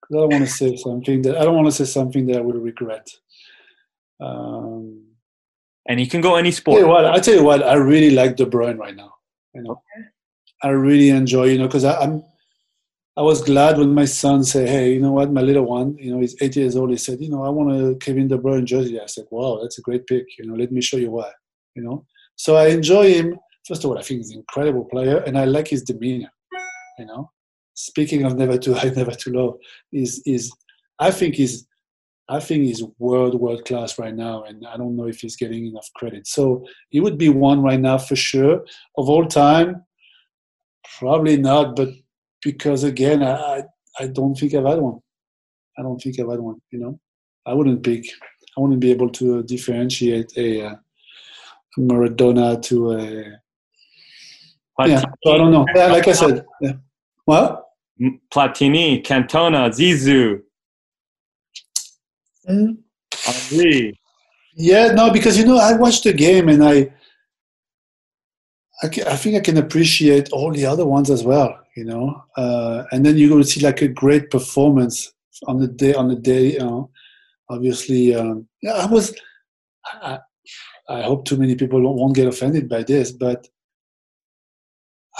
Because 0.00 0.16
I 0.16 0.20
don't 0.20 0.30
want 0.30 0.44
to 0.44 0.50
say 0.50 0.76
something 0.76 1.22
that 1.22 1.36
I 1.36 1.44
don't 1.44 1.56
want 1.56 1.66
to 1.66 1.72
say 1.72 1.84
something 1.84 2.26
that 2.26 2.36
I 2.36 2.40
will 2.40 2.60
regret. 2.60 3.08
Um, 4.20 5.06
and 5.88 5.98
you 5.98 6.06
can 6.06 6.20
go 6.20 6.36
any 6.36 6.48
I 6.48 6.52
sport. 6.52 6.76
tell 6.76 6.86
you 6.86 6.92
what, 6.92 7.06
I 7.06 7.18
tell 7.18 7.34
you 7.34 7.44
what, 7.44 7.62
I 7.62 7.74
really 7.74 8.10
like 8.10 8.36
De 8.36 8.46
Bruyne 8.46 8.78
right 8.78 8.94
now. 8.94 9.14
You 9.54 9.62
know, 9.62 9.82
I 10.62 10.68
really 10.68 11.08
enjoy. 11.10 11.46
You 11.46 11.58
know, 11.58 11.66
because 11.66 11.84
I'm. 11.84 12.22
I 13.16 13.22
was 13.22 13.42
glad 13.42 13.78
when 13.78 13.92
my 13.94 14.04
son 14.04 14.44
said, 14.44 14.68
"Hey, 14.68 14.94
you 14.94 15.00
know 15.00 15.12
what, 15.12 15.32
my 15.32 15.40
little 15.40 15.64
one, 15.64 15.96
you 15.98 16.12
know, 16.12 16.20
he's 16.20 16.36
eight 16.40 16.56
years 16.56 16.76
old. 16.76 16.90
He 16.90 16.96
said, 16.96 17.20
you 17.20 17.28
know, 17.28 17.44
I 17.44 17.48
want 17.50 17.70
a 17.72 17.94
Kevin 17.96 18.28
De 18.28 18.38
Bruyne 18.38 18.64
jersey." 18.64 19.00
I 19.00 19.06
said, 19.06 19.24
"Wow, 19.30 19.58
that's 19.60 19.78
a 19.78 19.82
great 19.82 20.06
pick. 20.06 20.26
You 20.38 20.46
know, 20.46 20.54
let 20.54 20.72
me 20.72 20.80
show 20.80 20.96
you 20.96 21.10
why." 21.10 21.30
You 21.74 21.82
know, 21.82 22.06
so 22.36 22.56
I 22.56 22.68
enjoy 22.68 23.12
him. 23.12 23.38
First 23.66 23.84
of 23.84 23.90
all, 23.90 23.98
I 23.98 24.02
think 24.02 24.18
he's 24.20 24.30
an 24.30 24.38
incredible 24.38 24.84
player, 24.84 25.18
and 25.18 25.36
I 25.36 25.44
like 25.44 25.68
his 25.68 25.82
demeanor. 25.82 26.32
You 26.98 27.06
know, 27.06 27.30
speaking 27.74 28.24
of 28.24 28.36
never 28.36 28.56
too 28.58 28.74
high, 28.74 28.88
never 28.96 29.12
too 29.12 29.32
low, 29.32 29.58
is 29.92 30.22
is 30.24 30.52
I 30.98 31.10
think 31.10 31.34
he's 31.34 31.66
I 32.28 32.38
think 32.38 32.62
he's 32.62 32.84
world 32.98 33.34
world 33.40 33.64
class 33.64 33.98
right 33.98 34.14
now, 34.14 34.44
and 34.44 34.64
I 34.66 34.76
don't 34.76 34.96
know 34.96 35.08
if 35.08 35.20
he's 35.20 35.36
getting 35.36 35.66
enough 35.66 35.88
credit. 35.96 36.28
So 36.28 36.64
he 36.90 37.00
would 37.00 37.18
be 37.18 37.28
one 37.28 37.60
right 37.60 37.80
now 37.80 37.98
for 37.98 38.14
sure 38.14 38.64
of 38.96 39.08
all 39.08 39.26
time. 39.26 39.84
Probably 40.98 41.36
not, 41.36 41.74
but 41.74 41.88
because 42.42 42.84
again, 42.84 43.22
I 43.22 43.32
I, 43.34 43.62
I 44.00 44.06
don't 44.08 44.34
think 44.34 44.54
I've 44.54 44.66
had 44.66 44.78
one. 44.78 45.00
I 45.78 45.82
don't 45.82 45.98
think 45.98 46.18
I've 46.18 46.30
had 46.30 46.40
one. 46.40 46.60
You 46.70 46.80
know, 46.80 47.00
I 47.46 47.54
wouldn't 47.54 47.82
pick. 47.82 48.04
I 48.56 48.60
wouldn't 48.60 48.80
be 48.80 48.90
able 48.90 49.10
to 49.10 49.42
differentiate 49.44 50.32
a, 50.36 50.66
uh, 50.66 50.74
Maradona 51.78 52.60
to 52.62 52.92
a. 52.92 52.96
Platini, 54.78 54.88
Yeah, 54.88 55.04
so 55.24 55.34
I 55.34 55.38
don't 55.38 55.52
know. 55.52 55.66
Yeah, 55.74 55.86
like 55.86 56.08
I 56.08 56.12
said, 56.12 56.44
yeah. 56.60 56.72
What? 57.24 57.64
Platini, 58.32 59.04
Cantona, 59.04 59.68
Zizou, 59.68 60.40
Mm. 62.48 62.78
Henry. 63.14 63.98
Yeah, 64.56 64.92
no, 64.92 65.10
because 65.10 65.38
you 65.38 65.44
know 65.44 65.58
I 65.58 65.74
watched 65.74 66.04
the 66.04 66.12
game 66.12 66.48
and 66.48 66.64
I, 66.64 66.92
I, 68.82 68.86
I 68.86 69.16
think 69.16 69.36
I 69.36 69.40
can 69.40 69.58
appreciate 69.58 70.30
all 70.32 70.52
the 70.52 70.66
other 70.66 70.86
ones 70.86 71.10
as 71.10 71.22
well. 71.22 71.59
You 71.76 71.84
know, 71.84 72.24
uh, 72.36 72.84
and 72.90 73.06
then 73.06 73.16
you're 73.16 73.28
going 73.28 73.42
to 73.42 73.48
see 73.48 73.60
like 73.60 73.80
a 73.82 73.88
great 73.88 74.30
performance 74.30 75.12
on 75.46 75.60
the 75.60 75.68
day 75.68 75.94
on 75.94 76.08
the 76.08 76.16
day. 76.16 76.54
You 76.54 76.58
know, 76.58 76.90
obviously, 77.48 78.14
um, 78.14 78.48
yeah, 78.62 78.72
I 78.72 78.86
was. 78.86 79.14
I, 79.84 80.18
I 80.88 81.02
hope 81.02 81.24
too 81.24 81.36
many 81.36 81.54
people 81.54 81.80
won't 81.80 82.16
get 82.16 82.26
offended 82.26 82.68
by 82.68 82.82
this, 82.82 83.12
but 83.12 83.46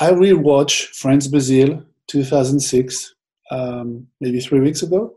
I 0.01 0.11
rewatched 0.11 0.97
France 0.97 1.29
Brazil 1.29 1.85
2006, 2.09 3.15
um, 3.53 4.07
maybe 4.21 4.41
three 4.41 4.61
weeks 4.61 4.83
ago, 4.83 5.15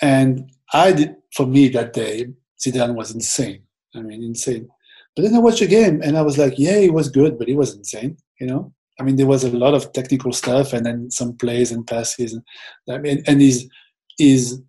and 0.00 0.50
I 0.72 0.92
did 0.92 1.16
for 1.34 1.46
me 1.46 1.68
that 1.70 1.92
day. 1.92 2.28
Zidane 2.64 2.94
was 2.94 3.12
insane. 3.12 3.62
I 3.94 4.00
mean, 4.00 4.22
insane. 4.22 4.68
But 5.14 5.22
then 5.22 5.34
I 5.34 5.38
watched 5.38 5.60
the 5.60 5.66
game 5.66 6.00
and 6.02 6.16
I 6.16 6.22
was 6.22 6.38
like, 6.38 6.54
yeah, 6.58 6.78
he 6.78 6.90
was 6.90 7.08
good, 7.08 7.38
but 7.38 7.48
he 7.48 7.54
was 7.54 7.74
insane. 7.74 8.16
You 8.40 8.46
know, 8.46 8.72
I 8.98 9.04
mean, 9.04 9.16
there 9.16 9.26
was 9.26 9.44
a 9.44 9.50
lot 9.50 9.74
of 9.74 9.92
technical 9.92 10.32
stuff 10.32 10.72
and 10.72 10.84
then 10.84 11.10
some 11.10 11.36
plays 11.36 11.70
and 11.70 11.86
passes. 11.86 12.32
And 12.32 12.42
I 12.90 12.98
mean, 12.98 13.22
and 13.26 13.40
his 13.40 13.68
his 14.18 14.60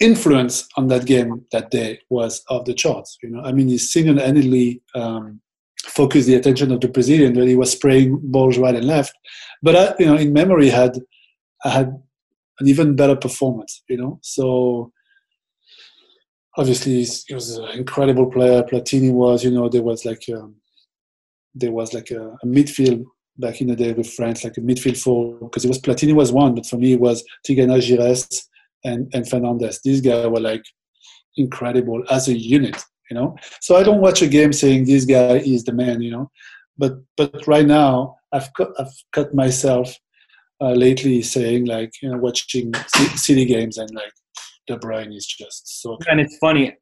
influence 0.00 0.68
on 0.76 0.88
that 0.88 1.06
game 1.06 1.44
that 1.52 1.70
day 1.70 2.00
was 2.10 2.42
off 2.48 2.64
the 2.66 2.74
charts. 2.74 3.16
You 3.22 3.30
know, 3.30 3.42
I 3.42 3.52
mean, 3.52 3.68
he 3.68 3.78
single-handedly 3.78 4.82
um, 4.94 5.40
focused 5.84 6.26
the 6.26 6.34
attention 6.34 6.72
of 6.72 6.80
the 6.80 6.88
Brazilian 6.88 7.34
when 7.34 7.48
he 7.48 7.56
was 7.56 7.72
spraying 7.72 8.18
balls 8.22 8.58
right 8.58 8.74
and 8.74 8.86
left. 8.86 9.14
But 9.62 9.76
I, 9.76 9.94
you 9.98 10.06
know, 10.06 10.16
in 10.16 10.32
memory, 10.32 10.68
had 10.68 10.98
I 11.64 11.70
had 11.70 11.88
an 12.60 12.68
even 12.68 12.96
better 12.96 13.16
performance. 13.16 13.82
You 13.88 13.96
know, 13.96 14.18
so 14.22 14.92
obviously 16.56 17.04
he 17.04 17.34
was 17.34 17.56
an 17.56 17.70
incredible 17.70 18.30
player. 18.30 18.62
Platini 18.62 19.12
was, 19.12 19.42
you 19.42 19.50
know, 19.50 19.68
there 19.68 19.82
was 19.82 20.04
like 20.04 20.24
um, 20.28 20.56
there 21.54 21.72
was 21.72 21.94
like 21.94 22.10
a, 22.10 22.36
a 22.42 22.46
midfield 22.46 23.04
back 23.38 23.60
in 23.60 23.68
the 23.68 23.76
day 23.76 23.92
with 23.92 24.10
France, 24.12 24.44
like 24.44 24.56
a 24.56 24.60
midfield 24.60 25.00
four, 25.00 25.34
because 25.40 25.64
it 25.64 25.68
was 25.68 25.80
Platini 25.80 26.14
was 26.14 26.32
one, 26.32 26.54
but 26.54 26.66
for 26.66 26.76
me 26.76 26.92
it 26.92 27.00
was 27.00 27.24
Tigana 27.46 27.80
Giresse 27.80 28.42
and 28.84 29.10
and 29.14 29.28
Fernandez. 29.28 29.80
These 29.84 30.00
guys 30.00 30.26
were 30.26 30.40
like 30.40 30.64
incredible 31.36 32.02
as 32.10 32.28
a 32.28 32.38
unit, 32.38 32.82
you 33.10 33.16
know. 33.16 33.36
So 33.60 33.76
I 33.76 33.82
don't 33.82 34.00
watch 34.00 34.22
a 34.22 34.28
game 34.28 34.52
saying 34.52 34.84
this 34.84 35.04
guy 35.04 35.38
is 35.38 35.64
the 35.64 35.72
man, 35.72 36.00
you 36.00 36.10
know. 36.10 36.30
But 36.78 36.94
but 37.16 37.46
right 37.46 37.66
now 37.66 38.16
I've 38.32 38.52
cut, 38.54 38.72
I've 38.78 38.92
cut 39.12 39.34
myself 39.34 39.94
uh, 40.60 40.72
lately 40.72 41.22
saying 41.22 41.66
like 41.66 41.92
you 42.02 42.10
know 42.10 42.18
watching 42.18 42.72
city 43.16 43.44
games 43.44 43.78
and 43.78 43.90
like 43.94 44.12
De 44.66 44.76
Bruyne 44.76 45.14
is 45.14 45.26
just 45.26 45.82
so 45.82 45.98
And 46.08 46.20
it's 46.20 46.36
funny, 46.38 46.74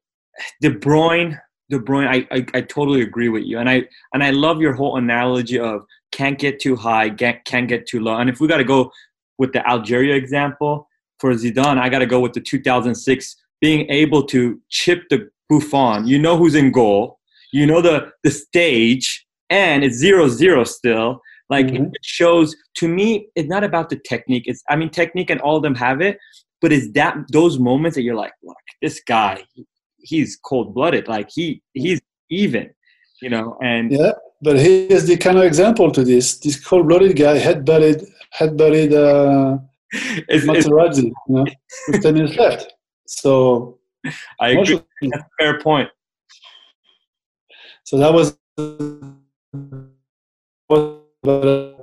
De 0.61 0.69
Bruyne, 0.69 1.37
De 1.69 1.79
Bruyne. 1.79 2.07
I, 2.07 2.27
I 2.35 2.45
I 2.53 2.61
totally 2.61 3.01
agree 3.01 3.29
with 3.29 3.43
you, 3.43 3.59
and 3.59 3.69
I 3.69 3.83
and 4.13 4.23
I 4.23 4.31
love 4.31 4.61
your 4.61 4.73
whole 4.73 4.97
analogy 4.97 5.59
of 5.59 5.85
can't 6.13 6.39
get 6.39 6.59
too 6.61 6.75
high, 6.77 7.09
get, 7.09 7.43
can't 7.51 7.67
get 7.67 7.81
too 7.91 7.99
low. 7.99 8.15
And 8.19 8.29
if 8.29 8.39
we 8.39 8.47
got 8.47 8.57
to 8.57 8.63
go 8.75 8.91
with 9.37 9.51
the 9.51 9.67
Algeria 9.67 10.15
example 10.15 10.87
for 11.19 11.33
Zidane, 11.33 11.77
I 11.77 11.89
got 11.89 11.99
to 11.99 12.05
go 12.15 12.19
with 12.21 12.33
the 12.33 12.39
2006 12.41 13.35
being 13.59 13.89
able 13.89 14.23
to 14.27 14.61
chip 14.69 15.03
the 15.09 15.29
Buffon. 15.49 16.07
You 16.07 16.19
know 16.19 16.37
who's 16.37 16.55
in 16.55 16.71
goal. 16.71 17.19
You 17.51 17.65
know 17.67 17.81
the 17.81 18.11
the 18.23 18.31
stage, 18.31 19.25
and 19.49 19.83
it's 19.83 19.95
zero 19.97 20.27
zero 20.27 20.63
still. 20.63 21.19
Like 21.49 21.67
Mhm. 21.67 21.87
it 21.93 22.03
shows 22.03 22.55
to 22.79 22.87
me, 22.87 23.27
it's 23.35 23.49
not 23.49 23.63
about 23.63 23.89
the 23.89 23.97
technique. 24.11 24.45
It's 24.47 24.63
I 24.71 24.75
mean 24.75 24.89
technique, 24.89 25.29
and 25.29 25.39
all 25.41 25.57
of 25.57 25.63
them 25.63 25.75
have 25.75 25.99
it. 26.01 26.17
But 26.61 26.71
it's 26.71 26.89
that 26.93 27.15
those 27.31 27.59
moments 27.59 27.95
that 27.95 28.03
you're 28.03 28.15
like, 28.25 28.33
look, 28.41 28.57
this 28.81 29.01
guy, 29.15 29.43
he- 29.53 29.65
he's 29.99 30.31
cold 30.49 30.73
blooded. 30.73 31.07
Like 31.07 31.29
he 31.37 31.61
he's 31.73 31.99
even, 32.29 32.69
you 33.21 33.29
know. 33.29 33.57
And 33.61 33.91
Yeah, 33.91 34.13
but 34.43 34.59
here's 34.59 35.05
the 35.05 35.17
kind 35.17 35.37
of 35.37 35.43
example 35.43 35.89
to 35.91 36.03
this. 36.03 36.37
This 36.37 36.59
cold-blooded 36.59 37.15
guy 37.15 37.37
head-butted, 37.37 38.05
head-butted 38.31 38.93
uh, 38.93 39.57
it's, 40.27 40.45
it's, 40.47 40.67
you 40.97 41.13
know, 41.29 41.45
with 41.87 42.01
10 42.01 42.13
minutes 42.13 42.35
left. 42.35 42.73
So, 43.07 43.79
I 44.39 44.49
agree. 44.49 44.81
That's 45.01 45.23
a 45.23 45.29
fair 45.39 45.61
point. 45.61 45.89
so 47.83 47.97
that 47.97 48.13
was, 48.13 48.37
but, 50.67 51.47
uh, 51.47 51.73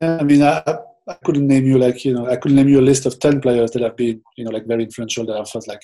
I 0.00 0.22
mean, 0.22 0.42
I, 0.42 0.62
I 1.08 1.14
couldn't 1.24 1.46
name 1.46 1.66
you 1.66 1.78
like, 1.78 2.04
you 2.04 2.14
know, 2.14 2.26
I 2.26 2.36
couldn't 2.36 2.56
name 2.56 2.68
you 2.68 2.80
a 2.80 2.82
list 2.82 3.04
of 3.04 3.18
10 3.18 3.40
players 3.40 3.72
that 3.72 3.82
have 3.82 3.96
been, 3.96 4.22
you 4.36 4.44
know, 4.44 4.50
like 4.50 4.66
very 4.66 4.84
influential 4.84 5.26
that 5.26 5.36
I 5.36 5.44
felt 5.44 5.68
like, 5.68 5.80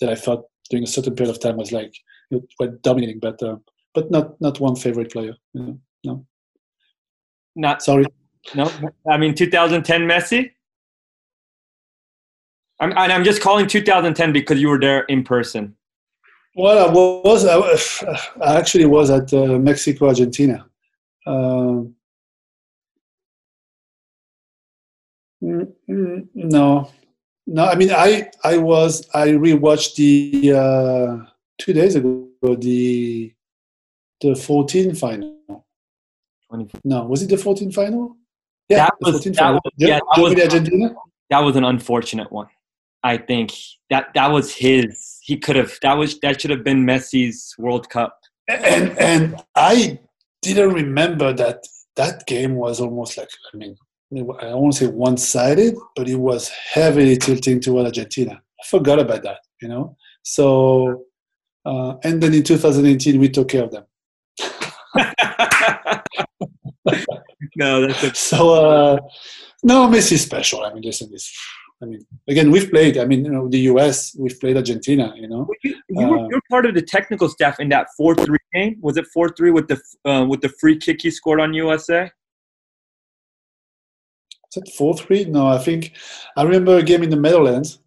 that 0.00 0.08
I 0.08 0.14
thought 0.14 0.44
during 0.70 0.84
a 0.84 0.86
certain 0.86 1.14
period 1.14 1.34
of 1.34 1.40
time 1.42 1.56
was 1.56 1.72
like, 1.72 1.92
you 2.30 2.38
know, 2.38 2.46
quite 2.56 2.80
dominating, 2.82 3.18
but, 3.18 3.42
uh, 3.42 3.56
but 3.98 4.10
not, 4.10 4.40
not 4.40 4.60
one 4.60 4.76
favorite 4.76 5.10
player, 5.12 5.34
you 5.54 5.60
know, 5.62 5.78
no, 6.04 6.26
Not 7.56 7.82
sorry. 7.82 8.04
no. 8.54 8.70
I 9.10 9.16
mean 9.18 9.34
2010 9.34 10.02
Messi. 10.02 10.50
I'm 12.80 12.90
and 12.92 13.12
I'm 13.12 13.24
just 13.24 13.42
calling 13.42 13.66
2010 13.66 14.32
because 14.32 14.60
you 14.60 14.68
were 14.68 14.78
there 14.78 15.00
in 15.08 15.24
person. 15.24 15.74
Well, 16.54 16.88
I 16.88 16.92
was. 16.92 17.44
I, 17.44 17.56
was- 17.56 18.04
I 18.40 18.56
actually 18.56 18.86
was 18.86 19.10
at 19.10 19.32
uh, 19.34 19.58
Mexico, 19.58 20.06
Argentina. 20.08 20.66
Um, 21.26 21.94
mm, 25.42 25.72
mm, 25.88 26.28
no, 26.34 26.90
no. 27.46 27.64
I 27.64 27.74
mean, 27.74 27.90
I 27.90 28.30
I 28.44 28.58
was. 28.58 29.08
I 29.14 29.28
rewatched 29.28 29.96
the 29.96 30.52
uh, 30.62 31.30
two 31.58 31.72
days 31.72 31.94
ago 31.96 32.28
the 32.42 33.32
the 34.20 34.34
14 34.34 34.94
final. 34.94 35.64
20 36.48 36.70
No, 36.84 37.04
was 37.04 37.22
it 37.22 37.28
the 37.28 37.36
14 37.36 37.70
final? 37.72 38.16
Yeah, 38.68 38.78
That 38.78 38.94
the 39.00 39.06
was- 39.12 39.14
14 39.16 39.32
that 39.34 39.38
final. 39.40 39.60
was- 39.64 39.72
yeah, 39.76 39.98
that 39.98 40.22
was- 40.22 40.34
Argentina. 40.40 40.94
That 41.30 41.40
was 41.40 41.56
an 41.56 41.64
unfortunate 41.64 42.32
one. 42.32 42.46
I 43.02 43.16
think 43.18 43.52
that 43.90 44.06
that 44.14 44.28
was 44.32 44.54
his. 44.54 45.18
He 45.22 45.36
could 45.36 45.56
have. 45.56 45.72
That 45.82 45.94
was 45.94 46.18
that 46.20 46.40
should 46.40 46.50
have 46.50 46.64
been 46.64 46.84
Messi's 46.84 47.54
World 47.58 47.88
Cup. 47.90 48.18
and 48.48 48.98
and 48.98 49.36
I 49.54 49.98
didn't 50.42 50.72
remember 50.72 51.32
that 51.34 51.62
that 51.96 52.26
game 52.26 52.54
was 52.56 52.80
almost 52.80 53.18
like 53.18 53.28
I 53.52 53.56
mean 53.58 53.76
I 54.40 54.54
won't 54.54 54.74
say 54.74 54.86
one-sided, 54.86 55.74
but 55.94 56.08
it 56.08 56.16
was 56.16 56.48
heavily 56.48 57.18
tilting 57.18 57.60
toward 57.60 57.84
Argentina. 57.84 58.40
I 58.60 58.66
forgot 58.66 58.98
about 58.98 59.22
that, 59.24 59.40
you 59.60 59.68
know. 59.68 59.96
So, 60.22 61.04
uh, 61.66 61.96
and 62.02 62.22
then 62.22 62.32
in 62.32 62.42
2018, 62.42 63.20
we 63.20 63.28
took 63.28 63.48
care 63.48 63.64
of 63.64 63.70
them. 63.70 63.84
no, 67.56 67.86
that's 67.86 68.02
a- 68.02 68.14
so. 68.14 68.50
Uh, 68.54 68.98
no, 69.62 69.88
Messi 69.88 70.12
is 70.12 70.22
special. 70.22 70.62
I 70.64 70.72
mean, 70.72 70.82
listen, 70.84 71.10
this. 71.10 71.32
I 71.82 71.86
mean, 71.86 72.04
again, 72.28 72.50
we've 72.50 72.70
played. 72.70 72.96
I 72.98 73.04
mean, 73.04 73.24
you 73.24 73.30
know, 73.30 73.48
the 73.48 73.60
U.S. 73.72 74.16
We've 74.18 74.38
played 74.40 74.56
Argentina. 74.56 75.12
You 75.16 75.28
know, 75.28 75.48
you, 75.62 75.74
you 75.88 76.06
were, 76.08 76.18
Uh, 76.18 76.28
you're 76.28 76.42
part 76.50 76.66
of 76.66 76.74
the 76.74 76.82
technical 76.82 77.28
staff 77.28 77.60
in 77.60 77.68
that 77.70 77.86
four 77.96 78.14
three 78.14 78.38
game. 78.52 78.78
Was 78.80 78.96
it 78.96 79.06
four 79.08 79.28
three 79.30 79.50
with 79.50 79.68
the 79.68 79.80
uh, 80.04 80.24
with 80.28 80.40
the 80.40 80.48
free 80.60 80.76
kick 80.76 81.02
he 81.02 81.10
scored 81.10 81.40
on 81.40 81.54
USA? 81.54 82.10
is 84.50 84.56
it 84.62 84.68
four 84.76 84.96
three? 84.96 85.24
No, 85.24 85.46
I 85.46 85.58
think 85.58 85.92
I 86.36 86.42
remember 86.42 86.78
a 86.78 86.82
game 86.82 87.02
in 87.02 87.10
the 87.10 87.16
Netherlands. 87.16 87.78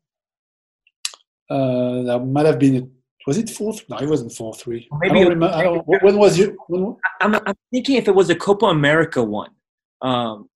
Uh, 1.50 2.04
that 2.04 2.20
might 2.20 2.46
have 2.46 2.60
been. 2.60 2.92
Was 3.28 3.38
it 3.38 3.50
four? 3.50 3.74
No, 3.90 3.98
it 3.98 4.08
wasn't 4.08 4.32
four 4.34 4.54
three. 4.54 4.88
I 4.92 4.98
Maybe 5.02 5.20
don't 5.22 5.30
remember. 5.30 5.82
When 5.86 6.18
was 6.18 6.38
you? 6.38 6.58
When, 6.68 6.96
I'm, 7.20 7.36
I'm 7.36 7.56
thinking 7.72 7.98
if 7.98 8.08
it 8.08 8.16
was 8.16 8.30
a 8.30 8.36
Copa 8.36 8.66
America 8.66 9.24
one. 9.24 9.52
Um, 10.02 10.50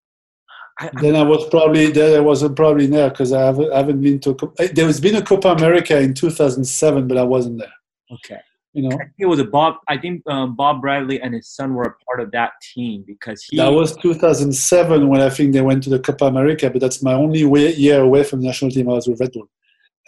I, 0.79 0.89
then 1.01 1.15
I 1.15 1.21
was 1.21 1.47
probably 1.49 1.91
there. 1.91 2.17
I 2.17 2.21
wasn't 2.21 2.55
probably 2.55 2.87
there 2.87 3.09
because 3.09 3.31
I 3.31 3.45
haven't, 3.45 3.71
I 3.71 3.77
haven't 3.77 4.01
been 4.01 4.19
to. 4.21 4.53
a 4.59 4.67
There 4.67 4.87
has 4.87 4.99
been 4.99 5.15
a 5.15 5.21
Copa 5.21 5.49
America 5.49 5.97
in 5.99 6.13
2007, 6.13 7.07
but 7.07 7.17
I 7.17 7.23
wasn't 7.23 7.59
there. 7.59 7.73
okay. 8.11 8.39
You 8.73 8.81
know, 8.81 8.89
I 8.89 8.97
think 8.97 9.13
it 9.19 9.25
was 9.25 9.39
a 9.39 9.45
Bob. 9.45 9.75
I 9.87 9.97
think 9.97 10.21
um, 10.27 10.53
Bob 10.57 10.81
Bradley 10.81 11.21
and 11.21 11.33
his 11.33 11.47
son 11.47 11.75
were 11.75 11.83
a 11.83 11.95
part 12.05 12.19
of 12.19 12.31
that 12.31 12.51
team 12.73 13.05
because 13.07 13.41
he. 13.41 13.55
that 13.55 13.69
was 13.69 13.95
2007 13.95 15.07
when 15.07 15.21
I 15.21 15.29
think 15.29 15.53
they 15.53 15.61
went 15.61 15.81
to 15.83 15.89
the 15.89 15.99
Copa 15.99 16.25
America. 16.25 16.69
But 16.69 16.81
that's 16.81 17.01
my 17.01 17.13
only 17.13 17.45
way, 17.45 17.73
year 17.73 18.01
away 18.01 18.25
from 18.25 18.41
the 18.41 18.47
national 18.47 18.71
team. 18.71 18.89
I 18.89 18.93
was 18.93 19.07
with 19.07 19.21
Red 19.21 19.31
Bull, 19.31 19.47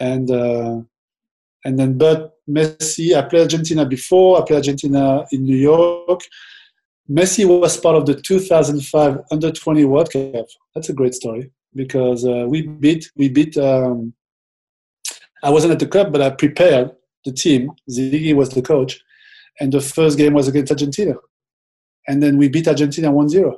and 0.01 0.29
uh, 0.29 0.81
and 1.65 1.77
then 1.77 1.97
but 1.97 2.37
Messi. 2.49 3.15
I 3.15 3.21
played 3.23 3.41
Argentina 3.41 3.85
before. 3.85 4.41
I 4.41 4.45
played 4.45 4.57
Argentina 4.57 5.25
in 5.31 5.43
New 5.43 5.57
York. 5.57 6.21
Messi 7.09 7.45
was 7.45 7.77
part 7.77 7.95
of 7.95 8.05
the 8.05 8.15
2005 8.15 9.19
Under 9.31 9.51
20 9.51 9.85
World 9.85 10.11
Cup. 10.11 10.45
That's 10.75 10.89
a 10.89 10.93
great 10.93 11.13
story 11.13 11.51
because 11.75 12.25
uh, 12.25 12.45
we 12.47 12.63
beat 12.63 13.11
we 13.15 13.29
beat. 13.29 13.57
Um, 13.57 14.13
I 15.43 15.49
wasn't 15.49 15.73
at 15.73 15.79
the 15.79 15.87
cup, 15.87 16.11
but 16.11 16.21
I 16.21 16.31
prepared 16.31 16.91
the 17.23 17.31
team. 17.31 17.71
Sigi 17.89 18.35
was 18.35 18.49
the 18.49 18.61
coach, 18.61 18.99
and 19.59 19.71
the 19.71 19.81
first 19.81 20.17
game 20.17 20.33
was 20.33 20.47
against 20.47 20.71
Argentina, 20.71 21.13
and 22.07 22.21
then 22.21 22.37
we 22.37 22.49
beat 22.49 22.67
Argentina 22.67 23.11
1-0. 23.11 23.53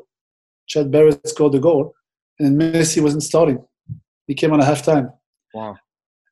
Chad 0.68 0.92
Barrett 0.92 1.28
scored 1.28 1.54
the 1.54 1.60
goal, 1.60 1.96
and 2.38 2.60
Messi 2.60 3.02
wasn't 3.02 3.24
starting. 3.24 3.66
He 4.28 4.36
came 4.36 4.52
on 4.52 4.62
at 4.62 4.68
halftime. 4.68 5.14
wow. 5.54 5.78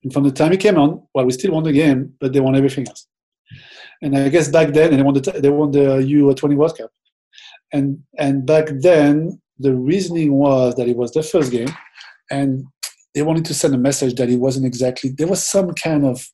And 0.08 0.14
from 0.14 0.24
the 0.24 0.32
time 0.32 0.54
he 0.54 0.58
came 0.58 0.78
on, 0.78 1.06
well, 1.14 1.26
we 1.26 1.34
still 1.34 1.52
won 1.52 1.64
the 1.64 1.74
game, 1.74 2.14
but 2.22 2.32
they 2.32 2.40
won 2.40 2.56
everything 2.56 2.88
else. 2.88 3.08
And 4.02 4.18
I 4.18 4.30
guess 4.30 4.48
back 4.48 4.70
then, 4.70 4.96
they 4.96 5.04
won 5.04 5.16
the 5.16 5.32
they 5.44 5.50
won 5.50 5.72
the 5.72 6.00
U20 6.00 6.56
World 6.56 6.78
Cup. 6.78 6.92
And 7.74 8.04
and 8.18 8.46
back 8.46 8.68
then, 8.70 9.42
the 9.60 9.76
reasoning 9.76 10.32
was 10.32 10.76
that 10.76 10.88
it 10.88 10.96
was 10.96 11.12
the 11.12 11.24
first 11.24 11.52
game, 11.52 11.68
and 12.32 12.64
they 13.14 13.22
wanted 13.22 13.44
to 13.46 13.54
send 13.54 13.76
a 13.76 13.78
message 13.78 14.16
that 14.16 14.30
it 14.30 14.38
wasn't 14.38 14.66
exactly. 14.66 15.10
There 15.10 15.28
was 15.28 15.46
some 15.46 15.74
kind 15.74 16.06
of 16.06 16.26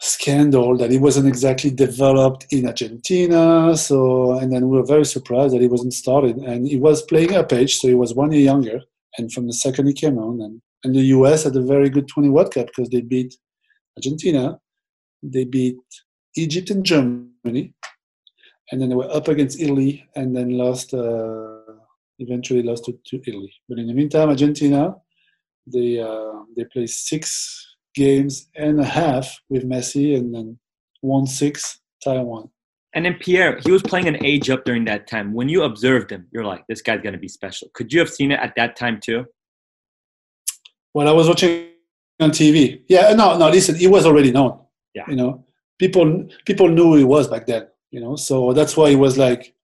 scandal 0.00 0.78
that 0.78 0.90
it 0.90 1.02
wasn't 1.02 1.28
exactly 1.28 1.70
developed 1.70 2.46
in 2.50 2.66
Argentina. 2.66 3.76
So, 3.76 4.38
and 4.38 4.50
then 4.50 4.70
we 4.70 4.78
were 4.78 4.86
very 4.86 5.04
surprised 5.04 5.52
that 5.52 5.60
he 5.60 5.68
wasn't 5.68 5.92
started, 5.92 6.38
and 6.38 6.66
he 6.66 6.78
was 6.78 7.02
playing 7.02 7.34
up 7.34 7.52
age, 7.52 7.76
so 7.76 7.86
he 7.86 7.94
was 7.94 8.14
one 8.14 8.32
year 8.32 8.40
younger. 8.40 8.80
And 9.18 9.30
from 9.30 9.46
the 9.46 9.52
second 9.52 9.88
he 9.88 9.92
came 9.92 10.16
on, 10.16 10.40
and 10.40 10.62
and 10.84 10.94
the 10.94 11.02
US 11.16 11.44
had 11.44 11.56
a 11.56 11.62
very 11.62 11.88
good 11.88 12.08
20 12.08 12.28
World 12.28 12.54
Cup 12.54 12.66
because 12.66 12.88
they 12.90 13.00
beat 13.00 13.34
Argentina, 13.96 14.58
they 15.22 15.44
beat 15.44 15.76
Egypt 16.36 16.70
and 16.70 16.84
Germany, 16.84 17.74
and 18.70 18.80
then 18.80 18.88
they 18.88 18.94
were 18.94 19.12
up 19.14 19.28
against 19.28 19.60
Italy 19.60 20.06
and 20.14 20.36
then 20.36 20.50
lost, 20.50 20.94
uh, 20.94 21.58
eventually 22.18 22.62
lost 22.62 22.84
to, 22.84 22.98
to 23.06 23.20
Italy. 23.26 23.52
But 23.68 23.78
in 23.78 23.86
the 23.86 23.94
meantime, 23.94 24.28
Argentina, 24.28 24.94
they, 25.66 25.98
uh, 26.00 26.42
they 26.56 26.64
played 26.64 26.90
six 26.90 27.76
games 27.94 28.48
and 28.54 28.80
a 28.80 28.84
half 28.84 29.40
with 29.48 29.68
Messi 29.68 30.16
and 30.16 30.34
then 30.34 30.58
won 31.02 31.26
six, 31.26 31.80
Taiwan. 32.04 32.50
And 32.94 33.04
then 33.04 33.14
Pierre, 33.14 33.58
he 33.64 33.70
was 33.70 33.82
playing 33.82 34.08
an 34.08 34.24
age 34.24 34.48
up 34.50 34.64
during 34.64 34.84
that 34.86 35.06
time. 35.06 35.34
When 35.34 35.48
you 35.48 35.62
observed 35.62 36.10
him, 36.10 36.26
you're 36.32 36.44
like, 36.44 36.64
this 36.68 36.82
guy's 36.82 37.02
gonna 37.02 37.18
be 37.18 37.28
special. 37.28 37.68
Could 37.74 37.92
you 37.92 37.98
have 37.98 38.08
seen 38.08 38.32
it 38.32 38.40
at 38.40 38.54
that 38.56 38.76
time 38.76 39.00
too? 39.02 39.26
When 40.92 41.06
I 41.06 41.12
was 41.12 41.28
watching 41.28 41.68
on 42.20 42.30
TV, 42.30 42.82
yeah, 42.88 43.12
no, 43.14 43.36
no, 43.38 43.48
listen, 43.48 43.76
he 43.76 43.86
was 43.86 44.06
already 44.06 44.32
known. 44.32 44.60
Yeah. 44.94 45.04
You 45.08 45.16
know, 45.16 45.44
people 45.78 46.28
people 46.44 46.68
knew 46.68 46.84
who 46.84 46.96
he 46.96 47.04
was 47.04 47.28
back 47.28 47.46
then. 47.46 47.68
You 47.90 48.00
know, 48.00 48.16
so 48.16 48.52
that's 48.52 48.76
why 48.76 48.90
he 48.90 48.96
was 48.96 49.16
like, 49.16 49.54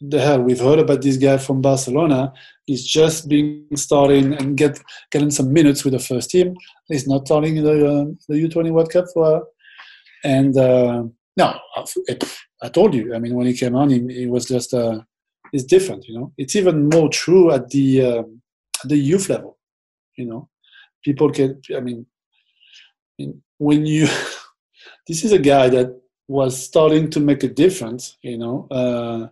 the 0.00 0.20
hell, 0.20 0.40
we've 0.40 0.60
heard 0.60 0.78
about 0.78 1.02
this 1.02 1.16
guy 1.16 1.38
from 1.38 1.60
Barcelona. 1.60 2.32
He's 2.66 2.86
just 2.86 3.28
being 3.28 3.66
starting 3.74 4.34
and 4.34 4.56
get 4.56 4.78
getting 5.10 5.30
some 5.30 5.52
minutes 5.52 5.84
with 5.84 5.94
the 5.94 5.98
first 5.98 6.30
team. 6.30 6.54
He's 6.86 7.08
not 7.08 7.26
starting 7.26 7.56
in 7.56 7.64
the 7.64 7.86
uh, 7.86 8.04
the 8.28 8.48
U20 8.48 8.70
World 8.70 8.90
Cup 8.90 9.06
for, 9.12 9.46
and 10.24 10.56
uh, 10.56 11.04
no, 11.36 11.58
I 12.62 12.68
told 12.68 12.94
you. 12.94 13.14
I 13.14 13.18
mean, 13.18 13.34
when 13.34 13.46
he 13.46 13.54
came 13.54 13.74
on, 13.74 13.90
he, 13.90 14.00
he 14.12 14.26
was 14.26 14.46
just 14.46 14.72
uh, 14.72 15.00
it's 15.52 15.64
different. 15.64 16.06
You 16.06 16.18
know, 16.18 16.32
it's 16.38 16.54
even 16.56 16.88
more 16.88 17.08
true 17.08 17.50
at 17.50 17.70
the 17.70 18.04
um, 18.04 18.42
at 18.82 18.90
the 18.90 18.96
youth 18.96 19.28
level. 19.28 19.57
You 20.18 20.26
know, 20.26 20.48
people 21.02 21.30
can. 21.32 21.60
I 21.74 21.80
mean, 21.80 22.04
when 23.58 23.86
you 23.86 24.06
this 25.08 25.24
is 25.24 25.32
a 25.32 25.38
guy 25.38 25.70
that 25.70 25.98
was 26.28 26.62
starting 26.62 27.08
to 27.10 27.20
make 27.20 27.42
a 27.42 27.48
difference. 27.48 28.18
You 28.22 28.38
know, 28.38 28.68
uh, 28.70 29.28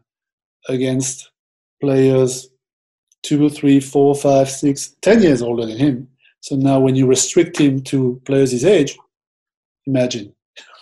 against 0.72 1.30
players 1.80 2.48
two, 3.26 3.48
three, 3.50 3.80
four, 3.80 4.14
five, 4.14 4.48
six, 4.48 4.94
ten 5.02 5.20
years 5.20 5.42
older 5.42 5.66
than 5.66 5.76
him. 5.76 6.08
So 6.40 6.54
now, 6.54 6.78
when 6.78 6.94
you 6.94 7.06
restrict 7.06 7.58
him 7.58 7.82
to 7.84 8.20
players 8.24 8.52
his 8.52 8.64
age, 8.64 8.96
imagine, 9.86 10.32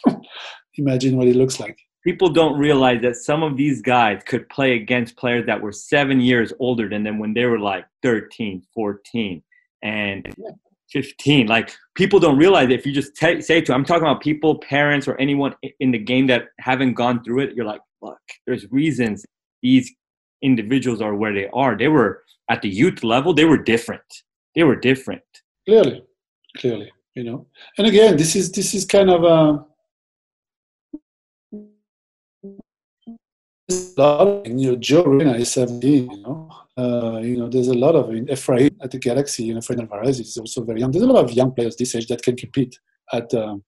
imagine 0.77 1.17
what 1.17 1.27
it 1.27 1.37
looks 1.37 1.59
like. 1.59 1.79
People 2.05 2.29
don't 2.29 2.59
realize 2.59 3.01
that 3.01 3.17
some 3.17 3.43
of 3.43 3.57
these 3.57 3.81
guys 3.81 4.21
could 4.27 4.47
play 4.51 4.75
against 4.75 5.17
players 5.17 5.47
that 5.47 5.63
were 5.63 5.73
seven 5.73 6.21
years 6.21 6.53
older 6.59 6.87
than 6.87 7.03
them 7.03 7.19
when 7.19 7.33
they 7.33 7.47
were 7.47 7.59
like 7.59 7.87
13, 8.03 8.63
14, 8.75 9.43
and 9.85 10.35
15. 10.91 11.47
Like, 11.47 11.73
people 11.95 12.19
don't 12.19 12.37
realize 12.37 12.71
if 12.71 12.85
you 12.85 12.93
just 12.93 13.15
t- 13.15 13.41
say 13.41 13.61
to, 13.61 13.75
I'm 13.75 13.85
talking 13.85 14.03
about 14.03 14.21
people, 14.21 14.59
parents, 14.59 15.07
or 15.07 15.17
anyone 15.21 15.55
in 15.79 15.93
the 15.93 15.99
game 15.99 16.27
that 16.29 16.47
haven't 16.59 16.95
gone 16.95 17.23
through 17.23 17.41
it, 17.41 17.55
you're 17.55 17.67
like, 17.67 17.81
look, 18.03 18.19
there's 18.47 18.71
reasons 18.73 19.25
these 19.63 19.93
individuals 20.43 21.01
are 21.01 21.15
where 21.15 21.33
they 21.33 21.49
are. 21.53 21.77
They 21.77 21.89
were 21.89 22.23
at 22.51 22.63
the 22.63 22.69
youth 22.69 23.05
level, 23.05 23.33
they 23.33 23.45
were 23.45 23.59
different. 23.59 24.03
They 24.55 24.63
were 24.63 24.77
different. 24.77 25.23
Clearly, 25.67 26.05
clearly, 26.59 26.93
you 27.15 27.25
know. 27.25 27.47
And 27.79 27.87
again, 27.87 28.17
this 28.17 28.37
is 28.37 28.53
this 28.53 28.75
is 28.75 28.85
kind 28.85 29.11
of 29.11 29.25
a. 29.25 29.65
a 33.71 34.01
lot 34.01 34.21
of, 34.21 34.47
you 34.47 34.73
know, 34.73 34.77
Gio 34.77 35.07
Reyna 35.07 35.33
is 35.39 35.53
17, 35.53 36.11
you 36.11 36.23
know. 36.23 36.64
Uh, 36.77 37.21
you 37.23 37.37
know, 37.37 37.49
there's 37.49 37.69
a 37.69 37.75
lot 37.75 37.95
of 37.95 38.11
in 38.11 38.27
Efrain 38.27 38.75
at 38.83 38.91
the 38.91 38.99
Galaxy, 38.99 39.45
you 39.45 39.55
know, 39.55 39.61
Efrain 39.61 39.81
Alvarez 39.81 40.19
is 40.19 40.37
also 40.37 40.65
very 40.65 40.81
young. 40.81 40.91
There's 40.91 41.05
a 41.05 41.13
lot 41.13 41.25
of 41.25 41.33
young 41.33 41.53
players 41.53 41.77
this 41.77 41.95
age 41.95 42.09
that 42.09 42.23
can 42.23 42.37
compete 42.37 42.79
at 43.13 43.33
um, 43.35 43.63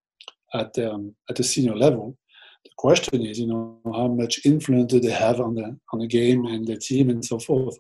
at 0.55 0.77
um, 0.79 1.15
at 1.31 1.37
the 1.37 1.45
senior 1.45 1.77
level. 1.77 2.19
The 2.65 2.71
question 2.77 3.25
is, 3.25 3.39
you 3.39 3.47
know, 3.47 3.79
how 3.85 4.09
much 4.09 4.45
influence 4.45 4.93
do 4.93 4.99
they 4.99 5.13
have 5.13 5.41
on 5.41 5.55
the 5.55 5.79
on 5.93 6.01
the 6.01 6.09
game 6.09 6.47
and 6.47 6.67
the 6.67 6.77
team 6.77 7.11
and 7.11 7.25
so 7.25 7.39
forth. 7.39 7.79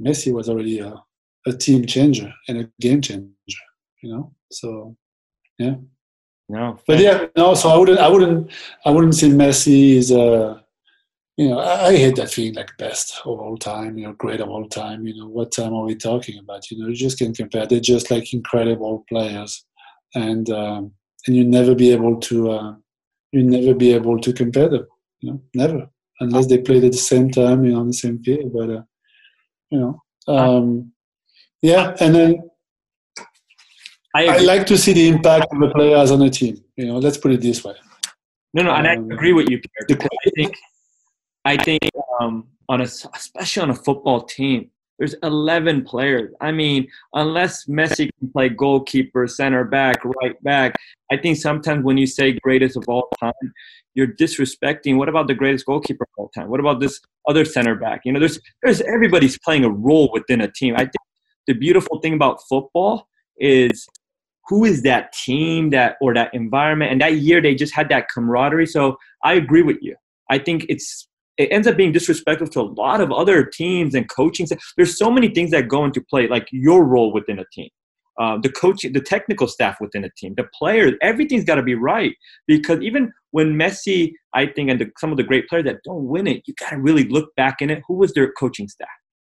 Messi 0.00 0.32
was 0.32 0.48
already 0.48 0.80
a, 0.80 0.94
a 1.46 1.52
team 1.52 1.84
changer 1.86 2.32
and 2.48 2.58
a 2.58 2.70
game 2.80 3.00
changer, 3.00 3.32
you 4.02 4.12
know. 4.12 4.34
So 4.50 4.96
yeah. 5.58 5.76
No, 6.48 6.78
but 6.86 6.98
yeah, 6.98 7.26
no. 7.36 7.54
So 7.54 7.68
I 7.68 7.76
wouldn't, 7.76 7.98
I 7.98 8.08
wouldn't, 8.08 8.50
I 8.86 8.90
wouldn't 8.90 9.14
say 9.14 9.28
Messi 9.28 9.96
is 9.96 10.10
a, 10.10 10.64
you 11.38 11.48
know, 11.48 11.60
I, 11.60 11.86
I 11.86 11.96
hate 11.96 12.16
that 12.16 12.32
feeling 12.32 12.54
like 12.54 12.76
best 12.78 13.20
of 13.24 13.38
all 13.38 13.56
time, 13.56 13.96
you 13.96 14.06
know, 14.06 14.12
great 14.14 14.40
of 14.40 14.48
all 14.48 14.68
time. 14.68 15.06
You 15.06 15.16
know, 15.16 15.28
what 15.28 15.52
time 15.52 15.72
are 15.72 15.84
we 15.84 15.94
talking 15.94 16.36
about? 16.40 16.68
You 16.68 16.78
know, 16.78 16.88
you 16.88 16.96
just 16.96 17.16
can't 17.16 17.36
compare. 17.36 17.64
They're 17.64 17.78
just 17.78 18.10
like 18.10 18.34
incredible 18.34 19.04
players, 19.08 19.64
and 20.16 20.50
um, 20.50 20.90
and 21.28 21.36
you 21.36 21.44
never 21.44 21.76
be 21.76 21.92
able 21.92 22.18
to, 22.22 22.50
uh, 22.50 22.74
you 23.30 23.44
never 23.44 23.72
be 23.72 23.92
able 23.92 24.18
to 24.18 24.32
compare 24.32 24.68
them. 24.68 24.86
You 25.20 25.30
know, 25.30 25.42
never 25.54 25.88
unless 26.18 26.48
they 26.48 26.58
played 26.58 26.82
at 26.82 26.90
the 26.90 26.98
same 26.98 27.30
time, 27.30 27.64
you 27.64 27.72
know, 27.72 27.80
on 27.80 27.86
the 27.86 27.92
same 27.92 28.20
field. 28.24 28.52
But 28.52 28.70
uh, 28.70 28.82
you 29.70 29.78
know, 29.78 30.02
um, 30.26 30.92
yeah, 31.62 31.94
and 32.00 32.16
then 32.16 32.50
I 34.12 34.26
I 34.26 34.38
like 34.38 34.66
to 34.66 34.76
see 34.76 34.92
the 34.92 35.06
impact 35.06 35.46
of 35.52 35.60
the 35.60 35.70
players 35.70 36.10
on 36.10 36.18
the 36.18 36.30
team. 36.30 36.64
You 36.74 36.86
know, 36.86 36.98
let's 36.98 37.16
put 37.16 37.30
it 37.30 37.40
this 37.42 37.62
way. 37.62 37.74
No, 38.54 38.64
no, 38.64 38.72
and 38.74 38.88
I 38.88 38.96
Um, 38.96 39.08
agree 39.12 39.32
with 39.32 39.48
you, 39.48 39.60
Pierre. 39.60 40.00
I 40.00 40.30
think, 40.34 40.56
I 41.44 41.56
think 41.56 41.82
um, 42.20 42.46
on 42.68 42.80
a 42.80 42.84
especially 42.84 43.62
on 43.62 43.70
a 43.70 43.74
football 43.74 44.22
team. 44.22 44.70
There's 44.98 45.14
11 45.22 45.84
players. 45.84 46.34
I 46.40 46.50
mean, 46.50 46.88
unless 47.14 47.66
Messi 47.66 48.10
can 48.18 48.32
play 48.32 48.48
goalkeeper, 48.48 49.28
center 49.28 49.62
back, 49.64 50.04
right 50.04 50.42
back, 50.42 50.74
I 51.12 51.16
think 51.16 51.36
sometimes 51.36 51.84
when 51.84 51.96
you 51.96 52.06
say 52.08 52.32
greatest 52.32 52.76
of 52.76 52.84
all 52.88 53.08
time, 53.20 53.32
you're 53.94 54.08
disrespecting. 54.08 54.96
What 54.96 55.08
about 55.08 55.28
the 55.28 55.34
greatest 55.34 55.66
goalkeeper 55.66 56.02
of 56.02 56.08
all 56.18 56.30
time? 56.30 56.48
What 56.48 56.58
about 56.58 56.80
this 56.80 57.00
other 57.28 57.44
center 57.44 57.76
back? 57.76 58.00
You 58.04 58.12
know, 58.12 58.18
there's 58.18 58.40
there's 58.62 58.80
everybody's 58.80 59.38
playing 59.38 59.64
a 59.64 59.70
role 59.70 60.10
within 60.12 60.40
a 60.40 60.50
team. 60.50 60.74
I 60.74 60.80
think 60.80 60.94
the 61.46 61.54
beautiful 61.54 62.00
thing 62.00 62.14
about 62.14 62.40
football 62.48 63.08
is 63.38 63.86
who 64.48 64.64
is 64.64 64.82
that 64.82 65.12
team 65.12 65.70
that 65.70 65.96
or 66.00 66.14
that 66.14 66.32
environment 66.34 66.90
and 66.90 67.00
that 67.00 67.16
year 67.16 67.40
they 67.40 67.54
just 67.54 67.74
had 67.74 67.88
that 67.88 68.08
camaraderie 68.08 68.66
so 68.66 68.96
i 69.22 69.34
agree 69.34 69.62
with 69.62 69.76
you 69.80 69.94
i 70.30 70.38
think 70.38 70.66
it's 70.68 71.07
it 71.38 71.48
ends 71.52 71.66
up 71.66 71.76
being 71.76 71.92
disrespectful 71.92 72.48
to 72.48 72.60
a 72.60 72.62
lot 72.62 73.00
of 73.00 73.12
other 73.12 73.44
teams 73.44 73.94
and 73.94 74.08
coaching 74.10 74.46
there's 74.76 74.98
so 74.98 75.10
many 75.10 75.28
things 75.28 75.50
that 75.50 75.68
go 75.68 75.84
into 75.84 76.00
play 76.00 76.28
like 76.28 76.48
your 76.52 76.84
role 76.84 77.12
within 77.12 77.38
a 77.38 77.44
team 77.52 77.68
uh, 78.20 78.36
the 78.42 78.50
coach 78.50 78.82
the 78.82 79.00
technical 79.00 79.46
staff 79.46 79.76
within 79.80 80.04
a 80.04 80.10
team 80.16 80.34
the 80.36 80.46
players 80.58 80.92
everything's 81.02 81.44
got 81.44 81.54
to 81.54 81.62
be 81.62 81.74
right 81.74 82.14
because 82.46 82.80
even 82.80 83.12
when 83.30 83.54
messi 83.54 84.12
i 84.34 84.44
think 84.46 84.70
and 84.70 84.80
the, 84.80 84.90
some 84.98 85.10
of 85.10 85.16
the 85.16 85.22
great 85.22 85.48
players 85.48 85.64
that 85.64 85.78
don't 85.84 86.06
win 86.06 86.26
it 86.26 86.42
you 86.46 86.54
got 86.58 86.70
to 86.70 86.78
really 86.78 87.04
look 87.04 87.34
back 87.36 87.60
in 87.60 87.70
it 87.70 87.82
who 87.86 87.94
was 87.94 88.12
their 88.14 88.32
coaching 88.32 88.68
staff 88.68 88.88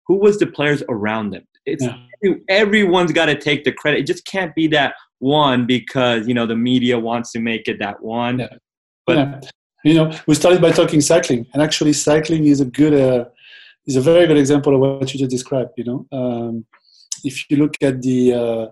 who 0.06 0.16
was 0.16 0.38
the 0.38 0.46
players 0.46 0.82
around 0.88 1.30
them 1.30 1.42
it's 1.66 1.84
yeah. 1.84 2.34
everyone's 2.48 3.12
got 3.12 3.26
to 3.26 3.38
take 3.38 3.64
the 3.64 3.72
credit. 3.72 4.00
It 4.00 4.06
just 4.06 4.24
can't 4.26 4.54
be 4.54 4.66
that 4.68 4.94
one 5.18 5.66
because 5.66 6.26
you 6.26 6.34
know 6.34 6.46
the 6.46 6.56
media 6.56 6.98
wants 6.98 7.32
to 7.32 7.40
make 7.40 7.68
it 7.68 7.78
that 7.80 8.02
one. 8.02 8.40
Yeah. 8.40 8.48
But 9.06 9.16
yeah. 9.16 9.40
You 9.84 9.94
know, 9.94 10.12
we 10.26 10.34
started 10.34 10.60
by 10.60 10.72
talking 10.72 11.00
cycling, 11.00 11.46
and 11.52 11.62
actually, 11.62 11.92
cycling 11.92 12.46
is 12.46 12.60
a 12.60 12.66
good 12.66 12.94
uh, 12.94 13.24
is 13.86 13.96
a 13.96 14.00
very 14.00 14.26
good 14.26 14.36
example 14.36 14.74
of 14.74 14.80
what 14.80 15.12
you 15.12 15.18
just 15.18 15.30
described. 15.30 15.70
You 15.76 15.84
know, 15.84 16.06
um, 16.12 16.66
if 17.24 17.50
you 17.50 17.56
look 17.56 17.74
at 17.82 18.02
the 18.02 18.34
uh, 18.34 18.66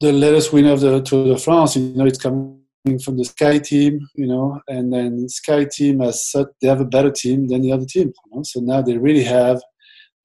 the 0.00 0.12
latest 0.12 0.52
winner 0.52 0.72
of 0.72 0.80
the 0.80 1.00
Tour 1.02 1.34
de 1.34 1.38
France, 1.38 1.76
you 1.76 1.94
know, 1.96 2.06
it's 2.06 2.18
coming 2.18 2.60
from 3.02 3.16
the 3.16 3.24
Sky 3.24 3.58
team, 3.58 4.06
you 4.14 4.26
know, 4.26 4.60
and 4.68 4.92
then 4.92 5.28
Sky 5.28 5.64
team 5.64 6.00
has 6.00 6.30
such 6.30 6.48
they 6.60 6.68
have 6.68 6.80
a 6.80 6.84
better 6.84 7.10
team 7.10 7.48
than 7.48 7.62
the 7.62 7.72
other 7.72 7.86
team. 7.86 8.12
You 8.26 8.36
know? 8.36 8.42
So 8.42 8.60
now 8.60 8.82
they 8.82 8.96
really 8.96 9.24
have 9.24 9.60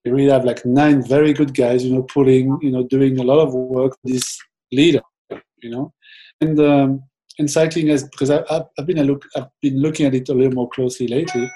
they 0.04 0.12
really 0.12 0.32
have 0.32 0.46
like 0.46 0.66
nine 0.66 1.06
very 1.06 1.34
good 1.34 1.54
guys, 1.54 1.84
you 1.84 1.94
know, 1.94 2.04
pulling, 2.04 2.58
you 2.62 2.72
know, 2.72 2.84
doing 2.84 3.20
a 3.20 3.24
lot 3.24 3.40
of 3.40 3.54
work. 3.54 3.98
This 4.04 4.40
leader, 4.72 5.02
you 5.62 5.70
know, 5.70 5.94
and 6.42 6.60
um, 6.60 7.04
and 7.40 7.50
cycling 7.50 7.88
has 7.88 8.04
because 8.04 8.30
I, 8.30 8.44
have 8.50 8.68
I've 8.78 8.86
been 8.86 9.02
look 9.04 9.26
I've 9.36 9.48
been 9.62 9.82
looking 9.82 10.06
at 10.06 10.14
it 10.14 10.30
a 10.30 10.34
little 10.34 10.54
more 10.54 10.70
closely 10.70 11.08
lately. 11.08 11.50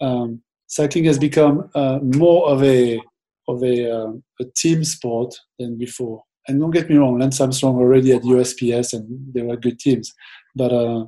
Um, 0.00 0.42
cycling 0.66 1.04
has 1.04 1.18
become 1.18 1.70
uh, 1.74 1.98
more 2.02 2.48
of 2.50 2.62
a 2.62 3.00
of 3.48 3.62
a, 3.62 3.90
uh, 3.90 4.12
a 4.40 4.44
team 4.54 4.84
sport 4.84 5.34
than 5.58 5.78
before. 5.78 6.22
And 6.46 6.60
don't 6.60 6.70
get 6.70 6.90
me 6.90 6.96
wrong, 6.96 7.18
Lance 7.18 7.40
Armstrong 7.40 7.76
already 7.76 8.12
at 8.12 8.22
USPS, 8.22 8.92
and 8.92 9.32
they 9.32 9.40
were 9.42 9.56
good 9.56 9.78
teams. 9.78 10.14
But 10.54 10.72
uh, 10.72 11.06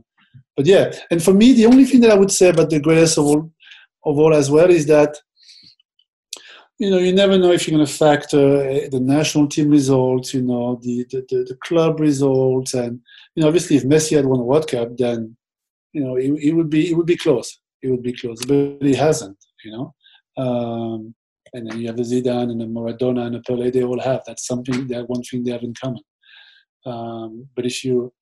but 0.57 0.67
yeah, 0.67 0.93
and 1.11 1.23
for 1.23 1.35
me, 1.35 1.53
the 1.53 1.67
only 1.67 1.85
thing 1.85 2.01
that 2.03 2.11
I 2.11 2.19
would 2.19 2.31
say 2.31 2.51
about 2.51 2.71
the 2.71 2.81
greatest 2.81 3.19
of 3.19 3.27
all 3.27 3.51
of 4.05 4.19
all 4.19 4.35
as 4.35 4.51
well 4.51 4.71
is 4.71 4.87
that 4.87 5.19
you 6.81 6.91
know, 6.91 6.97
you 6.97 7.13
never 7.13 7.37
know 7.37 7.53
if 7.53 7.69
you're 7.69 7.77
going 7.77 7.87
to 7.87 7.93
factor 7.93 8.63
eh, 8.63 8.89
the 8.91 9.01
national 9.01 9.47
team 9.47 9.69
results, 9.69 10.33
you 10.33 10.41
know, 10.41 10.81
the, 10.83 11.05
the, 11.11 11.21
the, 11.29 11.59
club 11.63 12.01
results, 12.01 12.73
and 12.73 13.01
you 13.35 13.43
know, 13.43 13.49
obviously, 13.49 13.77
if 13.77 13.85
Messi 13.85 14.17
had 14.17 14.27
won 14.27 14.41
a 14.41 14.45
World 14.45 14.69
Cup, 14.69 14.97
then 14.97 15.37
you 15.93 16.05
know, 16.05 16.17
it, 16.17 16.31
it 16.43 16.53
would 16.53 16.71
be 16.71 16.91
it 16.91 16.95
would 16.95 17.07
be 17.07 17.17
close. 17.17 17.59
It 17.83 17.91
would 17.91 18.03
be 18.03 18.13
close, 18.13 18.45
but 18.45 18.79
he 18.83 18.95
hasn't, 18.95 19.39
you 19.65 19.73
know. 19.73 19.95
Um, 20.37 21.15
and 21.53 21.69
then 21.69 21.81
you 21.81 21.87
have 21.89 21.97
the 21.97 22.03
Zidane 22.03 22.51
and 22.51 22.63
a 22.63 22.67
Maradona 22.67 23.27
and 23.27 23.37
a 23.37 23.41
Pelé. 23.41 23.73
They 23.73 23.83
all 23.83 24.01
have 24.01 24.23
that's 24.27 24.47
something 24.47 24.87
that 24.89 25.09
one 25.09 25.23
thing 25.23 25.43
they 25.43 25.51
have 25.53 25.63
in 25.63 25.75
common. 25.75 26.03
Um, 26.87 27.49
but 27.57 27.67
if 27.67 27.85
you, 27.85 28.13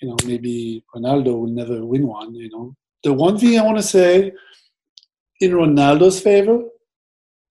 you 0.00 0.08
know, 0.08 0.16
maybe 0.26 0.84
Ronaldo 0.94 1.40
will 1.40 1.48
never 1.48 1.84
win 1.84 2.06
one. 2.06 2.34
You 2.34 2.50
know, 2.50 2.76
the 3.02 3.12
one 3.12 3.38
thing 3.38 3.58
I 3.58 3.64
want 3.64 3.78
to 3.78 3.82
say 3.82 4.32
in 5.40 5.52
Ronaldo's 5.52 6.20
favor 6.20 6.62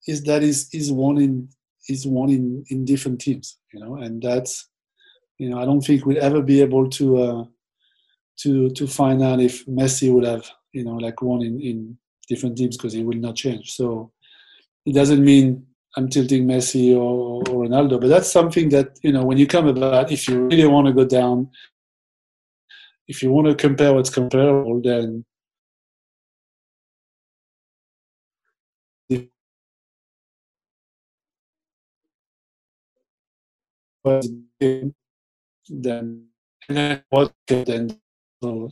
is 0.07 0.23
that 0.23 0.43
is 0.43 0.69
is 0.73 0.91
one 0.91 1.17
in 1.17 1.49
is 1.89 2.07
one 2.07 2.29
in 2.29 2.63
in 2.69 2.85
different 2.85 3.19
teams, 3.19 3.57
you 3.73 3.79
know, 3.79 3.95
and 3.95 4.21
that's 4.21 4.68
you 5.39 5.49
know 5.49 5.59
I 5.59 5.65
don't 5.65 5.81
think 5.81 6.05
we'll 6.05 6.23
ever 6.23 6.41
be 6.41 6.61
able 6.61 6.89
to 6.91 7.17
uh, 7.17 7.43
to 8.41 8.69
to 8.71 8.87
find 8.87 9.23
out 9.23 9.39
if 9.39 9.65
Messi 9.65 10.13
would 10.13 10.25
have 10.25 10.47
you 10.73 10.83
know 10.83 10.95
like 10.95 11.21
one 11.21 11.41
in 11.41 11.59
in 11.61 11.97
different 12.27 12.57
teams 12.57 12.77
because 12.77 12.93
he 12.93 13.03
will 13.03 13.17
not 13.17 13.35
change. 13.35 13.71
So 13.71 14.11
it 14.85 14.93
doesn't 14.93 15.23
mean 15.23 15.65
I'm 15.97 16.09
tilting 16.09 16.45
Messi 16.45 16.95
or, 16.95 17.39
or 17.49 17.65
Ronaldo, 17.65 17.99
but 17.99 18.07
that's 18.09 18.31
something 18.31 18.69
that 18.69 18.99
you 19.01 19.11
know 19.11 19.23
when 19.23 19.37
you 19.37 19.47
come 19.47 19.67
about 19.67 20.11
if 20.11 20.27
you 20.27 20.43
really 20.45 20.67
want 20.67 20.87
to 20.87 20.93
go 20.93 21.05
down, 21.05 21.49
if 23.07 23.23
you 23.23 23.31
want 23.31 23.47
to 23.47 23.55
compare 23.55 23.93
what's 23.93 24.11
comparable, 24.11 24.81
then 24.81 25.25
was 34.03 34.29
then 35.69 36.27
what 37.09 37.33
then 37.47 37.99
so 38.43 38.69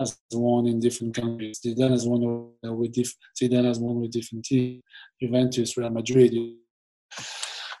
has 0.00 0.18
won 0.32 0.66
in 0.66 0.80
different 0.80 1.14
countries. 1.14 1.60
Zidane 1.64 1.90
has 1.90 2.06
won 2.06 2.52
with 2.62 2.92
diff- 2.92 3.16
has 3.40 3.78
won 3.78 4.00
with 4.00 4.10
different 4.10 4.44
teams. 4.44 4.82
Juventus, 5.20 5.76
Real 5.76 5.90
Madrid. 5.90 6.34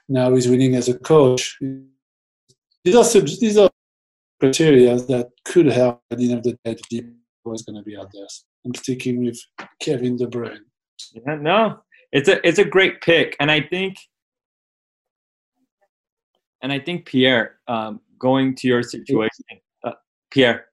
Now 0.08 0.34
he's 0.34 0.48
winning 0.48 0.74
as 0.74 0.88
a 0.88 0.98
coach. 0.98 1.58
These 2.84 2.96
are 2.96 3.20
these 3.20 3.56
are 3.56 3.70
criteria 4.38 4.96
that 4.96 5.30
could 5.44 5.66
help 5.66 6.02
at 6.10 6.18
the 6.18 6.30
end 6.30 6.38
of 6.38 6.42
the 6.44 6.58
day. 6.64 6.76
The 6.90 7.14
was 7.44 7.62
going 7.62 7.76
to 7.76 7.82
be 7.82 7.96
out 7.96 8.10
there. 8.12 8.26
I'm 8.64 8.74
sticking 8.74 9.24
with 9.24 9.40
Kevin 9.80 10.16
De 10.16 10.26
Bruyne. 10.26 10.60
Yeah, 11.14 11.36
no, 11.36 11.78
it's 12.12 12.28
a 12.28 12.46
it's 12.46 12.58
a 12.58 12.64
great 12.64 13.00
pick, 13.00 13.34
and 13.40 13.50
I 13.50 13.62
think 13.62 13.96
and 16.62 16.72
I 16.72 16.78
think 16.78 17.06
Pierre, 17.06 17.58
um, 17.68 18.00
going 18.20 18.54
to 18.56 18.68
your 18.68 18.82
situation, 18.82 19.44
uh, 19.84 19.92
Pierre. 20.30 20.66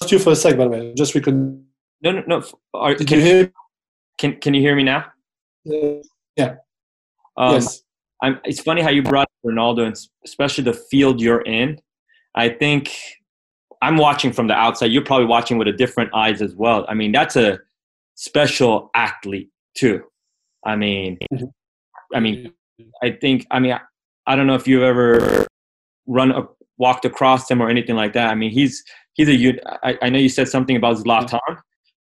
Lost 0.00 0.12
you 0.12 0.18
for 0.18 0.30
a 0.30 0.36
sec, 0.36 0.56
by 0.56 0.64
the 0.64 0.70
way. 0.70 0.94
Just 0.94 1.14
we 1.14 1.20
could. 1.20 1.64
No, 2.02 2.12
no, 2.12 2.22
no. 2.26 2.44
Are, 2.74 2.94
Did 2.94 3.08
can, 3.08 3.18
you 3.18 3.24
hear? 3.24 3.52
Can 4.18 4.36
Can 4.40 4.54
you 4.54 4.60
hear 4.60 4.76
me 4.76 4.84
now? 4.84 5.06
Uh, 5.68 6.02
yeah. 6.36 6.56
Um, 7.36 7.54
yes. 7.54 7.82
I'm, 8.22 8.40
it's 8.44 8.60
funny 8.60 8.82
how 8.82 8.90
you 8.90 9.02
brought 9.02 9.28
Ronaldo, 9.44 9.86
and 9.86 9.96
especially 10.24 10.64
the 10.64 10.72
field 10.72 11.20
you're 11.20 11.42
in. 11.42 11.80
I 12.34 12.50
think 12.50 12.92
I'm 13.82 13.96
watching 13.96 14.32
from 14.32 14.46
the 14.46 14.54
outside. 14.54 14.92
You're 14.92 15.04
probably 15.04 15.26
watching 15.26 15.58
with 15.58 15.68
a 15.68 15.72
different 15.72 16.14
eyes 16.14 16.42
as 16.42 16.54
well. 16.54 16.86
I 16.88 16.94
mean, 16.94 17.12
that's 17.12 17.36
a 17.36 17.58
special 18.14 18.90
athlete 18.94 19.50
too. 19.74 20.02
I 20.64 20.76
mean, 20.76 21.18
mm-hmm. 21.32 21.46
I 22.14 22.20
mean, 22.20 22.52
I 23.02 23.10
think, 23.10 23.46
I 23.50 23.58
mean, 23.58 23.78
I, 24.26 24.36
don't 24.36 24.46
know 24.46 24.54
if 24.54 24.66
you've 24.66 24.82
ever 24.82 25.46
run 26.06 26.30
a, 26.32 26.46
walked 26.78 27.04
across 27.04 27.50
him 27.50 27.60
or 27.60 27.68
anything 27.68 27.96
like 27.96 28.12
that. 28.14 28.30
I 28.30 28.34
mean, 28.34 28.50
he's 28.50 28.82
he's 29.14 29.28
a. 29.28 29.58
I, 29.84 29.98
I 30.02 30.08
know 30.10 30.18
you 30.18 30.28
said 30.28 30.48
something 30.48 30.76
about 30.76 30.96
Zlatan. 30.96 31.58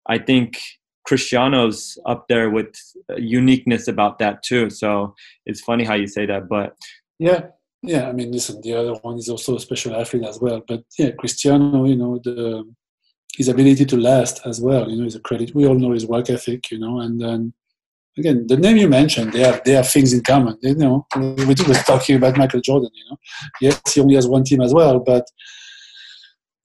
I 0.08 0.18
think 0.18 0.60
Cristiano's 1.06 1.98
up 2.06 2.28
there 2.28 2.50
with 2.50 2.76
uniqueness 3.18 3.88
about 3.88 4.20
that 4.20 4.44
too. 4.44 4.70
So 4.70 5.16
it's 5.46 5.62
funny 5.62 5.84
how 5.84 5.96
you 5.96 6.08
say 6.08 6.26
that, 6.26 6.50
but 6.50 6.76
yeah, 7.20 7.48
yeah. 7.82 8.10
I 8.10 8.12
mean, 8.12 8.32
listen, 8.32 8.62
the 8.62 8.74
other 8.74 8.94
one 8.96 9.18
is 9.18 9.30
also 9.30 9.56
a 9.56 9.60
special 9.60 9.96
athlete 9.96 10.26
as 10.26 10.40
well. 10.40 10.62
But 10.68 10.84
yeah, 10.98 11.12
Cristiano, 11.12 11.86
you 11.86 11.96
know, 11.96 12.20
the 12.24 12.64
his 13.36 13.48
ability 13.50 13.86
to 13.86 13.98
last 13.98 14.42
as 14.46 14.62
well. 14.62 14.90
You 14.90 14.98
know, 14.98 15.06
is 15.06 15.16
a 15.16 15.20
credit. 15.20 15.54
We 15.54 15.68
all 15.68 15.76
know 15.76 15.92
his 15.92 16.08
work 16.08 16.30
ethic. 16.30 16.72
You 16.72 16.80
know, 16.80 17.00
and 17.00 17.20
then 17.22 17.54
again, 18.18 18.48
the 18.48 18.58
name 18.58 18.78
you 18.78 18.88
mentioned, 18.88 19.34
they 19.34 19.40
have 19.40 19.64
they 19.64 19.74
have 19.74 19.90
things 19.90 20.14
in 20.14 20.22
common. 20.22 20.58
You 20.62 20.76
know, 20.76 21.08
we 21.16 21.46
were 21.46 21.54
talking 21.54 22.16
about 22.16 22.38
Michael 22.38 22.62
Jordan. 22.62 22.90
You 22.94 23.04
know, 23.10 23.18
yes, 23.62 23.82
he 23.94 24.02
only 24.02 24.16
has 24.16 24.28
one 24.28 24.44
team 24.44 24.62
as 24.62 24.74
well, 24.74 25.00
but 25.00 25.26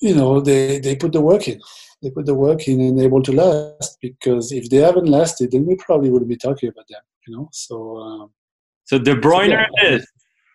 you 0.01 0.15
know, 0.15 0.41
they 0.41 0.79
they 0.79 0.97
put 0.97 1.13
the 1.13 1.21
work 1.21 1.49
in. 1.49 1.61
They 2.03 2.11
put 2.11 2.27
the 2.27 2.35
work 2.35 2.67
in 2.67 2.81
and 2.81 3.01
able 3.01 3.23
to 3.23 3.33
last 3.33 3.99
because 4.01 4.53
if 4.53 4.71
they 4.71 4.79
haven't 4.79 5.07
lasted, 5.07 5.51
then 5.51 5.67
we 5.67 5.77
probably 5.77 6.11
wouldn't 6.11 6.31
be 6.31 6.37
talking 6.37 6.69
about 6.69 6.89
them. 6.89 7.03
You 7.27 7.37
know, 7.37 7.49
so. 7.53 7.97
Um, 7.99 8.31
so 8.85 8.99
De 8.99 9.15
Bruyne 9.15 9.51
so 9.51 9.83
yeah, 9.83 9.95
is. 9.95 10.07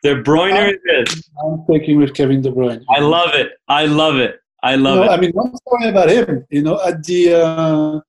De 0.03 0.21
Bruyne 0.21 0.73
is. 0.85 1.29
I'm 1.41 1.63
taking 1.71 1.97
with 1.97 2.13
Kevin 2.13 2.41
De 2.41 2.51
Bruyne. 2.51 2.83
I 2.89 2.99
love 2.99 3.33
it. 3.33 3.51
I 3.69 3.85
love 3.85 4.17
it. 4.17 4.39
I 4.61 4.75
love 4.75 4.95
you 4.95 5.05
know, 5.05 5.11
it. 5.11 5.15
I 5.15 5.17
mean, 5.21 5.31
one 5.31 5.55
story 5.55 5.89
about 5.89 6.09
him. 6.09 6.45
You 6.49 6.63
know, 6.63 6.81
at 6.83 7.03
the 7.03 7.33
uh, 7.33 7.99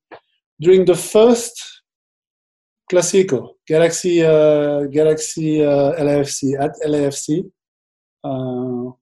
during 0.61 0.85
the 0.87 0.95
first 0.95 1.76
Classico, 2.91 3.55
Galaxy, 3.67 4.25
uh, 4.25 4.85
Galaxy 4.85 5.63
uh, 5.65 5.93
LAFC 5.99 6.59
at 6.61 6.73
LAFC. 6.87 7.51
Uh, 8.25 8.93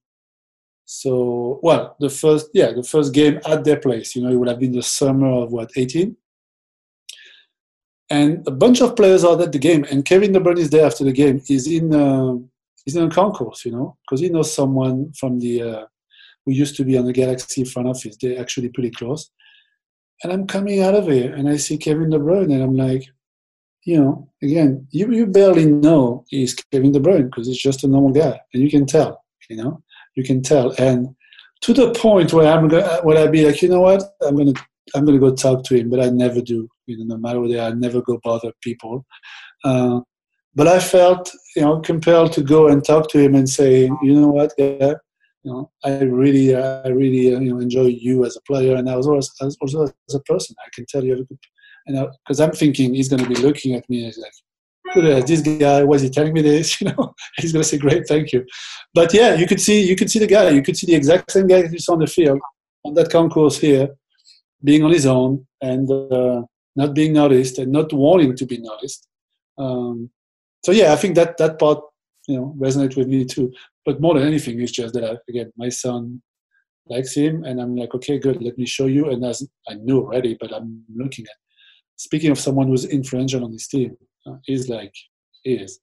So, 0.86 1.61
well, 1.62 1.97
the 1.98 2.11
first, 2.11 2.51
yeah, 2.52 2.70
the 2.73 2.82
first 2.82 3.15
game 3.15 3.40
at 3.47 3.65
their 3.65 3.81
place, 3.81 4.15
you 4.15 4.23
know, 4.23 4.31
it 4.31 4.36
would 4.36 4.48
have 4.48 4.61
been 4.61 4.73
the 4.73 4.82
summer 4.82 5.31
of 5.43 5.51
what, 5.51 5.70
18? 5.77 6.15
And 8.11 8.47
a 8.47 8.51
bunch 8.51 8.82
of 8.82 8.94
players 8.94 9.24
are 9.24 9.40
at 9.40 9.51
the 9.51 9.59
game, 9.59 9.85
and 9.90 10.05
Kevin 10.05 10.32
De 10.32 10.40
Bruyne 10.40 10.59
is 10.59 10.69
there 10.69 10.86
after 10.86 11.05
the 11.05 11.12
game. 11.12 11.40
He's 11.40 11.66
in, 11.66 11.94
uh, 11.94 12.35
he's 12.85 12.97
in 12.97 13.05
a 13.05 13.11
concourse, 13.11 13.65
you 13.65 13.73
know, 13.73 13.97
because 14.02 14.20
he 14.20 14.28
knows 14.28 14.52
someone 14.52 15.12
from 15.15 15.40
the, 15.40 15.62
uh, 15.62 15.86
who 16.44 16.52
used 16.52 16.77
to 16.77 16.85
be 16.85 16.98
on 16.98 17.06
the 17.06 17.15
Galaxy 17.15 17.65
front 17.65 17.89
office. 17.89 18.16
They're 18.20 18.40
actually 18.40 18.69
pretty 18.69 18.90
close. 18.90 19.31
And 20.23 20.31
I'm 20.32 20.47
coming 20.47 20.82
out 20.82 20.94
of 20.94 21.06
here, 21.06 21.32
and 21.35 21.48
I 21.48 21.56
see 21.56 21.78
Kevin 21.78 22.11
De 22.11 22.19
Bruyne, 22.19 22.52
and 22.52 22.62
I'm 22.62 22.77
like, 22.77 23.05
you 23.85 24.01
know, 24.01 24.28
again, 24.43 24.86
you, 24.90 25.12
you 25.12 25.27
barely 25.27 25.66
know 25.66 26.24
he's 26.28 26.55
Kevin 26.55 26.93
De 26.93 27.01
Bruyne 27.01 27.27
because 27.27 27.47
he's 27.47 27.59
just 27.59 27.85
a 27.85 27.89
normal 27.89 28.12
guy, 28.12 28.40
and 28.52 28.62
you 28.62 28.70
can 28.70 28.86
tell, 28.86 29.23
you 29.48 29.56
know, 29.56 29.82
you 30.15 30.24
can 30.24 30.43
tell. 30.43 30.74
And 30.78 31.15
to 31.62 31.73
the 31.73 31.93
point 31.93 32.32
where 32.32 32.51
I'm 32.51 32.69
gonna, 32.69 33.01
where 33.02 33.19
I'd 33.19 33.32
be 33.32 33.47
like, 33.47 33.61
you 33.62 33.69
know 33.69 33.81
what, 33.81 34.02
I'm 34.23 34.36
gonna, 34.36 34.52
I'm 34.94 35.05
gonna 35.05 35.19
go 35.19 35.35
talk 35.35 35.65
to 35.65 35.77
him, 35.77 35.90
but 35.90 36.01
I 36.01 36.09
never 36.11 36.40
do. 36.40 36.69
You 36.86 36.98
know, 36.98 37.15
no 37.15 37.19
matter 37.19 37.40
what 37.40 37.59
I 37.59 37.70
never 37.70 38.02
go 38.02 38.20
bother 38.23 38.52
people. 38.62 39.05
Uh, 39.65 40.01
but 40.55 40.69
I 40.69 40.78
felt, 40.78 41.32
you 41.56 41.62
know, 41.62 41.81
compelled 41.81 42.32
to 42.35 42.43
go 42.43 42.69
and 42.69 42.85
talk 42.85 43.11
to 43.11 43.19
him 43.19 43.35
and 43.35 43.48
say, 43.48 43.90
you 44.02 44.20
know 44.20 44.28
what, 44.28 44.52
yeah, 44.56 44.94
you 45.43 45.52
know, 45.52 45.70
I 45.85 46.01
really, 46.01 46.55
I 46.55 46.89
really, 46.89 47.35
uh, 47.35 47.40
you 47.40 47.52
know, 47.52 47.61
enjoy 47.61 47.86
you 47.86 48.24
as 48.24 48.36
a 48.36 48.40
player, 48.43 48.77
and 48.77 48.89
I 48.89 48.97
was 48.97 49.06
also, 49.06 49.31
also 49.61 49.82
as 49.82 50.15
a 50.15 50.20
person. 50.20 50.56
I 50.65 50.69
can 50.74 50.86
tell 50.86 51.05
you 51.05 51.11
have 51.12 51.20
a 51.20 51.24
good 51.24 51.39
and 51.86 52.09
because 52.24 52.40
I'm 52.40 52.52
thinking 52.52 52.94
he's 52.94 53.09
going 53.09 53.23
to 53.23 53.28
be 53.28 53.36
looking 53.36 53.74
at 53.74 53.89
me 53.89 53.98
and 53.98 54.06
he's 54.06 54.19
like, 54.19 54.32
this 55.27 55.40
guy, 55.40 55.82
was 55.82 56.02
he 56.02 56.11
telling 56.11 56.32
me 56.32 56.43
this?" 56.43 56.81
You 56.81 56.93
know, 56.93 57.15
he's 57.39 57.52
going 57.52 57.62
to 57.62 57.69
say, 57.69 57.78
"Great, 57.78 58.06
thank 58.06 58.32
you." 58.32 58.44
But 58.94 59.12
yeah, 59.12 59.35
you 59.35 59.47
could 59.47 59.61
see, 59.61 59.86
you 59.86 59.97
could 59.97 60.11
see 60.11 60.19
the 60.19 60.27
guy, 60.27 60.51
you 60.51 60.62
could 60.62 60.77
see 60.77 60.86
the 60.86 60.94
exact 60.94 61.31
same 61.31 61.47
guy 61.47 61.65
you 61.65 61.78
saw 61.78 61.94
on 61.94 62.01
the 62.01 62.06
field 62.06 62.40
on 62.85 62.94
that 62.94 63.11
concourse 63.11 63.59
here, 63.59 63.89
being 64.62 64.85
on 64.85 64.90
his 64.90 65.06
own 65.06 65.47
and 65.62 65.90
uh, 65.90 66.43
not 66.77 66.94
being 66.94 67.12
noticed 67.12 67.59
and 67.59 67.73
not 67.73 67.93
wanting 67.93 68.36
to 68.36 68.47
be 68.47 68.59
noticed. 68.59 69.09
Um, 69.59 70.11
so 70.65 70.73
yeah, 70.73 70.93
I 70.93 70.97
think 70.97 71.15
that 71.15 71.36
that 71.39 71.59
part, 71.59 71.81
you 72.28 72.36
know, 72.36 72.55
resonates 72.59 72.97
with 72.97 73.09
me 73.09 73.24
too. 73.24 73.52
But 73.85 74.01
more 74.01 74.15
than 74.15 74.27
anything, 74.27 74.61
it's 74.61 74.73
just 74.73 74.94
that 74.94 75.05
I, 75.05 75.16
again, 75.28 75.52
my 75.56 75.69
son 75.69 76.23
likes 76.86 77.15
him, 77.15 77.44
and 77.44 77.61
I'm 77.61 77.77
like, 77.77 77.94
okay, 77.94 78.19
good, 78.19 78.43
let 78.43 78.59
me 78.59 78.66
show 78.66 78.86
you. 78.86 79.11
And 79.11 79.24
as 79.24 79.47
I 79.69 79.74
knew 79.74 80.01
already, 80.01 80.36
but 80.39 80.52
I'm 80.52 80.85
looking 80.94 81.27
at 81.27 81.36
speaking 81.96 82.30
of 82.30 82.38
someone 82.38 82.68
who's 82.68 82.84
influential 82.84 83.44
on 83.44 83.52
this 83.52 83.68
team, 83.68 83.96
uh, 84.26 84.36
he's 84.44 84.68
like 84.68 84.92
he 85.42 85.54
is. 85.54 85.80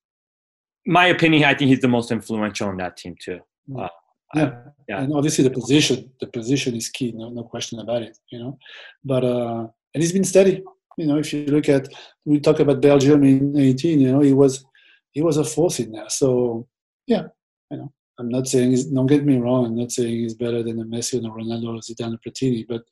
My 0.85 1.07
opinion, 1.07 1.43
I 1.43 1.53
think 1.53 1.69
he's 1.69 1.81
the 1.81 1.88
most 1.88 2.11
influential 2.11 2.67
on 2.67 2.77
that 2.77 2.97
team 2.97 3.15
too. 3.23 3.39
Uh, 3.77 3.88
yeah. 4.33 4.43
I, 4.43 4.53
yeah, 4.88 5.01
and 5.01 5.13
obviously 5.13 5.43
the 5.43 5.51
position, 5.51 6.11
the 6.19 6.27
position 6.27 6.75
is 6.75 6.89
key, 6.89 7.11
no, 7.11 7.29
no 7.29 7.43
question 7.43 7.79
about 7.79 8.01
it. 8.01 8.17
You 8.31 8.39
know, 8.39 8.59
but 9.03 9.23
uh, 9.23 9.67
and 9.93 10.03
he's 10.03 10.13
been 10.13 10.23
steady. 10.23 10.63
You 10.97 11.07
know, 11.07 11.17
if 11.17 11.31
you 11.33 11.45
look 11.45 11.69
at 11.69 11.88
we 12.25 12.39
talk 12.39 12.59
about 12.59 12.81
Belgium 12.81 13.23
in 13.23 13.57
18, 13.57 13.99
you 13.99 14.11
know, 14.11 14.21
he 14.21 14.33
was 14.33 14.65
he 15.11 15.21
was 15.21 15.38
a 15.38 15.43
force 15.43 15.79
in 15.79 15.91
there. 15.91 16.09
So 16.09 16.67
yeah, 17.07 17.23
you 17.69 17.77
know, 17.77 17.93
I'm 18.19 18.29
not 18.29 18.47
saying 18.47 18.71
he's, 18.71 18.85
don't 18.85 19.07
get 19.07 19.25
me 19.25 19.38
wrong. 19.38 19.65
I'm 19.65 19.75
not 19.75 19.91
saying 19.91 20.11
he's 20.11 20.35
better 20.35 20.63
than 20.63 20.79
a 20.79 20.85
Messi 20.85 21.13
and 21.17 21.25
a 21.25 21.29
Ronaldo 21.29 21.75
or 21.75 21.79
Zidane 21.79 22.13
or 22.13 22.19
Platini, 22.25 22.65
but 22.67 22.83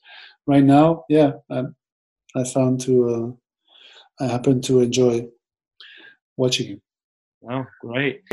right 0.47 0.63
now, 0.63 1.05
yeah, 1.09 1.31
I'm, 1.49 1.75
I 2.35 2.43
found 2.43 2.81
to 2.81 3.09
uh, 4.19 4.23
I 4.23 4.27
happen 4.27 4.61
to 4.63 4.81
enjoy 4.81 5.27
watching 6.37 6.67
him. 6.67 6.81
Oh, 7.49 7.65
great. 7.81 8.23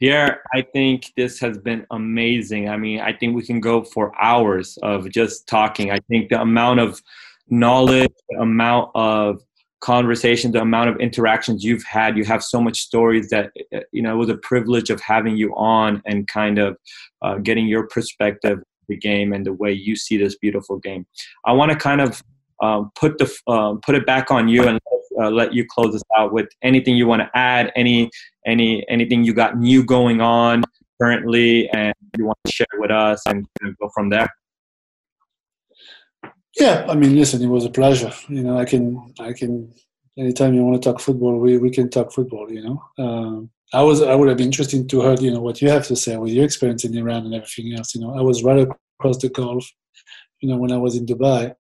Pierre, 0.00 0.42
I 0.52 0.62
think 0.62 1.12
this 1.16 1.40
has 1.40 1.56
been 1.56 1.86
amazing. 1.90 2.68
I 2.68 2.76
mean, 2.76 3.00
I 3.00 3.12
think 3.12 3.34
we 3.34 3.46
can 3.46 3.60
go 3.60 3.82
for 3.82 4.12
hours 4.20 4.76
of 4.82 5.10
just 5.10 5.46
talking. 5.46 5.90
I 5.90 5.98
think 6.10 6.28
the 6.28 6.40
amount 6.40 6.80
of 6.80 7.00
knowledge, 7.48 8.12
the 8.28 8.40
amount 8.40 8.90
of 8.94 9.40
conversation, 9.80 10.52
the 10.52 10.60
amount 10.60 10.90
of 10.90 10.96
interactions 10.98 11.64
you've 11.64 11.84
had, 11.84 12.16
you 12.16 12.24
have 12.24 12.42
so 12.42 12.60
much 12.60 12.80
stories 12.80 13.30
that, 13.30 13.52
you 13.92 14.02
know, 14.02 14.12
it 14.12 14.18
was 14.18 14.28
a 14.28 14.36
privilege 14.38 14.90
of 14.90 15.00
having 15.00 15.36
you 15.36 15.54
on 15.56 16.02
and 16.04 16.28
kind 16.28 16.58
of 16.58 16.76
uh, 17.22 17.36
getting 17.36 17.66
your 17.66 17.86
perspective 17.86 18.58
of 18.58 18.64
the 18.88 18.96
game 18.96 19.32
and 19.32 19.46
the 19.46 19.52
way 19.52 19.72
you 19.72 19.96
see 19.96 20.18
this 20.18 20.36
beautiful 20.36 20.78
game. 20.78 21.06
I 21.46 21.52
want 21.52 21.72
to 21.72 21.78
kind 21.78 22.00
of 22.00 22.22
um, 22.62 22.90
put 22.94 23.18
the 23.18 23.32
um, 23.46 23.80
put 23.80 23.94
it 23.94 24.06
back 24.06 24.30
on 24.30 24.48
you 24.48 24.66
and 24.66 24.80
uh, 25.20 25.30
let 25.30 25.54
you 25.54 25.64
close 25.68 25.92
this 25.92 26.02
out 26.16 26.32
with 26.32 26.48
anything 26.62 26.96
you 26.96 27.06
want 27.06 27.22
to 27.22 27.30
add, 27.34 27.72
any 27.76 28.10
any 28.46 28.88
anything 28.88 29.24
you 29.24 29.34
got 29.34 29.58
new 29.58 29.84
going 29.84 30.20
on 30.20 30.62
currently, 31.00 31.68
and 31.70 31.94
you 32.16 32.24
want 32.26 32.38
to 32.44 32.52
share 32.52 32.66
with 32.78 32.90
us, 32.90 33.22
and 33.26 33.46
go 33.80 33.88
from 33.94 34.10
there. 34.10 34.28
Yeah, 36.58 36.86
I 36.88 36.94
mean, 36.94 37.14
listen, 37.16 37.42
it 37.42 37.48
was 37.48 37.66
a 37.66 37.70
pleasure. 37.70 38.12
You 38.28 38.42
know, 38.42 38.58
I 38.58 38.64
can 38.64 39.12
I 39.20 39.32
can 39.32 39.72
anytime 40.18 40.54
you 40.54 40.62
want 40.64 40.82
to 40.82 40.90
talk 40.90 41.00
football, 41.00 41.38
we, 41.38 41.58
we 41.58 41.70
can 41.70 41.90
talk 41.90 42.12
football. 42.12 42.50
You 42.50 42.62
know, 42.62 42.84
um, 42.98 43.50
I 43.72 43.82
was 43.82 44.02
I 44.02 44.14
would 44.14 44.28
have 44.28 44.38
been 44.38 44.46
interested 44.46 44.88
to 44.88 45.00
hear 45.00 45.14
you 45.20 45.32
know 45.32 45.40
what 45.40 45.60
you 45.60 45.68
have 45.70 45.86
to 45.88 45.96
say 45.96 46.16
with 46.16 46.32
your 46.32 46.44
experience 46.44 46.84
in 46.84 46.96
Iran 46.96 47.26
and 47.26 47.34
everything 47.34 47.74
else. 47.74 47.94
You 47.94 48.00
know, 48.00 48.16
I 48.16 48.22
was 48.22 48.42
right 48.42 48.66
across 48.98 49.18
the 49.18 49.28
Gulf. 49.28 49.66
You 50.40 50.50
know, 50.50 50.56
when 50.56 50.72
I 50.72 50.76
was 50.76 50.96
in 50.96 51.06
Dubai, 51.06 51.54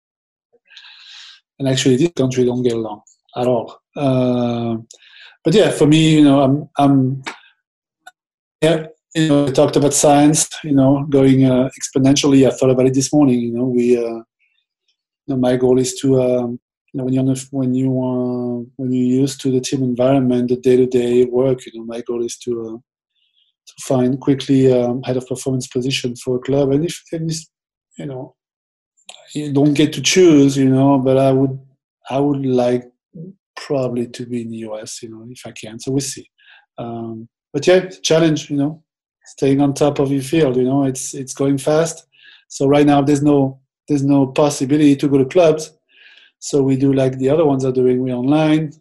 and 1.58 1.68
actually 1.68 1.96
this 1.96 2.12
country 2.16 2.44
don't 2.44 2.62
get 2.62 2.72
along 2.72 3.02
at 3.36 3.46
all. 3.46 3.78
Uh, 3.96 4.76
but 5.44 5.54
yeah, 5.54 5.70
for 5.70 5.86
me, 5.86 6.16
you 6.16 6.24
know, 6.24 6.40
I'm, 6.40 6.68
I'm 6.78 7.22
yeah, 8.62 8.86
you 9.14 9.28
know, 9.28 9.48
talked 9.48 9.76
about 9.76 9.94
science, 9.94 10.48
you 10.64 10.72
know, 10.72 11.04
going 11.08 11.44
uh, 11.44 11.68
exponentially. 11.78 12.46
I 12.46 12.50
thought 12.50 12.70
about 12.70 12.86
it 12.86 12.94
this 12.94 13.12
morning. 13.12 13.40
You 13.40 13.52
know, 13.52 13.64
we, 13.64 13.96
uh, 13.96 14.00
you 14.00 15.28
know, 15.28 15.36
my 15.36 15.56
goal 15.56 15.78
is 15.78 15.94
to, 16.00 16.20
um, 16.22 16.58
you 16.92 16.98
know, 16.98 17.04
when 17.04 17.14
you're 17.14 17.36
when 17.50 17.74
you 17.74 17.90
uh, 17.90 18.64
when 18.76 18.92
you're 18.92 19.20
used 19.20 19.40
to 19.42 19.50
the 19.50 19.60
team 19.60 19.82
environment, 19.82 20.48
the 20.48 20.56
day-to-day 20.56 21.24
work, 21.26 21.66
you 21.66 21.72
know, 21.74 21.84
my 21.84 22.00
goal 22.00 22.24
is 22.24 22.38
to 22.38 22.50
uh, 22.62 22.78
to 23.66 23.74
find 23.82 24.20
quickly 24.20 24.72
um, 24.72 25.02
head 25.02 25.16
of 25.16 25.26
performance 25.26 25.66
position 25.66 26.16
for 26.16 26.36
a 26.36 26.40
club, 26.40 26.70
and 26.70 26.84
if, 26.84 27.02
and 27.12 27.30
you 27.98 28.06
know, 28.06 28.34
you 29.34 29.52
don't 29.52 29.74
get 29.74 29.92
to 29.94 30.02
choose, 30.02 30.56
you 30.56 30.68
know, 30.68 30.98
but 30.98 31.18
I 31.18 31.32
would 31.32 31.58
I 32.10 32.18
would 32.18 32.44
like 32.44 32.84
probably 33.56 34.06
to 34.08 34.26
be 34.26 34.42
in 34.42 34.50
the 34.50 34.58
US, 34.68 35.02
you 35.02 35.10
know, 35.10 35.26
if 35.30 35.46
I 35.46 35.52
can. 35.52 35.78
So 35.78 35.92
we'll 35.92 36.00
see. 36.00 36.28
Um, 36.78 37.28
but 37.52 37.66
yeah, 37.66 37.88
challenge, 38.02 38.50
you 38.50 38.56
know, 38.56 38.82
staying 39.26 39.60
on 39.60 39.74
top 39.74 39.98
of 39.98 40.12
your 40.12 40.22
field. 40.22 40.56
You 40.56 40.64
know, 40.64 40.84
it's 40.84 41.14
it's 41.14 41.34
going 41.34 41.58
fast. 41.58 42.06
So 42.48 42.66
right 42.66 42.86
now 42.86 43.02
there's 43.02 43.22
no 43.22 43.60
there's 43.88 44.04
no 44.04 44.26
possibility 44.26 44.96
to 44.96 45.08
go 45.08 45.18
to 45.18 45.24
clubs. 45.24 45.72
So 46.38 46.62
we 46.62 46.76
do 46.76 46.92
like 46.92 47.18
the 47.18 47.30
other 47.30 47.44
ones 47.44 47.64
are 47.64 47.72
doing. 47.72 48.02
We 48.02 48.12
online. 48.12 48.72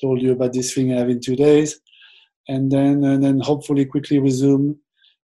Told 0.00 0.20
you 0.20 0.32
about 0.32 0.52
this 0.52 0.74
thing 0.74 0.92
I 0.92 0.98
have 0.98 1.08
in 1.08 1.20
two 1.20 1.36
days, 1.36 1.80
and 2.48 2.70
then 2.70 3.02
and 3.04 3.24
then 3.24 3.40
hopefully 3.40 3.86
quickly 3.86 4.18
resume 4.18 4.76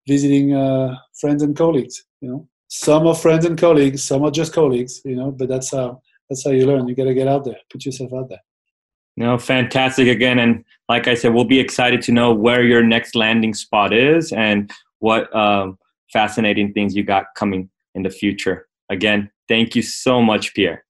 visiting 0.08 0.54
uh, 0.54 0.96
friends 1.20 1.42
and 1.44 1.54
colleagues. 1.54 2.04
You 2.20 2.28
know, 2.30 2.48
some 2.78 3.06
are 3.06 3.14
friends 3.14 3.44
and 3.46 3.58
colleagues, 3.58 4.02
some 4.02 4.22
are 4.22 4.30
just 4.30 4.52
colleagues, 4.52 5.00
you 5.04 5.16
know, 5.16 5.30
but 5.30 5.48
that's 5.48 5.70
how 5.72 6.02
that's 6.28 6.44
how 6.44 6.50
you 6.50 6.66
learn. 6.66 6.86
You 6.88 6.94
gotta 6.94 7.14
get 7.14 7.28
out 7.28 7.44
there, 7.44 7.56
put 7.70 7.84
yourself 7.84 8.12
out 8.12 8.28
there. 8.28 8.42
No, 9.16 9.38
fantastic 9.38 10.08
again. 10.08 10.38
And 10.38 10.62
like 10.88 11.08
I 11.08 11.14
said, 11.14 11.32
we'll 11.32 11.44
be 11.44 11.58
excited 11.58 12.02
to 12.02 12.12
know 12.12 12.34
where 12.34 12.62
your 12.62 12.82
next 12.82 13.14
landing 13.14 13.54
spot 13.54 13.94
is 13.94 14.30
and 14.32 14.70
what 14.98 15.34
um, 15.34 15.78
fascinating 16.12 16.74
things 16.74 16.94
you 16.94 17.02
got 17.02 17.26
coming 17.34 17.70
in 17.94 18.02
the 18.02 18.10
future. 18.10 18.68
Again, 18.90 19.30
thank 19.48 19.74
you 19.74 19.82
so 19.82 20.20
much, 20.20 20.52
Pierre. 20.52 20.84